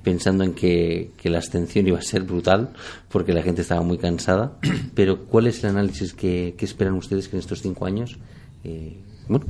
pensando 0.05 0.45
en 0.45 0.53
que, 0.53 1.11
que, 1.17 1.29
la 1.29 1.39
abstención 1.39 1.85
iba 1.87 1.99
a 1.99 2.01
ser 2.01 2.23
brutal 2.23 2.69
porque 3.09 3.33
la 3.33 3.41
gente 3.41 3.63
estaba 3.63 3.81
muy 3.81 3.97
cansada 3.97 4.57
pero 4.95 5.25
¿cuál 5.25 5.47
es 5.47 5.61
el 5.63 5.71
análisis 5.71 6.13
que, 6.13 6.55
que 6.57 6.63
esperan 6.63 6.93
ustedes 6.93 7.27
que 7.27 7.35
en 7.35 7.41
estos 7.41 7.61
cinco 7.61 7.85
años 7.85 8.17
eh, 8.63 8.95
bueno 9.27 9.45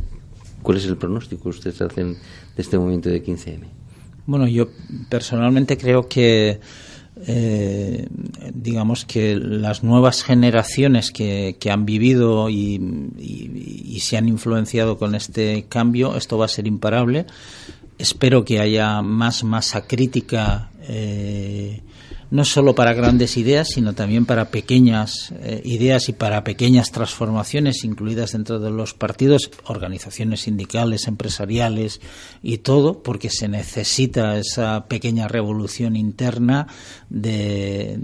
¿cuál 0.64 0.78
es 0.78 0.86
el 0.86 0.98
pronóstico 0.98 1.44
que 1.44 1.50
ustedes 1.50 1.80
hacen 1.82 2.14
de 2.14 2.62
este 2.62 2.78
momento 2.80 3.10
de 3.10 3.24
15M? 3.24 3.66
Bueno, 4.26 4.48
yo 4.48 4.70
personalmente 5.10 5.78
creo 5.78 6.08
que 6.10 6.60
eh, 7.28 8.08
digamos 8.54 9.06
que 9.06 9.36
las 9.36 9.84
nuevas 9.84 10.24
generaciones 10.24 11.12
que, 11.12 11.56
han 11.70 11.86
vivido 11.86 12.50
y, 12.50 14.00
se 14.00 14.18
han 14.18 14.28
influenciado 14.28 14.98
con 14.98 15.16
este 15.16 15.66
cambio, 15.70 16.16
esto 16.16 16.38
va 16.38 16.46
a 16.46 16.50
ser 16.50 16.68
imparable. 16.68 17.26
Espero 17.98 18.44
que 18.44 18.60
haya 18.60 19.02
más 19.02 19.44
masa 19.44 19.88
crítica 19.88 20.70
eh, 20.88 21.82
no 22.32 22.44
solo 22.44 22.76
para 22.76 22.94
grandes 22.94 23.38
ideas, 23.38 23.70
sino 23.70 23.94
también 23.94 24.26
para 24.26 24.50
pequeñas 24.50 25.34
eh, 25.40 25.62
ideas 25.64 26.10
y 26.10 26.14
para 26.14 26.44
pequeñas 26.44 26.92
transformaciones 26.92 27.84
incluidas 27.84 28.32
dentro 28.32 28.60
de 28.60 28.72
los 28.72 28.94
partidos, 28.94 29.52
organizaciones 29.66 30.42
sindicales, 30.42 31.08
empresariales 31.08 32.02
y 32.42 32.58
todo, 32.58 33.04
porque 33.04 33.30
se 33.30 33.48
necesita 33.48 34.38
esa 34.38 34.86
pequeña 34.88 35.28
revolución 35.28 35.96
interna 35.96 36.68
de, 37.10 37.96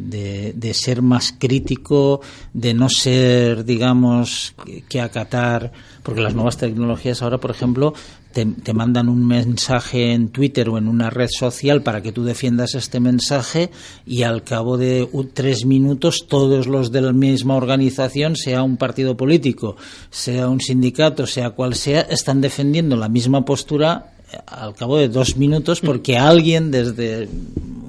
de 0.56 0.74
ser 0.74 1.02
más 1.02 1.34
crítico, 1.38 2.22
de 2.54 2.74
no 2.74 2.90
ser, 2.90 3.66
digamos, 3.66 4.54
que 4.88 5.02
acatar, 5.02 5.72
porque 6.04 6.22
las 6.22 6.36
nuevas 6.36 6.58
tecnologías 6.58 7.22
ahora, 7.22 7.40
por 7.40 7.52
ejemplo, 7.52 7.94
te, 8.32 8.74
mandan 8.74 9.10
un 9.10 9.26
mensaje 9.26 10.14
en 10.14 10.30
Twitter 10.30 10.70
o 10.70 10.78
en 10.78 10.88
una 10.88 11.10
red 11.10 11.30
social 11.30 11.84
para 11.84 12.02
que 12.02 12.12
tú 12.12 12.24
defiendas 12.24 12.76
este 12.76 13.00
mensaje 13.00 13.70
y 14.06 14.24
al 14.24 14.44
cabo 14.44 14.78
de 14.78 15.08
tres 15.34 15.66
minutos 15.66 16.26
todos 16.28 16.68
los 16.68 16.92
de 16.92 17.02
la 17.02 17.14
misma 17.14 17.56
organización, 17.56 18.36
sea 18.36 18.64
un 18.64 18.78
partido 18.78 19.18
político, 19.18 19.76
sea 20.10 20.48
un 20.48 20.62
sindicato, 20.62 21.28
sea 21.28 21.52
cual 21.52 21.76
sea, 21.76 22.02
están 22.02 22.42
defendiendo 22.42 22.96
la 22.96 23.10
misma 23.10 23.44
postura 23.46 24.12
al 24.46 24.74
cabo 24.76 24.98
de 24.98 25.10
dos 25.10 25.38
minutos 25.38 25.82
porque 25.82 26.18
alguien 26.18 26.72
desde 26.72 27.28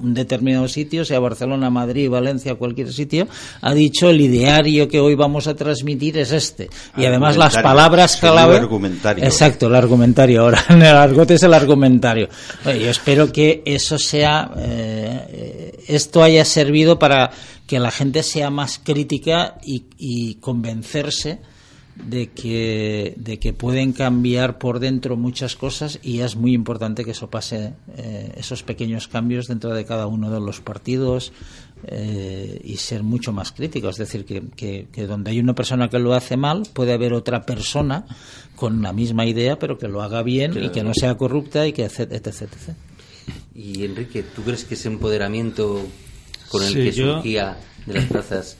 un 0.03 0.13
determinado 0.13 0.67
sitio, 0.67 1.05
sea 1.05 1.19
Barcelona, 1.19 1.69
Madrid, 1.69 2.09
Valencia, 2.09 2.55
cualquier 2.55 2.91
sitio, 2.91 3.27
ha 3.61 3.73
dicho 3.73 4.09
el 4.09 4.19
ideario 4.19 4.87
que 4.87 4.99
hoy 4.99 5.15
vamos 5.15 5.47
a 5.47 5.55
transmitir 5.55 6.17
es 6.17 6.31
este. 6.31 6.69
Y 6.97 7.05
además 7.05 7.37
las 7.37 7.57
palabras 7.57 8.17
clave. 8.17 8.61
Exacto, 9.17 9.67
el 9.67 9.75
argumentario. 9.75 10.41
Ahora 10.41 10.63
en 10.69 10.81
el 10.81 10.95
argot 10.95 11.31
es 11.31 11.43
el 11.43 11.53
argumentario. 11.53 12.27
yo 12.65 12.89
espero 12.89 13.31
que 13.31 13.61
eso 13.65 13.97
sea, 13.97 14.51
eh, 14.57 15.83
esto 15.87 16.21
haya 16.21 16.43
servido 16.43 16.99
para 16.99 17.31
que 17.65 17.79
la 17.79 17.91
gente 17.91 18.23
sea 18.23 18.49
más 18.49 18.81
crítica 18.83 19.55
y, 19.63 19.85
y 19.97 20.35
convencerse 20.35 21.39
de 21.95 22.29
que, 22.29 23.13
de 23.17 23.39
que 23.39 23.53
pueden 23.53 23.93
cambiar 23.93 24.57
por 24.57 24.79
dentro 24.79 25.15
muchas 25.15 25.55
cosas 25.55 25.99
y 26.01 26.21
es 26.21 26.35
muy 26.35 26.53
importante 26.53 27.05
que 27.05 27.11
eso 27.11 27.29
pase, 27.29 27.73
eh, 27.97 28.33
esos 28.35 28.63
pequeños 28.63 29.07
cambios 29.07 29.47
dentro 29.47 29.73
de 29.73 29.85
cada 29.85 30.07
uno 30.07 30.31
de 30.31 30.39
los 30.39 30.59
partidos 30.59 31.31
eh, 31.85 32.59
y 32.63 32.77
ser 32.77 33.03
mucho 33.03 33.31
más 33.31 33.51
críticos. 33.51 33.99
Es 33.99 34.09
decir, 34.09 34.25
que, 34.25 34.87
que, 34.91 35.07
donde 35.07 35.31
hay 35.31 35.39
una 35.39 35.53
persona 35.53 35.89
que 35.89 35.99
lo 35.99 36.13
hace 36.13 36.35
mal, 36.35 36.63
puede 36.73 36.93
haber 36.93 37.13
otra 37.13 37.45
persona 37.45 38.05
con 38.55 38.81
la 38.81 38.91
misma 38.91 39.25
idea, 39.25 39.59
pero 39.59 39.77
que 39.77 39.87
lo 39.87 40.01
haga 40.01 40.23
bien 40.23 40.61
y 40.61 40.69
que 40.69 40.83
no 40.83 40.93
sea 40.93 41.15
corrupta 41.15 41.67
y 41.67 41.73
que 41.73 41.85
etc, 41.85 42.11
etc, 42.11 42.47
Y 43.53 43.83
Enrique, 43.85 44.23
¿tú 44.23 44.41
crees 44.41 44.65
que 44.65 44.73
ese 44.73 44.87
empoderamiento 44.87 45.85
con 46.49 46.63
el 46.63 46.73
que 46.73 46.91
surgía 46.91 47.57
de 47.85 47.93
las 47.93 48.05
plazas 48.05 48.57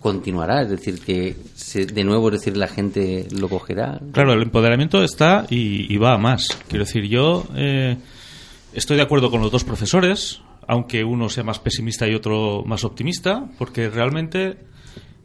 continuará, 0.00 0.62
es 0.62 0.70
decir, 0.70 1.00
que 1.00 1.36
de 1.74 2.04
nuevo, 2.04 2.28
es 2.28 2.40
decir, 2.40 2.56
la 2.56 2.68
gente 2.68 3.28
lo 3.30 3.48
cogerá. 3.48 4.00
Claro, 4.12 4.32
el 4.32 4.42
empoderamiento 4.42 5.04
está 5.04 5.46
y, 5.48 5.96
va 5.98 6.14
a 6.14 6.18
más. 6.18 6.48
Quiero 6.68 6.84
decir, 6.86 7.06
yo 7.06 7.46
eh, 7.54 7.96
estoy 8.72 8.96
de 8.96 9.02
acuerdo 9.02 9.30
con 9.30 9.42
los 9.42 9.52
dos 9.52 9.62
profesores, 9.62 10.40
aunque 10.66 11.04
uno 11.04 11.28
sea 11.28 11.44
más 11.44 11.58
pesimista 11.58 12.08
y 12.08 12.14
otro 12.14 12.64
más 12.64 12.84
optimista, 12.84 13.48
porque 13.58 13.90
realmente 13.90 14.56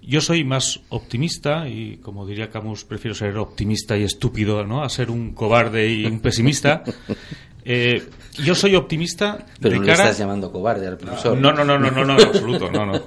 yo 0.01 0.19
soy 0.19 0.43
más 0.43 0.81
optimista 0.89 1.67
y, 1.69 1.97
como 1.97 2.25
diría 2.25 2.49
Camus, 2.49 2.83
prefiero 2.83 3.15
ser 3.15 3.37
optimista 3.37 3.97
y 3.97 4.03
estúpido, 4.03 4.65
¿no? 4.65 4.83
A 4.83 4.89
ser 4.89 5.09
un 5.09 5.33
cobarde 5.33 5.89
y 5.89 6.05
un 6.05 6.19
pesimista. 6.19 6.83
Eh, 7.67 8.09
yo 8.43 8.53
soy 8.53 8.75
optimista. 8.75 9.43
Pero 9.59 9.77
no 9.77 9.81
le 9.81 9.91
estás 9.91 10.19
llamando 10.19 10.51
cobarde 10.51 10.85
al 10.85 10.99
profesor. 10.99 11.35
No, 11.35 11.51
no, 11.51 11.65
no, 11.65 11.79
no, 11.79 11.89
no, 11.89 12.05
no, 12.05 12.13
en 12.13 12.27
absoluto, 12.27 12.69
no, 12.69 12.85
no. 12.85 13.01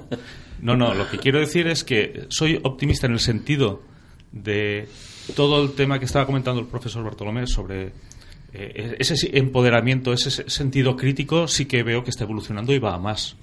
No, 0.61 0.75
no, 0.75 0.93
lo 0.93 1.09
que 1.09 1.17
quiero 1.17 1.39
decir 1.39 1.67
es 1.67 1.83
que 1.83 2.25
soy 2.29 2.59
optimista 2.63 3.07
en 3.07 3.13
el 3.13 3.19
sentido 3.19 3.81
de 4.31 4.87
todo 5.35 5.63
el 5.63 5.73
tema 5.73 5.99
que 5.99 6.05
estaba 6.05 6.25
comentando 6.25 6.59
el 6.61 6.67
profesor 6.67 7.03
Bartolomé 7.03 7.47
sobre 7.47 7.91
eh, 8.53 8.95
ese 8.99 9.37
empoderamiento, 9.37 10.11
ese 10.11 10.49
sentido 10.49 10.95
crítico, 10.95 11.47
sí 11.47 11.65
que 11.65 11.83
veo 11.83 12.03
que 12.03 12.09
está 12.09 12.23
evolucionando 12.23 12.73
y 12.73 12.79
va 12.79 12.95
a 12.95 12.99
más. 12.99 13.35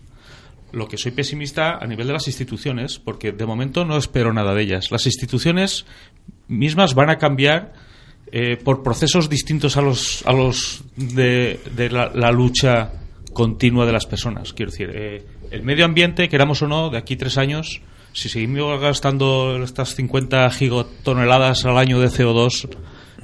Lo 0.72 0.88
que 0.88 0.98
soy 0.98 1.12
pesimista 1.12 1.78
a 1.78 1.86
nivel 1.86 2.08
de 2.08 2.12
las 2.12 2.26
instituciones, 2.26 2.98
porque 2.98 3.32
de 3.32 3.46
momento 3.46 3.84
no 3.84 3.96
espero 3.96 4.32
nada 4.32 4.54
de 4.54 4.62
ellas. 4.62 4.90
Las 4.90 5.06
instituciones 5.06 5.86
mismas 6.48 6.94
van 6.94 7.10
a 7.10 7.18
cambiar 7.18 7.72
eh, 8.32 8.56
por 8.56 8.82
procesos 8.82 9.30
distintos 9.30 9.76
a 9.76 9.82
los, 9.82 10.26
a 10.26 10.32
los 10.32 10.82
de, 10.96 11.60
la, 11.90 12.32
lucha 12.32 12.90
continua 13.36 13.84
de 13.84 13.92
las 13.92 14.06
personas. 14.06 14.54
Quiero 14.54 14.72
decir, 14.72 14.90
eh, 14.94 15.26
el 15.50 15.62
medio 15.62 15.84
ambiente, 15.84 16.30
queramos 16.30 16.62
o 16.62 16.66
no, 16.66 16.88
de 16.88 16.96
aquí 16.96 17.16
tres 17.16 17.36
años, 17.36 17.82
si 18.14 18.30
seguimos 18.30 18.80
gastando 18.80 19.62
estas 19.62 19.94
50 19.94 20.48
gigatoneladas 20.48 21.66
al 21.66 21.76
año 21.76 22.00
de 22.00 22.08
CO2, 22.08 22.70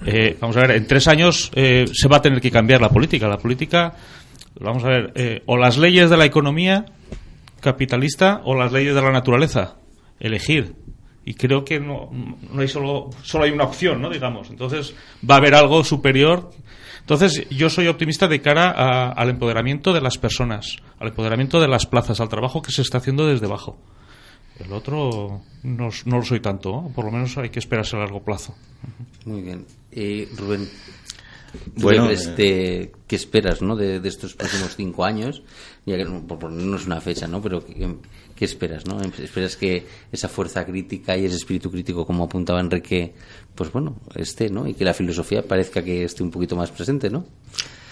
eh, 0.04 0.36
vamos 0.38 0.54
a 0.58 0.60
ver, 0.60 0.72
en 0.72 0.86
tres 0.86 1.08
años 1.08 1.50
eh, 1.54 1.86
se 1.90 2.08
va 2.08 2.18
a 2.18 2.22
tener 2.22 2.42
que 2.42 2.50
cambiar 2.50 2.82
la 2.82 2.90
política. 2.90 3.26
La 3.26 3.38
política, 3.38 3.94
vamos 4.60 4.84
a 4.84 4.88
ver, 4.88 5.12
eh, 5.14 5.42
o 5.46 5.56
las 5.56 5.78
leyes 5.78 6.10
de 6.10 6.18
la 6.18 6.26
economía 6.26 6.84
capitalista 7.60 8.42
o 8.44 8.54
las 8.54 8.70
leyes 8.70 8.94
de 8.94 9.00
la 9.00 9.12
naturaleza. 9.12 9.76
Elegir. 10.20 10.74
Y 11.24 11.34
creo 11.34 11.64
que 11.64 11.80
no, 11.80 12.10
no 12.52 12.60
hay 12.60 12.68
solo, 12.68 13.08
solo 13.22 13.44
hay 13.44 13.50
una 13.50 13.64
opción, 13.64 14.02
¿no? 14.02 14.10
Digamos. 14.10 14.50
Entonces 14.50 14.94
va 15.28 15.36
a 15.36 15.38
haber 15.38 15.54
algo 15.54 15.84
superior 15.84 16.50
entonces, 17.02 17.48
yo 17.50 17.68
soy 17.68 17.88
optimista 17.88 18.28
de 18.28 18.40
cara 18.40 19.10
al 19.10 19.28
empoderamiento 19.28 19.92
de 19.92 20.00
las 20.00 20.18
personas, 20.18 20.76
al 21.00 21.08
empoderamiento 21.08 21.60
de 21.60 21.66
las 21.66 21.84
plazas, 21.84 22.20
al 22.20 22.28
trabajo 22.28 22.62
que 22.62 22.70
se 22.70 22.82
está 22.82 22.98
haciendo 22.98 23.26
desde 23.26 23.46
abajo. 23.46 23.76
El 24.60 24.72
otro 24.72 25.42
no, 25.64 25.90
lo 26.06 26.22
soy 26.22 26.38
tanto, 26.38 26.90
por 26.94 27.06
lo 27.06 27.10
menos 27.10 27.36
hay 27.38 27.50
que 27.50 27.58
esperarse 27.58 27.96
a 27.96 28.00
largo 28.00 28.22
plazo. 28.22 28.54
Muy 29.24 29.42
bien. 29.42 29.66
Rubén, 30.36 30.68
bueno, 31.76 32.08
este, 32.08 32.92
¿qué 33.06 33.16
esperas 33.16 33.60
¿no? 33.60 33.76
de, 33.76 34.00
estos 34.04 34.34
próximos 34.34 34.74
cinco 34.76 35.04
años? 35.04 35.42
Ya 35.84 35.96
que, 35.96 36.04
por 36.04 36.38
ponernos 36.38 36.86
una 36.86 37.00
fecha, 37.00 37.26
¿no? 37.26 37.42
Pero 37.42 37.64
¿qué, 37.64 38.44
esperas? 38.44 38.86
¿no? 38.86 39.00
¿Esperas 39.02 39.56
que 39.56 39.86
esa 40.10 40.28
fuerza 40.28 40.64
crítica 40.64 41.16
y 41.16 41.26
ese 41.26 41.36
espíritu 41.36 41.70
crítico, 41.70 42.06
como 42.06 42.24
apuntaba 42.24 42.60
Enrique, 42.60 43.14
pues 43.54 43.70
bueno, 43.72 43.96
esté, 44.14 44.50
¿no? 44.50 44.66
Y 44.66 44.74
que 44.74 44.84
la 44.84 44.94
filosofía 44.94 45.42
parezca 45.46 45.82
que 45.82 46.04
esté 46.04 46.22
un 46.22 46.30
poquito 46.30 46.56
más 46.56 46.70
presente, 46.70 47.10
¿no? 47.10 47.24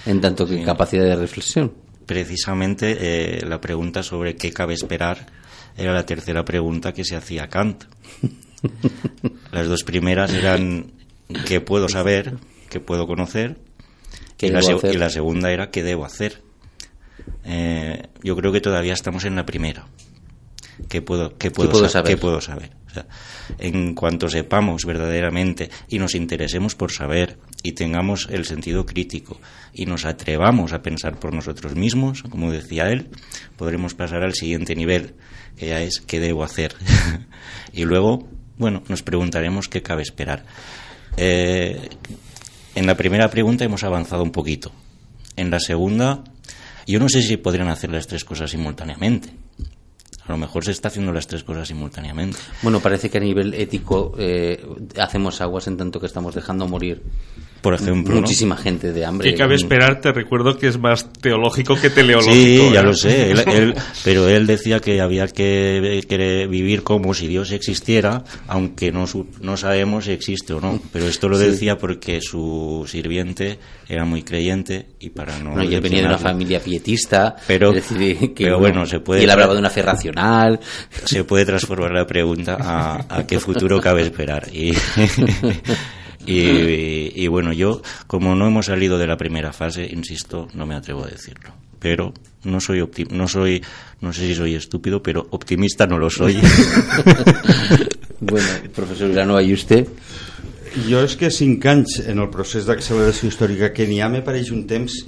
En 0.07 0.21
tanto 0.21 0.47
que 0.47 0.63
capacidad 0.63 1.05
de 1.05 1.17
reflexión. 1.17 1.73
Precisamente 2.07 2.97
eh, 3.39 3.45
la 3.47 3.61
pregunta 3.61 4.03
sobre 4.03 4.37
qué 4.37 4.53
cabe 4.53 4.75
esperar 4.75 5.27
era 5.77 5.93
la 5.93 6.05
tercera 6.07 6.45
pregunta 6.45 6.93
que 6.93 7.05
se 7.05 7.17
hacía 7.17 7.49
Kant. 7.49 7.85
Las 9.53 9.69
dos 9.69 9.85
primeras 9.85 10.33
eran 10.33 10.93
qué 11.47 11.61
puedo 11.61 11.89
saber, 11.89 12.35
qué 12.69 12.81
puedo 12.81 13.07
conocer, 13.07 13.59
¿Qué 14.37 14.47
y, 14.47 14.51
la, 14.51 14.61
debo 14.61 14.81
se- 14.81 14.87
hacer? 14.87 14.95
y 14.95 14.99
la 14.99 15.11
segunda 15.11 15.53
era 15.53 15.71
qué 15.71 15.83
debo 15.83 16.05
hacer. 16.05 16.43
Eh, 17.45 18.09
yo 18.23 18.35
creo 18.37 18.53
que 18.53 18.61
todavía 18.61 18.95
estamos 18.95 19.25
en 19.25 19.37
la 19.37 19.45
primera. 19.47 19.87
¿Qué 20.89 21.03
puedo, 21.03 21.37
qué 21.37 21.51
puedo, 21.51 21.71
puedo 21.71 21.85
sa- 21.85 21.91
saber? 21.91 22.13
qué 22.15 22.17
puedo 22.17 22.41
saber? 22.41 22.71
O 22.91 22.95
sea, 22.95 23.07
en 23.59 23.95
cuanto 23.95 24.29
sepamos 24.29 24.85
verdaderamente 24.85 25.71
y 25.89 25.99
nos 25.99 26.15
interesemos 26.15 26.75
por 26.75 26.93
saber 26.93 27.39
y 27.63 27.73
tengamos 27.73 28.29
el 28.31 28.45
sentido 28.45 28.87
crítico 28.87 29.41
y 29.73 29.87
nos 29.87 30.05
atrevamos 30.05 30.73
a 30.73 30.83
pensar 30.83 31.19
por 31.19 31.33
nosotros 31.33 31.75
mismos, 31.75 32.23
como 32.23 32.51
decía 32.51 32.91
él, 32.91 33.09
podremos 33.57 33.95
pasar 33.95 34.23
al 34.23 34.35
siguiente 34.35 34.75
nivel, 34.75 35.15
que 35.57 35.69
ya 35.69 35.81
es 35.83 36.01
qué 36.01 36.21
debo 36.21 36.43
hacer. 36.43 36.75
y 37.73 37.85
luego, 37.85 38.29
bueno, 38.59 38.83
nos 38.89 39.03
preguntaremos 39.03 39.69
qué 39.69 39.83
cabe 39.83 40.03
esperar. 40.03 40.45
Eh, 41.17 41.89
en 42.75 42.87
la 42.87 42.97
primera 42.97 43.31
pregunta 43.31 43.65
hemos 43.65 43.85
avanzado 43.85 44.23
un 44.23 44.33
poquito. 44.33 44.73
En 45.37 45.51
la 45.51 45.61
segunda, 45.61 46.25
yo 46.87 46.99
no 46.99 47.09
sé 47.09 47.23
si 47.23 47.37
podrían 47.37 47.69
hacer 47.69 47.91
las 47.91 48.07
tres 48.07 48.25
cosas 48.25 48.51
simultáneamente. 48.51 49.31
A 50.31 50.35
lo 50.35 50.39
mejor 50.39 50.65
se 50.65 50.71
está 50.71 50.87
haciendo 50.87 51.13
las 51.13 51.27
tres 51.27 51.43
cosas 51.43 51.67
simultáneamente. 51.67 52.39
Bueno, 52.63 52.79
parece 52.79 53.11
que 53.11 53.19
a 53.19 53.21
nivel 53.21 53.53
ético 53.53 54.15
eh, 54.17 54.65
hacemos 54.97 55.41
aguas 55.41 55.67
en 55.67 55.77
tanto 55.77 55.99
que 55.99 56.07
estamos 56.07 56.37
dejando 56.37 56.69
morir 56.69 57.03
Por 57.61 57.75
ejemplo, 57.75 58.15
¿no? 58.15 58.23
muchísima 58.23 58.57
gente 58.57 58.93
de 58.93 59.05
hambre. 59.05 59.31
¿Qué 59.31 59.37
cabe 59.37 59.55
esperar? 59.55 60.01
Te 60.01 60.13
recuerdo 60.13 60.57
que 60.57 60.69
es 60.69 60.79
más 60.79 61.13
teológico 61.13 61.77
que 61.77 61.91
teleológico. 61.91 62.33
Sí, 62.35 62.71
ya 62.73 62.83
lo 62.83 62.95
sé. 62.95 63.33
Él- 63.33 63.45
él- 63.53 63.75
pero 64.03 64.29
él 64.29 64.47
decía 64.47 64.81
que 64.81 65.01
había 65.01 65.27
que, 65.29 66.03
que 66.09 66.47
vivir 66.47 66.83
como 66.83 67.13
si 67.13 67.27
Dios 67.27 67.53
existiera, 67.53 68.25
aunque 68.49 68.91
no, 68.93 69.05
no 69.43 69.57
sabemos 69.59 70.07
si 70.07 70.13
existe 70.13 70.55
o 70.55 70.61
no. 70.61 70.81
Pero 70.93 71.07
esto 71.07 71.29
lo 71.29 71.39
Sí. 71.39 71.45
decía 71.47 71.77
porque 71.77 72.21
su 72.23 72.87
sirviente 72.89 73.59
era 73.89 74.05
muy 74.05 74.23
creyente 74.23 74.87
y 74.99 75.11
para 75.11 75.39
no. 75.39 75.51
Bueno, 75.51 75.65
y 75.71 75.75
él 75.75 75.81
venía 75.83 76.01
de 76.01 76.07
una 76.07 76.19
familia 76.19 76.61
pietista, 76.61 77.37
Pero- 77.47 77.75
es 77.75 77.91
decir, 77.91 78.33
que 78.35 78.45
pero 78.45 78.59
bueno, 78.59 78.87
se 78.87 79.01
puede- 79.01 79.21
Y 79.21 79.25
él 79.25 79.31
hablaba 79.31 79.53
de 79.53 79.61
una 79.61 79.71
fe 79.71 79.83
racional. 79.83 80.61
se 81.05 81.25
puede 81.25 81.45
transformar 81.45 81.91
la 81.93 82.07
pregunta 82.07 82.57
a, 82.59 83.19
a 83.19 83.27
qué 83.27 83.39
futuro 83.39 83.81
cabe 83.81 84.03
esperar. 84.03 84.49
Y, 84.53 84.73
y, 86.33 87.13
y 87.15 87.29
bueno, 87.29 87.53
yo, 87.53 87.83
como 88.07 88.35
no 88.35 88.47
hemos 88.47 88.67
salido 88.67 88.99
de 88.99 89.07
la 89.07 89.17
primera 89.17 89.53
fase, 89.53 89.89
insisto, 89.91 90.49
no 90.55 90.67
me 90.67 90.75
atrevo 90.75 91.05
a 91.05 91.09
decirlo. 91.09 91.51
Pero 91.79 92.13
no 92.45 92.61
soy 92.61 92.81
opti- 92.81 93.09
no 93.11 93.27
soy, 93.27 93.63
no 94.01 94.13
sé 94.13 94.27
si 94.27 94.35
soy 94.35 94.55
estúpido, 94.55 95.03
pero 95.03 95.27
optimista 95.31 95.87
no 95.87 95.99
lo 95.99 96.11
soy. 96.11 96.39
Bueno, 98.23 98.47
professor 98.77 99.09
Vilanova, 99.09 99.41
i 99.41 99.55
vostè? 99.55 99.79
Jo 100.71 101.01
és 101.03 101.17
que 101.19 101.31
cinc 101.35 101.65
anys 101.67 101.97
en 102.05 102.21
el 102.23 102.29
procés 102.31 102.67
d'acceleració 102.69 103.31
històrica 103.31 103.73
que 103.75 103.87
n'hi 103.89 103.99
ha 104.03 104.09
me 104.13 104.21
pareix 104.27 104.53
un 104.55 104.63
temps 104.71 105.01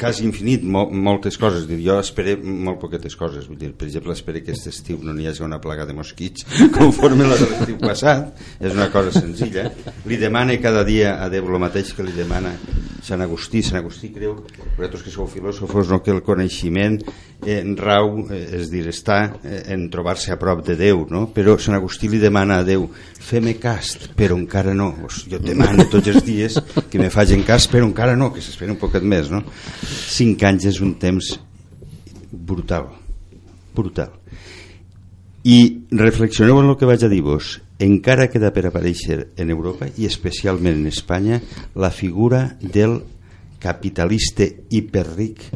quasi 0.00 0.26
infinit, 0.28 0.64
mo 0.64 0.84
moltes 0.90 1.38
coses. 1.40 1.64
Dir, 1.68 1.78
jo 1.84 1.96
esperé 2.02 2.36
molt 2.36 2.80
poquetes 2.82 3.16
coses. 3.16 3.46
Vull 3.48 3.60
dir, 3.60 3.72
per 3.78 3.88
exemple, 3.88 4.12
espero 4.12 4.42
que 4.42 4.52
aquest 4.52 4.68
estiu 4.72 5.00
no 5.02 5.14
n'hi 5.16 5.30
hagi 5.30 5.44
una 5.46 5.60
plaga 5.62 5.88
de 5.88 5.96
mosquits 5.96 6.44
conforme 6.78 7.28
la 7.28 7.40
de 7.40 7.48
l'estiu 7.48 7.80
passat. 7.80 8.36
És 8.60 8.76
una 8.76 8.90
cosa 8.92 9.14
senzilla. 9.16 9.70
Li 10.04 10.20
demana 10.20 10.60
cada 10.60 10.84
dia 10.84 11.16
a 11.22 11.30
Déu 11.32 11.48
el 11.48 11.62
mateix 11.62 11.94
que 11.96 12.04
li 12.04 12.12
demana 12.16 12.52
Sant 13.06 13.22
Agustí. 13.22 13.62
Sant 13.62 13.78
Agustí 13.78 14.10
creu, 14.10 14.34
vosaltres 14.76 15.04
que 15.04 15.12
sou 15.14 15.28
filòsofos, 15.30 15.92
no, 15.92 16.00
que 16.02 16.10
el 16.10 16.24
coneixement 16.26 16.98
eh, 17.46 17.60
rau, 17.78 18.24
eh, 18.34 18.42
és 18.58 18.70
dir, 18.72 18.82
està 18.90 19.20
eh, 19.44 19.62
en 19.74 19.86
trobar-se 19.92 20.32
a 20.34 20.38
prop 20.40 20.64
de 20.66 20.74
Déu, 20.78 21.04
no? 21.12 21.26
però 21.34 21.54
Sant 21.62 21.78
Agustí 21.78 22.10
li 22.10 22.18
demana 22.22 22.58
a 22.60 22.66
Déu 22.66 22.88
fem-me 22.90 23.54
cast, 23.62 24.10
però 24.18 24.38
encara 24.38 24.74
no 24.74 24.92
pues 24.98 25.22
jo 25.30 25.38
demano 25.42 25.86
tots 25.92 26.10
els 26.10 26.26
dies 26.26 26.58
que 26.90 26.98
me 26.98 27.12
facin 27.14 27.46
cas, 27.46 27.68
però 27.70 27.86
encara 27.86 28.16
no, 28.18 28.32
que 28.34 28.42
s'espera 28.42 28.74
un 28.74 28.80
poquet 28.80 29.06
més 29.06 29.30
no? 29.30 29.44
cinc 29.86 30.42
anys 30.48 30.70
és 30.72 30.82
un 30.82 30.96
temps 30.98 31.36
brutal 32.30 32.90
brutal 33.76 34.16
i 35.46 35.58
reflexioneu 35.94 36.58
en 36.58 36.72
el 36.72 36.78
que 36.80 36.88
vaig 36.88 37.04
a 37.06 37.10
dir-vos 37.12 37.56
encara 37.78 38.28
queda 38.32 38.52
per 38.56 38.66
aparèixer 38.68 39.18
en 39.36 39.50
Europa 39.52 39.88
i 39.98 40.06
especialment 40.08 40.78
en 40.78 40.86
Espanya 40.88 41.40
la 41.74 41.90
figura 41.90 42.56
del 42.60 43.00
capitalista 43.60 44.46
hiperric 44.70 45.50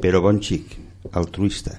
però 0.00 0.22
bon 0.24 0.40
xic, 0.40 0.76
altruista 1.12 1.76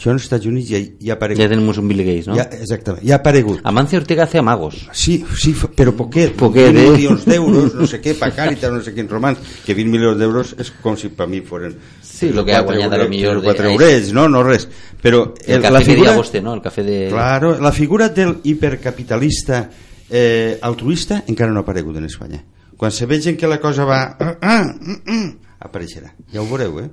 això 0.00 0.14
als 0.14 0.24
Estats 0.24 0.46
Units 0.48 0.70
ja, 0.72 0.78
ja 0.80 1.12
ha 1.12 1.16
aparegut 1.18 1.42
Ja 1.44 1.48
tenemos 1.52 1.76
un 1.78 1.86
Bill 1.88 2.00
Gates, 2.02 2.26
¿no? 2.30 2.34
ja, 2.38 2.46
exactament, 2.56 3.04
ja 3.04 3.18
ha 3.18 3.20
aparegut 3.20 3.60
Amancio 3.68 4.00
Ortega 4.00 4.24
hace 4.24 4.38
amagos. 4.40 4.88
Sí, 4.92 5.22
sí, 5.36 5.52
però 5.76 5.92
poquet, 5.94 6.32
Poquet, 6.40 6.72
20 6.72 6.80
eh? 6.80 6.90
milions 6.96 7.26
d'euros, 7.28 7.74
no 7.76 7.86
sé 7.86 8.00
què, 8.00 8.14
pa 8.18 8.30
Càritas, 8.32 8.72
no 8.72 8.80
sé 8.80 8.94
quins 8.96 9.10
romans, 9.12 9.38
que 9.66 9.76
20 9.76 9.92
milions 9.92 10.16
d'euros 10.18 10.54
és 10.58 10.72
com 10.80 10.96
si 10.96 11.12
per 11.12 11.28
mi 11.28 11.42
foren 11.44 11.76
Sí, 12.02 12.30
lo 12.32 12.44
que 12.44 12.54
ha 12.56 12.60
guanyat 12.64 12.92
a 12.92 12.98
lo 13.04 13.08
millor 13.08 13.40
de- 13.40 13.46
4 13.52 13.70
eurets, 13.70 14.10
no, 14.12 14.26
no 14.28 14.42
res. 14.42 14.66
Però 15.00 15.34
El, 15.46 15.54
el, 15.56 15.62
café 15.62 15.72
la 15.72 15.80
figura, 15.80 16.14
¿no? 16.42 16.54
El 16.54 16.60
café 16.62 16.82
de... 16.82 17.08
claro, 17.08 17.58
la 17.60 17.72
figura 17.72 18.08
del 18.10 18.40
hipercapitalista 18.44 19.70
eh, 20.10 20.58
altruista 20.60 21.24
encara 21.26 21.52
no 21.52 21.60
ha 21.60 21.62
aparegut 21.62 21.96
en 21.96 22.04
Espanya. 22.04 22.42
Quan 22.76 22.92
se 22.92 23.06
vegen 23.06 23.36
que 23.36 23.46
la 23.46 23.60
cosa 23.60 23.84
va... 23.84 24.16
Ah, 24.18 24.36
ah, 24.40 24.64
mm, 24.64 25.00
mm, 25.04 25.30
apareixerà. 25.60 26.14
Ja 26.32 26.40
ho 26.40 26.46
veureu, 26.48 26.80
eh? 26.80 26.88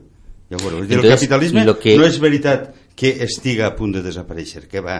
Ja 0.49 0.57
ho 0.57 0.63
veureu. 0.63 0.81
Dir, 0.85 0.97
el 0.99 1.05
Entonces, 1.05 1.19
capitalisme 1.19 1.65
que- 1.81 1.97
no 1.97 2.05
és 2.05 2.19
veritat 2.19 2.73
que 2.97 3.21
estiga 3.23 3.67
a 3.69 3.75
punt 3.77 3.93
de 3.93 4.01
desaparèixer, 4.01 4.65
que 4.67 4.81
va. 4.81 4.97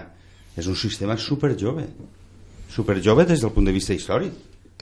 És 0.58 0.68
un 0.70 0.76
sistema 0.78 1.18
superjove. 1.18 1.88
Superjove 2.74 3.26
des 3.26 3.42
del 3.42 3.52
punt 3.56 3.66
de 3.66 3.74
vista 3.74 3.94
històric. 3.98 4.34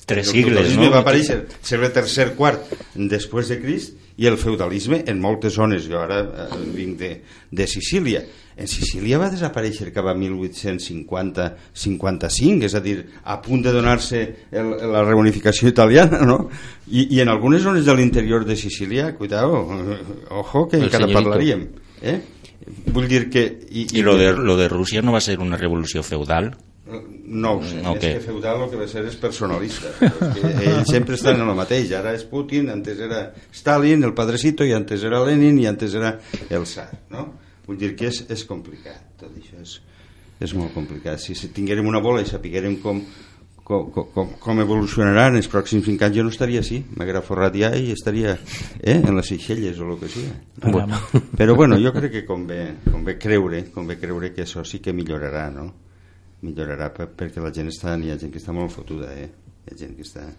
Tres 0.06 0.28
sigles, 0.30 0.76
no? 0.78 0.92
va 0.92 1.00
aparèixer 1.02 1.48
segle 1.66 1.90
tercer, 1.90 2.36
quart 2.38 2.62
després 3.10 3.48
de 3.50 3.58
Crist 3.62 3.94
i 4.22 4.28
el 4.30 4.38
feudalisme 4.38 5.00
en 5.08 5.20
moltes 5.24 5.54
zones 5.56 5.88
jo 5.90 5.98
ara 5.98 6.20
eh, 6.22 6.48
vinc 6.76 6.98
de, 7.00 7.22
de 7.50 7.68
Sicília 7.68 8.22
en 8.56 8.68
Sicília 8.70 9.18
va 9.18 9.30
desaparèixer 9.32 9.92
cap 9.96 10.06
a 10.12 10.16
1850-55 10.20 12.64
és 12.68 12.76
a 12.76 12.80
dir, 12.84 13.06
a 13.24 13.40
punt 13.42 13.64
de 13.66 13.72
donar-se 13.74 14.36
la 14.52 15.04
reunificació 15.08 15.68
italiana 15.72 16.22
no? 16.28 16.50
I, 16.92 17.08
i 17.16 17.20
en 17.24 17.30
algunes 17.34 17.64
zones 17.66 17.86
de 17.88 17.94
l'interior 17.98 18.46
de 18.46 18.56
Sicília 18.60 19.16
cuidado, 19.16 19.66
ojo 20.30 20.68
que 20.70 20.78
El 20.78 20.84
encara 20.84 21.06
señorito. 21.08 21.24
parlaríem 21.24 21.62
eh? 22.02 22.22
Vull 22.66 23.08
dir 23.08 23.30
que 23.30 23.46
i, 23.70 23.88
¿Y 23.92 24.02
lo 24.02 24.18
de, 24.18 24.34
lo 24.34 24.58
de 24.58 24.68
Rusia 24.70 25.02
no 25.02 25.12
va 25.12 25.20
a 25.20 25.22
ser 25.22 25.40
una 25.40 25.58
revolución 25.58 26.04
feudal? 26.04 26.56
no 27.26 27.54
ho 27.54 27.64
sé, 27.64 27.82
No, 27.82 27.96
és 27.96 28.00
que 28.00 28.20
feudal 28.22 28.62
el 28.62 28.70
que 28.70 28.78
va 28.78 28.86
ser 28.88 29.02
és 29.10 29.16
personalista 29.18 29.90
perquè 29.98 30.52
ells 30.70 30.92
sempre 30.94 31.18
estan 31.18 31.42
en 31.42 31.50
el 31.50 31.58
mateix 31.58 31.90
ara 31.98 32.14
és 32.14 32.26
Putin, 32.30 32.70
antes 32.70 33.02
era 33.02 33.24
Stalin 33.54 34.06
el 34.06 34.14
padrecito, 34.14 34.66
i 34.66 34.76
antes 34.78 35.04
era 35.04 35.24
Lenin 35.26 35.58
i 35.60 35.66
antes 35.66 35.96
era 35.98 36.14
el 36.50 36.68
Tsar 36.70 36.92
no? 37.10 37.32
vull 37.66 37.80
dir 37.82 37.96
que 37.98 38.12
és, 38.12 38.22
és 38.30 38.46
complicat 38.46 39.18
tot 39.18 39.34
això 39.34 39.58
és, 39.64 39.80
és 40.46 40.54
molt 40.54 40.76
complicat 40.78 41.22
si, 41.24 41.34
si 41.34 41.50
tinguérem 41.50 41.90
una 41.90 42.04
bola 42.06 42.22
i 42.22 42.30
sapiguérem 42.30 42.78
com, 42.84 43.02
com, 43.66 43.88
com, 44.14 44.30
com 44.40 44.62
evolucionarà 44.62 45.26
en 45.32 45.40
els 45.40 45.50
pròxims 45.50 45.88
5 45.90 46.06
anys 46.06 46.18
jo 46.20 46.26
no 46.28 46.32
estaria 46.34 46.62
així 46.62 46.84
m'haguera 46.94 47.24
forrat 47.26 47.58
ja 47.58 47.72
i 47.74 47.90
estaria 47.96 48.36
eh, 48.36 49.00
en 49.00 49.16
les 49.18 49.32
Seychelles 49.32 49.80
o 49.82 49.88
el 49.90 49.98
que 50.00 50.10
sigui 50.14 50.30
Bueno. 50.62 51.00
però 51.40 51.56
bueno, 51.58 51.80
jo 51.82 51.92
crec 51.96 52.12
que 52.12 52.26
convé, 52.26 52.60
convé 52.86 53.18
creure 53.18 53.64
convé 53.74 53.98
creure 53.98 54.32
que 54.34 54.46
això 54.46 54.64
sí 54.64 54.80
que 54.80 54.94
millorarà 54.94 55.50
no? 55.52 55.72
millorarà 56.46 56.92
per, 56.94 57.10
perquè 57.18 57.42
la 57.42 57.52
gent 57.54 57.74
està 57.74 57.98
n'hi 57.98 58.14
ha 58.14 58.20
gent 58.22 58.32
que 58.32 58.42
està 58.44 58.54
molt 58.54 58.72
fotuda 58.72 59.10
eh? 59.18 59.30
hi 59.66 59.74
ha 59.74 59.80
gent 59.86 59.96
que 59.98 60.06
està 60.06 60.30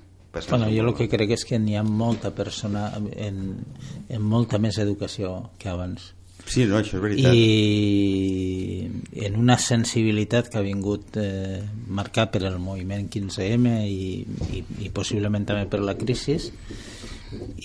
Bueno, 0.51 0.67
jo 0.69 0.83
el 0.85 0.93
que 0.93 1.07
crec 1.09 1.31
és 1.33 1.47
que 1.49 1.57
n'hi 1.57 1.79
ha 1.81 1.83
molta 1.83 2.29
persona 2.37 2.91
en, 3.17 3.39
en 4.13 4.23
molta 4.23 4.59
més 4.61 4.77
educació 4.83 5.51
que 5.57 5.71
abans 5.73 6.11
sí, 6.47 6.65
no, 6.69 6.79
això 6.79 6.97
és 6.99 7.03
veritat. 7.03 7.35
I 7.35 9.27
en 9.27 9.37
una 9.41 9.59
sensibilitat 9.59 10.51
que 10.53 10.61
ha 10.61 10.65
vingut 10.65 11.19
eh, 11.21 11.61
marcat 11.89 12.33
per 12.37 12.45
el 12.49 12.59
moviment 12.63 13.09
15M 13.13 13.77
i, 13.87 14.25
i, 14.59 14.65
i 14.87 14.91
possiblement 14.95 15.47
també 15.49 15.67
per 15.71 15.83
la 15.83 15.97
crisi 15.99 16.37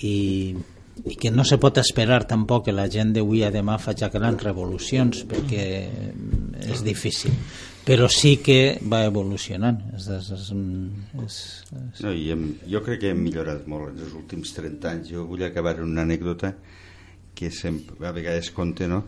i, 0.02 0.16
i 1.04 1.16
que 1.18 1.30
no 1.30 1.44
se 1.48 1.58
pot 1.62 1.78
esperar 1.82 2.22
tampoc 2.30 2.66
que 2.66 2.76
la 2.76 2.88
gent 2.90 3.12
d'avui 3.16 3.44
a 3.46 3.52
demà 3.54 3.78
faci 3.82 4.08
grans 4.12 4.42
revolucions 4.42 5.24
perquè 5.30 5.66
és 6.62 6.82
difícil. 6.86 7.36
Però 7.82 8.06
sí 8.06 8.36
que 8.38 8.78
va 8.86 9.00
evolucionant. 9.08 9.80
És, 9.96 10.06
és, 10.06 10.28
és, 10.36 10.50
és, 11.24 11.38
és, 11.72 12.02
no, 12.04 12.12
i 12.14 12.28
hem, 12.30 12.44
jo 12.70 12.82
crec 12.86 13.02
que 13.02 13.10
hem 13.10 13.24
millorat 13.24 13.66
molt 13.70 13.90
en 13.90 14.04
els 14.06 14.14
últims 14.14 14.54
30 14.54 14.92
anys. 14.92 15.10
Jo 15.10 15.26
vull 15.26 15.42
acabar 15.42 15.74
amb 15.80 15.90
una 15.90 16.04
anècdota 16.06 16.52
que 17.42 17.50
sempre, 17.54 17.98
a 18.06 18.12
vegades 18.14 18.50
conte 18.54 18.88
no? 18.88 19.02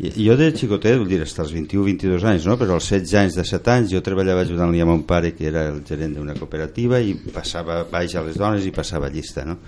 I, 0.00 0.14
jo 0.24 0.32
de 0.38 0.48
xicotet, 0.56 0.96
vull 0.96 1.10
dir, 1.10 1.18
als 1.20 1.52
21-22 1.52 2.24
anys 2.30 2.46
no? 2.48 2.56
però 2.60 2.78
als 2.78 2.88
16 2.88 3.16
anys 3.20 3.36
de 3.36 3.44
7 3.50 3.74
anys 3.74 3.92
jo 3.92 4.00
treballava 4.06 4.46
ajudant-li 4.46 4.80
a 4.80 4.88
mon 4.88 5.02
pare 5.08 5.34
que 5.36 5.48
era 5.50 5.66
el 5.68 5.82
gerent 5.86 6.14
d'una 6.16 6.38
cooperativa 6.38 7.02
i 7.04 7.12
passava 7.34 7.82
baix 7.90 8.14
a 8.16 8.24
les 8.24 8.38
dones 8.40 8.64
i 8.64 8.72
passava 8.72 9.10
llista 9.12 9.44
no? 9.44 9.58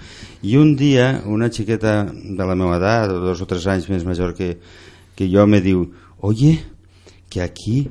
i 0.48 0.56
un 0.56 0.72
dia 0.78 1.18
una 1.26 1.50
xiqueta 1.52 1.98
de 2.08 2.46
la 2.48 2.56
meva 2.56 2.78
edat 2.80 3.12
o 3.12 3.20
dos 3.26 3.44
o 3.44 3.50
tres 3.50 3.68
anys 3.74 3.90
més 3.92 4.06
major 4.08 4.32
que, 4.38 4.54
que 5.18 5.28
jo 5.28 5.44
me 5.46 5.60
diu 5.60 5.84
oye, 6.22 6.62
que 7.28 7.42
aquí 7.42 7.90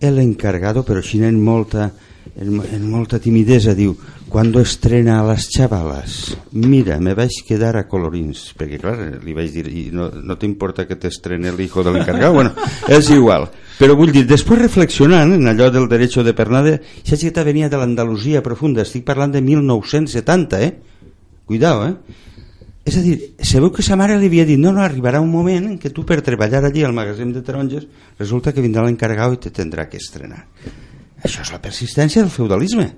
el 0.00 0.18
encargado, 0.18 0.84
pero 0.84 1.02
sin 1.02 1.24
en 1.24 1.42
molta 1.42 1.92
en, 2.36 2.60
en 2.62 2.84
molta 2.90 3.18
timidesa, 3.20 3.74
diu 3.76 3.94
«Cuando 4.32 4.62
estrena 4.64 5.18
a 5.20 5.26
les 5.28 5.48
xavales?» 5.52 6.36
Mira, 6.56 6.98
me 7.00 7.12
vaig 7.14 7.42
quedar 7.46 7.74
a 7.76 7.84
colorins. 7.88 8.50
Perquè, 8.56 8.78
clar, 8.80 8.96
li 9.24 9.34
vaig 9.36 9.52
dir 9.52 9.66
«I 9.68 9.84
no, 9.92 10.08
no 10.22 10.38
t'importa 10.40 10.86
que 10.88 10.96
t'estrene 10.96 11.52
el 11.52 11.60
hijo 11.60 11.84
del 11.84 12.00
encargado?» 12.00 12.32
Bueno, 12.38 12.54
és 12.88 13.10
igual. 13.12 13.50
Però 13.78 13.96
vull 13.98 14.14
dir, 14.14 14.24
després 14.28 14.62
reflexionant 14.62 15.36
en 15.36 15.46
allò 15.50 15.68
del 15.74 15.88
derecho 15.90 16.24
de 16.24 16.34
pernada, 16.38 16.78
xiqueta 17.04 17.44
venia 17.44 17.68
de 17.68 17.80
l'Andalusia 17.80 18.42
profunda, 18.42 18.86
estic 18.86 19.04
parlant 19.04 19.34
de 19.34 19.42
1970, 19.44 20.62
eh? 20.62 20.72
Cuidao, 21.44 21.86
eh? 21.88 22.20
És 22.82 22.96
a 22.98 23.02
dir, 23.02 23.18
sabeu 23.38 23.70
que 23.70 23.84
sa 23.86 23.94
mare 23.94 24.16
li 24.18 24.26
havia 24.26 24.46
dit 24.46 24.58
no, 24.58 24.72
no, 24.74 24.82
arribarà 24.82 25.20
un 25.22 25.30
moment 25.30 25.68
en 25.68 25.76
què 25.78 25.92
tu 25.94 26.02
per 26.06 26.18
treballar 26.26 26.64
allí 26.66 26.82
al 26.82 26.94
magatzem 26.96 27.30
de 27.30 27.42
taronges 27.46 27.86
resulta 28.18 28.50
que 28.50 28.64
vindrà 28.64 28.82
l'encarregat 28.82 29.36
i 29.36 29.42
te 29.44 29.52
tindrà 29.54 29.86
que 29.86 30.00
estrenar. 30.02 30.48
Això 31.22 31.44
és 31.44 31.52
la 31.54 31.62
persistència 31.62 32.22
del 32.22 32.32
feudalisme. 32.34 32.88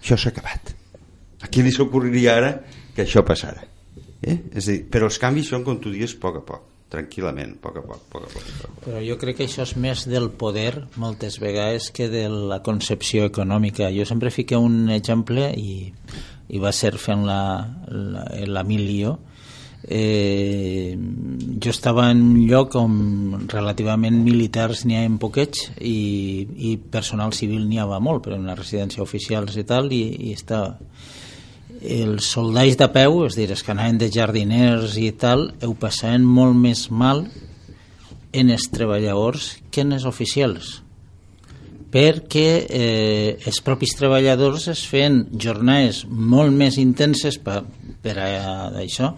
Això 0.00 0.18
s'ha 0.20 0.32
acabat. 0.34 0.74
A 1.42 1.50
qui 1.52 1.64
li 1.64 1.72
s'ocorriria 1.72 2.36
ara 2.36 2.52
que 2.94 3.04
això 3.04 3.24
passara? 3.26 3.64
Eh? 4.22 4.38
És 4.56 4.70
dir, 4.70 4.80
però 4.90 5.10
els 5.10 5.20
canvis 5.20 5.52
són, 5.52 5.64
com 5.64 5.78
tu 5.80 5.92
dius, 5.92 6.16
a 6.16 6.22
poc 6.22 6.40
a 6.40 6.46
poc 6.46 6.72
tranquil·lament, 6.92 7.56
a 7.56 7.62
poc 7.62 7.80
a 7.80 7.82
poc, 7.82 7.98
a 7.98 8.10
poc, 8.12 8.26
a 8.26 8.30
poc, 8.30 8.46
a 8.46 8.60
poc. 8.62 8.80
Però 8.84 9.00
jo 9.02 9.16
crec 9.20 9.40
que 9.40 9.46
això 9.48 9.64
és 9.66 9.74
més 9.82 10.04
del 10.08 10.30
poder 10.38 10.86
moltes 11.02 11.40
vegades 11.42 11.90
que 11.94 12.08
de 12.12 12.26
la 12.30 12.60
concepció 12.66 13.26
econòmica. 13.26 13.90
Jo 13.94 14.06
sempre 14.08 14.30
fiqué 14.34 14.58
un 14.58 14.90
exemple 14.94 15.50
i, 15.58 15.90
i 16.48 16.62
va 16.62 16.72
ser 16.76 16.94
fent 17.02 17.26
l'Emilio 17.26 19.16
eh, 19.84 20.96
jo 21.62 21.70
estava 21.70 22.10
en 22.10 22.22
un 22.22 22.46
lloc 22.48 22.74
on 22.80 23.46
relativament 23.50 24.18
militars 24.24 24.84
n'hi 24.86 24.98
ha 24.98 25.04
en 25.06 25.18
poquets 25.22 25.68
i, 25.80 26.46
i 26.70 26.76
personal 26.78 27.34
civil 27.36 27.66
n'hi 27.68 27.80
havia 27.82 28.00
molt, 28.02 28.24
però 28.24 28.38
en 28.38 28.46
una 28.48 28.58
residència 28.58 29.04
oficials 29.04 29.56
i 29.56 29.66
tal, 29.68 29.92
i, 29.92 30.04
i 30.30 30.34
estava 30.36 30.76
els 31.76 32.24
soldats 32.32 32.78
de 32.80 32.88
peu, 32.88 33.20
és 33.26 33.36
a 33.36 33.40
dir, 33.40 33.50
els 33.52 33.62
que 33.62 33.74
anaven 33.74 34.00
de 34.00 34.08
jardiners 34.10 34.96
i 34.98 35.10
tal, 35.18 35.50
ho 35.62 35.74
passaven 35.78 36.24
molt 36.24 36.56
més 36.56 36.88
mal 36.90 37.26
en 38.36 38.50
els 38.50 38.66
treballadors 38.72 39.56
que 39.70 39.84
en 39.84 39.94
els 39.96 40.08
oficials 40.08 40.80
perquè 41.96 42.48
eh, 42.66 43.36
els 43.46 43.60
propis 43.64 43.94
treballadors 43.96 44.66
es 44.72 44.82
feien 44.90 45.22
jornades 45.32 46.02
molt 46.10 46.52
més 46.52 46.76
intenses 46.82 47.38
per, 47.40 47.62
per 48.02 48.16
a 48.20 48.26
això 48.82 49.14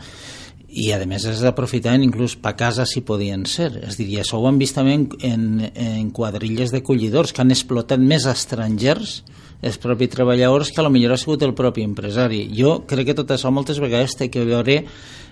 i 0.68 0.90
a 0.92 0.98
més 1.08 1.24
es 1.24 1.40
aprofitaven 1.48 2.02
inclús 2.04 2.34
per 2.36 2.52
casa 2.58 2.84
si 2.86 3.00
podien 3.00 3.46
ser 3.48 3.70
és 3.80 3.96
dir, 3.96 4.08
això 4.20 4.36
ho 4.36 4.48
hem 4.50 4.58
vist 4.60 4.76
també 4.76 4.98
en, 4.98 5.06
en, 5.24 5.46
en 5.80 6.10
quadrilles 6.14 6.74
de 6.74 6.82
collidors 6.84 7.32
que 7.32 7.40
han 7.40 7.54
explotat 7.54 8.02
més 8.02 8.26
estrangers 8.28 9.22
els 9.64 9.78
propis 9.80 10.12
treballadors 10.12 10.70
que 10.70 10.82
a 10.82 10.84
lo 10.84 10.92
millor 10.92 11.16
ha 11.16 11.20
sigut 11.20 11.42
el 11.46 11.56
propi 11.56 11.86
empresari 11.88 12.44
jo 12.52 12.82
crec 12.88 13.10
que 13.10 13.16
tot 13.16 13.32
això 13.32 13.52
moltes 13.54 13.80
vegades 13.80 14.18
té 14.20 14.28
que 14.28 14.44
veure 14.44 14.82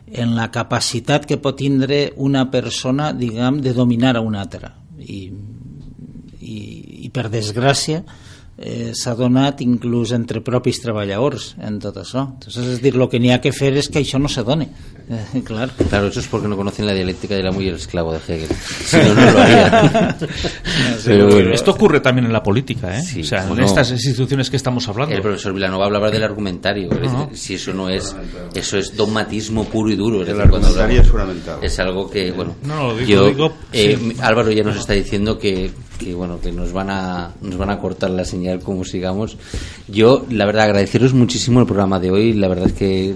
en 0.06 0.32
la 0.38 0.48
capacitat 0.54 1.26
que 1.28 1.36
pot 1.42 1.58
tindre 1.58 2.12
una 2.16 2.46
persona 2.50 3.12
diguem, 3.12 3.60
de 3.60 3.74
dominar 3.76 4.16
a 4.16 4.24
una 4.24 4.40
altra 4.40 4.72
i, 4.96 5.26
i, 6.40 6.56
i 7.04 7.12
per 7.12 7.28
desgràcia 7.28 8.00
eh, 8.56 8.92
s'ha 8.96 9.14
donat 9.18 9.60
inclús 9.64 10.12
entre 10.16 10.40
propis 10.44 10.80
treballadors 10.82 11.54
en 11.60 11.78
tot 11.82 11.98
això. 12.00 12.24
Entonces, 12.34 12.76
es 12.76 12.82
dir, 12.82 12.94
lo 12.96 13.08
que 13.12 13.20
n'hi 13.20 13.32
ha 13.34 13.42
que 13.44 13.52
fer 13.52 13.74
és 13.76 13.90
que 13.92 14.00
això 14.00 14.20
no 14.22 14.32
se 14.32 14.44
done. 14.46 14.68
Claro. 15.44 15.70
Claro, 15.88 16.08
eso 16.08 16.20
es 16.20 16.26
porque 16.26 16.48
no 16.48 16.56
conocen 16.56 16.86
la 16.86 16.92
dialéctica 16.92 17.34
de 17.36 17.42
la 17.42 17.52
mujer 17.52 17.74
esclavo 17.74 18.12
de 18.12 18.18
Hegel. 18.18 18.48
Si 18.84 18.96
no, 18.96 19.14
no 19.14 19.30
lo 19.30 19.38
harían. 19.40 20.16
Pero 21.04 21.28
bueno, 21.28 21.52
esto 21.52 21.70
ocurre 21.70 22.00
también 22.00 22.26
en 22.26 22.32
la 22.32 22.42
política, 22.42 22.98
¿eh? 22.98 23.02
Sí, 23.02 23.20
o 23.20 23.24
sea, 23.24 23.46
en 23.48 23.60
estas 23.60 23.90
instituciones 23.92 24.50
que 24.50 24.56
estamos 24.56 24.88
hablando. 24.88 25.14
El 25.14 25.22
profesor 25.22 25.52
Vilanova 25.52 25.86
hablaba 25.86 26.10
del 26.10 26.24
argumentario. 26.24 26.88
Si 27.32 27.54
eso 27.54 27.72
no 27.72 27.88
es, 27.88 28.16
eso 28.54 28.78
es 28.78 28.96
dogmatismo 28.96 29.64
puro 29.64 29.90
y 29.90 29.96
duro. 29.96 30.22
Es 30.22 30.28
El 30.28 30.38
decir, 30.38 30.42
argumentario 30.52 31.00
es 31.02 31.08
fundamental. 31.08 31.58
Es 31.62 31.78
algo 31.78 32.10
que, 32.10 32.32
bueno, 32.32 32.56
No, 32.64 32.88
lo 32.88 32.96
digo- 32.96 33.08
yo, 33.08 33.26
digo, 33.28 33.52
eh, 33.72 33.96
sí. 34.00 34.16
Álvaro 34.20 34.50
ya 34.50 34.64
nos 34.64 34.76
está 34.76 34.92
diciendo 34.94 35.38
que, 35.38 35.70
que, 35.98 36.14
bueno, 36.14 36.40
que 36.40 36.50
nos 36.52 36.72
van 36.72 36.90
a, 36.90 37.32
nos 37.42 37.56
van 37.56 37.70
a 37.70 37.78
cortar 37.78 38.10
la 38.10 38.24
señal 38.24 38.60
como 38.60 38.84
sigamos. 38.84 39.36
Yo, 39.88 40.26
la 40.30 40.46
verdad, 40.46 40.64
agradeceros 40.64 41.14
muchísimo 41.14 41.60
el 41.60 41.66
programa 41.66 42.00
de 42.00 42.10
hoy. 42.10 42.32
La 42.32 42.48
verdad 42.48 42.66
es 42.66 42.72
que, 42.72 43.14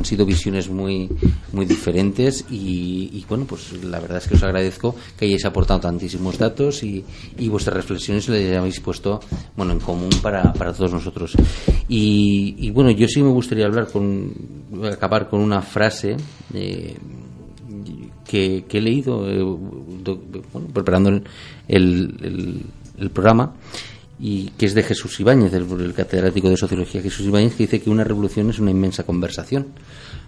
han 0.00 0.04
sido 0.06 0.24
visiones 0.24 0.70
muy, 0.70 1.08
muy 1.52 1.66
diferentes 1.66 2.46
y, 2.50 3.10
y, 3.12 3.24
bueno, 3.28 3.44
pues 3.44 3.72
la 3.84 4.00
verdad 4.00 4.16
es 4.16 4.26
que 4.26 4.34
os 4.34 4.42
agradezco 4.42 4.96
que 5.18 5.26
hayáis 5.26 5.44
aportado 5.44 5.78
tantísimos 5.80 6.38
datos 6.38 6.82
y, 6.82 7.04
y 7.38 7.48
vuestras 7.48 7.76
reflexiones 7.76 8.26
las 8.28 8.38
hayáis 8.38 8.80
puesto, 8.80 9.20
bueno, 9.56 9.72
en 9.72 9.80
común 9.80 10.08
para, 10.22 10.52
para 10.54 10.72
todos 10.72 10.92
nosotros. 10.92 11.34
Y, 11.86 12.54
y, 12.58 12.70
bueno, 12.70 12.90
yo 12.92 13.06
sí 13.08 13.22
me 13.22 13.28
gustaría 13.30 13.66
hablar 13.66 13.88
con, 13.92 14.32
acabar 14.90 15.28
con 15.28 15.40
una 15.40 15.60
frase 15.60 16.16
eh, 16.54 16.96
que, 18.26 18.64
he 18.70 18.80
leído 18.80 19.28
eh, 19.28 19.42
bueno, 19.42 20.68
preparando 20.72 21.10
el- 21.68 22.64
el 22.98 23.10
programa 23.10 23.52
y 24.20 24.50
que 24.50 24.66
es 24.66 24.74
de 24.74 24.82
Jesús 24.82 25.18
Ibáñez, 25.18 25.52
el, 25.54 25.94
catedrático 25.94 26.50
de 26.50 26.56
Sociología 26.56 27.00
Jesús 27.00 27.26
Ibáñez, 27.26 27.54
que 27.54 27.64
dice 27.64 27.80
que 27.80 27.88
una 27.88 28.04
revolución 28.04 28.50
es 28.50 28.58
una 28.58 28.70
inmensa 28.70 29.04
conversación. 29.04 29.68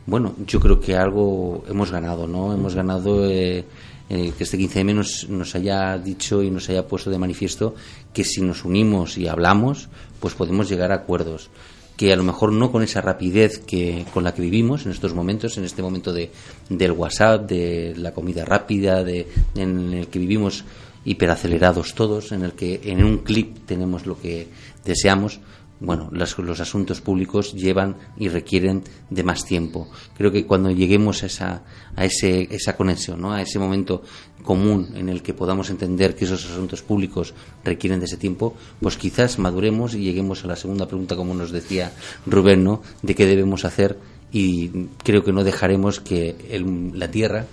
Bueno, 0.07 0.35
yo 0.47 0.61
creo 0.61 0.81
que 0.81 0.97
algo 0.97 1.65
hemos 1.69 1.91
ganado, 1.91 2.27
¿no? 2.27 2.55
Hemos 2.55 2.75
ganado 2.75 3.29
eh, 3.31 3.65
eh, 4.09 4.33
que 4.37 4.45
este 4.45 4.59
15M 4.59 4.95
nos, 4.95 5.29
nos 5.29 5.55
haya 5.55 5.99
dicho 5.99 6.43
y 6.43 6.51
nos 6.51 6.71
haya 6.71 6.87
puesto 6.87 7.11
de 7.11 7.19
manifiesto 7.19 7.75
que 8.15 8.25
si 8.25 8.41
nos 8.41 8.65
unimos 8.65 9.19
y 9.19 9.29
hablamos, 9.29 9.91
pues 10.21 10.35
podemos 10.35 10.69
llegar 10.69 10.91
a 10.91 10.97
acuerdos 10.97 11.51
que 11.97 12.13
a 12.13 12.17
lo 12.17 12.25
mejor 12.25 12.53
no 12.53 12.73
con 12.73 12.83
esa 12.83 13.01
rapidez 13.01 13.59
que 13.59 14.05
con 14.13 14.25
la 14.25 14.35
que 14.35 14.43
vivimos 14.43 14.87
en 14.87 14.93
estos 14.93 15.15
momentos, 15.15 15.59
en 15.59 15.65
este 15.65 15.83
momento 15.83 16.13
de, 16.13 16.31
del 16.69 16.93
WhatsApp, 16.93 17.47
de 17.47 17.95
la 17.97 18.13
comida 18.13 18.45
rápida, 18.45 19.05
de, 19.05 19.29
en 19.55 19.93
el 19.93 20.09
que 20.09 20.19
vivimos 20.19 20.65
hiperacelerados 21.05 21.95
todos, 21.95 22.33
en 22.33 22.43
el 22.43 22.53
que 22.53 22.81
en 22.85 23.05
un 23.05 23.19
clic 23.19 23.67
tenemos 23.67 24.07
lo 24.07 24.19
que 24.21 24.49
deseamos, 24.85 25.41
bueno, 25.81 26.11
las- 26.13 26.39
los 26.39 26.61
asuntos 26.61 27.01
públicos 27.01 27.55
llevan 27.55 27.97
y 28.17 28.29
requieren 28.29 28.85
de 29.11 29.25
más 29.25 29.45
tiempo. 29.45 29.89
Creo 30.17 30.31
que 30.31 30.47
cuando 30.47 30.71
lleguemos 30.71 31.25
a 31.25 31.27
esa, 31.27 31.63
a 31.97 32.05
ese, 32.05 32.47
esa 32.55 32.77
conexión, 32.77 33.21
¿no? 33.21 33.33
a 33.33 33.43
ese 33.43 33.59
momento 33.59 34.03
común 34.45 34.91
en 34.95 35.09
el 35.09 35.23
que 35.23 35.35
podamos 35.35 35.71
entender 35.71 36.15
que 36.15 36.25
esos 36.25 36.45
asuntos 36.49 36.83
públicos 36.83 37.35
requieren 37.65 37.99
de 37.99 38.07
ese 38.07 38.17
tiempo, 38.17 38.55
pues 38.81 38.97
quizás 38.97 39.41
maduremos 39.41 39.95
y 39.95 40.05
lleguemos 40.05 40.45
a 40.45 40.49
la 40.49 40.57
segunda 40.57 40.87
pregunta, 40.87 41.17
como 41.17 41.35
nos 41.35 41.51
decía 41.51 41.93
Rubén, 42.27 42.63
¿no? 42.63 42.83
de 43.03 43.15
qué 43.17 43.27
debemos 43.27 43.65
hacer 43.65 43.99
y 44.33 44.69
creo 45.03 45.25
que 45.25 45.33
no 45.33 45.43
dejaremos 45.43 45.99
que 46.01 46.37
el- 46.51 46.97
la 46.97 47.11
tierra 47.11 47.47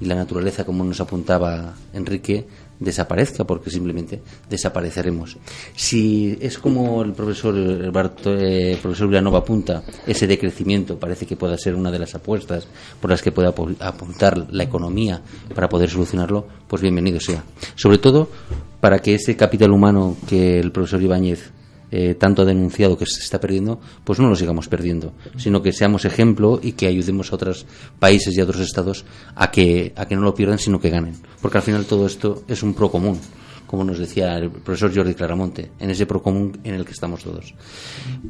y 0.00 0.06
la 0.06 0.14
naturaleza, 0.16 0.64
como 0.64 0.84
nos 0.84 1.00
apuntaba 1.00 1.74
Enrique, 1.92 2.46
desaparezca 2.80 3.44
porque 3.44 3.70
simplemente 3.70 4.20
desapareceremos. 4.48 5.36
Si 5.76 6.36
es 6.40 6.58
como 6.58 7.02
el 7.02 7.12
profesor 7.12 7.54
eh, 7.56 8.78
profesor 8.80 9.08
Villanova 9.08 9.38
apunta, 9.38 9.82
ese 10.06 10.26
decrecimiento 10.26 10.98
parece 10.98 11.26
que 11.26 11.36
pueda 11.36 11.56
ser 11.58 11.74
una 11.74 11.90
de 11.90 11.98
las 11.98 12.14
apuestas 12.14 12.66
por 13.00 13.10
las 13.10 13.22
que 13.22 13.32
pueda 13.32 13.54
apu- 13.54 13.76
apuntar 13.80 14.46
la 14.52 14.64
economía 14.64 15.20
para 15.54 15.68
poder 15.68 15.88
solucionarlo, 15.90 16.46
pues 16.68 16.82
bienvenido 16.82 17.20
sea. 17.20 17.44
Sobre 17.74 17.98
todo 17.98 18.28
para 18.80 18.98
que 18.98 19.14
ese 19.14 19.36
capital 19.36 19.70
humano 19.70 20.16
que 20.28 20.58
el 20.58 20.70
profesor 20.72 21.02
Ibáñez 21.02 21.50
eh, 21.90 22.14
tanto 22.14 22.42
ha 22.42 22.44
denunciado 22.44 22.96
que 22.96 23.06
se 23.06 23.20
está 23.20 23.40
perdiendo, 23.40 23.80
pues 24.04 24.18
no 24.18 24.28
lo 24.28 24.36
sigamos 24.36 24.68
perdiendo, 24.68 25.12
sino 25.36 25.62
que 25.62 25.72
seamos 25.72 26.04
ejemplo 26.04 26.60
y 26.62 26.72
que 26.72 26.86
ayudemos 26.86 27.32
a 27.32 27.36
otros 27.36 27.66
países 27.98 28.36
y 28.36 28.40
a 28.40 28.44
otros 28.44 28.60
estados 28.60 29.04
a 29.34 29.50
que, 29.50 29.92
a 29.96 30.06
que 30.06 30.16
no 30.16 30.22
lo 30.22 30.34
pierdan, 30.34 30.58
sino 30.58 30.80
que 30.80 30.90
ganen. 30.90 31.14
Porque 31.40 31.58
al 31.58 31.64
final 31.64 31.84
todo 31.84 32.06
esto 32.06 32.44
es 32.48 32.62
un 32.62 32.74
pro 32.74 32.90
común, 32.90 33.18
como 33.66 33.84
nos 33.84 33.98
decía 33.98 34.36
el 34.38 34.50
profesor 34.50 34.94
Jordi 34.94 35.14
Claramonte, 35.14 35.70
en 35.78 35.90
ese 35.90 36.06
pro 36.06 36.22
común 36.22 36.58
en 36.64 36.74
el 36.74 36.84
que 36.84 36.92
estamos 36.92 37.22
todos. 37.22 37.54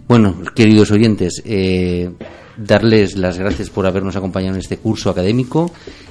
Bueno, 0.09 0.37
queridos 0.55 0.91
oyentes, 0.91 1.43
eh, 1.45 2.11
darles 2.57 3.17
las 3.17 3.39
gracias 3.39 3.71
por 3.71 3.87
habernos 3.87 4.17
acompañado 4.17 4.55
en 4.55 4.61
este 4.61 4.79
curso 4.79 5.11
académico. 5.11 5.71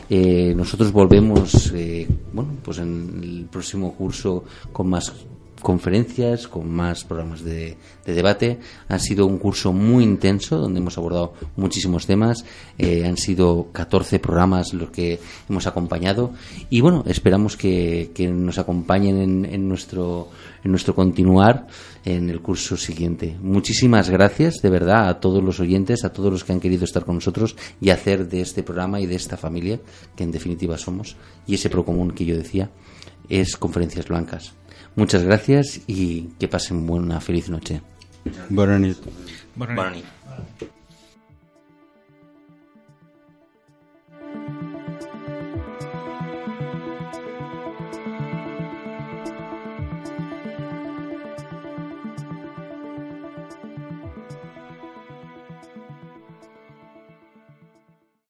Eh, 0.09 0.53
nosotros 0.55 0.91
volvemos, 0.91 1.71
eh, 1.75 2.07
bueno, 2.33 2.57
pues 2.63 2.79
en 2.79 3.19
el 3.23 3.45
próximo 3.49 3.93
curso 3.93 4.43
con 4.71 4.89
más 4.89 5.11
conferencias, 5.63 6.47
con 6.47 6.69
más 6.69 7.03
programas 7.03 7.43
de, 7.43 7.77
de 8.05 8.13
debate. 8.13 8.59
Ha 8.87 8.99
sido 8.99 9.25
un 9.25 9.39
curso 9.39 9.73
muy 9.73 10.03
intenso 10.03 10.57
donde 10.57 10.79
hemos 10.79 10.97
abordado 10.97 11.33
muchísimos 11.55 12.05
temas. 12.05 12.45
Eh, 12.77 13.05
han 13.05 13.17
sido 13.17 13.69
14 13.71 14.19
programas 14.19 14.73
los 14.73 14.91
que 14.91 15.19
hemos 15.49 15.65
acompañado 15.65 16.33
y 16.69 16.81
bueno, 16.81 17.03
esperamos 17.07 17.57
que, 17.57 18.11
nos 18.33 18.57
acompañen 18.57 19.17
en, 19.17 19.45
en 19.45 19.67
nuestro, 19.67 20.29
en 20.63 20.71
nuestro 20.71 20.93
continuar 20.93 21.67
en 22.05 22.29
el 22.29 22.41
curso 22.41 22.77
siguiente. 22.77 23.37
Muchísimas 23.41 24.09
gracias 24.09 24.61
de 24.61 24.69
verdad 24.69 25.09
a 25.09 25.19
todos 25.19 25.43
los 25.43 25.59
oyentes, 25.59 26.03
a 26.03 26.11
todos 26.11 26.31
los 26.31 26.43
que 26.43 26.53
han 26.53 26.59
querido 26.59 26.83
estar 26.83 27.05
con 27.05 27.15
nosotros 27.15 27.55
y 27.81 27.89
hacer 27.89 28.27
de 28.27 28.41
este 28.41 28.63
programa 28.63 28.99
y 28.99 29.05
de 29.05 29.15
esta 29.15 29.37
familia, 29.37 29.79
que 30.15 30.23
en 30.23 30.31
definitiva 30.31 30.77
somos, 30.77 31.15
y 31.47 31.55
ese 31.55 31.69
procomún 31.69 32.11
que 32.11 32.25
yo 32.25 32.37
decía, 32.37 32.69
es 33.29 33.55
Conferencias 33.57 34.07
Blancas. 34.07 34.53
Muchas 34.95 35.23
gracias 35.23 35.81
y 35.87 36.29
que 36.39 36.47
pasen 36.47 36.85
buena 36.85 37.19
feliz 37.19 37.49
noche. 37.49 37.81